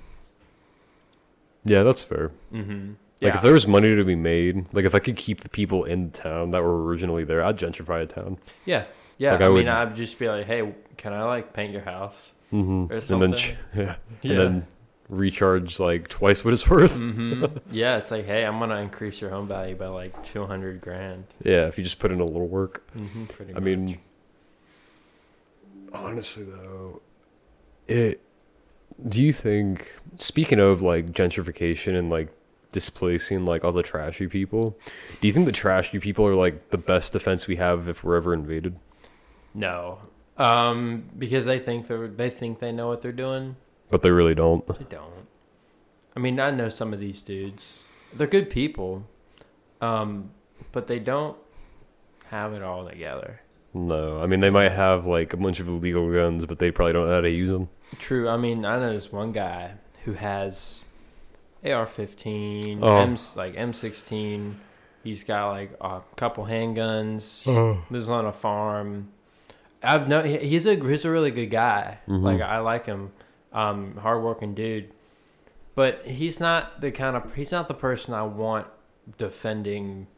yeah, 1.64 1.83
that's 1.83 2.03
fair. 2.03 2.31
Mm-hmm. 2.53 2.89
Like 3.20 3.33
Yeah. 3.33 3.37
if 3.37 3.43
there 3.43 3.53
was 3.53 3.66
money 3.66 3.95
to 3.97 4.05
be 4.05 4.14
made, 4.14 4.66
like 4.72 4.85
if 4.85 4.95
I 4.95 4.99
could 4.99 5.16
keep 5.16 5.41
the 5.43 5.49
people 5.49 5.85
in 5.85 6.11
town 6.12 6.51
that 6.53 6.62
were 6.62 6.85
originally 6.85 7.24
there, 7.24 7.43
I'd 7.45 7.59
gentrify 7.59 8.03
a 8.03 8.07
town. 8.07 8.39
yeah. 8.64 8.85
Yeah. 9.20 9.33
like, 9.33 9.41
I, 9.41 9.45
I 9.45 9.49
mean, 9.49 9.55
would- 9.57 9.68
I'd 9.68 9.97
just 9.97 10.16
be 10.18 10.29
like, 10.29 10.47
hey, 10.47 10.72
can 10.97 11.12
I 11.12 11.24
like 11.24 11.53
paint 11.53 11.72
your 11.72 11.83
house? 11.83 12.33
Mm-hmm. 12.53 12.93
Or 12.93 13.14
And 13.14 13.33
then, 13.35 13.57
yeah, 13.74 13.97
Yeah. 14.22 14.31
and 14.31 14.39
then 14.41 14.66
recharge 15.09 15.81
like 15.81 16.07
twice 16.09 16.45
what 16.45 16.55
it's 16.55 16.68
worth. 16.70 16.93
hmm 16.93 17.45
yeah, 17.72 17.97
it's 17.99 18.11
like, 18.12 18.26
hey, 18.26 18.45
I'm 18.45 18.59
gonna 18.61 18.76
increase 18.76 19.20
your 19.20 19.31
home 19.31 19.49
value 19.49 19.74
by 19.74 19.89
like 19.89 20.22
two 20.22 20.47
hundred 20.47 20.81
grand. 20.81 21.24
Yeah, 21.45 21.66
if 21.66 21.76
you 21.79 21.85
just 21.85 21.99
put 21.99 22.12
in 22.12 22.20
a 22.20 22.24
little 22.24 22.47
work. 22.47 22.87
Mm-hmm, 22.97 23.24
pretty 23.24 23.55
I 23.57 23.59
mean, 23.61 23.99
honestly 25.93 26.45
though, 26.45 27.01
it. 27.86 28.20
Do 29.09 29.22
you 29.22 29.32
think? 29.32 29.97
Speaking 30.16 30.59
of 30.59 30.82
like 30.82 31.12
gentrification 31.12 31.97
and 31.97 32.11
like 32.11 32.28
displacing 32.72 33.45
like 33.45 33.64
all 33.64 33.72
the 33.72 33.82
trashy 33.82 34.26
people, 34.26 34.76
do 35.20 35.28
you 35.28 35.32
think 35.32 35.47
the 35.47 35.53
trashy 35.53 35.99
people 35.99 36.26
are 36.26 36.34
like 36.34 36.70
the 36.70 36.78
best 36.78 37.12
defense 37.12 37.47
we 37.47 37.57
have 37.57 37.89
if 37.89 38.03
we're 38.03 38.16
ever 38.16 38.34
invaded? 38.34 38.76
no, 39.55 39.99
um, 40.36 41.05
because 41.18 41.45
they 41.45 41.59
think 41.59 41.86
they 41.89 42.07
they 42.07 42.30
think 42.30 42.61
they 42.61 42.72
know 42.72 42.89
what 42.89 43.03
they're 43.03 43.12
doing. 43.12 43.57
But 43.91 44.03
they 44.03 44.11
really 44.11 44.34
don't. 44.34 44.66
They 44.66 44.84
don't. 44.84 45.26
I 46.14 46.20
mean, 46.20 46.39
I 46.41 46.51
know 46.51 46.68
some 46.68 46.93
of 46.93 47.01
these 47.01 47.20
dudes. 47.20 47.82
They're 48.14 48.26
good 48.26 48.51
people, 48.51 49.05
um, 49.80 50.30
but 50.72 50.86
they 50.86 50.99
don't 50.99 51.36
have 52.26 52.53
it 52.53 52.62
all 52.62 52.89
together. 52.89 53.41
No, 53.87 54.20
I 54.22 54.26
mean 54.26 54.41
they 54.41 54.51
might 54.51 54.72
have 54.72 55.07
like 55.07 55.33
a 55.33 55.37
bunch 55.37 55.61
of 55.61 55.68
illegal 55.68 56.12
guns, 56.12 56.45
but 56.47 56.59
they 56.59 56.70
probably 56.70 56.93
don't 56.95 57.07
know 57.09 57.14
how 57.14 57.20
to 57.20 57.31
use 57.31 57.51
them. 57.51 57.68
True. 57.99 58.29
I 58.29 58.37
mean, 58.37 58.64
I 58.64 58.79
know 58.79 58.93
this 58.93 59.11
one 59.12 59.33
guy 59.33 59.72
who 60.05 60.12
has 60.14 60.83
AR-15, 61.64 62.79
Oh. 62.83 62.97
M's 63.03 63.33
like 63.37 63.55
M16. 63.55 64.55
He's 65.05 65.24
got 65.24 65.49
like 65.51 65.70
a 65.81 66.01
couple 66.16 66.45
handguns. 66.45 67.47
Lives 67.91 68.09
on 68.09 68.26
a 68.26 68.33
farm. 68.33 69.09
I've 69.83 70.09
no. 70.09 70.22
He's 70.22 70.66
a 70.66 70.74
he's 70.76 71.05
a 71.05 71.11
really 71.11 71.31
good 71.31 71.47
guy. 71.51 71.99
Mhm. 72.09 72.22
Like 72.22 72.41
I 72.41 72.59
like 72.59 72.85
him. 72.87 73.12
Um, 73.53 73.97
hardworking 73.97 74.55
dude. 74.55 74.91
But 75.74 76.05
he's 76.07 76.41
not 76.41 76.81
the 76.81 76.91
kind 76.91 77.16
of 77.16 77.35
he's 77.35 77.53
not 77.53 77.68
the 77.68 77.74
person 77.74 78.12
I 78.12 78.22
want 78.24 78.66
defending. 79.16 80.09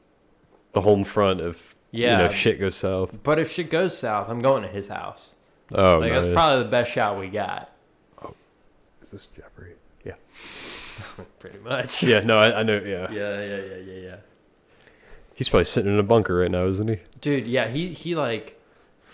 The 0.73 0.81
home 0.81 1.05
front 1.05 1.41
if 1.41 1.77
Yeah. 1.91 2.13
you 2.13 2.19
know 2.19 2.29
shit 2.31 2.61
goes 2.61 2.77
south. 2.77 3.17
But 3.23 3.39
if 3.39 3.51
shit 3.51 3.71
goes 3.71 3.97
south, 3.97 4.29
I'm 4.29 4.43
going 4.43 4.63
to 4.63 4.69
his 4.69 4.89
house. 4.89 5.35
Oh, 5.73 5.99
like 5.99 6.13
nice. 6.13 6.25
that's 6.25 6.35
probably 6.35 6.65
the 6.65 6.69
best 6.69 6.93
shot 6.93 7.19
we 7.19 7.29
got. 7.29 7.71
Oh, 8.23 8.35
is 9.03 9.11
this 9.11 9.27
Jeffrey? 9.27 9.75
Yeah. 10.05 10.15
Pretty 11.39 11.59
much. 11.59 12.03
Yeah. 12.03 12.21
No, 12.21 12.39
I, 12.39 12.61
I 12.61 12.63
know. 12.63 12.77
Yeah. 12.79 13.11
Yeah, 13.11 13.41
yeah, 13.41 13.57
yeah, 13.57 13.77
yeah, 13.77 14.01
yeah. 14.01 14.17
He's 15.35 15.49
probably 15.49 15.65
sitting 15.65 15.93
in 15.93 15.99
a 15.99 16.03
bunker 16.03 16.37
right 16.37 16.51
now, 16.51 16.67
isn't 16.67 16.89
he? 16.89 16.99
Dude, 17.21 17.47
yeah, 17.47 17.69
he 17.69 17.89
he 17.89 18.15
like 18.15 18.61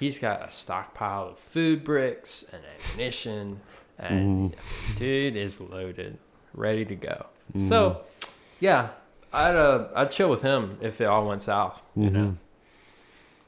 he's 0.01 0.18
got 0.18 0.49
a 0.49 0.51
stockpile 0.51 1.29
of 1.29 1.39
food 1.39 1.85
bricks 1.85 2.45
and 2.53 2.62
ammunition 2.64 3.61
and 3.99 4.53
mm. 4.53 4.99
dude 4.99 5.37
is 5.37 5.61
loaded, 5.61 6.18
ready 6.55 6.85
to 6.85 6.95
go. 6.95 7.27
Mm. 7.55 7.62
So, 7.62 8.03
yeah, 8.61 8.89
I'd 9.33 9.55
uh 9.55 9.89
I'd 9.95 10.11
chill 10.11 10.29
with 10.29 10.43
him 10.43 10.79
if 10.81 11.01
it 11.01 11.05
all 11.05 11.29
went 11.29 11.43
south, 11.43 11.83
you 11.95 12.11
know. 12.11 12.20
Mm-hmm. 12.20 12.35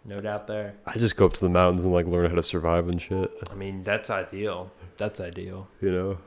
No 0.08 0.22
doubt 0.22 0.46
there. 0.46 0.74
I 0.86 0.96
just 0.96 1.16
go 1.16 1.26
up 1.26 1.34
to 1.34 1.40
the 1.40 1.50
mountains 1.50 1.84
and 1.84 1.92
like 1.92 2.06
learn 2.06 2.30
how 2.30 2.36
to 2.36 2.42
survive 2.42 2.88
and 2.88 3.00
shit. 3.00 3.30
I 3.50 3.54
mean, 3.54 3.84
that's 3.84 4.08
ideal. 4.08 4.72
That's 4.96 5.20
ideal. 5.20 5.68
You 5.82 5.90
know, 5.92 6.18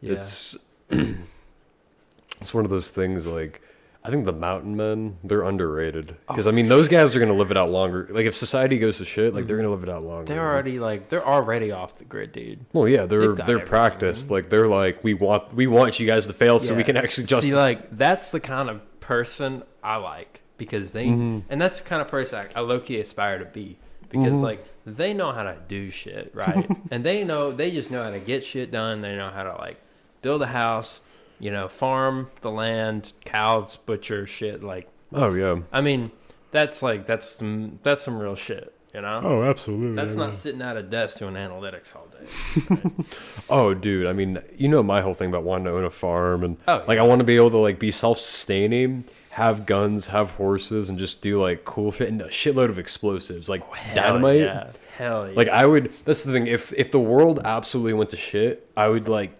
Yeah. 0.00 0.12
it's 0.12 0.56
it's 0.90 2.54
one 2.54 2.64
of 2.64 2.70
those 2.70 2.90
things 2.90 3.26
like. 3.26 3.62
I 4.04 4.10
think 4.10 4.24
the 4.24 4.32
mountain 4.32 4.76
men, 4.76 5.16
they're 5.24 5.42
underrated. 5.42 6.14
Because, 6.28 6.46
Oh, 6.46 6.50
I 6.50 6.52
mean, 6.52 6.68
those 6.68 6.86
guys 6.86 7.16
are 7.16 7.18
going 7.18 7.28
to 7.28 7.34
live 7.34 7.50
it 7.50 7.56
out 7.56 7.70
longer. 7.70 8.06
Like, 8.08 8.26
if 8.26 8.36
society 8.36 8.78
goes 8.78 8.98
to 8.98 9.04
shit, 9.04 9.34
like, 9.34 9.48
they're 9.48 9.56
mm-hmm. 9.56 9.66
going 9.66 9.80
to 9.80 9.80
live 9.80 9.82
it 9.82 9.88
out 9.88 10.04
longer. 10.04 10.32
they're 10.32 10.48
already 10.48 10.78
like 10.78 11.08
they're 11.08 11.26
already 11.26 11.72
off 11.72 11.98
the 11.98 12.04
grid, 12.04 12.30
dude. 12.30 12.64
Well, 12.72 12.86
yeah, 12.86 13.06
they're 13.06 13.34
they're 13.34 13.40
everything. 13.40 13.66
practiced. 13.66 14.30
Like, 14.30 14.48
they're 14.48 14.68
like, 14.68 15.02
we 15.02 15.14
want 15.14 15.52
we 15.54 15.66
want 15.66 15.98
you 15.98 16.06
guys 16.06 16.28
to 16.28 16.32
fail 16.32 16.60
so 16.60 16.72
we 16.72 16.84
can 16.84 16.96
actually 16.96 17.26
just. 17.26 17.42
see 17.42 17.52
like 17.52 17.98
that's 17.98 18.28
the 18.28 18.38
kind 18.38 18.70
of 18.70 19.00
person 19.00 19.64
I 19.82 19.96
like 19.96 20.40
because 20.58 20.92
they 20.92 21.06
Mhm. 21.06 21.42
and 21.50 21.60
that's 21.60 21.78
the 21.78 21.84
kind 21.84 22.00
of 22.02 22.08
person 22.08 22.46
I, 22.54 22.58
I 22.58 22.62
low 22.62 22.80
key 22.80 22.98
aspire 23.00 23.38
to 23.38 23.44
be 23.44 23.76
because 24.08 24.34
Mhm. 24.34 24.42
like 24.42 24.64
they 24.86 25.12
know 25.14 25.32
how 25.32 25.42
to 25.42 25.56
do 25.68 25.90
shit 25.90 26.30
right 26.34 26.68
and 26.90 27.04
they 27.04 27.24
know 27.24 27.52
they 27.52 27.70
just 27.70 27.90
know 27.90 28.02
how 28.02 28.10
to 28.10 28.20
get 28.20 28.44
shit 28.44 28.70
done. 28.70 29.00
They 29.02 29.16
know 29.16 29.30
how 29.30 29.42
to 29.42 29.52
like 29.56 29.78
build 30.22 30.42
a 30.42 30.46
house, 30.46 31.00
you 31.38 31.50
know, 31.50 31.68
farm 31.68 32.30
the 32.40 32.50
land, 32.50 33.12
cows, 33.24 33.76
butcher 33.76 34.26
shit. 34.26 34.62
Like 34.62 34.88
oh 35.12 35.34
yeah. 35.34 35.60
I 35.72 35.80
mean, 35.80 36.10
that's 36.52 36.82
like 36.82 37.06
that's 37.06 37.28
some 37.28 37.78
that's 37.82 38.02
some 38.02 38.18
real 38.18 38.36
shit. 38.36 38.72
You 38.94 39.02
know, 39.02 39.20
Oh, 39.22 39.42
absolutely. 39.42 39.94
that's 39.94 40.14
not 40.14 40.32
sitting 40.32 40.62
at 40.62 40.78
a 40.78 40.82
desk 40.82 41.18
doing 41.18 41.34
analytics 41.34 41.94
all 41.94 42.06
day. 42.06 42.80
Oh, 43.50 43.74
dude. 43.74 44.06
I 44.06 44.12
mean, 44.14 44.40
you 44.56 44.68
know 44.68 44.82
my 44.82 45.02
whole 45.02 45.12
thing 45.14 45.28
about 45.28 45.42
wanting 45.44 45.66
to 45.66 45.72
own 45.72 45.84
a 45.84 45.90
farm 45.90 46.42
and 46.42 46.56
Oh, 46.66 46.82
like 46.88 46.98
I 46.98 47.02
want 47.02 47.18
to 47.20 47.24
be 47.24 47.36
able 47.36 47.50
to 47.50 47.58
like 47.58 47.78
be 47.78 47.90
self-sustaining, 47.90 49.04
have 49.36 49.66
guns, 49.66 50.06
have 50.06 50.30
horses, 50.30 50.88
and 50.88 50.98
just 50.98 51.20
do 51.20 51.40
like 51.40 51.64
cool 51.66 51.92
shit 51.92 52.08
and 52.08 52.22
a 52.22 52.28
shitload 52.28 52.70
of 52.70 52.78
explosives 52.78 53.48
like 53.50 53.62
Hell 53.74 53.94
dynamite. 53.94 54.40
yeah. 54.40 54.70
Hell 54.96 55.28
yeah. 55.28 55.34
Like 55.36 55.48
I 55.48 55.66
would. 55.66 55.92
That's 56.06 56.24
the 56.24 56.32
thing. 56.32 56.46
If 56.46 56.72
if 56.72 56.90
the 56.90 56.98
world 56.98 57.40
absolutely 57.44 57.92
went 57.92 58.10
to 58.10 58.16
shit, 58.16 58.70
I 58.76 58.88
would 58.88 59.08
like. 59.08 59.32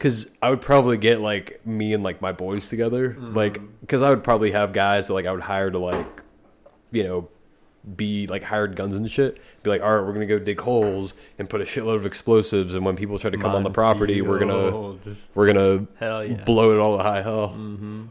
Cause 0.00 0.28
I 0.42 0.48
would 0.50 0.62
probably 0.62 0.96
get 0.96 1.20
like 1.20 1.60
me 1.66 1.92
and 1.92 2.02
like 2.02 2.20
my 2.22 2.32
boys 2.32 2.68
together, 2.70 3.10
Mm-hmm. 3.10 3.36
like, 3.36 3.60
cause 3.86 4.00
I 4.02 4.08
would 4.10 4.24
probably 4.24 4.50
have 4.52 4.72
guys 4.72 5.08
that 5.08 5.14
like 5.14 5.26
I 5.26 5.32
would 5.32 5.42
hire 5.42 5.70
to 5.70 5.78
like, 5.78 6.22
you 6.90 7.04
know, 7.04 7.28
be 7.96 8.26
like 8.26 8.42
hired 8.42 8.74
guns 8.76 8.94
and 8.94 9.08
shit. 9.10 9.38
Be 9.62 9.68
like, 9.70 9.82
all 9.82 9.94
right, 9.94 10.04
we're 10.04 10.14
gonna 10.14 10.24
go 10.26 10.38
dig 10.38 10.58
holes 10.60 11.12
and 11.38 11.48
put 11.50 11.60
a 11.60 11.64
shitload 11.64 11.96
of 11.96 12.06
explosives, 12.06 12.74
and 12.74 12.82
when 12.84 12.96
people 12.96 13.18
try 13.18 13.28
to 13.30 13.36
come 13.38 13.54
on 13.54 13.62
the 13.62 13.70
property, 13.70 14.22
we're 14.22 14.38
gonna 14.40 14.96
we're 15.34 15.46
gonna 15.52 15.86
yeah. 16.00 16.44
blow 16.44 16.72
it 16.74 16.78
all 16.80 16.96
to 16.96 17.02
high 17.02 17.22
hell. 17.22 17.50
mm-hmm. 17.50 18.06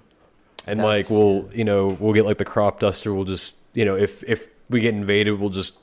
And 0.69 0.79
That's- 0.79 1.09
like 1.09 1.09
we'll, 1.09 1.49
you 1.53 1.63
know, 1.63 1.97
we'll 1.99 2.13
get 2.13 2.25
like 2.25 2.37
the 2.37 2.45
crop 2.45 2.79
duster. 2.79 3.13
We'll 3.13 3.25
just, 3.25 3.57
you 3.73 3.85
know, 3.85 3.95
if 3.95 4.23
if 4.23 4.47
we 4.69 4.81
get 4.81 4.93
invaded, 4.93 5.39
we'll 5.39 5.49
just 5.49 5.77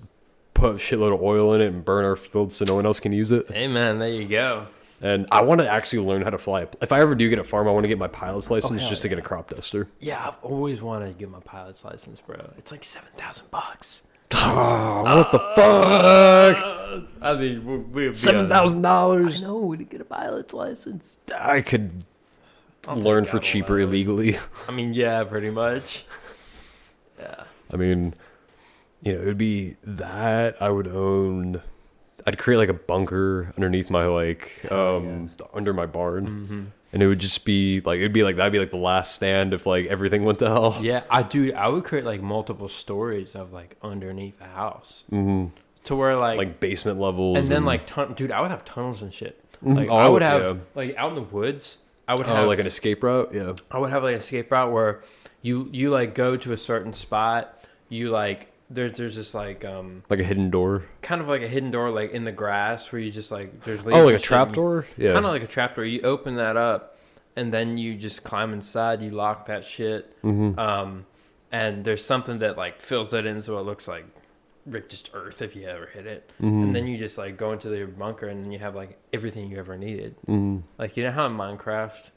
put 0.54 0.70
a 0.70 0.78
shitload 0.78 1.12
of 1.14 1.20
oil 1.22 1.52
in 1.54 1.60
it 1.60 1.66
and 1.66 1.84
burn 1.84 2.04
our 2.04 2.16
fields 2.16 2.56
so 2.56 2.64
no 2.64 2.74
one 2.76 2.86
else 2.86 3.00
can 3.00 3.12
use 3.12 3.32
it. 3.32 3.50
Hey 3.50 3.66
man, 3.66 3.98
there 3.98 4.08
you 4.08 4.26
go. 4.28 4.66
And 5.02 5.26
I 5.30 5.42
want 5.42 5.60
to 5.60 5.68
actually 5.68 6.06
learn 6.06 6.22
how 6.22 6.30
to 6.30 6.38
fly. 6.38 6.66
If 6.80 6.90
I 6.90 7.00
ever 7.00 7.14
do 7.14 7.28
get 7.28 7.38
a 7.38 7.44
farm, 7.44 7.68
I 7.68 7.70
want 7.72 7.84
to 7.84 7.88
get 7.88 7.98
my 7.98 8.08
pilot's 8.08 8.50
license 8.50 8.80
hell 8.80 8.88
just 8.88 9.02
to 9.02 9.08
get 9.10 9.18
a 9.18 9.22
crop 9.22 9.50
duster. 9.50 9.88
Yeah, 10.00 10.26
I've 10.28 10.38
always 10.42 10.80
wanted 10.80 11.08
to 11.08 11.18
get 11.18 11.30
my 11.30 11.40
pilot's 11.40 11.84
license, 11.84 12.22
bro. 12.22 12.50
It's 12.56 12.72
like 12.72 12.82
seven 12.84 13.10
thousand 13.16 13.50
bucks. 13.50 14.02
Oh, 14.32 15.02
what 15.04 15.32
the 15.32 15.38
fuck? 15.38 15.56
Uh, 16.56 17.00
I 17.20 17.34
mean, 17.36 17.92
we, 17.92 18.06
we 18.08 18.14
Seven 18.14 18.48
thousand 18.48 18.84
I 18.86 18.88
dollars. 18.90 19.42
know 19.42 19.74
to 19.74 19.84
get 19.84 20.00
a 20.00 20.04
pilot's 20.04 20.54
license. 20.54 21.18
I 21.38 21.60
could 21.60 22.04
I'll 22.88 22.96
learn 22.96 23.24
for 23.24 23.38
cheaper 23.38 23.78
illegally. 23.80 24.38
I 24.68 24.72
mean, 24.72 24.94
yeah, 24.94 25.24
pretty 25.24 25.50
much. 25.50 26.04
Yeah. 27.18 27.44
I 27.72 27.76
mean, 27.76 28.14
you 29.02 29.12
know, 29.14 29.22
it 29.22 29.26
would 29.26 29.38
be 29.38 29.76
that 29.84 30.60
I 30.60 30.70
would 30.70 30.88
own. 30.88 31.62
I'd 32.26 32.38
create 32.38 32.58
like 32.58 32.68
a 32.68 32.74
bunker 32.74 33.52
underneath 33.56 33.88
my 33.90 34.06
like 34.06 34.66
um 34.70 35.30
under 35.54 35.72
my 35.72 35.86
barn, 35.86 36.26
Mm-hmm. 36.26 36.64
and 36.92 37.02
it 37.02 37.06
would 37.06 37.20
just 37.20 37.44
be 37.44 37.80
like 37.82 37.98
it'd 37.98 38.12
be 38.12 38.24
like 38.24 38.36
that'd 38.36 38.52
be 38.52 38.58
like 38.58 38.70
the 38.72 38.76
last 38.76 39.14
stand 39.14 39.54
if 39.54 39.64
like 39.66 39.86
everything 39.86 40.24
went 40.24 40.40
to 40.40 40.48
hell. 40.48 40.78
Yeah, 40.80 41.02
I 41.08 41.22
do. 41.22 41.52
I 41.54 41.68
would 41.68 41.84
create 41.84 42.04
like 42.04 42.20
multiple 42.20 42.68
stories 42.68 43.34
of 43.36 43.52
like 43.52 43.76
underneath 43.82 44.38
the 44.40 44.46
house 44.46 45.04
mm-hmm. 45.12 45.54
to 45.84 45.94
where 45.96 46.16
like, 46.16 46.36
Like 46.36 46.58
basement 46.58 46.98
levels, 46.98 47.36
and 47.38 47.46
then 47.48 47.64
like 47.64 47.86
ton- 47.86 48.14
dude, 48.14 48.32
I 48.32 48.40
would 48.40 48.50
have 48.50 48.64
tunnels 48.64 49.02
and 49.02 49.14
shit. 49.14 49.40
Mhm. 49.64 49.76
Like 49.76 49.88
Oh, 49.88 49.96
I 49.96 50.08
would 50.08 50.22
have 50.22 50.42
yeah. 50.42 50.62
like 50.74 50.96
out 50.96 51.10
in 51.10 51.14
the 51.14 51.22
woods. 51.22 51.78
I 52.08 52.14
would 52.14 52.26
oh, 52.26 52.34
have 52.34 52.46
like 52.46 52.58
an 52.58 52.66
escape 52.66 53.02
route. 53.02 53.32
Yeah. 53.34 53.54
I 53.70 53.78
would 53.78 53.90
have 53.90 54.02
like 54.02 54.14
an 54.14 54.20
escape 54.20 54.50
route 54.50 54.72
where 54.72 55.02
you 55.42 55.68
you 55.72 55.90
like 55.90 56.14
go 56.14 56.36
to 56.36 56.52
a 56.52 56.56
certain 56.56 56.94
spot. 56.94 57.64
You 57.88 58.10
like 58.10 58.52
there's 58.70 58.94
there's 58.94 59.14
just 59.14 59.34
like 59.34 59.64
um 59.64 60.02
Like 60.10 60.20
a 60.20 60.24
hidden 60.24 60.50
door. 60.50 60.84
kind 61.02 61.20
of 61.20 61.28
like 61.28 61.42
a 61.42 61.48
hidden 61.48 61.70
door 61.70 61.90
like 61.90 62.10
in 62.12 62.24
the 62.24 62.32
grass 62.32 62.90
where 62.90 63.00
you 63.00 63.10
just 63.10 63.30
like 63.30 63.64
there's 63.64 63.80
Oh, 63.86 64.04
like 64.06 64.16
a 64.16 64.18
trap 64.18 64.52
door. 64.52 64.86
Yeah. 64.96 65.12
kind 65.12 65.24
of 65.24 65.30
like 65.32 65.42
a 65.42 65.46
trap 65.48 65.76
door. 65.76 65.84
You 65.84 66.00
open 66.02 66.36
that 66.36 66.56
up, 66.56 66.98
and 67.36 67.52
then 67.52 67.78
you 67.78 67.94
just 67.94 68.22
climb 68.24 68.52
inside. 68.52 69.02
You 69.02 69.10
lock 69.10 69.46
that 69.46 69.64
shit, 69.64 70.16
hmm 70.22 70.58
um, 70.58 71.06
and 71.52 71.84
there's 71.84 72.04
something 72.04 72.38
that 72.40 72.56
like 72.56 72.80
fills 72.80 73.12
it 73.14 73.24
in 73.26 73.40
so 73.42 73.58
it 73.58 73.62
looks 73.62 73.86
like 73.88 74.04
like, 74.68 74.88
just 74.88 75.10
earth 75.14 75.42
if 75.42 75.54
you 75.54 75.66
ever 75.68 75.86
hit 75.86 76.06
it. 76.06 76.30
hmm 76.38 76.62
And 76.62 76.74
then 76.74 76.86
you 76.86 76.98
just 76.98 77.16
like 77.18 77.36
go 77.36 77.52
into 77.52 77.68
the 77.68 77.84
bunker, 77.86 78.28
and 78.28 78.44
then 78.44 78.50
you 78.52 78.58
have 78.58 78.74
like 78.74 78.98
everything 79.12 79.50
you 79.50 79.58
ever 79.58 79.76
needed. 79.76 80.16
hmm 80.26 80.58
Like 80.78 80.96
you 80.96 81.04
know 81.04 81.10
how 81.12 81.26
in 81.26 81.32
Minecraft, 81.36 82.10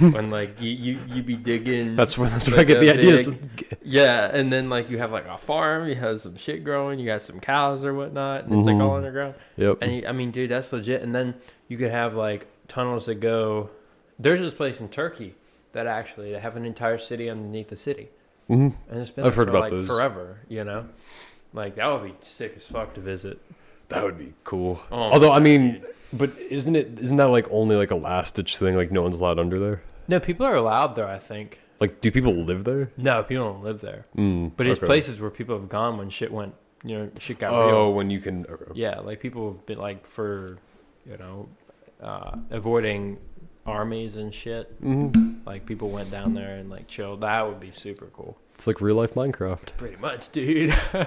when 0.12 0.30
like 0.30 0.60
you 0.60 0.70
you 0.70 1.00
you 1.08 1.22
be 1.22 1.36
digging. 1.36 1.96
That's 1.96 2.16
where 2.16 2.28
that's 2.28 2.48
where 2.48 2.60
I 2.60 2.64
get 2.64 2.80
the 2.80 2.90
ideas. 2.90 3.28
Yeah, 3.82 4.28
and 4.32 4.52
then 4.52 4.68
like 4.68 4.90
you 4.90 4.98
have 4.98 5.12
like 5.12 5.26
a 5.26 5.38
farm, 5.38 5.88
you 5.88 5.94
have 5.94 6.20
some 6.20 6.36
shit 6.36 6.62
growing, 6.62 6.98
you 6.98 7.06
got 7.06 7.22
some 7.22 7.40
cows 7.40 7.84
or 7.84 7.94
whatnot, 7.94 8.44
and 8.44 8.54
it's 8.54 8.66
like 8.66 8.76
all 8.76 8.90
Mhm. 8.90 8.96
underground. 8.98 9.34
Yep. 9.56 9.78
And 9.80 9.94
you, 9.96 10.06
I 10.06 10.12
mean, 10.12 10.30
dude, 10.30 10.50
that's 10.50 10.72
legit. 10.72 11.00
And 11.02 11.14
then 11.14 11.34
you 11.68 11.78
could 11.78 11.90
have 11.90 12.14
like 12.14 12.46
tunnels 12.68 13.06
that 13.06 13.16
go. 13.20 13.70
There's 14.18 14.40
this 14.40 14.52
place 14.52 14.78
in 14.80 14.88
Turkey 14.90 15.36
that 15.72 15.86
actually 15.86 16.32
they 16.32 16.40
have 16.40 16.56
an 16.56 16.66
entire 16.66 16.98
city 16.98 17.30
underneath 17.30 17.68
the 17.68 17.76
city, 17.76 18.10
hmm 18.46 18.68
and 18.90 19.00
it's 19.00 19.10
been 19.10 19.24
I've 19.24 19.34
heard 19.36 19.46
for 19.46 19.50
about 19.56 19.60
like 19.62 19.70
those. 19.72 19.86
forever. 19.86 20.40
You 20.48 20.64
know, 20.64 20.86
like 21.52 21.76
that 21.76 21.86
would 21.86 22.02
be 22.04 22.14
sick 22.20 22.54
as 22.56 22.66
fuck 22.66 22.94
to 22.94 23.00
visit. 23.00 23.38
That 23.88 24.04
would 24.04 24.18
be 24.18 24.34
cool. 24.44 24.80
Oh, 24.92 24.96
Although 25.12 25.32
I 25.32 25.40
mean, 25.40 25.82
but 26.12 26.30
isn't 26.38 26.76
it 26.76 26.98
isn't 27.00 27.16
that 27.16 27.28
like 27.28 27.46
only 27.50 27.76
like 27.76 27.90
a 27.90 27.96
last 27.96 28.34
ditch 28.34 28.56
thing? 28.58 28.76
Like 28.76 28.90
no 28.92 29.02
one's 29.02 29.16
allowed 29.16 29.38
under 29.38 29.58
there. 29.58 29.82
No, 30.08 30.20
people 30.20 30.44
are 30.46 30.54
allowed 30.54 30.94
there. 30.96 31.08
I 31.08 31.18
think. 31.18 31.60
Like, 31.80 32.00
do 32.00 32.10
people 32.10 32.34
live 32.34 32.64
there? 32.64 32.90
No, 32.96 33.22
people 33.22 33.52
don't 33.52 33.62
live 33.62 33.80
there. 33.80 34.02
Mm, 34.16 34.50
But 34.56 34.66
it's 34.66 34.78
okay. 34.78 34.86
places 34.86 35.20
where 35.20 35.30
people 35.30 35.56
have 35.56 35.68
gone 35.68 35.96
when 35.96 36.10
shit 36.10 36.32
went. 36.32 36.54
You 36.82 36.98
know, 36.98 37.10
shit 37.20 37.38
got 37.38 37.52
Oh, 37.52 37.66
real. 37.66 37.76
Oh, 37.76 37.90
when 37.90 38.10
you 38.10 38.18
can. 38.18 38.44
okay. 38.46 38.72
Yeah, 38.74 38.98
like 38.98 39.20
people 39.20 39.52
have 39.52 39.64
been 39.64 39.78
like 39.78 40.04
for, 40.04 40.58
you 41.08 41.16
know, 41.18 41.48
uh, 42.02 42.36
avoiding 42.50 43.18
armies 43.64 44.16
and 44.16 44.34
shit. 44.34 44.82
Mhm. 44.82 45.46
Like 45.46 45.66
people 45.66 45.90
went 45.90 46.10
down 46.10 46.34
there 46.34 46.56
and 46.56 46.68
like 46.68 46.88
chilled. 46.88 47.20
That 47.20 47.46
would 47.46 47.60
be 47.60 47.70
super 47.70 48.06
cool. 48.06 48.36
It's 48.56 48.66
like 48.66 48.80
real 48.80 48.96
life 48.96 49.14
Minecraft. 49.14 49.76
Pretty 49.76 49.96
much, 49.98 50.32
dude. 50.32 50.74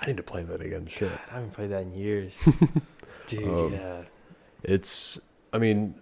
I 0.00 0.06
need 0.06 0.16
to 0.16 0.22
play 0.22 0.42
that 0.44 0.60
again. 0.60 0.86
Shit. 0.88 1.10
I 1.30 1.34
haven't 1.34 1.52
played 1.52 1.70
that 1.70 1.82
in 1.82 1.94
years. 1.94 2.32
Dude, 3.26 3.44
Um, 3.48 3.72
yeah. 3.72 4.02
It's. 4.62 5.20
I 5.52 5.58
mean, 5.58 5.94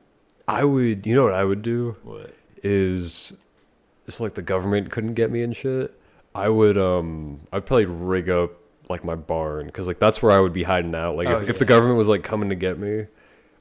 I 0.47 0.65
would. 0.65 1.07
You 1.07 1.15
know 1.15 1.25
what 1.25 1.35
I 1.35 1.45
would 1.45 1.63
do 1.63 1.97
What? 2.03 2.35
is, 2.63 3.33
it's 4.07 4.21
like 4.21 4.35
the 4.35 4.43
government 4.43 4.91
couldn't 4.91 5.15
get 5.15 5.31
me 5.31 5.43
and 5.43 5.57
shit. 5.57 5.95
I 6.35 6.49
would. 6.49 6.79
Um. 6.79 7.41
I'd 7.53 7.67
probably 7.67 7.87
rig 7.87 8.29
up 8.31 8.53
like 8.91 9.05
my 9.05 9.15
barn 9.15 9.67
because 9.67 9.87
like 9.87 9.99
that's 9.99 10.23
where 10.23 10.33
I 10.33 10.41
would 10.41 10.53
be 10.53 10.63
hiding 10.63 10.95
out. 10.95 11.17
Like 11.17 11.29
Oh, 11.29 11.39
if, 11.43 11.51
if 11.51 11.59
the 11.59 11.65
government 11.67 11.99
was 11.99 12.09
like 12.09 12.23
coming 12.23 12.49
to 12.49 12.55
get 12.55 12.79
me, 12.79 13.07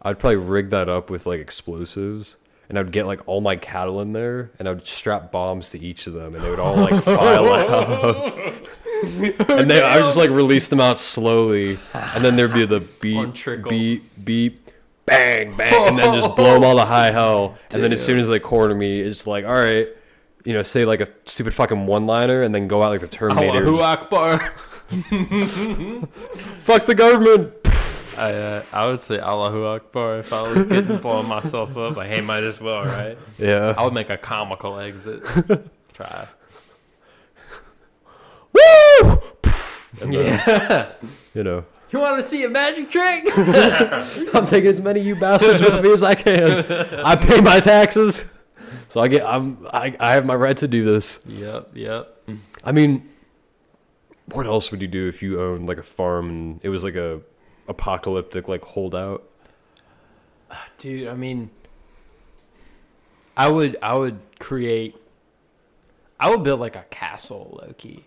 I'd 0.01 0.19
probably 0.19 0.37
rig 0.37 0.69
that 0.71 0.87
up 0.89 1.09
with 1.09 1.25
like 1.25 1.39
explosives. 1.41 2.37
And 2.69 2.77
I'd 2.77 2.91
get 2.91 3.05
like 3.05 3.21
all 3.27 3.39
my 3.39 3.55
cattle 3.55 4.01
in 4.01 4.11
there, 4.11 4.51
and 4.59 4.67
I'd 4.67 4.85
strap 4.85 5.31
bombs 5.31 5.69
to 5.69 5.79
each 5.79 6.05
of 6.05 6.11
them, 6.13 6.35
and 6.35 6.43
they 6.43 6.49
would 6.49 6.59
all 6.59 6.75
like 6.75 7.01
file 7.01 7.53
out. 7.53 8.53
and 9.03 9.69
they, 9.69 9.81
I 9.81 9.97
would 9.97 10.05
just 10.05 10.17
like 10.17 10.29
release 10.29 10.67
them 10.67 10.79
out 10.79 10.99
slowly, 10.99 11.77
and 11.93 12.23
then 12.23 12.35
there'd 12.35 12.53
be 12.53 12.65
the 12.65 12.81
beep, 12.99 13.35
beep, 13.67 14.25
beep, 14.25 14.71
bang, 15.05 15.55
bang, 15.55 15.87
and 15.87 15.97
then 15.97 16.13
just 16.13 16.35
blow 16.35 16.53
them 16.55 16.63
all 16.63 16.75
to 16.75 16.85
high 16.85 17.11
hell. 17.11 17.57
And 17.71 17.83
then 17.83 17.91
as 17.91 18.03
soon 18.03 18.19
as 18.19 18.27
they 18.27 18.39
corner 18.39 18.75
me, 18.75 18.99
it's 18.99 19.27
like, 19.27 19.45
all 19.45 19.53
right, 19.53 19.87
you 20.45 20.53
know, 20.53 20.61
say 20.63 20.85
like 20.85 21.01
a 21.01 21.07
stupid 21.25 21.53
fucking 21.53 21.85
one-liner, 21.85 22.41
and 22.43 22.53
then 22.53 22.67
go 22.67 22.83
out 22.83 22.91
like 22.91 23.01
the 23.01 23.07
Terminator. 23.07 23.65
Allahu 23.65 23.81
Akbar. 23.81 24.39
Fuck 26.59 26.85
the 26.85 26.95
government. 26.95 27.53
I 28.17 28.33
uh, 28.33 28.63
I 28.73 28.87
would 28.87 28.99
say 28.99 29.19
Allahu 29.19 29.65
Akbar 29.65 30.19
if 30.19 30.33
I 30.33 30.41
was 30.41 30.65
getting 30.65 30.97
blowing 30.97 31.27
myself 31.27 31.77
up. 31.77 31.95
Like, 31.95 32.09
hey, 32.09 32.21
might 32.21 32.43
as 32.43 32.59
well, 32.59 32.83
right? 32.83 33.17
Yeah. 33.37 33.75
I 33.77 33.83
would 33.83 33.93
make 33.93 34.09
a 34.09 34.17
comical 34.17 34.79
exit. 34.79 35.23
Try. 35.93 36.27
Woo! 38.53 38.61
And 40.01 40.13
then, 40.13 40.25
Yeah. 40.25 40.91
You 41.33 41.43
know, 41.43 41.65
you 41.91 41.99
want 41.99 42.19
to 42.21 42.27
see 42.27 42.43
a 42.43 42.49
magic 42.49 42.89
trick? 42.89 43.25
I'm 44.35 44.47
taking 44.47 44.71
as 44.71 44.81
many 44.81 44.99
of 45.01 45.05
you 45.05 45.15
bastards 45.15 45.61
with 45.61 45.83
me 45.83 45.91
as 45.91 46.01
I 46.01 46.15
can. 46.15 46.65
I 47.05 47.15
pay 47.15 47.39
my 47.41 47.59
taxes, 47.59 48.25
so 48.89 48.99
I 49.01 49.07
get. 49.07 49.23
I'm. 49.23 49.67
I, 49.71 49.95
I 49.99 50.13
have 50.13 50.25
my 50.25 50.33
right 50.35 50.57
to 50.57 50.67
do 50.67 50.83
this. 50.83 51.19
yep. 51.27 51.69
Yep. 51.75 52.29
I 52.63 52.71
mean, 52.71 53.07
what 54.33 54.47
else 54.47 54.71
would 54.71 54.81
you 54.81 54.87
do 54.87 55.07
if 55.07 55.21
you 55.21 55.39
owned 55.39 55.67
like 55.69 55.77
a 55.77 55.83
farm 55.83 56.29
and 56.29 56.59
it 56.63 56.69
was 56.69 56.83
like 56.83 56.95
a 56.95 57.21
apocalyptic 57.67 58.47
like 58.47 58.63
holdout? 58.63 59.23
Dude, 60.79 61.07
I 61.07 61.13
mean, 61.13 61.51
I 63.35 63.47
would 63.47 63.77
I 63.83 63.93
would 63.95 64.19
create. 64.39 64.95
I 66.19 66.31
would 66.31 66.43
build 66.43 66.59
like 66.59 66.75
a 66.75 66.85
castle, 66.89 67.59
low-key. 67.61 68.05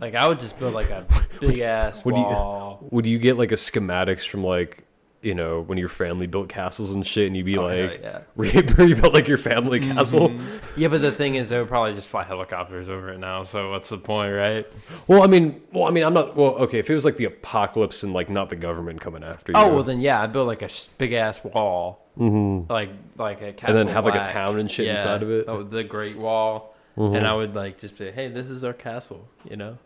Like 0.00 0.14
I 0.14 0.26
would 0.28 0.40
just 0.40 0.58
build 0.58 0.74
like 0.74 0.90
a 0.90 1.06
big 1.40 1.58
ass 1.60 2.04
Would 2.04 2.16
you- 2.16 2.22
wall. 2.22 2.86
Would 2.90 3.06
you 3.06 3.18
get 3.18 3.36
like 3.38 3.52
a 3.52 3.56
schematics 3.56 4.26
from 4.26 4.44
like 4.44 4.84
you 5.22 5.34
know 5.34 5.60
when 5.60 5.76
your 5.76 5.90
family 5.90 6.26
built 6.26 6.48
castles 6.48 6.92
and 6.92 7.06
shit, 7.06 7.26
and 7.26 7.36
you'd 7.36 7.44
be 7.44 7.58
Oh, 7.58 7.64
like, 7.66 8.00
yeah. 8.02 8.20
you 8.84 8.96
built 8.96 9.12
like 9.12 9.28
your 9.28 9.36
family 9.36 9.78
castle? 9.78 10.30
Mhm. 10.30 10.40
Yeah, 10.78 10.88
but 10.88 11.02
the 11.02 11.12
thing 11.12 11.34
is, 11.34 11.50
they 11.50 11.58
would 11.58 11.68
probably 11.68 11.92
just 11.92 12.08
fly 12.08 12.22
helicopters 12.24 12.88
over 12.88 13.10
it 13.12 13.18
now. 13.18 13.44
So 13.44 13.70
what's 13.70 13.90
the 13.90 13.98
point, 13.98 14.34
right? 14.34 14.66
Well, 15.08 15.22
I 15.22 15.26
mean, 15.26 15.60
well, 15.74 15.84
I 15.84 15.90
mean, 15.90 16.04
I'm 16.04 16.14
not. 16.14 16.36
Well, 16.36 16.54
okay, 16.60 16.78
if 16.78 16.88
it 16.88 16.94
was 16.94 17.04
like 17.04 17.18
the 17.18 17.26
apocalypse 17.26 18.02
and 18.02 18.14
like 18.14 18.30
not 18.30 18.48
the 18.48 18.56
government 18.56 19.02
coming 19.02 19.22
after 19.22 19.52
you, 19.52 19.58
Oh 19.58 19.74
well, 19.74 19.82
then 19.84 20.00
yeah, 20.00 20.22
I'd 20.22 20.32
build 20.32 20.46
like 20.46 20.62
a 20.62 20.70
big 20.96 21.12
ass 21.12 21.38
wall, 21.44 22.06
hmm 22.16 22.62
like 22.70 22.88
like 23.18 23.42
a 23.42 23.52
castle 23.52 23.76
and 23.76 23.88
then 23.88 23.94
have 23.94 24.06
like 24.06 24.14
a 24.14 24.32
town 24.32 24.58
and 24.58 24.70
shit 24.70 24.86
Yeah, 24.86 24.92
inside 24.92 25.22
of 25.22 25.30
it. 25.30 25.44
oh, 25.48 25.62
the 25.62 25.84
Great 25.84 26.16
Wall. 26.16 26.69
Mhm. 27.00 27.16
and 27.16 27.26
I 27.26 27.34
would 27.34 27.54
like 27.54 27.78
just 27.78 27.96
be, 27.96 28.10
hey, 28.10 28.28
this 28.28 28.50
is 28.50 28.62
our 28.62 28.74
castle, 28.74 29.26
you 29.48 29.56
know. 29.56 29.78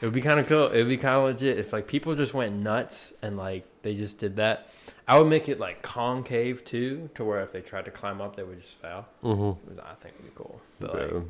It 0.00 0.06
would 0.06 0.14
be 0.14 0.20
kind 0.20 0.40
of 0.40 0.48
cool. 0.48 0.66
It 0.66 0.78
would 0.78 0.88
be 0.88 0.96
kind 0.96 1.14
of 1.16 1.24
legit 1.24 1.58
if 1.58 1.72
like 1.72 1.86
people 1.86 2.14
just 2.16 2.34
went 2.34 2.56
nuts 2.56 3.14
and 3.22 3.36
like 3.36 3.64
they 3.82 3.94
just 3.94 4.18
did 4.18 4.36
that. 4.36 4.68
I 5.06 5.16
would 5.18 5.28
make 5.28 5.48
it 5.48 5.60
like 5.60 5.82
concave 5.82 6.64
too, 6.64 7.08
to 7.14 7.24
where 7.24 7.40
if 7.42 7.52
they 7.52 7.60
tried 7.60 7.84
to 7.84 7.92
climb 7.92 8.20
up, 8.20 8.34
they 8.34 8.42
would 8.42 8.60
just 8.60 8.74
fail. 8.74 9.06
Mhm. 9.22 9.56
I 9.78 9.94
think 9.94 10.14
it'd 10.18 10.24
be 10.24 10.32
cool. 10.34 10.60
But 10.80 10.94
like, 10.94 11.22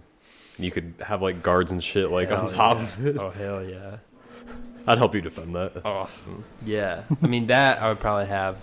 you 0.58 0.70
could 0.70 0.94
have 1.00 1.20
like 1.20 1.42
guards 1.42 1.70
and 1.70 1.84
shit 1.84 2.10
like 2.10 2.30
on 2.30 2.48
top 2.48 2.78
yeah. 2.78 2.82
of 2.84 3.06
it. 3.06 3.16
Oh 3.18 3.30
hell 3.30 3.62
yeah! 3.62 3.98
I'd 4.86 4.98
help 4.98 5.14
you 5.14 5.20
defend 5.20 5.54
that. 5.54 5.84
Awesome. 5.84 6.44
Yeah, 6.64 7.02
I 7.22 7.26
mean 7.26 7.46
that 7.48 7.82
I 7.82 7.90
would 7.90 8.00
probably 8.00 8.26
have. 8.26 8.56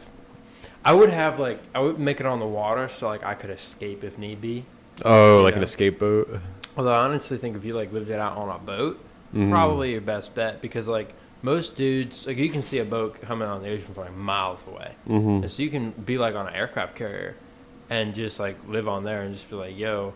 I 0.84 0.94
would 0.94 1.12
have 1.12 1.40
like 1.40 1.60
I 1.76 1.80
would 1.82 2.00
make 2.00 2.20
it 2.20 2.26
on 2.26 2.40
the 2.40 2.48
water 2.48 2.88
so 2.88 3.08
like 3.08 3.24
I 3.24 3.36
could 3.36 3.52
escape 3.52 4.04
if 4.04 4.18
need 4.18 4.42
be. 4.42 4.66
Oh, 5.06 5.42
like 5.44 5.56
an 5.56 5.64
escape 5.64 6.00
boat. 6.00 6.40
Although 6.78 6.94
I 6.94 7.04
honestly 7.06 7.38
think 7.38 7.56
if 7.58 7.66
you 7.66 7.74
like 7.74 7.92
lived 7.92 8.10
it 8.10 8.20
out 8.20 8.38
on 8.38 8.50
a 8.50 8.60
boat, 8.60 9.00
Mhm. 9.34 9.50
probably 9.50 9.92
your 9.94 10.02
best 10.02 10.36
bet 10.36 10.62
because 10.62 10.88
like 10.90 11.14
most 11.42 11.76
dudes 11.76 12.28
like 12.28 12.36
you 12.38 12.50
can 12.50 12.62
see 12.62 12.80
a 12.80 12.86
boat 12.86 13.20
coming 13.22 13.48
on 13.48 13.64
the 13.64 13.70
ocean 13.70 13.94
from 13.94 14.04
like 14.04 14.14
miles 14.16 14.60
away 14.68 14.92
mm-hmm. 15.08 15.42
and 15.44 15.50
so 15.52 15.64
you 15.64 15.70
can 15.70 15.92
be 15.92 16.18
like 16.18 16.36
on 16.36 16.48
an 16.48 16.54
aircraft 16.54 16.96
carrier 16.96 17.34
and 17.90 18.14
just 18.14 18.40
like 18.42 18.58
live 18.68 18.88
on 18.90 19.06
there 19.06 19.22
and 19.24 19.34
just 19.34 19.50
be 19.50 19.56
like 19.56 19.76
yo 19.78 20.14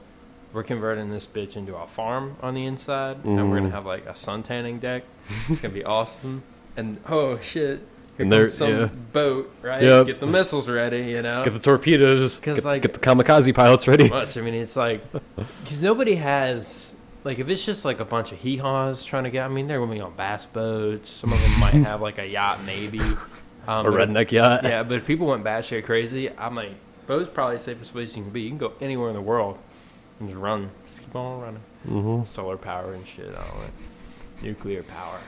we're 0.54 0.64
converting 0.64 1.10
this 1.12 1.26
bitch 1.26 1.56
into 1.56 1.74
a 1.76 1.88
farm 1.88 2.36
on 2.44 2.54
the 2.56 2.66
inside 2.66 3.16
and 3.24 3.50
we're 3.50 3.56
gonna 3.58 3.70
Mhm. 3.70 3.72
have 3.72 3.86
like 3.86 4.06
a 4.06 4.16
sun 4.16 4.44
tanning 4.44 4.80
deck 4.80 5.04
it's 5.48 5.62
gonna 5.62 5.74
be 5.74 5.84
awesome 5.98 6.44
and 6.76 6.98
oh 7.08 7.40
shit 7.40 7.80
here 8.18 8.44
And 8.46 8.52
some 8.54 8.70
yeah. 8.72 8.86
boat 9.14 9.52
right 9.62 9.84
Yep. 9.84 10.06
get 10.08 10.20
the 10.20 10.28
missiles 10.28 10.70
ready 10.70 11.04
you 11.12 11.22
know 11.22 11.44
Get 11.44 11.54
the 11.54 11.60
torpedoes. 11.60 12.40
Get, 12.40 12.64
like- 12.64 12.82
get 12.82 12.94
the 12.94 13.00
kamikaze 13.00 13.54
pilots 13.54 13.88
ready. 13.88 14.10
much. 14.10 14.38
I 14.38 14.42
mean, 14.42 14.54
it's 14.54 14.76
like 14.76 15.02
because 15.64 15.82
nobody 15.82 16.16
has 16.16 16.94
like 17.24 17.40
if 17.40 17.50
it's 17.50 17.66
just 17.66 17.84
like 17.86 18.00
a 18.00 18.06
bunch 18.06 18.32
of 18.32 18.38
hee 18.40 18.58
haws 18.58 19.04
trying 19.04 19.24
to 19.26 19.30
get. 19.32 19.44
I 19.46 19.48
mean, 19.48 19.68
they're 19.68 19.80
going 19.80 19.90
to 19.90 19.96
be 19.96 20.02
on 20.02 20.16
bass 20.16 20.46
boats. 20.46 21.10
Some 21.10 21.34
of 21.34 21.42
them 21.42 21.60
might 21.60 21.74
have 21.74 22.00
like 22.02 22.18
a 22.20 22.26
yacht, 22.26 22.60
maybe. 22.66 23.02
Um, 23.68 23.88
A 23.88 23.90
redneck 23.90 24.30
yacht. 24.30 24.64
Yeah, 24.64 24.84
but 24.84 24.98
if 24.98 25.08
people 25.08 25.26
went 25.26 25.44
batshit 25.44 25.86
crazy, 25.86 26.30
I'm 26.38 26.54
like, 26.54 26.74
boat's 27.08 27.32
probably 27.34 27.58
the 27.58 27.64
safest 27.64 27.94
place 27.94 28.16
you 28.16 28.22
can 28.22 28.32
be. 28.32 28.42
You 28.42 28.50
can 28.50 28.60
go 28.60 28.74
anywhere 28.80 29.10
in 29.10 29.16
the 29.16 29.24
world, 29.24 29.58
and 30.20 30.30
just 30.30 30.40
run. 30.40 30.70
Just 30.86 31.00
keep 31.00 31.16
on 31.16 31.42
running. 31.42 31.62
Mm-hmm. 31.90 32.32
Solar 32.32 32.58
power 32.58 32.94
and 32.94 33.08
shit. 33.08 33.26
All 33.36 33.60
that. 33.62 34.44
Nuclear 34.44 34.84
power. 34.84 35.20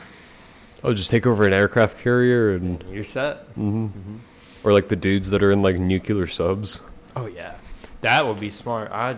Oh, 0.84 0.94
just 0.94 1.10
take 1.10 1.26
over 1.26 1.46
an 1.46 1.54
aircraft 1.54 2.00
carrier 2.00 2.56
and. 2.56 2.84
You're 2.92 3.04
set. 3.04 3.38
hmm 3.56 3.88
hmm 3.88 4.18
Or 4.64 4.74
like 4.74 4.88
the 4.90 4.96
dudes 4.96 5.30
that 5.32 5.42
are 5.44 5.52
in 5.52 5.62
like 5.62 5.78
nuclear 5.78 6.28
subs. 6.28 6.80
Oh 7.16 7.26
yeah, 7.26 7.56
that 8.02 8.28
would 8.28 8.40
be 8.40 8.52
smart. 8.52 8.92
I 8.92 9.18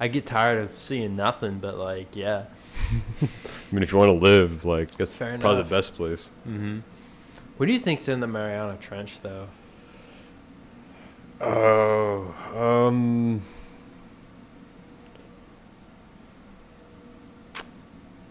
I 0.00 0.08
get 0.08 0.26
tired 0.26 0.62
of 0.64 0.72
seeing 0.72 1.14
nothing, 1.16 1.58
but 1.58 1.76
like 1.76 2.14
yeah. 2.16 2.44
I 3.22 3.28
mean, 3.70 3.82
if 3.82 3.92
you 3.92 3.98
want 3.98 4.08
to 4.10 4.24
live, 4.24 4.64
like 4.64 4.90
that's 4.96 5.14
Fair 5.14 5.38
probably 5.38 5.58
enough. 5.60 5.68
the 5.68 5.76
best 5.76 5.94
place. 5.94 6.30
Mm-hmm. 6.48 6.78
What 7.56 7.66
do 7.66 7.72
you 7.72 7.78
think's 7.80 8.08
in 8.08 8.20
the 8.20 8.26
Mariana 8.26 8.76
Trench 8.80 9.20
though? 9.22 9.48
Oh, 11.40 12.34
um, 12.56 13.42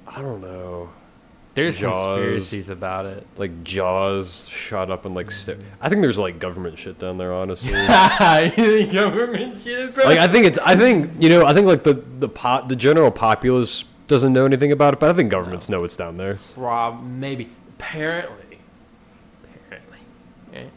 I 0.08 0.22
don't 0.22 0.42
know. 0.42 0.90
There's 1.56 1.78
Jaws. 1.78 1.94
conspiracies 1.94 2.70
about 2.70 3.06
it. 3.06 3.28
Like 3.38 3.64
Jaws 3.64 4.48
shot 4.50 4.90
up 4.90 5.06
and 5.06 5.14
like 5.14 5.30
st- 5.32 5.60
I 5.80 5.88
think 5.90 6.02
there's 6.02 6.18
like 6.18 6.40
government 6.40 6.80
shit 6.80 6.98
down 6.98 7.18
there. 7.20 7.32
Honestly, 7.32 7.72
government 8.92 9.58
shit, 9.58 9.94
bro? 9.94 10.06
like 10.06 10.18
I 10.20 10.28
think 10.28 10.46
it's 10.48 10.58
I 10.60 10.76
think 10.76 11.12
you 11.20 11.30
know 11.30 11.46
I 11.46 11.54
think 11.54 11.68
like 11.68 11.84
the 11.84 11.94
the 11.94 12.30
pot 12.30 12.70
the 12.70 12.76
general 12.76 13.12
populace 13.12 13.84
doesn't 14.08 14.34
know 14.34 14.46
anything 14.46 14.72
about 14.72 14.94
it, 14.96 15.00
but 15.00 15.10
I 15.10 15.14
think 15.14 15.30
governments 15.30 15.70
know 15.70 15.84
it's 15.84 15.96
down 15.96 16.18
there. 16.18 16.40
Rob, 16.56 17.04
maybe. 17.04 17.50
Apparently. 17.78 18.58
Apparently. 19.68 20.00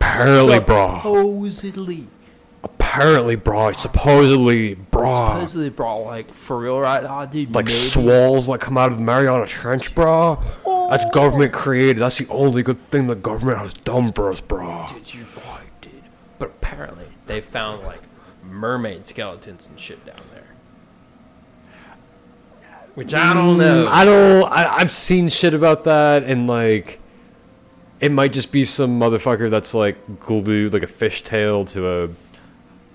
Apparently, 0.01 0.61
bro. 0.61 0.97
Supposedly. 0.99 2.07
Apparently, 2.67 3.37
bro. 3.37 3.73
Supposedly, 3.73 4.75
bro. 4.75 5.05
Supposedly, 5.35 5.71
bro. 5.71 6.01
Like, 6.03 6.33
for 6.35 6.59
real, 6.59 6.81
right? 6.81 7.05
Oh, 7.05 7.27
dude, 7.31 7.55
Like 7.55 7.67
maybe. 7.67 7.73
swalls 7.73 8.47
that 8.49 8.61
come 8.61 8.77
out 8.77 8.91
of 8.91 8.99
the 8.99 9.05
Mariana 9.05 9.47
Trench, 9.47 9.95
bro. 9.95 10.41
That's 10.91 11.05
government 11.11 11.53
created. 11.53 11.99
That's 11.99 12.19
the 12.19 12.27
only 12.29 12.63
good 12.63 12.79
thing 12.79 13.07
the 13.07 13.15
government 13.15 13.59
has 13.59 13.75
done 13.75 14.13
for 14.13 14.31
us, 14.31 14.41
bro. 14.41 14.87
Dude, 14.89 15.15
you're 15.15 15.25
right, 15.49 15.81
dude. 15.81 15.93
But 16.39 16.49
apparently, 16.51 17.07
they 17.27 17.41
found, 17.41 17.83
like, 17.85 18.01
mermaid 18.45 19.07
skeletons 19.07 19.67
and 19.67 19.79
shit 19.79 20.05
down 20.05 20.21
there. 20.33 20.43
Which 22.95 23.13
I 23.15 23.35
don't 23.35 23.59
know. 23.59 23.85
Mm, 23.85 23.89
I 23.89 24.05
don't. 24.05 24.45
I, 24.51 24.77
I've 24.79 24.93
seen 24.93 25.29
shit 25.29 25.53
about 25.53 25.85
that, 25.85 26.23
and 26.25 26.47
like, 26.47 26.99
it 28.01 28.11
might 28.11 28.33
just 28.33 28.51
be 28.51 28.65
some 28.65 28.99
motherfucker 28.99 29.51
that's 29.51 29.75
like 29.75 30.19
glued 30.19 30.73
like 30.73 30.83
a 30.83 30.87
fishtail 30.87 31.69
to 31.71 31.87
a. 32.05 32.09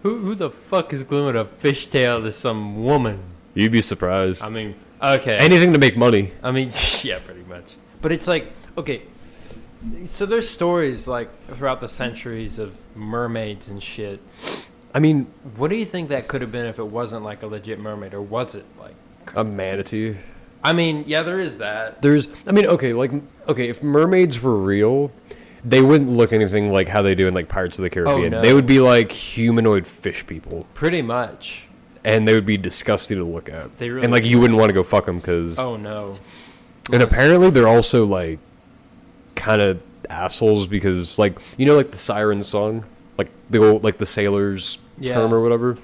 who, 0.04 0.18
who 0.18 0.36
the 0.36 0.50
fuck 0.50 0.94
is 0.94 1.04
gluing 1.04 1.36
a 1.36 1.46
fishtail 1.46 2.24
to 2.24 2.32
some 2.32 2.84
woman? 2.84 3.20
You'd 3.54 3.72
be 3.72 3.82
surprised. 3.82 4.44
I 4.44 4.50
mean, 4.50 4.76
okay. 5.02 5.38
Anything 5.38 5.74
to 5.74 5.80
make 5.80 5.98
money. 5.98 6.32
I 6.42 6.52
mean, 6.52 6.72
yeah, 7.04 7.20
pretty 7.20 7.44
much. 7.44 7.76
But 8.02 8.12
it's 8.12 8.28
like, 8.28 8.52
okay, 8.78 9.04
so 10.06 10.26
there's 10.26 10.50
stories 10.50 11.08
like 11.08 11.30
throughout 11.56 11.82
the 11.82 11.90
centuries 11.90 12.60
of 12.60 12.74
mermaids 12.96 13.68
and 13.68 13.82
shit. 13.82 14.20
I 14.94 15.00
mean, 15.00 15.28
What 15.56 15.70
do 15.70 15.76
you 15.78 15.86
think 15.86 16.10
that 16.10 16.28
could 16.28 16.42
have 16.42 16.52
been 16.52 16.66
if 16.66 16.78
it 16.80 16.88
wasn't 16.88 17.24
like 17.24 17.44
a 17.44 17.48
legit 17.48 17.80
mermaid, 17.80 18.14
or 18.14 18.22
was 18.22 18.56
it 18.56 18.66
like? 18.80 18.96
a 19.36 19.44
manatee. 19.44 20.18
I 20.64 20.74
mean, 20.74 21.06
yeah, 21.08 21.22
there 21.24 21.40
is 21.40 21.58
that. 21.60 22.02
There's. 22.02 22.30
I 22.46 22.52
mean, 22.52 22.66
okay, 22.66 22.94
like, 22.94 23.12
okay, 23.48 23.70
if 23.70 23.82
mermaids 23.82 24.42
were 24.42 24.56
real. 24.58 25.12
They 25.64 25.82
wouldn't 25.82 26.10
look 26.10 26.34
anything 26.34 26.72
like 26.72 26.88
how 26.88 27.02
they 27.04 27.14
do 27.16 27.28
in 27.28 27.34
like 27.34 27.48
Pirates 27.48 27.78
of 27.78 27.84
the 27.84 27.90
oh, 27.90 28.04
Caribbean. 28.06 28.32
no. 28.32 28.42
They 28.42 28.54
would 28.54 28.66
be 28.66 28.80
like 28.80 29.12
humanoid 29.12 29.88
fish 29.88 30.26
people, 30.26 30.66
Pretty 30.74 31.02
much. 31.02 31.66
and 32.04 32.28
they 32.28 32.34
would 32.34 32.46
be 32.48 32.58
disgusting 32.58 33.18
to 33.18 33.24
look 33.24 33.48
at. 33.50 33.78
They 33.78 33.90
really 33.90 34.04
and 34.04 34.12
like 34.14 34.26
you 34.26 34.40
wouldn't 34.40 34.58
want 34.60 34.70
to 34.70 34.74
go 34.74 34.84
fuck 34.84 35.06
them 35.06 35.18
because 35.20 35.60
Oh 35.60 35.76
no. 35.78 36.18
And 36.92 37.04
apparently 37.04 37.50
they're 37.52 37.68
also 37.68 38.06
like 38.06 38.40
kind 39.36 39.62
of 39.62 39.82
assholes 40.10 40.68
because 40.68 41.18
like 41.20 41.38
you 41.58 41.66
know 41.66 41.76
like 41.76 41.92
the 41.92 41.98
siren 41.98 42.44
song, 42.44 42.86
like 43.18 43.30
the 43.50 43.60
old 43.64 43.84
like 43.84 43.98
the 44.00 44.06
sailors 44.06 44.80
Yeah. 45.00 45.14
term 45.16 45.34
or 45.34 45.42
whatever. 45.42 45.78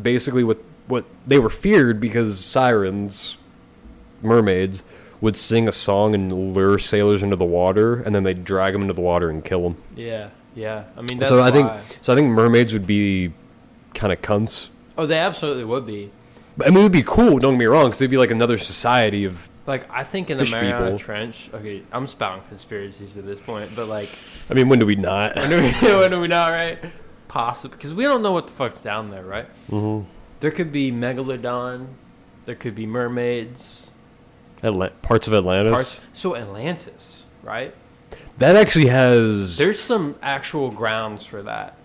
Basically, 0.00 0.44
what 0.44 0.58
what 0.88 1.04
they 1.26 1.38
were 1.38 1.48
feared 1.50 2.00
because 2.00 2.38
sirens, 2.44 3.38
mermaids 4.20 4.84
would 5.22 5.36
sing 5.36 5.68
a 5.68 5.72
song 5.72 6.14
and 6.14 6.52
lure 6.52 6.78
sailors 6.78 7.22
into 7.22 7.36
the 7.36 7.44
water, 7.44 8.02
and 8.02 8.14
then 8.14 8.24
they'd 8.24 8.44
drag 8.44 8.74
them 8.74 8.82
into 8.82 8.92
the 8.92 9.00
water 9.00 9.30
and 9.30 9.42
kill 9.42 9.62
them. 9.62 9.76
Yeah, 9.96 10.30
yeah. 10.54 10.84
I 10.96 11.02
mean, 11.02 11.18
that's 11.18 11.30
so 11.30 11.42
I 11.42 11.50
think 11.50 11.70
so. 12.02 12.12
I 12.12 12.16
think 12.16 12.28
mermaids 12.28 12.74
would 12.74 12.86
be 12.86 13.32
kind 13.94 14.12
of 14.12 14.20
cunts. 14.20 14.68
Oh, 14.98 15.06
they 15.06 15.18
absolutely 15.18 15.64
would 15.64 15.86
be. 15.86 16.10
But 16.56 16.66
I 16.66 16.70
mean, 16.70 16.80
it 16.80 16.82
would 16.82 16.92
be 16.92 17.04
cool. 17.04 17.38
Don't 17.38 17.54
get 17.54 17.60
me 17.60 17.64
wrong, 17.66 17.86
because 17.86 18.02
it'd 18.02 18.10
be 18.10 18.18
like 18.18 18.30
another 18.32 18.58
society 18.58 19.24
of. 19.24 19.48
Like, 19.64 19.88
I 19.88 20.02
think 20.02 20.28
in 20.28 20.38
the 20.38 20.44
Mariana 20.44 20.86
people. 20.86 20.98
Trench. 20.98 21.48
Okay, 21.54 21.84
I'm 21.92 22.08
spouting 22.08 22.42
conspiracies 22.48 23.16
at 23.16 23.24
this 23.24 23.40
point, 23.40 23.70
but 23.76 23.86
like, 23.86 24.08
I 24.50 24.54
mean, 24.54 24.68
when 24.68 24.80
do 24.80 24.86
we 24.86 24.96
not? 24.96 25.36
when 25.36 25.50
do 25.50 25.56
we, 25.62 25.70
when 25.98 26.10
do 26.10 26.20
we 26.20 26.26
not, 26.26 26.50
right? 26.50 26.80
Possible, 27.28 27.76
because 27.76 27.94
we 27.94 28.02
don't 28.02 28.22
know 28.22 28.32
what 28.32 28.48
the 28.48 28.52
fuck's 28.52 28.82
down 28.82 29.10
there, 29.10 29.22
right? 29.22 29.46
hmm 29.70 30.00
There 30.40 30.50
could 30.50 30.72
be 30.72 30.90
megalodon. 30.90 31.86
There 32.44 32.56
could 32.56 32.74
be 32.74 32.86
mermaids. 32.86 33.91
Atla- 34.62 34.90
parts 35.02 35.26
of 35.26 35.34
Atlantis. 35.34 35.72
Parts. 35.72 36.02
So 36.12 36.36
Atlantis, 36.36 37.24
right? 37.42 37.74
That 38.38 38.56
actually 38.56 38.86
has. 38.86 39.56
There's 39.58 39.80
some 39.80 40.16
actual 40.22 40.70
grounds 40.70 41.24
for 41.26 41.42
that. 41.42 41.76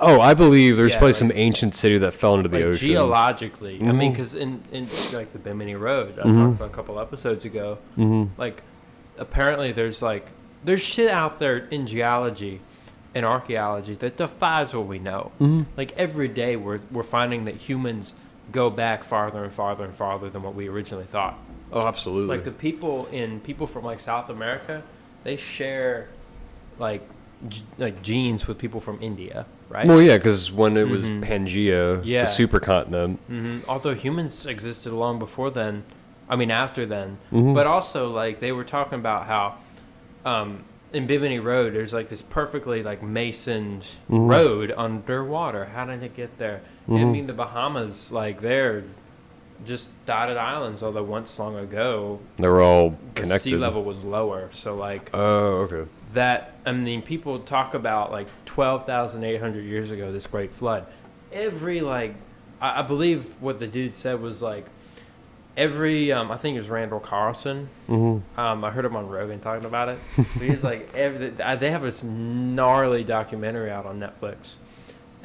Oh, 0.00 0.20
I 0.20 0.32
believe 0.34 0.76
there's 0.78 0.92
Yeah, 0.92 0.98
probably 0.98 1.12
like- 1.12 1.18
some 1.18 1.32
ancient 1.34 1.74
city 1.74 1.98
that 1.98 2.14
fell 2.14 2.34
into 2.36 2.48
the 2.48 2.56
like 2.56 2.64
ocean. 2.64 2.88
geologically. 2.88 3.78
I 3.82 3.92
mean, 3.92 4.12
because 4.12 4.34
in, 4.34 4.62
in 4.72 4.88
like 5.12 5.32
the 5.32 5.38
Bimini 5.38 5.74
Road, 5.74 6.18
I 6.18 6.26
Mhm. 6.26 6.38
talked 6.44 6.56
about 6.56 6.70
a 6.70 6.74
couple 6.74 6.98
episodes 7.00 7.44
ago. 7.44 7.78
Mm-hmm. 7.98 8.40
Like, 8.40 8.62
apparently 9.18 9.72
there's 9.72 10.00
like 10.02 10.26
there's 10.64 10.80
shit 10.80 11.10
out 11.10 11.38
there 11.38 11.58
in 11.70 11.86
geology 11.86 12.60
and 13.14 13.26
archaeology 13.26 13.94
that 13.96 14.16
defies 14.16 14.72
what 14.72 14.86
we 14.86 14.98
know. 14.98 15.32
hmm 15.38 15.62
Like 15.76 15.92
every 15.98 16.28
day, 16.28 16.56
we're 16.56 16.80
we're 16.90 17.02
finding 17.02 17.44
that 17.44 17.56
humans 17.56 18.14
go 18.50 18.70
back 18.70 19.04
farther 19.04 19.44
and 19.44 19.52
farther 19.52 19.84
and 19.84 19.94
farther 19.94 20.30
than 20.30 20.42
what 20.42 20.54
we 20.54 20.68
originally 20.68 21.04
thought. 21.04 21.38
Oh, 21.72 21.86
absolutely. 21.86 22.36
Like 22.36 22.44
the 22.44 22.50
people 22.52 23.06
in 23.06 23.40
people 23.40 23.66
from 23.66 23.84
like 23.84 24.00
South 24.00 24.28
America, 24.28 24.82
they 25.24 25.36
share 25.36 26.08
like 26.78 27.02
g- 27.48 27.62
like 27.78 28.02
genes 28.02 28.46
with 28.46 28.58
people 28.58 28.80
from 28.80 28.98
India, 29.02 29.46
right? 29.68 29.86
well, 29.86 30.00
yeah, 30.02 30.16
because 30.16 30.52
when 30.52 30.76
it 30.76 30.88
was 30.88 31.08
Mhm. 31.08 31.22
Pangea, 31.24 32.00
Yeah. 32.04 32.24
the 32.24 32.30
supercontinent. 32.30 33.18
hmm 33.28 33.58
Although 33.68 33.94
humans 33.94 34.46
existed 34.46 34.92
long 34.92 35.18
before 35.18 35.50
then, 35.50 35.84
I 36.28 36.36
mean 36.36 36.50
after 36.50 36.86
then, 36.86 37.18
Mhm. 37.32 37.54
but 37.54 37.66
also 37.66 38.10
like 38.10 38.40
they 38.40 38.52
were 38.52 38.64
talking 38.64 38.98
about 38.98 39.26
how 39.26 39.54
um, 40.24 40.62
in 40.92 41.06
Bimini 41.06 41.40
Road 41.40 41.74
there's 41.74 41.92
like 41.92 42.08
this 42.10 42.22
perfectly 42.22 42.82
like 42.82 43.02
masoned 43.02 43.84
Mhm. 44.10 44.30
road 44.30 44.72
underwater. 44.76 45.64
How 45.74 45.84
did 45.86 46.02
it 46.02 46.14
get 46.14 46.38
there? 46.38 46.60
I 46.88 46.92
Mhm. 46.92 47.12
mean 47.12 47.26
the 47.26 47.32
Bahamas 47.32 48.12
like 48.12 48.40
they're 48.40 48.84
just 49.64 49.88
dotted 50.06 50.36
islands, 50.36 50.82
although 50.82 51.02
once 51.02 51.38
long 51.38 51.56
ago 51.56 52.18
They 52.38 52.48
were 52.48 52.62
all 52.62 52.96
connected. 53.14 53.50
sea 53.50 53.56
level 53.56 53.84
was 53.84 53.98
lower. 53.98 54.48
So 54.52 54.74
like 54.74 55.10
Oh, 55.14 55.68
okay. 55.68 55.90
that 56.14 56.54
I 56.66 56.72
mean 56.72 57.02
people 57.02 57.38
talk 57.40 57.74
about 57.74 58.10
like 58.12 58.28
12,800 58.46 59.64
years 59.64 59.90
ago 59.90 60.12
this 60.12 60.26
great 60.26 60.52
flood. 60.54 60.86
Every 61.32 61.80
like 61.80 62.14
I, 62.60 62.80
I 62.80 62.82
believe 62.82 63.40
what 63.40 63.60
the 63.60 63.66
dude 63.66 63.94
said 63.94 64.20
was 64.20 64.42
like 64.42 64.66
every 65.56 66.10
um, 66.12 66.30
I 66.30 66.36
think 66.38 66.56
it 66.56 66.60
was 66.60 66.68
Randall 66.68 67.00
Carlson. 67.00 67.68
hmm 67.86 68.18
Um, 68.36 68.64
I 68.64 68.70
heard 68.70 68.84
him 68.84 68.96
on 68.96 69.08
Rogan 69.08 69.38
talking 69.40 69.66
about 69.66 69.88
it. 69.90 69.98
But 70.16 70.26
he's 70.42 70.62
like 70.62 70.94
every, 70.94 71.28
they 71.30 71.70
have 71.70 71.82
this 71.82 72.02
gnarly 72.02 73.04
documentary 73.04 73.70
out 73.70 73.84
on 73.86 74.00
Netflix. 74.00 74.56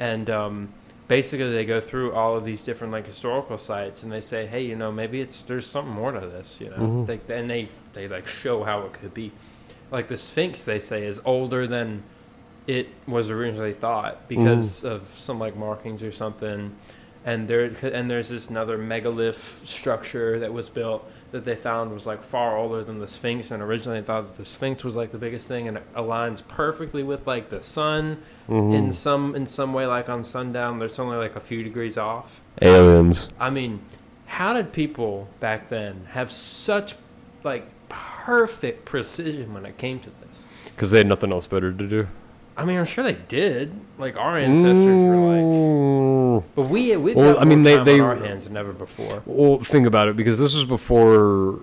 And 0.00 0.28
um, 0.30 0.68
basically 1.08 1.50
they 1.52 1.64
go 1.64 1.80
through 1.80 2.12
all 2.12 2.36
of 2.36 2.44
these 2.44 2.62
different 2.62 2.92
like 2.92 3.06
historical 3.06 3.58
sites 3.58 4.02
and 4.02 4.12
they 4.12 4.20
say, 4.20 4.46
"Hey, 4.46 4.62
you 4.62 4.76
know, 4.76 4.92
maybe 4.92 5.20
it's 5.20 5.42
there's 5.42 5.66
something 5.66 5.94
more 5.94 6.12
to 6.12 6.20
this, 6.20 6.56
you 6.60 6.70
know." 6.70 6.76
Mhm. 6.76 7.06
They, 7.06 7.34
and 7.34 7.50
they 7.50 7.68
they 7.94 8.06
like 8.06 8.26
show 8.28 8.62
how 8.62 8.82
it 8.82 8.92
could 8.92 9.14
be. 9.14 9.32
Like 9.90 10.08
the 10.08 10.18
Sphinx 10.18 10.62
they 10.62 10.78
say 10.78 11.04
is 11.06 11.20
older 11.24 11.66
than 11.66 12.02
it 12.66 12.88
was 13.06 13.30
originally 13.30 13.72
thought 13.72 14.28
because 14.28 14.84
of 14.84 15.08
some 15.16 15.38
like 15.38 15.56
markings 15.56 16.02
or 16.02 16.12
something. 16.12 16.74
And 17.24 17.48
there 17.48 17.70
and 17.82 18.10
there's 18.10 18.28
this 18.28 18.48
another 18.48 18.76
megalith 18.78 19.62
structure 19.64 20.38
that 20.38 20.52
was 20.52 20.68
built 20.68 21.10
that 21.30 21.44
they 21.44 21.54
found 21.56 21.92
was 21.92 22.06
like 22.06 22.22
far 22.24 22.56
older 22.56 22.82
than 22.82 22.98
the 23.00 23.08
Sphinx 23.08 23.50
and 23.50 23.62
originally 23.62 24.00
thought 24.02 24.26
that 24.28 24.36
the 24.38 24.44
Sphinx 24.44 24.82
was 24.82 24.96
like 24.96 25.12
the 25.12 25.18
biggest 25.18 25.46
thing 25.46 25.68
and 25.68 25.76
it 25.76 25.94
aligns 25.94 26.42
perfectly 26.48 27.02
with 27.02 27.26
like 27.26 27.50
the 27.50 27.62
sun 27.62 28.18
Mhm. 28.48 28.72
in 28.74 28.92
some 28.92 29.34
in 29.34 29.46
some 29.46 29.74
way 29.74 29.84
like 29.86 30.08
on 30.08 30.24
sundown 30.24 30.78
there's 30.78 30.98
only 30.98 31.16
like 31.18 31.36
a 31.36 31.40
few 31.40 31.62
degrees 31.62 31.98
off. 31.98 32.40
Aliens. 32.62 33.28
I 33.38 33.50
mean, 33.50 33.80
how 34.26 34.52
did 34.54 34.72
people 34.72 35.28
back 35.38 35.68
then 35.68 36.06
have 36.12 36.32
such 36.32 36.94
like 37.44 37.66
perfect 37.88 38.84
precision 38.84 39.52
when 39.54 39.66
it 39.66 39.76
came 39.76 40.00
to 40.00 40.10
this? 40.10 40.46
Because 40.74 40.90
they 40.90 40.98
had 40.98 41.06
nothing 41.06 41.32
else 41.32 41.46
better 41.46 41.72
to 41.72 41.86
do. 41.86 42.08
I 42.58 42.64
mean, 42.64 42.76
I'm 42.76 42.84
sure 42.86 43.04
they 43.04 43.16
did. 43.28 43.72
Like 43.98 44.16
our 44.18 44.36
ancestors 44.36 44.74
were 44.74 45.16
like, 45.16 45.44
Mm. 45.44 46.42
but 46.56 46.62
we 46.68 46.96
we 46.96 47.14
Well, 47.14 47.34
got 47.34 47.42
I 47.42 47.44
mean, 47.44 47.62
they- 47.62 47.82
they- 47.84 48.00
on 48.00 48.06
our 48.06 48.16
hands 48.16 48.44
than 48.44 48.56
ever 48.56 48.72
before. 48.72 49.22
Well, 49.26 49.60
think 49.60 49.86
about 49.86 50.08
it 50.08 50.16
because 50.16 50.38
this 50.38 50.54
was 50.54 50.64
before 50.64 51.60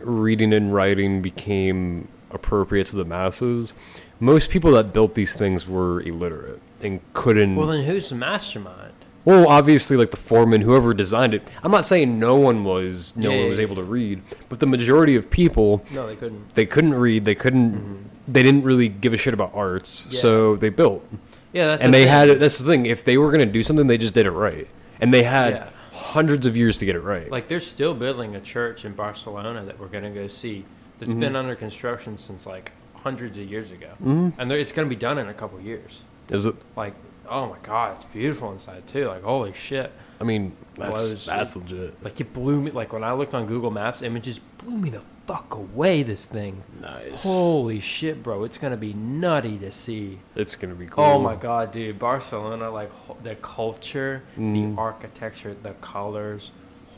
reading 0.00 0.52
and 0.52 0.74
writing 0.74 1.22
became 1.22 2.08
appropriate 2.30 2.86
to 2.88 2.96
the 2.96 3.04
masses. 3.04 3.74
Most 4.20 4.50
people 4.50 4.72
that 4.72 4.92
built 4.92 5.14
these 5.14 5.34
things 5.34 5.68
were 5.68 6.00
illiterate 6.00 6.60
and 6.82 7.00
couldn't. 7.12 7.56
Well, 7.56 7.66
then 7.68 7.84
who's 7.84 8.08
the 8.08 8.14
mastermind? 8.14 8.92
Well, 9.24 9.46
obviously, 9.46 9.96
like 9.96 10.10
the 10.10 10.16
foreman, 10.16 10.62
whoever 10.62 10.92
designed 10.94 11.32
it. 11.34 11.42
I'm 11.62 11.70
not 11.70 11.86
saying 11.86 12.18
no 12.18 12.34
one 12.36 12.64
was, 12.64 13.12
no 13.16 13.30
Yeah, 13.30 13.40
one 13.40 13.48
was 13.50 13.58
yeah. 13.58 13.62
able 13.64 13.76
to 13.76 13.84
read, 13.84 14.20
but 14.48 14.58
the 14.58 14.66
majority 14.66 15.14
of 15.14 15.30
people, 15.30 15.84
No, 15.94 16.06
they 16.08 16.16
couldn't. 16.16 16.54
they 16.56 16.66
couldn't 16.66 16.94
read. 16.94 17.24
They 17.24 17.34
couldn't. 17.36 18.10
They 18.28 18.42
didn't 18.42 18.62
really 18.62 18.88
give 18.88 19.12
a 19.12 19.16
shit 19.16 19.34
about 19.34 19.52
arts, 19.54 20.02
Mm-hmm. 20.02 20.12
Yeah. 20.12 20.20
so 20.20 20.56
they 20.56 20.68
built. 20.68 21.04
Yeah, 21.52 21.66
that's 21.66 21.82
and 21.82 21.92
the 21.92 21.98
they 21.98 22.04
thing. 22.04 22.12
had. 22.12 22.40
That's 22.40 22.58
the 22.58 22.64
thing. 22.70 22.86
If 22.86 23.04
they 23.04 23.18
were 23.18 23.30
gonna 23.30 23.46
do 23.46 23.62
something, 23.62 23.86
they 23.86 23.98
just 23.98 24.14
did 24.14 24.26
it 24.26 24.30
right, 24.30 24.68
and 25.00 25.12
they 25.12 25.22
had 25.24 25.52
Yeah. 25.54 25.68
hundreds 25.92 26.46
of 26.46 26.56
years 26.56 26.78
to 26.78 26.86
get 26.86 26.96
it 26.96 27.00
right. 27.00 27.30
Like 27.30 27.48
they're 27.48 27.60
still 27.60 27.94
building 27.94 28.34
a 28.36 28.40
church 28.40 28.84
in 28.84 28.92
Barcelona 28.94 29.64
that 29.66 29.78
we're 29.78 29.88
gonna 29.88 30.10
go 30.10 30.28
see. 30.28 30.64
That's 30.98 31.10
Mm-hmm. 31.10 31.20
been 31.20 31.36
under 31.36 31.54
construction 31.54 32.16
since 32.16 32.46
like 32.46 32.72
hundreds 32.94 33.36
of 33.36 33.44
years 33.44 33.70
ago, 33.72 33.88
Mhm. 34.02 34.32
and 34.38 34.50
it's 34.52 34.70
gonna 34.72 34.88
be 34.88 34.96
done 34.96 35.18
in 35.18 35.28
a 35.28 35.34
couple 35.34 35.60
years. 35.60 36.02
Is 36.30 36.46
it? 36.46 36.54
Like, 36.76 36.94
oh 37.32 37.46
my 37.50 37.58
god, 37.62 37.96
it's 37.96 38.04
beautiful 38.12 38.52
inside 38.52 38.86
too. 38.86 39.08
Like, 39.08 39.22
holy 39.22 39.52
shit! 39.54 39.90
I 40.20 40.24
mean, 40.24 40.54
that's 40.76 40.90
Blows- 40.90 41.26
that's 41.26 41.56
legit. 41.56 42.02
Like 42.04 42.20
it 42.20 42.32
blew 42.32 42.60
me. 42.60 42.70
Like 42.70 42.92
when 42.92 43.02
I 43.04 43.12
looked 43.12 43.34
on 43.34 43.46
Google 43.46 43.70
Maps, 43.70 44.02
images 44.02 44.38
blew 44.58 44.76
me 44.76 44.90
the 44.90 45.00
fuck 45.26 45.54
away. 45.54 46.02
This 46.02 46.24
thing, 46.24 46.62
Nice. 46.80 47.22
holy 47.22 47.80
shit, 47.80 48.22
bro! 48.22 48.44
It's 48.44 48.58
gonna 48.58 48.76
be 48.76 48.92
nutty 48.94 49.58
to 49.58 49.70
see. 49.72 50.18
It's 50.36 50.54
gonna 50.56 50.74
be 50.74 50.86
cool. 50.86 51.02
Oh 51.04 51.18
my 51.18 51.34
god, 51.36 51.72
dude! 51.72 51.98
Barcelona, 51.98 52.70
like 52.70 52.90
the 53.22 53.34
culture, 53.36 54.22
Mm. 54.38 54.74
the 54.76 54.80
architecture, 54.80 55.56
the 55.62 55.72
colors. 55.80 56.50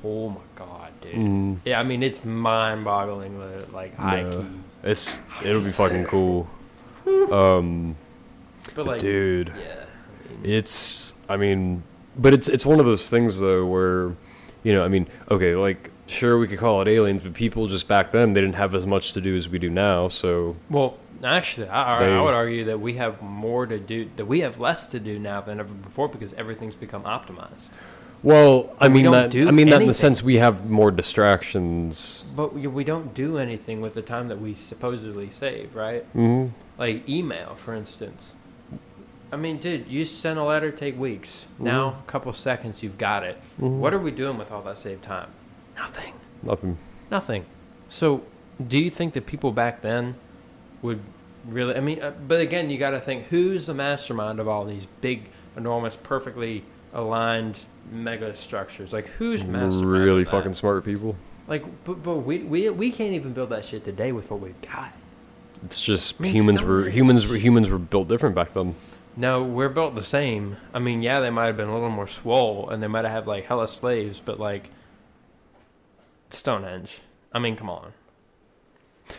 Oh 0.07 0.29
my 0.29 0.41
god, 0.55 0.93
dude! 1.01 1.15
Mm, 1.15 1.59
Yeah, 1.65 1.81
I 1.81 1.83
mean 1.83 2.03
it's 2.03 2.23
mind-boggling. 2.25 3.41
Like 3.73 3.97
high 3.97 4.23
no. 4.23 4.43
key, 4.43 4.47
It's 4.83 5.23
it'll 5.43 5.63
be 5.63 5.71
fucking 5.71 6.05
cool. 6.05 6.47
Um, 7.31 7.97
but 8.75 8.87
like, 8.87 8.99
dude, 9.01 9.53
yeah, 9.59 9.83
I 9.83 9.84
it's 10.45 11.15
I 11.29 11.37
mean, 11.37 11.83
but 12.17 12.33
it's 12.35 12.49
it's 12.49 12.67
one 12.67 12.79
of 12.81 12.87
those 12.87 13.09
things 13.11 13.41
though 13.41 13.67
where, 13.67 14.15
you 14.63 14.73
know, 14.75 14.85
I 14.85 14.89
mean, 14.89 15.09
okay, 15.31 15.55
like 15.57 15.91
sure 16.07 16.39
we 16.39 16.47
could 16.47 16.59
call 16.59 16.83
it 16.83 16.89
aliens, 16.89 17.23
but 17.23 17.33
people 17.35 17.67
just 17.67 17.89
back 17.89 18.13
then 18.13 18.35
they 18.35 18.41
didn't 18.41 18.57
have 18.57 18.75
as 18.75 18.87
much 18.87 19.13
to 19.15 19.21
do 19.21 19.35
as 19.35 19.49
we 19.49 19.59
do 19.59 19.71
now. 19.71 20.09
So 20.09 20.57
well, 20.71 20.99
actually, 21.23 21.69
I, 21.69 21.99
They- 22.07 22.13
I 22.15 22.23
would 22.23 22.35
argue 22.35 22.65
that 22.65 22.79
we 22.81 22.95
have 22.95 23.21
more 23.23 23.67
to 23.67 23.79
do. 23.79 24.11
That 24.17 24.27
we 24.27 24.41
have 24.41 24.61
less 24.61 24.87
to 24.89 25.01
do 25.01 25.19
now 25.19 25.41
than 25.41 25.61
ever 25.61 25.73
before 25.73 26.09
because 26.09 26.35
everything's 26.35 26.75
become 26.75 27.05
optimized. 27.05 27.71
well, 28.23 28.75
I 28.81 28.89
mean 28.89 29.11
that 29.11 29.35
I 29.35 29.51
mean 29.51 29.69
that 29.71 29.81
in 29.83 29.89
the 29.89 29.95
sense 29.95 30.23
we 30.23 30.37
have 30.37 30.69
more 30.71 30.91
distractions. 30.91 32.25
But 32.37 32.55
we, 32.55 32.67
we 32.67 32.85
don't 32.85 33.15
do 33.15 33.39
anything 33.39 33.81
with 33.81 33.95
the 33.95 34.03
time 34.03 34.29
that 34.29 34.41
we 34.41 34.55
supposedly 34.55 35.31
save, 35.31 35.75
right? 35.75 36.05
hmm 36.13 36.47
Like 36.79 37.09
email, 37.09 37.55
for 37.57 37.75
instance. 37.75 38.33
I 39.35 39.37
mean, 39.37 39.59
dude, 39.59 39.89
you 39.89 40.05
send 40.05 40.39
a 40.39 40.45
letter, 40.45 40.71
take 40.71 40.97
weeks. 40.97 41.47
Now, 41.59 42.03
a 42.07 42.11
couple 42.11 42.33
seconds, 42.33 42.85
you've 42.85 42.99
got 42.99 43.25
it. 43.25 43.37
Mhm. 43.61 43.79
What 43.79 43.93
are 43.93 43.99
we 43.99 44.13
doing 44.13 44.39
with 44.39 44.53
all 44.53 44.63
that 44.63 44.79
saved 44.79 45.03
time? 45.03 45.29
Nothing. 45.77 46.15
Nothing. 46.45 46.79
Nothing. 47.11 47.45
So, 47.89 48.23
do 48.65 48.79
you 48.79 48.91
think 48.91 49.13
that 49.15 49.27
people 49.27 49.51
back 49.51 49.83
then 49.83 50.15
would 50.83 51.01
really? 51.49 51.75
I 51.75 51.81
mean, 51.81 52.01
uh, 52.01 52.13
but 52.29 52.41
again, 52.41 52.71
you 52.71 52.79
got 52.79 52.91
to 52.91 53.01
think 53.01 53.27
who's 53.27 53.67
the 53.67 53.75
mastermind 53.75 54.39
of 54.39 54.47
all 54.47 54.65
these 54.65 54.87
big, 55.01 55.25
enormous, 55.57 55.97
perfectly 55.97 56.63
aligned 56.93 57.59
mega 57.91 58.37
structures? 58.37 58.93
Like, 58.93 59.07
who's 59.19 59.43
mastermind? 59.43 59.91
Really 59.91 60.23
of 60.23 60.27
that? 60.27 60.31
fucking 60.31 60.55
smart 60.55 60.85
people. 60.85 61.17
Like, 61.49 61.65
but, 61.85 62.05
but 62.05 62.19
we, 62.19 62.39
we 62.39 62.71
we 62.71 62.93
can't 62.93 63.15
even 63.15 63.33
build 63.33 63.51
that 63.51 63.65
shit 63.65 63.85
today 63.85 64.13
with 64.13 64.31
what 64.31 64.39
we've 64.39 64.61
got. 64.63 64.93
It's 65.65 65.81
just 65.81 66.15
I 66.21 66.23
mean, 66.23 66.35
humans 66.35 66.63
were 66.63 66.89
humans 66.89 67.27
were 67.27 67.37
humans 67.37 67.69
were 67.69 67.79
built 67.79 68.07
different 68.07 68.37
back 68.37 68.55
then. 68.55 68.77
No, 69.17 69.45
we're 69.45 69.69
built 69.69 69.95
the 69.95 70.05
same. 70.05 70.57
I 70.73 70.79
mean, 70.79 71.03
yeah, 71.03 71.21
they 71.21 71.31
might 71.31 71.47
have 71.47 71.57
been 71.57 71.69
a 71.69 71.73
little 71.73 71.91
more 71.91 72.09
swole, 72.09 72.69
and 72.71 72.83
they 72.83 72.89
might 72.89 73.05
have 73.05 73.13
had 73.13 73.27
like 73.27 73.47
hella 73.47 73.69
slaves, 73.69 74.21
but 74.25 74.41
like 74.41 74.71
Stonehenge. 76.31 77.01
I 77.33 77.39
mean, 77.39 77.57
come 77.57 77.71
on. 77.71 77.93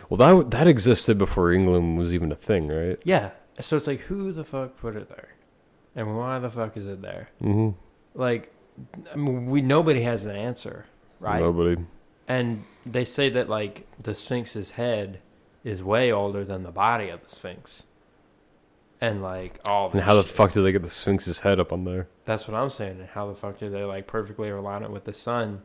Well, 0.08 0.18
that 0.18 0.50
that 0.50 0.68
existed 0.68 1.16
before 1.18 1.52
England 1.52 1.98
was 1.98 2.14
even 2.14 2.32
a 2.32 2.36
thing, 2.36 2.68
right? 2.68 2.98
Yeah. 3.04 3.30
So 3.60 3.76
it's 3.76 3.86
like, 3.86 4.00
who 4.00 4.32
the 4.32 4.44
fuck 4.44 4.76
put 4.76 4.96
it 4.96 5.08
there, 5.08 5.30
and 5.94 6.16
why 6.16 6.38
the 6.38 6.50
fuck 6.50 6.76
is 6.76 6.86
it 6.86 7.00
there? 7.00 7.30
Mm-hmm. 7.42 7.70
Like, 8.20 8.52
I 9.12 9.16
mean, 9.16 9.46
we 9.46 9.62
nobody 9.62 10.02
has 10.02 10.24
an 10.26 10.36
answer, 10.36 10.84
right? 11.20 11.40
Nobody. 11.40 11.82
And 12.28 12.64
they 12.84 13.04
say 13.04 13.30
that 13.30 13.48
like 13.48 13.86
the 14.02 14.14
Sphinx's 14.14 14.70
head 14.70 15.20
is 15.64 15.82
way 15.82 16.12
older 16.12 16.44
than 16.44 16.64
the 16.64 16.70
body 16.70 17.08
of 17.08 17.22
the 17.22 17.30
Sphinx, 17.30 17.84
and 19.06 19.22
like 19.22 19.58
all. 19.64 19.90
And 19.92 20.00
how 20.00 20.14
the 20.14 20.22
shit. 20.24 20.32
fuck 20.34 20.52
did 20.52 20.62
they 20.62 20.72
get 20.72 20.82
the 20.82 20.90
Sphinx's 20.90 21.40
head 21.40 21.58
up 21.60 21.72
on 21.72 21.84
there? 21.84 22.08
That's 22.24 22.46
what 22.48 22.54
I'm 22.56 22.70
saying. 22.70 23.00
And 23.00 23.08
how 23.08 23.26
the 23.28 23.34
fuck 23.34 23.58
did 23.58 23.72
they 23.72 23.84
like 23.84 24.06
perfectly 24.06 24.48
align 24.50 24.82
it 24.82 24.90
with 24.90 25.04
the 25.04 25.12
sun? 25.14 25.62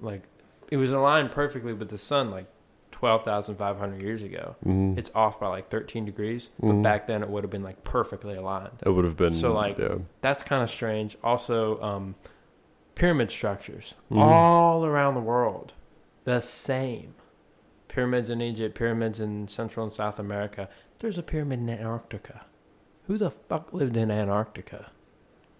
Like, 0.00 0.22
it 0.70 0.76
was 0.76 0.90
aligned 0.92 1.30
perfectly 1.30 1.72
with 1.72 1.88
the 1.90 1.98
sun 1.98 2.30
like 2.30 2.46
12,500 2.92 4.00
years 4.00 4.22
ago. 4.22 4.54
Mm-hmm. 4.64 4.98
It's 4.98 5.10
off 5.14 5.40
by 5.40 5.48
like 5.48 5.68
13 5.70 6.04
degrees, 6.04 6.50
but 6.60 6.68
Mhm. 6.68 6.82
back 6.82 7.06
then 7.06 7.22
it 7.22 7.28
would 7.28 7.42
have 7.44 7.50
been 7.50 7.62
like 7.64 7.82
perfectly 7.84 8.34
aligned. 8.36 8.80
It 8.86 8.90
would 8.90 9.04
have 9.04 9.16
been 9.16 9.34
So, 9.34 9.52
like, 9.52 9.76
yeah. 9.78 9.96
That's 10.20 10.42
kind 10.42 10.62
of 10.62 10.70
strange. 10.70 11.16
Also, 11.22 11.80
um, 11.82 12.14
pyramid 12.94 13.30
structures 13.30 13.94
Mhm. 14.10 14.18
all 14.22 14.84
around 14.86 15.14
the 15.14 15.20
world, 15.20 15.72
the 16.24 16.40
same. 16.40 17.14
Pyramids 17.88 18.30
in 18.30 18.40
Egypt, 18.40 18.74
pyramids 18.76 19.20
in 19.20 19.48
Central 19.48 19.84
and 19.84 19.92
South 19.92 20.18
America. 20.18 20.68
There's 21.00 21.18
a 21.18 21.22
pyramid 21.22 21.58
in 21.58 21.68
Antarctica. 21.70 22.42
Who 23.06 23.18
the 23.18 23.30
fuck 23.30 23.72
lived 23.72 23.96
in 23.96 24.10
Antarctica? 24.10 24.90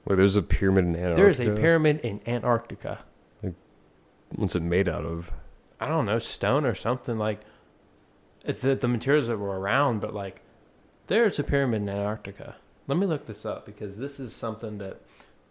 Wait, 0.04 0.16
there's 0.16 0.36
a 0.36 0.42
pyramid 0.42 0.84
in 0.84 0.96
Antarctica. 0.96 1.22
There 1.22 1.30
is 1.30 1.40
a 1.40 1.60
pyramid 1.60 2.00
in 2.00 2.20
Antarctica. 2.26 3.00
What's 4.34 4.56
it 4.56 4.62
made 4.62 4.88
out 4.88 5.04
of? 5.04 5.30
I 5.80 5.88
don't 5.88 6.06
know, 6.06 6.18
stone 6.18 6.64
or 6.64 6.74
something 6.74 7.18
like 7.18 7.40
it's 8.44 8.62
the, 8.62 8.74
the 8.74 8.88
materials 8.88 9.28
that 9.28 9.38
were 9.38 9.58
around, 9.58 10.00
but 10.00 10.14
like 10.14 10.40
there's 11.08 11.38
a 11.38 11.44
pyramid 11.44 11.82
in 11.82 11.88
Antarctica. 11.88 12.56
Let 12.86 12.98
me 12.98 13.06
look 13.06 13.26
this 13.26 13.44
up 13.44 13.66
because 13.66 13.96
this 13.96 14.18
is 14.18 14.34
something 14.34 14.78
that 14.78 15.00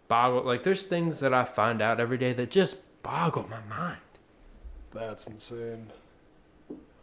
boggle 0.08 0.42
like 0.44 0.64
there's 0.64 0.82
things 0.82 1.20
that 1.20 1.32
I 1.32 1.44
find 1.44 1.80
out 1.80 2.00
every 2.00 2.18
day 2.18 2.32
that 2.32 2.50
just 2.50 2.76
boggle 3.02 3.48
my 3.48 3.60
mind. 3.74 3.98
That's 4.92 5.26
insane. 5.26 5.90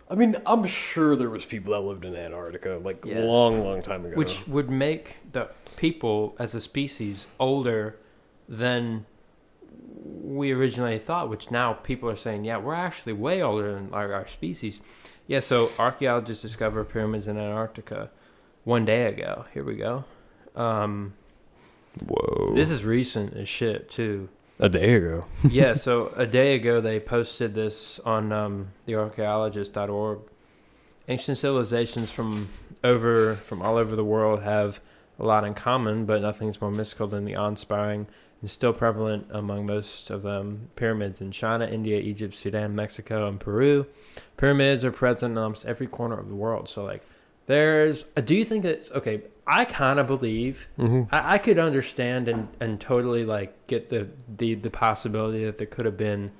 I 0.10 0.16
mean, 0.16 0.36
I'm 0.46 0.66
sure 0.66 1.16
there 1.16 1.30
was 1.30 1.46
people 1.46 1.74
that 1.74 1.82
lived 1.82 2.04
in 2.04 2.16
Antarctica 2.16 2.80
like 2.84 3.06
Yeah. 3.06 3.20
long, 3.20 3.64
long 3.64 3.82
time 3.82 4.06
ago. 4.06 4.16
Which 4.16 4.48
would 4.48 4.70
make 4.70 5.18
the 5.32 5.50
people 5.78 6.36
as 6.40 6.56
a 6.56 6.62
species 6.62 7.28
older 7.40 7.96
than 8.48 9.06
we 10.24 10.52
originally 10.52 10.98
thought, 10.98 11.30
which 11.30 11.52
now 11.52 11.74
people 11.74 12.10
are 12.10 12.16
saying, 12.16 12.44
yeah, 12.44 12.58
we're 12.58 12.74
actually 12.74 13.14
way 13.14 13.42
older 13.42 13.74
than 13.74 13.94
our, 13.94 14.12
our 14.14 14.28
species. 14.28 14.80
Yeah, 15.28 15.42
so 15.42 15.72
archaeologists 15.78 16.42
discovered 16.42 16.86
pyramids 16.86 17.28
in 17.28 17.38
Antarctica 17.38 18.10
one 18.64 18.86
day 18.86 19.06
ago. 19.06 19.46
Here 19.54 19.64
we 19.64 19.76
go. 19.76 20.06
Um, 20.56 21.14
Whoa. 22.08 22.54
this 22.56 22.72
is 22.72 22.84
recent 22.84 23.36
as 23.36 23.48
shit, 23.48 23.92
too. 23.92 24.30
A 24.60 24.70
day 24.70 24.94
ago. 24.96 25.26
yeah, 25.50 25.74
so 25.74 26.14
a 26.16 26.26
day 26.28 26.56
ago 26.56 26.82
they 26.82 27.00
posted 27.00 27.56
this 27.56 28.00
on 28.06 28.32
um, 28.32 28.68
thearchaeologist.org. 28.88 30.20
Ancient 31.08 31.38
civilizations 31.38 32.12
from 32.12 32.50
over 32.84 33.36
from 33.36 33.62
all 33.62 33.78
over 33.78 33.96
the 33.96 34.06
world 34.06 34.42
have 34.44 34.80
a 35.20 35.26
lot 35.26 35.44
in 35.44 35.54
common, 35.54 36.06
but 36.06 36.22
nothing's 36.22 36.62
more 36.62 36.72
mystical 36.72 37.08
than 37.08 37.26
the 37.26 37.36
awe-inspiring 37.36 38.08
and 38.42 38.50
still 38.50 38.72
prevalent 38.72 39.28
among 39.32 39.66
most 39.66 40.10
of 40.10 40.22
them 40.24 40.70
pyramids 40.76 41.20
in 41.20 41.32
China, 41.32 41.66
India, 41.66 42.00
Egypt, 42.00 42.34
Sudan, 42.36 42.74
Mexico, 42.76 43.28
and 43.28 43.40
Peru. 43.40 43.86
Pyramids 44.38 44.86
are 44.86 44.92
present 44.92 45.32
in 45.34 45.38
almost 45.38 45.66
every 45.66 45.88
corner 45.88 46.18
of 46.18 46.30
the 46.30 46.36
world. 46.36 46.70
So, 46.70 46.86
like, 46.86 47.04
there's. 47.48 48.06
uh, 48.16 48.22
Do 48.22 48.36
you 48.36 48.46
think 48.46 48.64
that? 48.64 48.90
Okay, 48.94 49.24
I 49.52 49.66
kind 49.66 50.00
of 50.00 50.06
believe 50.08 50.68
Mm-hmm. 50.78 51.14
I, 51.14 51.36
I 51.36 51.38
could 51.40 51.58
understand 51.58 52.28
and, 52.28 52.48
and 52.60 52.80
totally 52.80 53.26
like 53.26 53.68
get 53.68 53.90
the, 53.90 54.08
the 54.38 54.54
the 54.56 54.70
possibility 54.70 55.44
that 55.46 55.58
there 55.58 55.68
could 55.68 55.86
have 55.86 55.98
been 55.98 56.32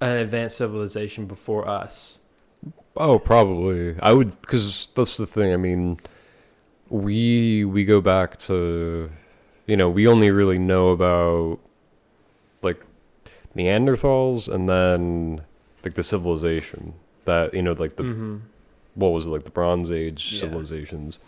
an 0.00 0.16
advanced 0.16 0.56
civilization 0.58 1.26
before 1.26 1.66
us. 1.68 2.18
Oh, 2.96 3.18
probably. 3.18 3.96
I 4.00 4.12
would, 4.12 4.40
because 4.40 4.88
that's 4.94 5.16
the 5.16 5.26
thing. 5.26 5.52
I 5.52 5.56
mean, 5.56 5.98
we 6.88 7.64
we 7.64 7.84
go 7.84 8.00
back 8.00 8.38
to, 8.40 9.10
you 9.66 9.76
know, 9.76 9.88
we 9.88 10.06
only 10.06 10.30
really 10.30 10.58
know 10.58 10.90
about 10.90 11.58
like 12.62 12.80
Neanderthals 13.56 14.52
and 14.52 14.68
then 14.68 15.42
like 15.84 15.94
the 15.94 16.02
civilization 16.02 16.94
that 17.24 17.54
you 17.54 17.62
know, 17.62 17.72
like 17.72 17.96
the 17.96 18.02
mm-hmm. 18.04 18.36
what 18.94 19.08
was 19.10 19.26
it 19.26 19.30
like 19.30 19.44
the 19.44 19.50
Bronze 19.50 19.90
Age 19.90 20.32
Yeah. 20.32 20.40
civilizations. 20.40 21.18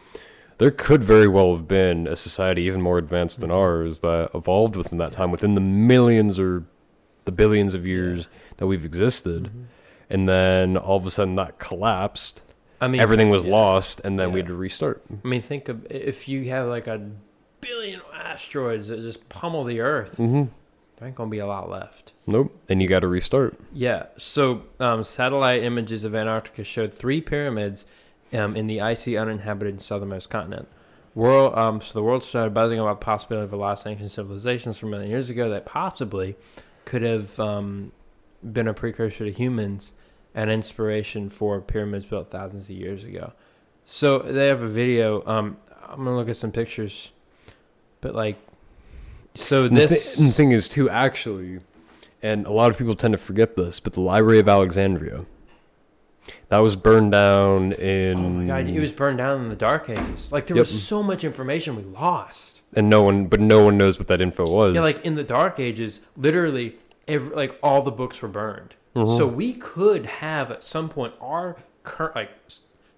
There 0.58 0.70
could 0.70 1.04
very 1.04 1.28
well 1.28 1.54
have 1.54 1.68
been 1.68 2.06
a 2.06 2.16
society 2.16 2.62
even 2.62 2.80
more 2.80 2.98
advanced 2.98 3.40
than 3.40 3.50
ours 3.50 4.00
that 4.00 4.30
evolved 4.34 4.76
within 4.76 4.98
that 4.98 5.12
time, 5.12 5.30
within 5.30 5.54
the 5.54 5.60
millions 5.60 6.40
or 6.40 6.64
the 7.24 7.32
billions 7.32 7.74
of 7.74 7.86
years 7.86 8.28
that 8.56 8.66
we've 8.66 8.84
existed. 8.84 9.44
Mm-hmm. 9.44 9.62
And 10.08 10.28
then 10.28 10.76
all 10.76 10.96
of 10.96 11.04
a 11.04 11.10
sudden 11.10 11.34
that 11.36 11.58
collapsed. 11.58 12.42
I 12.80 12.88
mean, 12.88 13.00
Everything 13.00 13.30
was 13.30 13.44
yeah. 13.44 13.52
lost, 13.52 14.00
and 14.04 14.18
then 14.18 14.32
we 14.32 14.40
had 14.40 14.46
to 14.48 14.54
restart. 14.54 15.02
I 15.24 15.26
mean, 15.26 15.42
think 15.42 15.68
of 15.68 15.86
if 15.90 16.28
you 16.28 16.44
have 16.50 16.68
like 16.68 16.86
a 16.86 17.10
billion 17.60 18.00
asteroids 18.14 18.88
that 18.88 19.00
just 19.00 19.28
pummel 19.28 19.64
the 19.64 19.80
Earth. 19.80 20.12
Mm-hmm. 20.12 20.44
There 20.96 21.08
ain't 21.08 21.16
gonna 21.16 21.30
be 21.30 21.38
a 21.38 21.46
lot 21.46 21.68
left. 21.68 22.12
Nope. 22.26 22.58
And 22.68 22.80
you 22.80 22.88
got 22.88 23.00
to 23.00 23.08
restart. 23.08 23.58
Yeah. 23.72 24.06
So, 24.16 24.62
um, 24.80 25.04
satellite 25.04 25.62
images 25.62 26.04
of 26.04 26.14
Antarctica 26.14 26.64
showed 26.64 26.94
three 26.94 27.20
pyramids 27.20 27.84
um, 28.32 28.56
in 28.56 28.66
the 28.66 28.80
icy, 28.80 29.16
uninhabited 29.16 29.80
southernmost 29.80 30.30
continent. 30.30 30.68
World, 31.14 31.56
um, 31.56 31.80
so 31.80 31.94
the 31.94 32.02
world 32.02 32.22
started 32.24 32.52
buzzing 32.52 32.78
about 32.78 33.00
the 33.00 33.04
possibility 33.04 33.44
of 33.44 33.52
a 33.52 33.56
lost 33.56 33.86
ancient 33.86 34.12
civilizations 34.12 34.76
from 34.76 34.88
a 34.88 34.90
million 34.92 35.10
years 35.10 35.30
ago 35.30 35.48
that 35.48 35.64
possibly 35.64 36.36
could 36.84 37.02
have 37.02 37.40
um, 37.40 37.92
been 38.52 38.68
a 38.68 38.74
precursor 38.74 39.24
to 39.24 39.32
humans 39.32 39.92
and 40.34 40.50
inspiration 40.50 41.30
for 41.30 41.60
pyramids 41.60 42.04
built 42.04 42.30
thousands 42.30 42.64
of 42.64 42.70
years 42.70 43.02
ago. 43.02 43.32
So 43.86 44.18
they 44.18 44.48
have 44.48 44.60
a 44.60 44.66
video. 44.66 45.22
Um, 45.26 45.56
I'm 45.88 45.98
gonna 45.98 46.16
look 46.16 46.28
at 46.28 46.36
some 46.36 46.52
pictures, 46.52 47.10
but 48.00 48.14
like, 48.14 48.36
so 49.34 49.68
this. 49.68 50.18
and 50.18 50.28
the 50.28 50.32
thing 50.32 50.52
is, 50.52 50.68
too, 50.68 50.90
actually, 50.90 51.60
and 52.22 52.46
a 52.46 52.52
lot 52.52 52.70
of 52.70 52.76
people 52.76 52.94
tend 52.94 53.12
to 53.12 53.18
forget 53.18 53.56
this, 53.56 53.80
but 53.80 53.94
the 53.94 54.00
Library 54.00 54.38
of 54.38 54.48
Alexandria, 54.48 55.24
that 56.48 56.58
was 56.58 56.76
burned 56.76 57.12
down 57.12 57.72
in. 57.72 58.16
Oh 58.18 58.28
my 58.30 58.46
god, 58.46 58.68
it 58.68 58.80
was 58.80 58.92
burned 58.92 59.18
down 59.18 59.42
in 59.42 59.48
the 59.48 59.56
dark 59.56 59.88
ages. 59.90 60.32
Like 60.32 60.46
there 60.46 60.56
Yep. 60.56 60.62
was 60.66 60.82
so 60.82 61.02
much 61.02 61.24
information 61.24 61.76
we 61.76 61.82
lost. 61.82 62.60
and 62.74 62.90
no 62.90 63.02
one, 63.02 63.26
but 63.26 63.40
no 63.40 63.64
one 63.64 63.78
knows 63.78 63.98
what 63.98 64.06
that 64.08 64.20
info 64.20 64.44
was. 64.48 64.74
Yeah, 64.74 64.82
like 64.82 65.02
in 65.04 65.14
the 65.14 65.24
dark 65.24 65.58
ages, 65.58 66.00
literally 66.16 66.76
every, 67.08 67.34
like 67.34 67.58
all 67.62 67.80
the 67.82 67.90
books 67.92 68.20
were 68.20 68.28
burned. 68.28 68.74
Mhm. 68.94 69.16
So 69.16 69.26
we 69.26 69.54
could 69.54 70.04
have 70.06 70.50
at 70.50 70.62
some 70.64 70.88
point 70.88 71.14
our 71.20 71.56
current 71.84 72.16
like 72.16 72.30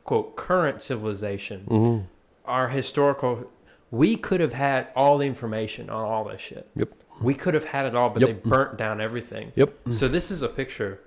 quote 0.05 0.34
current 0.36 0.80
civilization, 0.82 1.64
Mhm. 1.68 2.02
our 2.46 2.68
historical 2.68 3.50
we 3.90 4.16
could 4.16 4.40
have 4.40 4.52
had 4.52 4.88
all 4.96 5.16
the 5.18 5.26
information 5.26 5.88
on 5.90 6.05
all 6.05 6.24
this 6.24 6.40
shit. 6.42 6.68
Yep. 6.76 6.90
We 7.22 7.34
could 7.34 7.55
have 7.55 7.64
had 7.66 7.86
it 7.86 7.94
all, 7.94 8.10
but 8.10 8.20
Yep. 8.20 8.28
they 8.42 8.48
burnt 8.50 8.76
down 8.76 9.00
everything. 9.00 9.52
Yep. 9.56 9.72
So 9.92 10.09
this 10.09 10.30
is 10.30 10.42
a 10.42 10.48
picture 10.48 11.00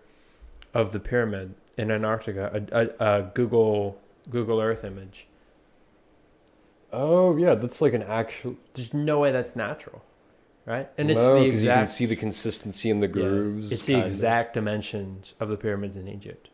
of 0.73 0.91
the 0.91 0.99
pyramid 0.99 1.53
in 1.77 1.89
Antarctica, 1.91 2.51
a, 2.71 2.81
a, 2.81 3.17
a 3.19 3.21
Google 3.33 3.99
Google 4.29 4.59
Earth 4.61 4.83
image. 4.83 5.27
Oh 6.93 7.37
yeah, 7.37 7.55
that's 7.55 7.81
like 7.81 7.93
an 7.93 8.03
actual. 8.03 8.55
There's 8.73 8.93
no 8.93 9.19
way 9.19 9.31
that's 9.31 9.55
natural, 9.55 10.03
right? 10.65 10.89
And 10.97 11.09
it's 11.09 11.19
No, 11.19 11.35
the 11.39 11.45
exact. 11.45 11.63
You 11.63 11.71
can 11.81 11.87
see 11.87 12.05
the 12.05 12.15
consistency 12.17 12.89
in 12.89 12.99
the 12.99 13.07
yeah, 13.07 13.13
grooves. 13.13 13.71
it's 13.71 13.85
the 13.85 13.99
exact 13.99 14.53
dimensions 14.53 15.33
of 15.39 15.49
the 15.49 15.57
pyramids 15.57 15.95
in 15.95 16.07
Egypt. 16.07 16.49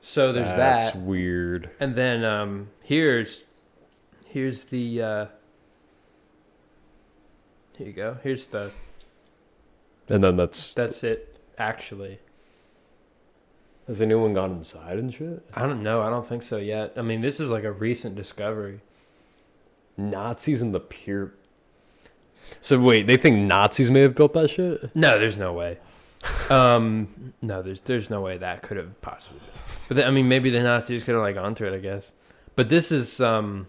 So 0.00 0.32
there's 0.32 0.48
That's 0.50 0.84
that, 0.84 0.92
That's 0.94 0.96
weird. 1.04 1.70
and 1.80 1.96
then 1.96 2.24
um, 2.24 2.68
here's 2.82 3.40
here's 4.26 4.64
the 4.64 5.02
uh, 5.02 5.26
here 7.76 7.86
you 7.88 7.92
go. 7.92 8.16
Here's 8.22 8.46
the 8.46 8.70
And 10.08 10.22
then 10.22 10.36
that's. 10.36 10.72
that's 10.74 11.02
it. 11.02 11.32
Actually, 11.58 12.20
Has 13.86 14.00
anyone 14.00 14.34
gone 14.34 14.52
inside 14.52 14.98
and 14.98 15.14
shit? 15.14 15.44
I 15.54 15.62
don't 15.62 15.82
know. 15.82 16.02
I 16.02 16.10
don't 16.10 16.26
think 16.26 16.42
so 16.42 16.56
yet. 16.56 16.94
I 16.96 17.02
mean, 17.02 17.20
this 17.20 17.38
is 17.38 17.50
like 17.50 17.64
a 17.64 17.72
recent 17.72 18.16
discovery. 18.16 18.80
Nazis 19.96 20.60
in 20.60 20.72
the 20.72 20.80
pier. 20.80 21.34
So 22.60 22.80
wait, 22.80 23.06
they 23.06 23.16
think 23.16 23.36
Nazis 23.38 23.90
may 23.90 24.00
have 24.00 24.14
built 24.14 24.32
that 24.34 24.50
shit? 24.50 24.94
No, 24.94 25.18
there's 25.18 25.36
no 25.36 25.52
way. 25.52 25.78
Um, 26.50 27.32
no, 27.42 27.62
there's 27.62 27.80
there's 27.80 28.10
no 28.10 28.20
way 28.20 28.38
that 28.38 28.62
could 28.62 28.76
have 28.76 29.00
possibly. 29.00 29.38
Been. 29.38 29.48
But 29.88 29.96
the, 29.98 30.06
I 30.06 30.10
mean, 30.10 30.28
maybe 30.28 30.50
the 30.50 30.60
Nazis 30.60 31.04
could 31.04 31.14
have 31.14 31.22
like 31.22 31.36
gone 31.36 31.54
to 31.56 31.66
it. 31.66 31.74
I 31.74 31.78
guess. 31.78 32.12
But 32.56 32.68
this 32.68 32.90
is 32.90 33.20
um. 33.20 33.68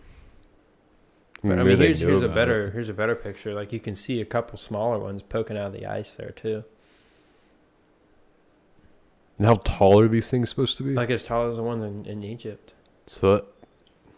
But 1.43 1.59
I 1.59 1.63
mean, 1.63 1.77
here's 1.77 1.99
here's 1.99 2.23
a 2.23 2.29
better 2.29 2.67
it. 2.67 2.73
here's 2.73 2.89
a 2.89 2.93
better 2.93 3.15
picture. 3.15 3.53
Like 3.53 3.71
you 3.71 3.79
can 3.79 3.93
see 3.95 4.21
a 4.21 4.25
couple 4.25 4.57
smaller 4.57 4.97
ones 4.97 5.21
poking 5.21 5.57
out 5.57 5.67
of 5.67 5.73
the 5.73 5.85
ice 5.85 6.15
there 6.15 6.31
too, 6.31 6.63
And 9.37 9.45
how 9.47 9.55
tall 9.63 9.99
are 9.99 10.07
these 10.07 10.29
things 10.29 10.49
supposed 10.49 10.77
to 10.77 10.83
be? 10.83 10.91
like 10.93 11.09
as 11.11 11.23
tall 11.23 11.49
as 11.49 11.57
the 11.57 11.63
ones 11.63 11.83
in, 11.83 12.11
in 12.11 12.23
Egypt, 12.23 12.73
so 13.05 13.35
that, 13.35 13.45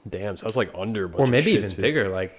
damn, 0.10 0.38
so 0.38 0.46
that's 0.46 0.56
like 0.58 0.72
under 0.76 1.06
a 1.06 1.10
bunch 1.10 1.20
or 1.20 1.24
of 1.24 1.30
maybe 1.30 1.52
shit, 1.52 1.58
even 1.60 1.72
too. 1.72 1.82
bigger. 1.82 2.08
Like 2.10 2.34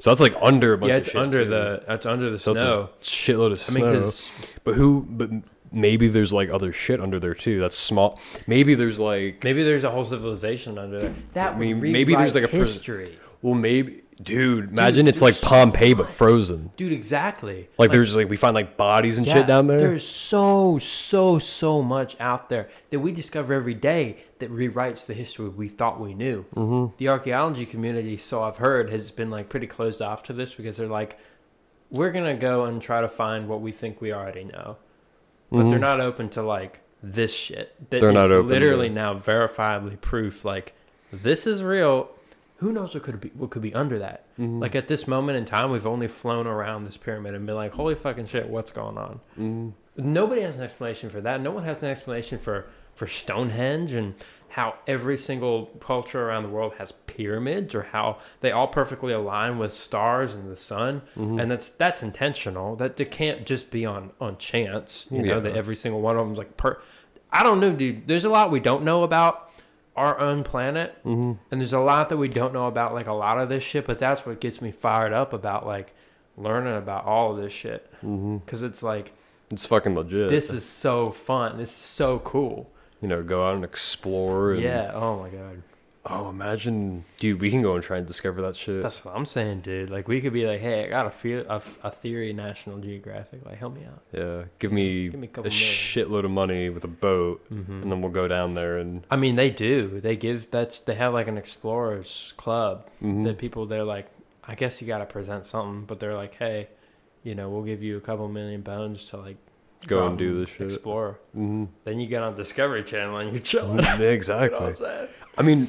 So 0.00 0.10
that's 0.10 0.20
like 0.20 0.34
under 0.40 0.72
a 0.72 0.78
bunch 0.78 0.90
yeah, 0.90 0.96
of 0.96 1.02
it's 1.02 1.08
shit, 1.10 1.20
under 1.20 1.44
too. 1.44 1.50
the 1.50 1.84
that's 1.86 2.06
under 2.06 2.30
the 2.30 2.38
So 2.38 2.52
it's 2.52 2.62
snow. 2.62 2.88
a 3.00 3.02
shitload 3.04 3.52
of 3.52 3.60
snow. 3.60 3.74
I 3.76 3.78
snow. 3.80 3.84
mean, 3.86 3.94
because 4.00 4.32
but 4.64 4.74
who? 4.74 5.06
But 5.08 5.30
maybe 5.70 6.08
there's 6.08 6.32
like 6.32 6.48
other 6.48 6.72
shit 6.72 6.98
under 7.00 7.20
there 7.20 7.34
too. 7.34 7.60
That's 7.60 7.76
small. 7.76 8.18
Maybe 8.46 8.74
there's 8.74 8.98
like. 8.98 9.44
maybe 9.44 9.62
there's 9.62 9.84
a 9.84 9.90
whole 9.90 10.04
civilization 10.06 10.78
under 10.78 11.00
there. 11.00 11.14
That 11.34 11.48
I 11.48 11.50
would 11.58 11.58
mean, 11.60 11.80
maybe 11.92 12.14
there's 12.14 12.34
rewrite 12.34 12.50
like 12.50 12.54
a 12.54 12.56
pres- 12.56 12.72
history, 12.74 13.18
Well, 13.42 13.54
maybe, 13.54 14.00
dude. 14.22 14.70
Imagine 14.70 15.04
Dude, 15.06 15.14
it's 15.14 15.22
like 15.22 15.34
there's 15.34 15.40
so 15.42 15.48
Pompeii 15.48 15.94
but 15.94 16.08
frozen. 16.08 16.70
dude. 16.76 16.92
Exactly. 16.92 17.68
Like, 17.78 17.90
there's 17.90 18.14
like 18.16 18.28
we 18.28 18.36
find 18.36 18.54
like 18.54 18.76
bodies 18.76 19.18
and 19.18 19.26
Yeah, 19.26 19.34
shit 19.34 19.46
down 19.46 19.66
there. 19.66 19.78
There's 19.78 20.06
so, 20.06 20.78
so, 20.78 21.38
so 21.38 21.82
much 21.82 22.16
out 22.20 22.48
there 22.48 22.68
that 22.90 23.00
we 23.00 23.12
discover 23.12 23.52
every 23.54 23.74
day 23.74 24.18
that 24.40 24.50
rewrites 24.50 25.06
the 25.06 25.14
history 25.14 25.48
we 25.48 25.68
thought 25.68 26.00
we 26.00 26.14
knew. 26.14 26.44
Mm-hmm. 26.54 26.94
The 26.98 27.08
archaeology 27.08 27.66
community, 27.66 28.16
so 28.16 28.42
I've 28.42 28.56
heard, 28.58 28.90
has 28.90 29.10
been 29.10 29.30
like 29.30 29.48
pretty 29.48 29.66
closed 29.66 30.02
off 30.02 30.22
to 30.24 30.32
this 30.32 30.54
because 30.54 30.76
they're 30.76 30.86
like, 30.86 31.18
we're 31.90 32.12
gonna 32.12 32.36
go 32.36 32.64
and 32.66 32.82
try 32.82 33.00
to 33.00 33.08
find 33.08 33.48
what 33.48 33.60
we 33.60 33.72
think 33.72 34.00
we 34.00 34.12
already 34.12 34.44
know, 34.44 34.76
but 35.50 35.64
they're 35.70 35.78
not 35.78 36.00
open 36.00 36.28
to 36.30 36.42
like 36.42 36.80
this 37.02 37.32
shit. 37.32 37.74
That 37.90 37.96
Mm-hmm. 37.96 38.04
They're 38.04 38.12
not 38.12 38.30
open 38.30 38.48
to- 38.48 38.54
literally 38.54 38.88
now 38.90 39.18
verifiably 39.18 39.98
proof. 40.00 40.44
Like 40.44 40.74
this 41.12 41.46
is 41.46 41.62
real. 41.62 42.10
Who 42.58 42.72
knows 42.72 42.94
what 42.94 43.04
could 43.04 43.20
be 43.20 43.30
what 43.34 43.50
could 43.50 43.62
be 43.62 43.74
under 43.74 44.00
that? 44.00 44.26
Mm-hmm. 44.38 44.60
Like 44.60 44.74
at 44.74 44.88
this 44.88 45.06
moment 45.06 45.38
in 45.38 45.44
time, 45.44 45.70
we've 45.70 45.86
only 45.86 46.08
flown 46.08 46.46
around 46.46 46.84
this 46.84 46.96
pyramid 46.96 47.34
and 47.34 47.46
been 47.46 47.54
like, 47.54 47.72
"Holy 47.72 47.94
fucking 47.94 48.26
shit, 48.26 48.48
what's 48.48 48.72
going 48.72 48.98
on?" 48.98 49.20
Mm-hmm. 49.38 49.70
Nobody 49.96 50.42
has 50.42 50.56
an 50.56 50.62
explanation 50.62 51.08
for 51.08 51.20
that. 51.20 51.40
No 51.40 51.52
one 51.52 51.64
has 51.64 51.82
an 51.82 51.88
explanation 51.88 52.38
for 52.38 52.66
for 52.94 53.06
Stonehenge 53.06 53.92
and 53.92 54.14
how 54.50 54.74
every 54.86 55.16
single 55.16 55.66
culture 55.78 56.26
around 56.28 56.42
the 56.42 56.48
world 56.48 56.72
has 56.78 56.90
pyramids 57.06 57.74
or 57.74 57.82
how 57.82 58.18
they 58.40 58.50
all 58.50 58.66
perfectly 58.66 59.12
align 59.12 59.58
with 59.58 59.72
stars 59.72 60.32
and 60.32 60.50
the 60.50 60.56
sun. 60.56 61.02
Mm-hmm. 61.16 61.38
And 61.38 61.50
that's 61.50 61.68
that's 61.68 62.02
intentional. 62.02 62.74
That 62.74 62.98
it 62.98 63.12
can't 63.12 63.46
just 63.46 63.70
be 63.70 63.86
on 63.86 64.10
on 64.20 64.36
chance. 64.38 65.06
You 65.10 65.22
know 65.22 65.40
that 65.40 65.54
every 65.54 65.76
single 65.76 66.00
one 66.00 66.16
of 66.16 66.26
them's 66.26 66.38
like 66.38 66.56
per. 66.56 66.80
I 67.30 67.44
don't 67.44 67.60
know, 67.60 67.72
dude. 67.72 68.08
There's 68.08 68.24
a 68.24 68.30
lot 68.30 68.50
we 68.50 68.58
don't 68.58 68.82
know 68.82 69.04
about 69.04 69.47
our 69.98 70.18
own 70.18 70.44
planet, 70.44 70.96
Mm-hmm. 71.04 71.32
and 71.50 71.60
there's 71.60 71.72
a 71.72 71.78
lot 71.80 72.08
that 72.08 72.16
we 72.16 72.28
don't 72.28 72.52
know 72.54 72.66
about 72.66 72.94
like 72.94 73.06
a 73.06 73.12
lot 73.12 73.38
of 73.38 73.48
this 73.48 73.62
shit. 73.64 73.86
But 73.86 73.98
that's 73.98 74.24
what 74.24 74.40
gets 74.40 74.60
me 74.62 74.70
fired 74.72 75.12
up 75.12 75.32
about 75.32 75.66
like 75.66 75.94
learning 76.36 76.76
about 76.76 77.04
all 77.04 77.32
of 77.32 77.36
this 77.42 77.52
shit 77.52 77.90
Mm-hmm. 78.04 78.36
because 78.38 78.62
it's 78.62 78.82
like 78.82 79.12
It's 79.50 79.66
fucking 79.66 79.94
legit. 79.94 80.30
this 80.30 80.50
is 80.52 80.64
so 80.64 81.10
fun. 81.10 81.58
This 81.58 81.70
is 81.70 81.76
so 81.76 82.20
cool. 82.20 82.70
you 83.02 83.08
know, 83.08 83.22
go 83.22 83.46
out 83.46 83.54
and 83.56 83.64
explore. 83.64 84.52
And, 84.52 84.62
Yeah. 84.62 84.92
Oh 84.94 85.18
my 85.18 85.28
god. 85.28 85.62
Oh, 86.06 86.30
imagine, 86.30 87.04
dude. 87.18 87.40
We 87.40 87.50
can 87.50 87.60
go 87.60 87.74
and 87.74 87.84
try 87.84 87.98
and 87.98 88.06
discover 88.06 88.40
that 88.42 88.56
shit. 88.56 88.82
That's 88.82 89.04
what 89.04 89.14
I'm 89.14 89.26
saying, 89.26 89.60
dude. 89.60 89.90
Like 89.90 90.08
we 90.08 90.20
could 90.22 90.32
be 90.32 90.46
like, 90.46 90.60
hey, 90.60 90.84
I 90.84 90.88
got 90.88 91.06
a 91.06 91.10
feel 91.10 91.44
a, 91.48 91.60
a 91.82 91.90
theory, 91.90 92.32
National 92.32 92.78
Geographic. 92.78 93.44
Like, 93.44 93.58
help 93.58 93.74
me 93.74 93.84
out. 93.84 94.02
yeah, 94.12 94.44
give 94.58 94.72
me, 94.72 95.08
Give 95.10 95.20
me 95.20 95.28
a 95.34 95.40
a, 95.40 95.44
shitload 95.44 96.24
of 96.24 96.30
money 96.30 96.70
with 96.70 96.84
a 96.84 96.88
boat, 96.88 97.44
Mm-hmm. 97.52 97.82
and 97.82 97.92
then 97.92 98.00
we'll 98.00 98.10
go 98.12 98.26
down 98.26 98.54
there 98.54 98.78
and 98.78 99.04
I 99.10 99.16
mean, 99.16 99.36
they 99.36 99.50
do. 99.50 100.00
They 100.00 100.16
give 100.16 100.50
that's 100.50 100.80
they 100.80 100.94
have 100.94 101.12
like 101.12 101.28
an 101.28 101.36
explorers 101.36 102.32
club 102.38 102.86
Mhm. 103.02 103.24
that 103.24 103.36
people 103.36 103.66
they're 103.66 103.84
like, 103.84 104.08
I 104.44 104.54
guess 104.54 104.80
you 104.80 104.86
got 104.88 104.98
to 104.98 105.06
present 105.06 105.44
something, 105.44 105.84
but 105.84 106.00
they're 106.00 106.14
like, 106.14 106.34
hey, 106.36 106.68
you 107.22 107.34
know, 107.34 107.50
we'll 107.50 107.64
give 107.64 107.82
you 107.82 107.98
a 107.98 108.00
couple 108.00 108.26
million 108.28 108.62
bones 108.62 109.04
to 109.06 109.18
like 109.18 109.36
go 109.86 110.06
and 110.06 110.16
do 110.16 110.40
this 110.40 110.48
shit. 110.54 110.68
explore. 110.68 111.18
hmm 111.34 111.66
Then 111.84 112.00
you 112.00 112.06
get 112.06 112.22
on 112.22 112.34
Discovery 112.34 112.82
Channel 112.84 113.18
and 113.18 113.32
you're 113.32 113.40
chilling. 113.42 113.78
You 113.84 113.98
know 113.98 114.10
exactly. 114.10 114.58
I'm 114.58 114.72
saying? 114.74 115.08
I 115.36 115.42
mean, 115.42 115.68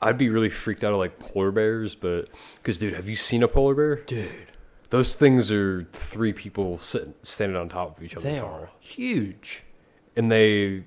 I'd 0.00 0.18
be 0.18 0.28
really 0.28 0.50
freaked 0.50 0.84
out 0.84 0.92
of 0.92 0.98
like 0.98 1.18
polar 1.18 1.50
bears, 1.50 1.94
but 1.94 2.28
because 2.56 2.78
dude, 2.78 2.92
have 2.94 3.08
you 3.08 3.16
seen 3.16 3.42
a 3.42 3.48
polar 3.48 3.74
bear? 3.74 3.96
Dude, 3.96 4.30
Those 4.90 5.14
things 5.14 5.50
are 5.50 5.86
three 5.92 6.32
people 6.32 6.78
sitting 6.78 7.14
standing 7.22 7.56
on 7.56 7.68
top 7.68 7.98
of 7.98 8.04
each 8.04 8.16
other. 8.16 8.28
they 8.28 8.38
are 8.38 8.70
huge. 8.80 9.62
and 10.16 10.30
they. 10.30 10.84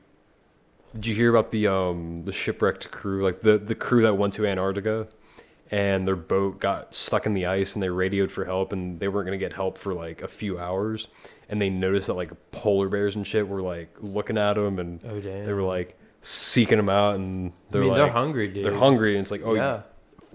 Did 0.94 1.06
you 1.06 1.16
hear 1.16 1.30
about 1.30 1.52
the 1.52 1.68
um 1.68 2.24
the 2.26 2.34
shipwrecked 2.34 2.92
crew, 2.92 3.24
like 3.24 3.42
the 3.42 3.58
the 3.58 3.76
crew 3.76 4.02
that 4.04 4.16
went 4.16 4.34
to 4.34 4.46
Antarctica, 4.46 5.08
and 5.72 6.06
their 6.06 6.18
boat 6.18 6.60
got 6.60 6.94
stuck 6.94 7.26
in 7.26 7.34
the 7.34 7.46
ice, 7.46 7.76
and 7.76 7.82
they 7.84 7.88
radioed 7.90 8.30
for 8.32 8.44
help, 8.44 8.74
and 8.74 9.00
they 9.00 9.08
weren't 9.08 9.26
gonna 9.26 9.38
get 9.38 9.54
help 9.54 9.78
for 9.78 9.94
like 9.94 10.22
a 10.22 10.28
few 10.28 10.60
hours, 10.60 11.08
and 11.48 11.62
they 11.62 11.70
noticed 11.70 12.08
that 12.08 12.16
like 12.16 12.32
polar 12.52 12.90
bears 12.90 13.16
and 13.16 13.26
shit 13.26 13.48
were 13.48 13.62
like 13.62 13.90
looking 14.02 14.38
at 14.38 14.56
them, 14.56 14.80
and 14.80 15.00
Oh 15.08 15.22
they 15.22 15.54
were 15.54 15.64
like 15.64 15.98
seeking 16.22 16.78
them 16.78 16.90
out, 16.90 17.16
and 17.16 17.52
they're 17.70 17.82
mean, 17.82 17.92
like 17.92 18.00
they're 18.00 18.12
hungry, 18.12 18.48
dude. 18.48 18.66
they're 18.66 18.78
hungry, 18.78 19.16
and 19.16 19.22
it's 19.22 19.32
like 19.32 19.42
oh 19.44 19.56
yeah. 19.56 19.82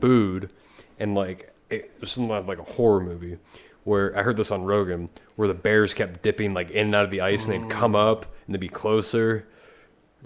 food, 0.01 0.51
and 0.99 1.15
like 1.15 1.55
it 1.71 1.93
was 2.01 2.13
something 2.13 2.47
like 2.47 2.59
a 2.59 2.63
horror 2.63 3.01
movie 3.01 3.39
where 3.85 4.17
I 4.19 4.23
heard 4.23 4.37
this 4.37 4.51
on 4.51 4.65
Rogan 4.65 5.09
where 5.37 5.47
the 5.47 5.55
bears 5.55 5.95
kept 5.95 6.23
dipping 6.23 6.55
like 6.55 6.71
in 6.71 6.87
and 6.87 6.95
out 6.95 7.05
of 7.05 7.11
the 7.11 7.21
ice 7.21 7.47
and 7.47 7.55
they'd 7.55 7.71
come 7.71 7.93
mm. 7.93 8.11
up 8.11 8.27
and 8.47 8.55
they'd 8.55 8.61
be 8.61 8.69
closer, 8.69 9.47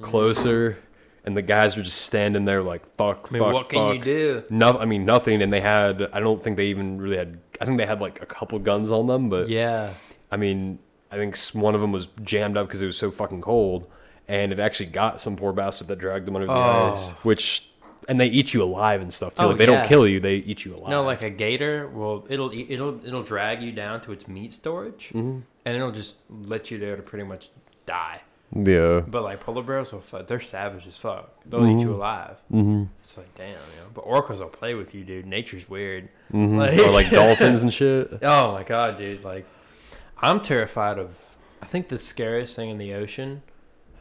closer, 0.01 0.71
mm. 0.71 0.77
and 1.25 1.37
the 1.37 1.43
guys 1.43 1.77
were 1.77 1.83
just 1.83 2.03
standing 2.03 2.47
there 2.47 2.63
like 2.63 2.83
fuck, 2.97 3.29
I 3.29 3.33
mean, 3.33 3.43
fuck, 3.43 3.53
what 3.53 3.69
can 3.69 3.95
you 3.95 4.01
do? 4.03 4.45
No, 4.49 4.79
I 4.79 4.87
mean 4.87 5.05
nothing, 5.05 5.43
and 5.43 5.53
they 5.53 5.61
had. 5.61 6.09
I 6.13 6.21
don't 6.21 6.43
think 6.43 6.57
they 6.57 6.67
even 6.67 7.01
really 7.01 7.19
had. 7.19 7.39
I 7.61 7.67
think 7.67 7.77
they 7.77 7.87
had 7.87 8.01
like 8.01 8.23
a 8.23 8.27
couple 8.27 8.59
guns 8.59 8.91
on 8.91 9.07
them, 9.07 9.29
but 9.29 9.49
Yeah. 9.49 9.95
I 10.33 10.37
mean, 10.37 10.79
I 11.11 11.17
think 11.17 11.37
one 11.53 11.75
of 11.75 11.81
them 11.81 11.93
was 11.93 12.09
jammed 12.23 12.57
up 12.57 12.69
because 12.69 12.83
it 12.83 12.87
was 12.87 12.97
so 12.97 13.11
fucking 13.11 13.41
cold, 13.41 13.87
and 14.31 14.53
it 14.53 14.61
actually 14.61 14.87
got 14.91 15.21
some 15.21 15.35
poor 15.37 15.53
bastard 15.53 15.89
that 15.89 15.99
dragged 15.99 16.27
them 16.27 16.37
under 16.37 16.47
the 16.47 16.53
Oh. 16.53 16.93
ice, 16.95 17.11
which. 17.25 17.67
And 18.09 18.19
they 18.19 18.27
eat 18.29 18.55
you 18.55 18.63
alive 18.63 19.03
and 19.03 19.13
stuff 19.13 19.35
too. 19.35 19.43
Oh, 19.43 19.49
like, 19.49 19.59
they 19.59 19.67
yeah. 19.69 19.79
don't 19.81 19.87
kill 19.87 20.07
you; 20.07 20.19
they 20.21 20.37
eat 20.37 20.65
you 20.65 20.75
alive. 20.75 20.89
No, 20.89 21.03
like 21.05 21.23
a 21.23 21.31
gator 21.31 21.87
will 21.89 22.27
it'll 22.31 22.51
it'll 22.51 22.99
it'll 23.07 23.23
drag 23.23 23.61
you 23.63 23.73
down 23.73 24.01
to 24.03 24.13
its 24.13 24.27
meat 24.27 24.55
storage, 24.55 25.11
Mm-hmm. 25.15 25.41
and 25.67 25.77
it'll 25.77 25.93
just 25.93 26.15
let 26.29 26.71
you 26.71 26.79
there 26.79 26.97
to 26.97 27.03
pretty 27.03 27.25
much 27.27 27.51
die. 27.87 28.23
yeah, 28.57 29.01
But 29.07 29.23
like 29.23 29.41
polar 29.41 29.63
bears 29.63 29.93
will 29.93 30.01
fuck. 30.01 30.27
They're 30.27 30.41
savage 30.41 30.87
as 30.89 30.97
fuck. 30.97 31.31
They'll 31.47 31.67
eat 31.69 31.83
you 31.83 31.93
alive. 31.95 32.37
mm-hmm. 32.53 32.85
It's 33.05 33.17
like 33.17 33.33
damn, 33.37 33.49
you 33.51 33.55
know. 33.81 33.91
But 33.95 34.07
orcas 34.07 34.39
will 34.41 34.47
play 34.47 34.75
with 34.75 34.95
you, 34.95 35.05
dude. 35.05 35.27
Nature's 35.27 35.69
weird. 35.69 36.09
Mm-hmm. 36.33 36.57
Like- 36.59 36.79
or 36.81 36.91
like 36.91 37.11
dolphins 37.11 37.63
and 37.63 37.73
shit. 37.81 38.19
Oh 38.23 38.53
my 38.53 38.65
god, 38.65 38.97
dude! 38.99 39.23
Like, 39.23 39.47
I'm 40.21 40.41
terrified 40.41 40.99
of. 40.99 41.17
I 41.63 41.67
think 41.67 41.89
the 41.91 41.99
scariest 41.99 42.57
thing 42.57 42.71
in 42.71 42.79
the 42.79 42.95
ocean 42.95 43.43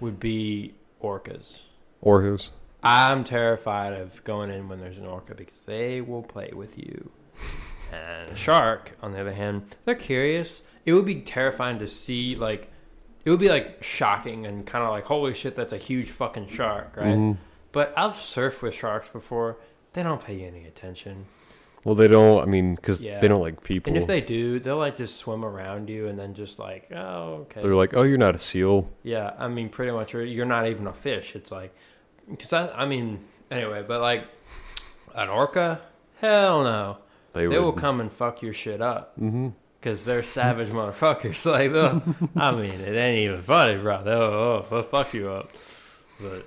would 0.02 0.20
be 0.20 0.74
orcas. 1.02 1.60
Orcas. 2.04 2.50
I'm 2.82 3.24
terrified 3.24 3.94
of 3.94 4.24
going 4.24 4.50
in 4.50 4.70
when 4.70 4.80
there's 4.80 4.98
an 4.98 5.06
orca 5.06 5.36
because 5.36 5.64
they 5.64 6.02
will 6.02 6.24
play 6.24 6.52
with 6.54 6.78
you. 6.78 7.12
And 7.92 8.30
a 8.30 8.36
shark, 8.36 8.96
on 9.02 9.14
the 9.14 9.20
other 9.20 9.34
hand, 9.34 9.76
they're 9.84 9.96
curious. 9.96 10.62
It 10.86 10.94
would 10.94 11.08
be 11.08 11.22
terrifying 11.22 11.80
to 11.80 11.88
see, 11.88 12.36
like, 12.36 12.70
it 13.26 13.32
would 13.32 13.40
be 13.40 13.50
like 13.50 13.84
shocking 13.84 14.46
and 14.46 14.64
kind 14.64 14.84
of 14.84 14.92
like, 14.92 15.06
holy 15.06 15.34
shit, 15.34 15.56
that's 15.56 15.74
a 15.74 15.78
huge 15.78 16.12
fucking 16.12 16.50
shark, 16.50 16.96
right? 16.96 17.18
Mhm. 17.18 17.38
But 17.72 17.92
I've 17.98 18.14
surfed 18.14 18.62
with 18.62 18.76
sharks 18.76 19.08
before. 19.10 19.58
They 19.94 20.04
don't 20.04 20.22
pay 20.24 20.36
you 20.36 20.46
any 20.46 20.66
attention. 20.68 21.26
Well, 21.86 21.96
they 21.96 22.08
don't. 22.10 22.42
I 22.42 22.46
mean, 22.46 22.76
because 22.76 23.02
Yeah. 23.02 23.20
they 23.20 23.28
don't 23.30 23.40
like 23.42 23.64
people. 23.64 23.94
And 23.94 24.02
if 24.02 24.06
they 24.08 24.20
do, 24.22 24.60
they'll 24.60 24.78
like 24.78 24.98
just 24.98 25.18
swim 25.18 25.46
around 25.46 25.90
you 25.90 26.08
and 26.08 26.20
then 26.20 26.34
just 26.34 26.60
like, 26.60 26.92
oh, 26.94 27.46
okay. 27.48 27.62
They're 27.62 27.74
like, 27.76 27.96
"Oh, 27.96 28.04
you're 28.04 28.18
not 28.18 28.36
a 28.36 28.40
seal." 28.40 28.90
Yeah, 29.04 29.34
I 29.40 29.48
mean, 29.48 29.70
pretty 29.70 29.92
much, 29.94 30.12
you're, 30.14 30.26
you're 30.26 30.46
not 30.46 30.68
even 30.68 30.88
a 30.88 30.94
fish. 30.94 31.36
It's 31.36 31.52
like, 31.52 31.74
because 32.30 32.52
I, 32.52 32.68
I 32.70 32.86
mean, 32.86 33.20
anyway, 33.50 33.84
but 33.88 34.02
like, 34.02 34.26
an 35.16 35.30
orca, 35.30 35.80
hell 36.18 36.64
no. 36.64 36.98
They, 37.34 37.46
They 37.48 37.60
will 37.60 37.72
come 37.74 38.02
and 38.02 38.12
fuck 38.12 38.42
your 38.42 38.54
shit 38.54 38.82
up 38.82 39.18
Mhm. 39.20 39.54
because 39.80 40.04
they're 40.04 40.22
savage 40.24 40.70
motherfuckers. 40.80 41.46
Like, 41.50 41.72
they'll- 41.72 42.04
I 42.36 42.52
mean, 42.52 42.72
it 42.82 42.96
ain't 42.98 43.20
even 43.20 43.42
funny, 43.44 43.78
bro. 43.78 44.04
They'll, 44.04 44.18
oh, 44.22 44.66
they'll 44.70 44.84
fuck 44.84 45.14
you 45.14 45.30
up. 45.30 45.52
But 46.20 46.46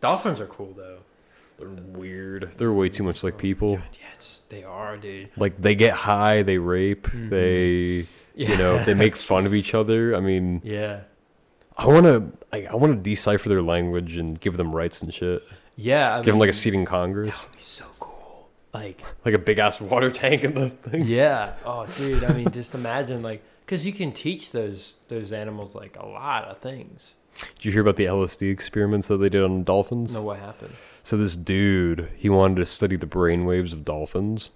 dolphins 0.00 0.38
are 0.40 0.46
cool 0.46 0.72
though. 0.76 0.98
They're 1.58 1.68
weird. 1.68 2.52
They're 2.56 2.72
way 2.72 2.88
too 2.88 3.02
much 3.04 3.22
like 3.22 3.38
people. 3.38 3.76
God, 3.76 3.84
yes, 4.12 4.42
they 4.48 4.64
are, 4.64 4.96
dude. 4.96 5.30
Like 5.36 5.60
they 5.60 5.74
get 5.74 5.94
high, 5.94 6.42
they 6.42 6.58
rape, 6.58 7.06
Mhm. 7.08 7.30
they 7.30 8.06
you 8.34 8.56
know, 8.58 8.82
they 8.82 8.94
make 8.94 9.14
fun 9.16 9.46
of 9.46 9.54
each 9.54 9.74
other. 9.74 10.16
I 10.16 10.20
mean, 10.20 10.60
Yeah, 10.64 11.00
I 11.76 11.86
want 11.86 12.06
to 12.06 12.32
I, 12.52 12.66
I 12.66 12.74
want 12.74 12.92
to 12.92 12.98
decipher 13.10 13.48
their 13.48 13.62
language 13.62 14.16
and 14.16 14.38
give 14.40 14.56
them 14.56 14.74
rights 14.74 15.02
and 15.02 15.12
shit. 15.14 15.42
yeah. 15.76 16.14
I 16.16 16.22
Give 16.22 16.32
them 16.34 16.38
like 16.40 16.50
a 16.50 16.52
seat 16.52 16.74
in 16.74 16.84
That 16.84 16.90
Congress, 16.90 17.46
would 17.48 17.56
be 17.56 17.62
so 17.62 17.84
cool. 18.00 18.48
Like, 18.72 19.00
like 19.24 19.34
a 19.34 19.38
big 19.38 19.58
ass 19.60 19.80
water 19.80 20.10
tank 20.10 20.42
in 20.44 20.54
the 20.54 20.70
thing. 20.70 21.04
yeah. 21.06 21.54
Oh, 21.64 21.86
dude. 21.96 22.24
I 22.24 22.32
mean, 22.32 22.50
just 22.50 22.74
imagine 22.74 23.22
like, 23.22 23.42
because 23.64 23.86
you 23.86 23.92
can 23.92 24.10
teach 24.12 24.50
those 24.52 24.94
those 25.08 25.30
animals 25.32 25.74
like 25.76 25.96
a 25.98 26.04
lot 26.06 26.44
of 26.46 26.58
things. 26.58 27.14
Did 27.56 27.64
you 27.64 27.72
hear 27.72 27.80
about 27.82 27.96
the 27.96 28.04
LSD 28.06 28.50
experiments 28.52 29.08
that 29.08 29.16
they 29.18 29.28
did 29.28 29.42
on 29.42 29.64
dolphins? 29.64 30.12
No, 30.14 30.22
what 30.22 30.38
happened? 30.38 30.74
So 31.04 31.16
this 31.16 31.36
dude, 31.36 32.08
he 32.16 32.28
wanted 32.28 32.56
to 32.56 32.66
study 32.66 32.96
the 32.96 33.06
brainwaves 33.06 33.72
of 33.72 33.84
dolphins. 33.84 34.50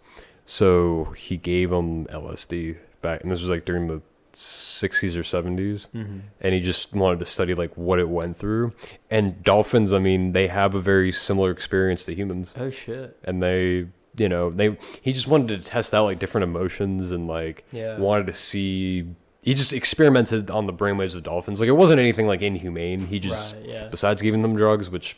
So 0.47 1.13
he 1.17 1.37
gave 1.37 1.71
them 1.71 2.07
LSD 2.07 2.79
back, 3.03 3.23
and 3.23 3.31
this 3.31 3.41
was 3.43 3.51
like 3.51 3.65
during 3.67 3.87
the 3.87 4.01
60s 4.33 5.15
or 5.17 5.23
70s. 5.23 5.89
Mm-hmm. 5.95 6.19
And 6.41 6.55
he 6.55 6.61
just 6.61 6.95
wanted 6.95 7.19
to 7.19 7.27
study 7.27 7.55
like 7.55 7.77
what 7.77 7.99
it 7.99 8.09
went 8.09 8.39
through. 8.39 8.73
And 9.11 9.43
dolphins, 9.43 9.93
I 9.93 9.99
mean, 9.99 10.33
they 10.33 10.49
have 10.49 10.75
a 10.75 10.81
very 10.81 11.13
similar 11.13 11.51
experience 11.51 12.05
to 12.07 12.15
humans, 12.15 12.55
Oh 12.57 12.71
shit. 12.71 13.17
and 13.25 13.43
they, 13.43 13.89
you 14.17 14.29
know, 14.29 14.49
they. 14.51 14.79
He 15.03 15.13
just 15.13 15.27
wanted 15.29 15.61
to 15.61 15.69
test 15.69 15.93
out 15.95 16.05
like 16.05 16.19
different 16.19 16.45
emotions 16.45 17.11
and 17.13 17.27
like 17.29 17.65
Yeah. 17.73 17.99
wanted 17.99 18.27
to 18.29 18.33
see. 18.33 19.07
He 19.43 19.55
just 19.55 19.73
experimented 19.73 20.51
on 20.51 20.67
the 20.67 20.73
brainwaves 20.73 21.15
of 21.15 21.23
dolphins. 21.25 21.61
Like 21.61 21.69
it 21.69 21.73
wasn't 21.73 22.01
anything 22.01 22.27
like 22.27 22.41
inhumane. 22.43 23.07
He 23.07 23.19
just 23.19 23.55
right. 23.55 23.65
Yeah. 23.67 23.89
besides 23.89 24.23
giving 24.23 24.43
them 24.43 24.57
drugs, 24.57 24.89
which 24.91 25.17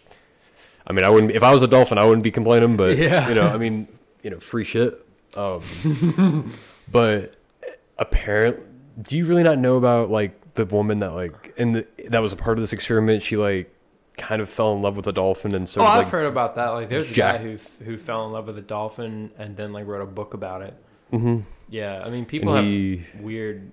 I 0.86 0.92
mean, 0.92 1.04
I 1.04 1.10
wouldn't. 1.10 1.32
If 1.32 1.42
I 1.42 1.52
was 1.52 1.62
a 1.62 1.68
dolphin, 1.68 1.98
I 1.98 2.04
wouldn't 2.04 2.24
be 2.24 2.30
complaining. 2.30 2.76
But 2.76 2.96
Yeah. 2.96 3.28
you 3.28 3.34
know, 3.34 3.46
I 3.46 3.58
mean, 3.58 3.88
you 4.22 4.30
know, 4.30 4.40
free 4.40 4.64
shit. 4.64 5.06
Um, 5.36 6.52
but 6.90 7.34
apparently, 7.98 8.64
do 9.00 9.16
you 9.16 9.26
really 9.26 9.42
not 9.42 9.58
know 9.58 9.76
about 9.76 10.10
like 10.10 10.54
the 10.54 10.64
woman 10.64 10.98
that 11.00 11.12
like 11.12 11.54
and 11.56 11.76
the, 11.76 11.86
that 12.08 12.20
was 12.20 12.32
a 12.32 12.36
part 12.36 12.58
of 12.58 12.62
this 12.62 12.72
experiment? 12.72 13.22
She 13.22 13.36
like 13.36 13.72
kind 14.16 14.42
of 14.42 14.48
fell 14.50 14.74
in 14.74 14.82
love 14.82 14.96
with 14.96 15.06
a 15.06 15.12
dolphin 15.12 15.54
and 15.54 15.68
so. 15.68 15.80
Oh, 15.80 15.84
started 15.84 16.06
I've 16.06 16.12
heard 16.12 16.26
about 16.26 16.56
that. 16.56 16.68
Like, 16.70 16.88
there's 16.88 17.10
a 17.10 17.14
guy 17.14 17.38
who 17.38 17.58
who 17.84 17.96
fell 17.96 18.26
in 18.26 18.32
love 18.32 18.46
with 18.46 18.58
a 18.58 18.62
dolphin 18.62 19.30
and 19.38 19.56
then 19.56 19.72
like 19.72 19.86
wrote 19.86 20.02
a 20.02 20.06
book 20.06 20.34
about 20.34 20.62
it. 20.62 20.74
Mm-hmm. 21.12 21.40
Yeah, 21.68 22.02
I 22.04 22.10
mean, 22.10 22.24
people 22.24 22.54
and 22.54 22.66
he 22.66 22.96
have 23.12 23.20
weird. 23.20 23.70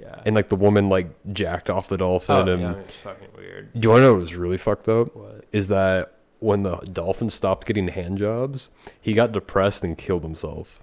Yeah. 0.00 0.22
and 0.24 0.36
like 0.36 0.48
the 0.48 0.54
woman 0.54 0.88
like 0.88 1.08
jacked 1.32 1.68
off 1.70 1.88
the 1.88 1.96
dolphin 1.96 2.48
oh, 2.48 2.52
and 2.52 2.62
yeah, 2.62 2.72
it's 2.74 2.94
fucking 2.98 3.30
weird. 3.36 3.72
do 3.72 3.80
you 3.80 3.90
want 3.90 3.98
to 3.98 4.02
know 4.04 4.12
what 4.12 4.20
was 4.22 4.34
really 4.34 4.56
fucked 4.56 4.88
up? 4.88 5.16
What? 5.16 5.44
Is 5.50 5.68
that 5.68 6.12
when 6.40 6.62
the 6.62 6.76
dolphin 6.76 7.30
stopped 7.30 7.66
getting 7.66 7.88
hand 7.88 8.18
jobs, 8.18 8.68
he 9.00 9.14
got 9.14 9.32
depressed 9.32 9.84
and 9.84 9.96
killed 9.96 10.22
himself. 10.22 10.82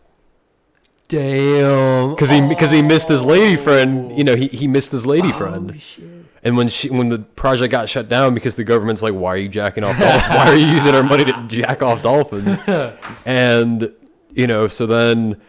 Damn. 1.07 2.11
because 2.11 2.31
he 2.31 2.41
because 2.41 2.71
he 2.71 2.81
missed 2.81 3.07
his 3.07 3.23
lady 3.23 3.57
friend. 3.57 4.17
You 4.17 4.23
know, 4.23 4.35
he, 4.35 4.47
he 4.47 4.67
missed 4.67 4.91
his 4.91 5.05
lady 5.05 5.31
oh, 5.31 5.37
friend. 5.37 5.73
Oh, 5.75 5.77
shit. 5.77 6.03
And 6.43 6.57
when 6.57 6.69
she 6.69 6.89
when 6.89 7.09
the 7.09 7.19
project 7.19 7.71
got 7.71 7.89
shut 7.89 8.09
down 8.09 8.33
because 8.33 8.55
the 8.55 8.63
government's 8.63 9.01
like, 9.01 9.13
why 9.13 9.33
are 9.33 9.37
you 9.37 9.49
jacking 9.49 9.83
off? 9.83 9.97
Dolphins? 9.99 10.35
why 10.35 10.47
are 10.47 10.55
you 10.55 10.65
using 10.65 10.95
our 10.95 11.03
money 11.03 11.25
to 11.25 11.45
jack 11.47 11.81
off 11.81 12.01
dolphins? 12.01 12.59
And 13.25 13.91
you 14.31 14.47
know, 14.47 14.67
so 14.67 14.85
then 14.85 15.41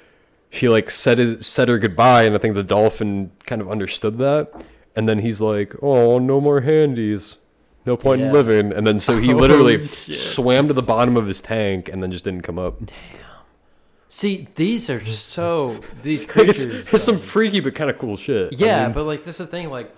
she 0.50 0.68
like 0.68 0.90
said 0.90 1.18
his, 1.18 1.46
said 1.46 1.68
her 1.68 1.78
goodbye, 1.78 2.22
and 2.22 2.34
I 2.34 2.38
think 2.38 2.54
the 2.54 2.62
dolphin 2.62 3.32
kind 3.44 3.60
of 3.60 3.70
understood 3.70 4.18
that. 4.18 4.52
And 4.94 5.08
then 5.08 5.18
he's 5.18 5.40
like, 5.40 5.74
oh, 5.82 6.18
no 6.18 6.40
more 6.40 6.62
handies. 6.62 7.36
No 7.86 7.96
point 7.96 8.20
Yeah. 8.20 8.26
in 8.28 8.32
living. 8.32 8.72
And 8.72 8.86
then 8.86 8.98
so 8.98 9.18
he 9.20 9.32
literally 9.44 9.86
shit. 9.86 10.14
swam 10.16 10.66
to 10.68 10.74
the 10.74 10.82
bottom 10.82 11.16
of 11.16 11.26
his 11.26 11.40
tank 11.40 11.88
and 11.88 12.02
then 12.02 12.10
just 12.10 12.24
didn't 12.24 12.42
come 12.42 12.58
up. 12.58 12.84
Damn. 12.84 12.96
See, 14.08 14.48
these 14.54 14.90
are 14.90 15.04
so 15.04 15.80
these 16.02 16.24
creatures. 16.32 16.64
it's, 16.64 16.92
it's 16.94 17.04
some 17.04 17.20
freaky 17.20 17.60
but 17.60 17.74
kind 17.74 17.90
of 17.90 17.98
cool 17.98 18.16
shit. 18.16 18.52
I 18.54 18.56
Yeah, 18.56 18.84
mean, 18.84 18.92
but 18.92 19.04
like 19.04 19.24
this 19.24 19.40
is 19.40 19.46
the 19.46 19.50
thing. 19.50 19.70
Like, 19.70 19.94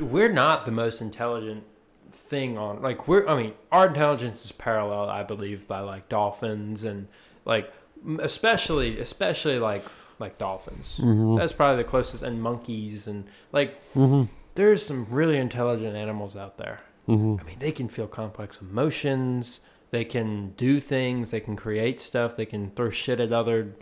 we're 0.00 0.32
not 0.32 0.64
the 0.64 0.72
most 0.72 1.00
intelligent 1.00 1.64
thing 2.12 2.58
on. 2.58 2.82
Like, 2.82 3.08
we're. 3.08 3.26
I 3.26 3.40
mean, 3.40 3.54
our 3.72 3.86
intelligence 3.88 4.44
is 4.44 4.52
parallel, 4.52 5.08
I 5.08 5.22
believe, 5.22 5.66
by 5.66 5.80
like 5.80 6.08
dolphins 6.08 6.84
and 6.84 7.08
like, 7.44 7.72
especially, 8.20 8.98
especially 9.00 9.58
like 9.58 9.84
like 10.18 10.36
dolphins. 10.38 10.98
Mhm. 11.00 11.38
That's 11.38 11.52
probably 11.52 11.82
the 11.82 11.88
closest, 11.88 12.22
and 12.22 12.42
monkeys 12.42 13.06
and 13.06 13.24
like. 13.52 13.78
Mhm. 13.94 14.28
There's 14.54 14.84
some 14.84 15.06
really 15.08 15.36
intelligent 15.36 15.94
animals 15.94 16.34
out 16.34 16.58
there. 16.58 16.80
Mhm. 17.08 17.40
I 17.40 17.44
mean, 17.44 17.56
they 17.58 17.72
can 17.72 17.88
feel 17.88 18.06
complex 18.06 18.58
emotions. 18.60 19.60
They 19.90 20.04
can 20.04 20.52
do 20.56 20.78
things. 20.80 21.30
They 21.30 21.40
can 21.40 21.56
create 21.56 22.00
stuff. 22.00 22.36
They 22.36 22.44
can 22.46 22.70
throw 22.76 22.90
shit 22.90 23.18
at 23.20 23.32
other 23.32 23.74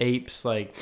apes. 0.00 0.44
Like, 0.44 0.74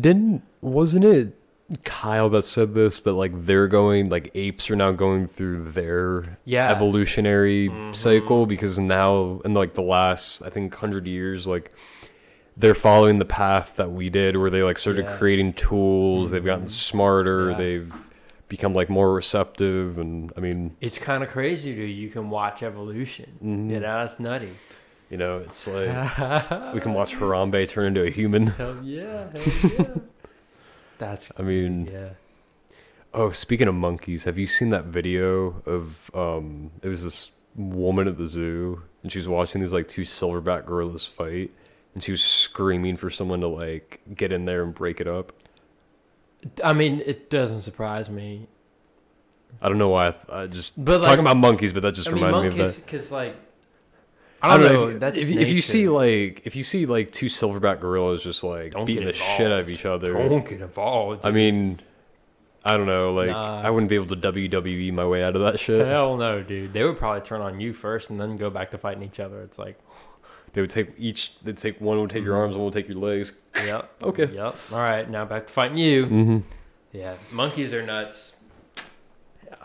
Didn't 0.00 0.42
wasn't 0.60 1.04
it 1.04 1.36
Kyle 1.84 2.28
that 2.30 2.42
said 2.44 2.74
this 2.74 3.00
that 3.02 3.12
like 3.12 3.46
they're 3.46 3.68
going 3.68 4.08
like 4.08 4.30
apes 4.34 4.68
are 4.70 4.76
now 4.76 4.90
going 4.90 5.28
through 5.28 5.70
their 5.70 6.38
Yeah. 6.44 6.68
evolutionary 6.70 7.68
Mhm. 7.68 7.94
cycle 7.94 8.44
because 8.46 8.78
now 8.80 9.40
in 9.44 9.54
like 9.54 9.74
the 9.74 9.82
last 9.82 10.42
I 10.42 10.50
think 10.50 10.74
hundred 10.74 11.06
years 11.06 11.46
like 11.46 11.70
they're 12.56 12.74
following 12.74 13.20
the 13.20 13.24
path 13.24 13.74
that 13.76 13.92
we 13.92 14.08
did 14.10 14.36
where 14.36 14.50
they 14.50 14.64
like 14.64 14.78
started 14.78 15.04
Yeah. 15.04 15.16
creating 15.16 15.52
tools 15.52 16.32
they've 16.32 16.44
gotten 16.44 16.64
Mhm. 16.66 16.70
smarter 16.70 17.50
Yeah. 17.52 17.56
they've 17.56 17.94
become 18.50 18.74
like 18.74 18.90
more 18.90 19.14
receptive 19.14 19.96
and 19.98 20.30
I 20.36 20.40
mean 20.40 20.76
it's 20.82 20.98
kind 20.98 21.22
of 21.22 21.30
crazy, 21.30 21.74
dude. 21.74 21.88
You 21.96 22.10
can 22.10 22.28
watch 22.28 22.62
evolution. 22.62 23.38
Mhm. 23.42 23.70
You 23.70 23.80
know, 23.80 24.02
it's 24.02 24.20
nutty. 24.20 24.52
you 25.08 25.16
know 25.16 25.38
it's 25.38 25.66
like 25.66 25.88
we 26.74 26.80
can 26.80 26.92
watch 26.92 27.14
Harambe 27.16 27.66
turn 27.68 27.86
into 27.86 28.02
a 28.04 28.10
human 28.10 28.48
Hell 28.48 28.76
yeah, 28.84 29.30
hell 29.32 29.70
yeah. 29.78 29.94
That's 30.98 31.32
I 31.38 31.42
mean 31.42 31.88
yeah. 31.90 32.10
Oh, 33.12 33.30
speaking 33.30 33.66
of 33.66 33.74
monkeys, 33.74 34.22
have 34.24 34.38
you 34.38 34.46
seen 34.46 34.70
that 34.70 34.84
video 34.84 35.62
of 35.64 36.10
um 36.14 36.70
it 36.82 36.88
was 36.88 37.02
this 37.02 37.30
woman 37.56 38.06
at 38.08 38.18
the 38.18 38.26
zoo 38.26 38.82
and 39.02 39.10
she 39.10 39.18
was 39.18 39.26
watching 39.28 39.60
these 39.60 39.72
like 39.72 39.88
two 39.88 40.02
silverback 40.02 40.66
gorillas 40.66 41.06
fight 41.06 41.50
and 41.94 42.02
she 42.04 42.12
was 42.12 42.22
screaming 42.22 42.96
for 42.96 43.10
someone 43.10 43.40
to 43.40 43.48
like 43.48 44.00
get 44.14 44.30
in 44.32 44.44
there 44.44 44.62
and 44.62 44.74
break 44.74 45.00
it 45.00 45.08
up. 45.08 45.32
I 46.64 46.72
mean, 46.72 47.02
it 47.04 47.30
doesn't 47.30 47.60
surprise 47.62 48.08
me. 48.08 48.48
I 49.60 49.68
don't 49.68 49.78
know 49.78 49.88
why. 49.90 50.14
I, 50.28 50.42
I 50.42 50.46
just 50.46 50.82
But, 50.82 51.00
like- 51.00 51.08
talking 51.10 51.24
about 51.24 51.36
monkeys, 51.36 51.72
but 51.72 51.82
that 51.82 51.94
just 51.94 52.08
I 52.08 52.12
mean, 52.12 52.24
reminded 52.24 52.40
me 52.42 52.48
of 52.48 52.56
monkeys, 52.58 52.76
that. 52.76 52.86
because 52.86 53.12
like 53.12 53.36
I 54.42 54.56
don't, 54.56 54.72
know. 54.72 54.88
if- 54.88 54.94
if, 54.94 55.00
that's 55.00 55.20
if, 55.20 55.28
if 55.28 55.48
you 55.48 55.60
see 55.60 55.88
like 55.88 56.42
if 56.46 56.56
you 56.56 56.64
see 56.64 56.86
like 56.86 57.10
two 57.12 57.26
silverback 57.26 57.80
gorillas 57.80 58.22
just 58.22 58.42
like 58.42 58.72
Don't 58.72 58.86
beating 58.86 59.04
the 59.06 59.12
shit 59.12 59.50
out 59.52 59.60
of 59.60 59.70
each 59.70 59.84
other. 59.84 60.12
don't 60.14 60.48
get 60.48 60.60
involved. 60.62 61.26
I 61.26 61.30
mean, 61.30 61.80
I 62.64 62.76
don't 62.76 62.86
know. 62.86 63.12
Like 63.12 63.28
Nah. 63.30 63.60
I 63.60 63.68
wouldn't 63.70 63.90
be 63.90 63.96
able 63.96 64.06
to 64.06 64.16
WWE 64.16 64.92
my 64.94 65.04
way 65.06 65.22
out 65.22 65.36
of 65.36 65.42
that 65.42 65.60
shit. 65.60 65.86
Hell 65.86 66.16
no, 66.16 66.42
dude. 66.42 66.72
They 66.72 66.84
would 66.84 66.96
probably 66.98 67.20
turn 67.22 67.40
on 67.42 67.60
you 67.60 67.74
first 67.74 68.08
and 68.08 68.18
then 68.20 68.36
go 68.36 68.48
back 68.50 68.70
to 68.70 68.78
fighting 68.78 69.02
each 69.02 69.20
other. 69.20 69.42
It's 69.42 69.58
like, 69.58 69.78
They 70.52 70.60
would 70.60 70.70
take 70.70 70.90
each. 70.98 71.38
They'd 71.42 71.56
take 71.56 71.80
one 71.80 72.00
would 72.00 72.10
take 72.10 72.24
your 72.24 72.36
arms, 72.36 72.56
one 72.56 72.64
would 72.64 72.72
take 72.74 72.88
your 72.88 72.98
legs. 72.98 73.32
yep, 73.54 73.90
Okay. 74.02 74.26
yep. 74.26 74.56
All 74.72 74.78
right, 74.78 75.08
now 75.08 75.24
back 75.24 75.46
to 75.46 75.52
fighting 75.52 75.78
you. 75.78 76.06
Mm-hmm. 76.06 76.38
Yeah, 76.92 77.14
monkeys 77.30 77.72
are 77.72 77.82
nuts. 77.86 78.36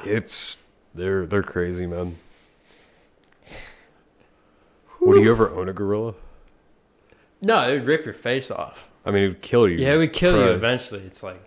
It's 0.04 0.60
they're 0.94 1.26
they're 1.26 1.42
crazy, 1.44 1.88
man. 1.88 2.18
Would 5.02 5.24
you 5.24 5.32
ever 5.32 5.50
own 5.54 5.70
a 5.70 5.74
gorilla? 5.74 6.16
No, 7.42 7.68
it 7.68 7.74
would 7.80 7.86
rip 7.86 8.06
your 8.06 8.14
face 8.14 8.50
off. 8.50 8.88
I 9.06 9.12
mean, 9.12 9.24
it 9.24 9.28
would 9.28 9.42
kill 9.42 9.68
you. 9.68 9.78
Yeah, 9.78 9.94
it 9.94 9.98
would 9.98 10.14
kill 10.14 10.36
you 10.36 10.50
eventually. 10.52 11.02
It's 11.02 11.22
like 11.22 11.42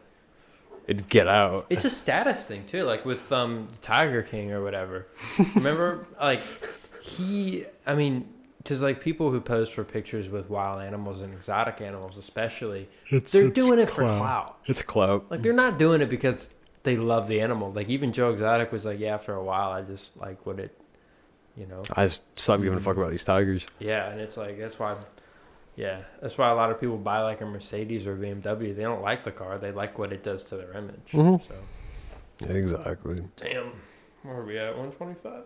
It'd 0.87 1.09
get 1.09 1.27
out. 1.29 1.67
it's 1.69 1.85
a 1.85 1.91
status 1.91 2.45
thing 2.47 2.65
too, 2.67 2.85
like 2.85 3.05
with 3.05 3.31
um 3.33 3.69
Tiger 3.83 4.23
King 4.23 4.53
or 4.53 4.63
whatever. 4.63 5.07
Remember, 5.55 6.07
like 6.21 6.41
he, 7.03 7.65
I 7.87 7.95
mean, 7.95 8.29
because 8.59 8.83
like 8.83 9.01
people 9.01 9.31
who 9.31 9.41
pose 9.41 9.71
for 9.71 9.85
pictures 9.85 10.29
with 10.29 10.51
wild 10.51 10.83
animals 10.83 11.21
and 11.23 11.33
exotic 11.33 11.81
animals, 11.81 12.19
especially, 12.19 12.89
they're 13.11 13.49
doing 13.51 13.79
it 13.79 13.89
for 13.89 14.03
clout. 14.03 14.59
It's 14.67 14.83
clout. 14.83 15.27
Like 15.31 15.43
they're 15.43 15.53
not 15.53 15.79
doing 15.79 16.01
it 16.01 16.11
because 16.11 16.51
they 16.83 16.97
love 16.97 17.29
the 17.29 17.41
animal. 17.41 17.73
Like 17.73 17.89
even 17.89 18.13
Joe 18.13 18.31
Exotic 18.31 18.73
was 18.73 18.85
like, 18.85 18.99
yeah, 18.99 19.15
after 19.15 19.35
a 19.35 19.43
while, 19.43 19.71
I 19.71 19.83
just 19.83 20.17
like 20.17 20.45
what 20.47 20.59
it, 20.59 20.79
you 21.57 21.67
know. 21.67 21.83
I 21.95 22.07
just 22.07 22.23
stopped 22.39 22.63
giving 22.63 22.79
a 22.79 22.81
fuck 22.83 22.97
about 22.97 23.11
these 23.11 23.25
tigers. 23.25 23.67
Yeah, 23.79 24.11
and 24.11 24.21
it's 24.21 24.37
like 24.37 24.59
that's 24.59 24.79
why, 24.79 24.97
yeah, 25.77 26.03
that's 26.21 26.37
why 26.39 26.51
a 26.51 26.55
lot 26.55 26.71
of 26.71 26.81
people 26.81 26.97
buy 26.99 27.21
like 27.21 27.41
a 27.41 27.47
Mercedes 27.47 28.07
or 28.07 28.15
a 28.15 28.17
BMW. 28.17 28.75
They 28.75 28.83
don't 28.83 29.03
like 29.03 29.25
the 29.25 29.33
car; 29.33 29.59
they 29.59 29.73
like 29.73 29.99
what 29.99 30.13
it 30.13 30.23
does 30.23 30.45
to 30.45 30.57
their 30.57 30.73
image. 30.73 31.13
Mm-hmm. 31.13 31.45
So 31.47 32.49
Exactly. 32.55 33.23
damn, 33.37 33.73
where 34.23 34.37
are 34.37 34.45
we 34.45 34.59
at? 34.59 34.77
One 34.77 34.93
twenty-five. 34.93 35.45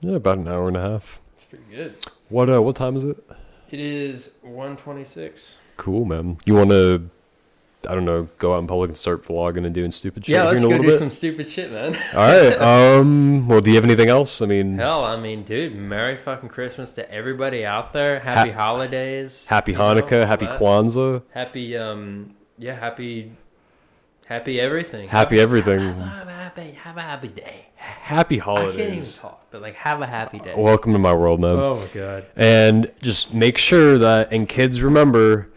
Yeah, 0.00 0.16
about 0.16 0.38
an 0.38 0.48
hour 0.48 0.68
and 0.68 0.76
a 0.76 0.80
half. 0.80 1.20
That's 1.42 1.44
pretty 1.44 1.64
good. 1.74 1.96
What 2.28 2.48
uh? 2.48 2.62
What 2.62 2.76
time 2.76 2.96
is 2.96 3.04
it? 3.04 3.16
It 3.70 3.80
is 3.80 4.34
one 4.42 4.76
twenty-six. 4.76 5.58
Cool, 5.76 6.04
man. 6.04 6.38
You 6.44 6.54
want 6.54 6.70
to? 6.70 7.08
I 7.88 7.94
don't 7.96 8.04
know. 8.04 8.28
Go 8.38 8.54
out 8.54 8.58
in 8.58 8.68
public 8.68 8.90
and 8.90 8.96
start 8.96 9.24
vlogging 9.24 9.64
and 9.66 9.74
doing 9.74 9.90
stupid 9.90 10.24
shit 10.24 10.34
Yeah, 10.34 10.44
let's 10.44 10.60
go 10.62 10.70
do 10.70 10.82
bit. 10.84 10.98
some 10.98 11.10
stupid 11.10 11.48
shit, 11.48 11.72
man. 11.72 11.96
All 12.14 12.18
right. 12.20 12.54
Um. 12.60 13.48
Well, 13.48 13.60
do 13.60 13.70
you 13.70 13.74
have 13.76 13.84
anything 13.84 14.08
else? 14.08 14.40
I 14.40 14.46
mean, 14.46 14.76
Hell, 14.76 15.02
I 15.04 15.18
mean, 15.18 15.42
dude, 15.42 15.74
Merry 15.74 16.16
fucking 16.16 16.48
Christmas 16.48 16.92
to 16.92 17.10
everybody 17.10 17.64
out 17.64 17.92
there. 17.92 18.20
Happy 18.20 18.50
holidays. 18.50 19.48
happy 19.48 19.72
you 19.72 19.78
know, 19.78 19.94
Hanukkah. 19.94 20.26
happy. 20.26 20.46
Kwanzaa. 20.46 21.22
Happy 21.30 21.76
um 21.76 22.34
yeah, 22.58 22.74
happy 22.74 23.32
happy 24.26 24.60
everything. 24.60 25.08
Happy 25.08 25.40
everything. 25.40 25.80
Have 25.80 26.28
a 26.28 26.30
happy 26.30 26.70
have 26.72 26.96
a 26.96 27.02
happy 27.02 27.28
day. 27.28 27.66
Happy 27.82 28.38
holidays. 28.38 28.74
I 28.74 28.78
can't 28.78 28.80
even 28.80 28.94
holidays. 28.94 29.18
talk, 29.18 29.46
but 29.50 29.62
like 29.62 29.74
have 29.74 30.00
a 30.02 30.06
happy 30.06 30.38
day. 30.38 30.54
Welcome 30.56 30.92
to 30.92 30.98
my 30.98 31.12
world, 31.14 31.40
man. 31.40 31.52
oh 31.52 31.80
my 31.80 31.86
god. 31.88 32.26
And 32.36 32.92
just 33.02 33.34
make 33.34 33.58
sure 33.58 33.98
that, 33.98 34.32
and 34.32 34.48
kids 34.48 34.80
remember, 34.80 35.48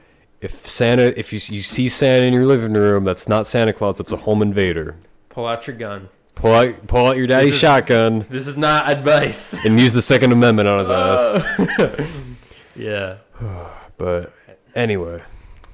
if 0.42 0.68
Santa, 0.68 1.18
if 1.20 1.32
you, 1.32 1.40
you 1.56 1.62
see 1.62 1.88
Santa 1.88 2.26
in 2.26 2.34
your 2.34 2.46
living 2.46 2.74
room, 2.74 3.04
that's 3.04 3.28
not 3.28 3.48
Santa 3.48 3.74
Claus, 3.74 3.98
that's 4.00 4.12
a 4.12 4.18
home 4.18 4.42
invader. 4.42 4.96
Pull 5.30 5.46
out 5.46 5.68
your 5.68 5.76
gun. 5.76 6.10
Pull 6.34 6.54
out, 6.54 6.88
pull 6.88 7.08
out 7.08 7.18
your 7.18 7.28
daddy's 7.28 7.54
is- 7.54 7.60
shotgun 7.60 8.26
This 8.30 8.48
is 8.48 8.58
not 8.58 8.90
advice. 8.90 9.54
and 9.66 9.80
use 9.80 9.94
the 9.94 10.02
Second 10.02 10.32
Amendment 10.32 10.68
on 10.68 10.80
his 10.80 10.90
ass. 10.90 12.08
yeah. 12.76 13.18
But 13.98 14.34
anyway, 14.76 15.22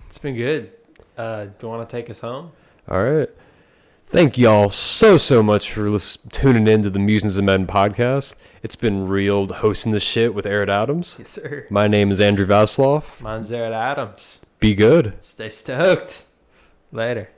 It's 0.08 0.20
been 0.20 0.36
good. 0.36 0.72
Uh 1.18 1.46
do 1.46 1.52
you 1.64 1.68
want 1.70 1.88
to 1.90 1.96
take 1.96 2.10
us 2.12 2.20
home? 2.20 2.52
all 2.90 3.02
right. 3.04 3.30
Thank 4.12 4.38
y'all 4.38 4.70
so 4.70 5.16
so 5.16 5.42
much 5.42 5.72
for 5.72 5.98
tuning 6.34 6.68
in 6.68 6.84
to 6.84 6.90
the 6.90 7.00
Musings 7.00 7.38
of 7.38 7.46
Men 7.46 7.66
podcast. 7.66 8.36
It's 8.62 8.76
been 8.76 9.08
real 9.08 9.48
hosting 9.48 9.94
this 9.94 10.04
shit 10.04 10.34
with 10.34 10.44
Errett 10.44 10.68
Adams. 10.68 11.16
Yes, 11.18 11.30
sir. 11.30 11.66
My 11.70 11.88
name 11.88 12.12
is 12.12 12.20
Andrew 12.20 12.46
Vaslov. 12.46 13.22
Mine's 13.22 13.50
Errett 13.50 13.72
Adams. 13.72 14.42
Be 14.60 14.76
good. 14.76 15.14
Stay 15.22 15.50
stoked. 15.50 16.26
Later. 16.92 17.30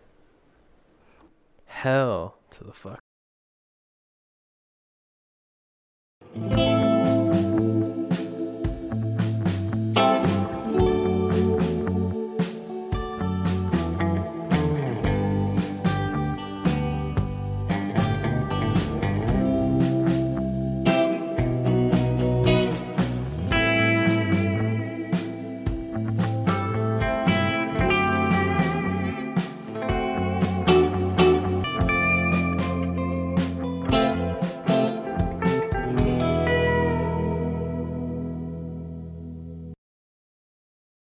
Hell 1.67 2.37
to 2.49 2.63
the 2.63 2.73
fuck. 2.73 2.99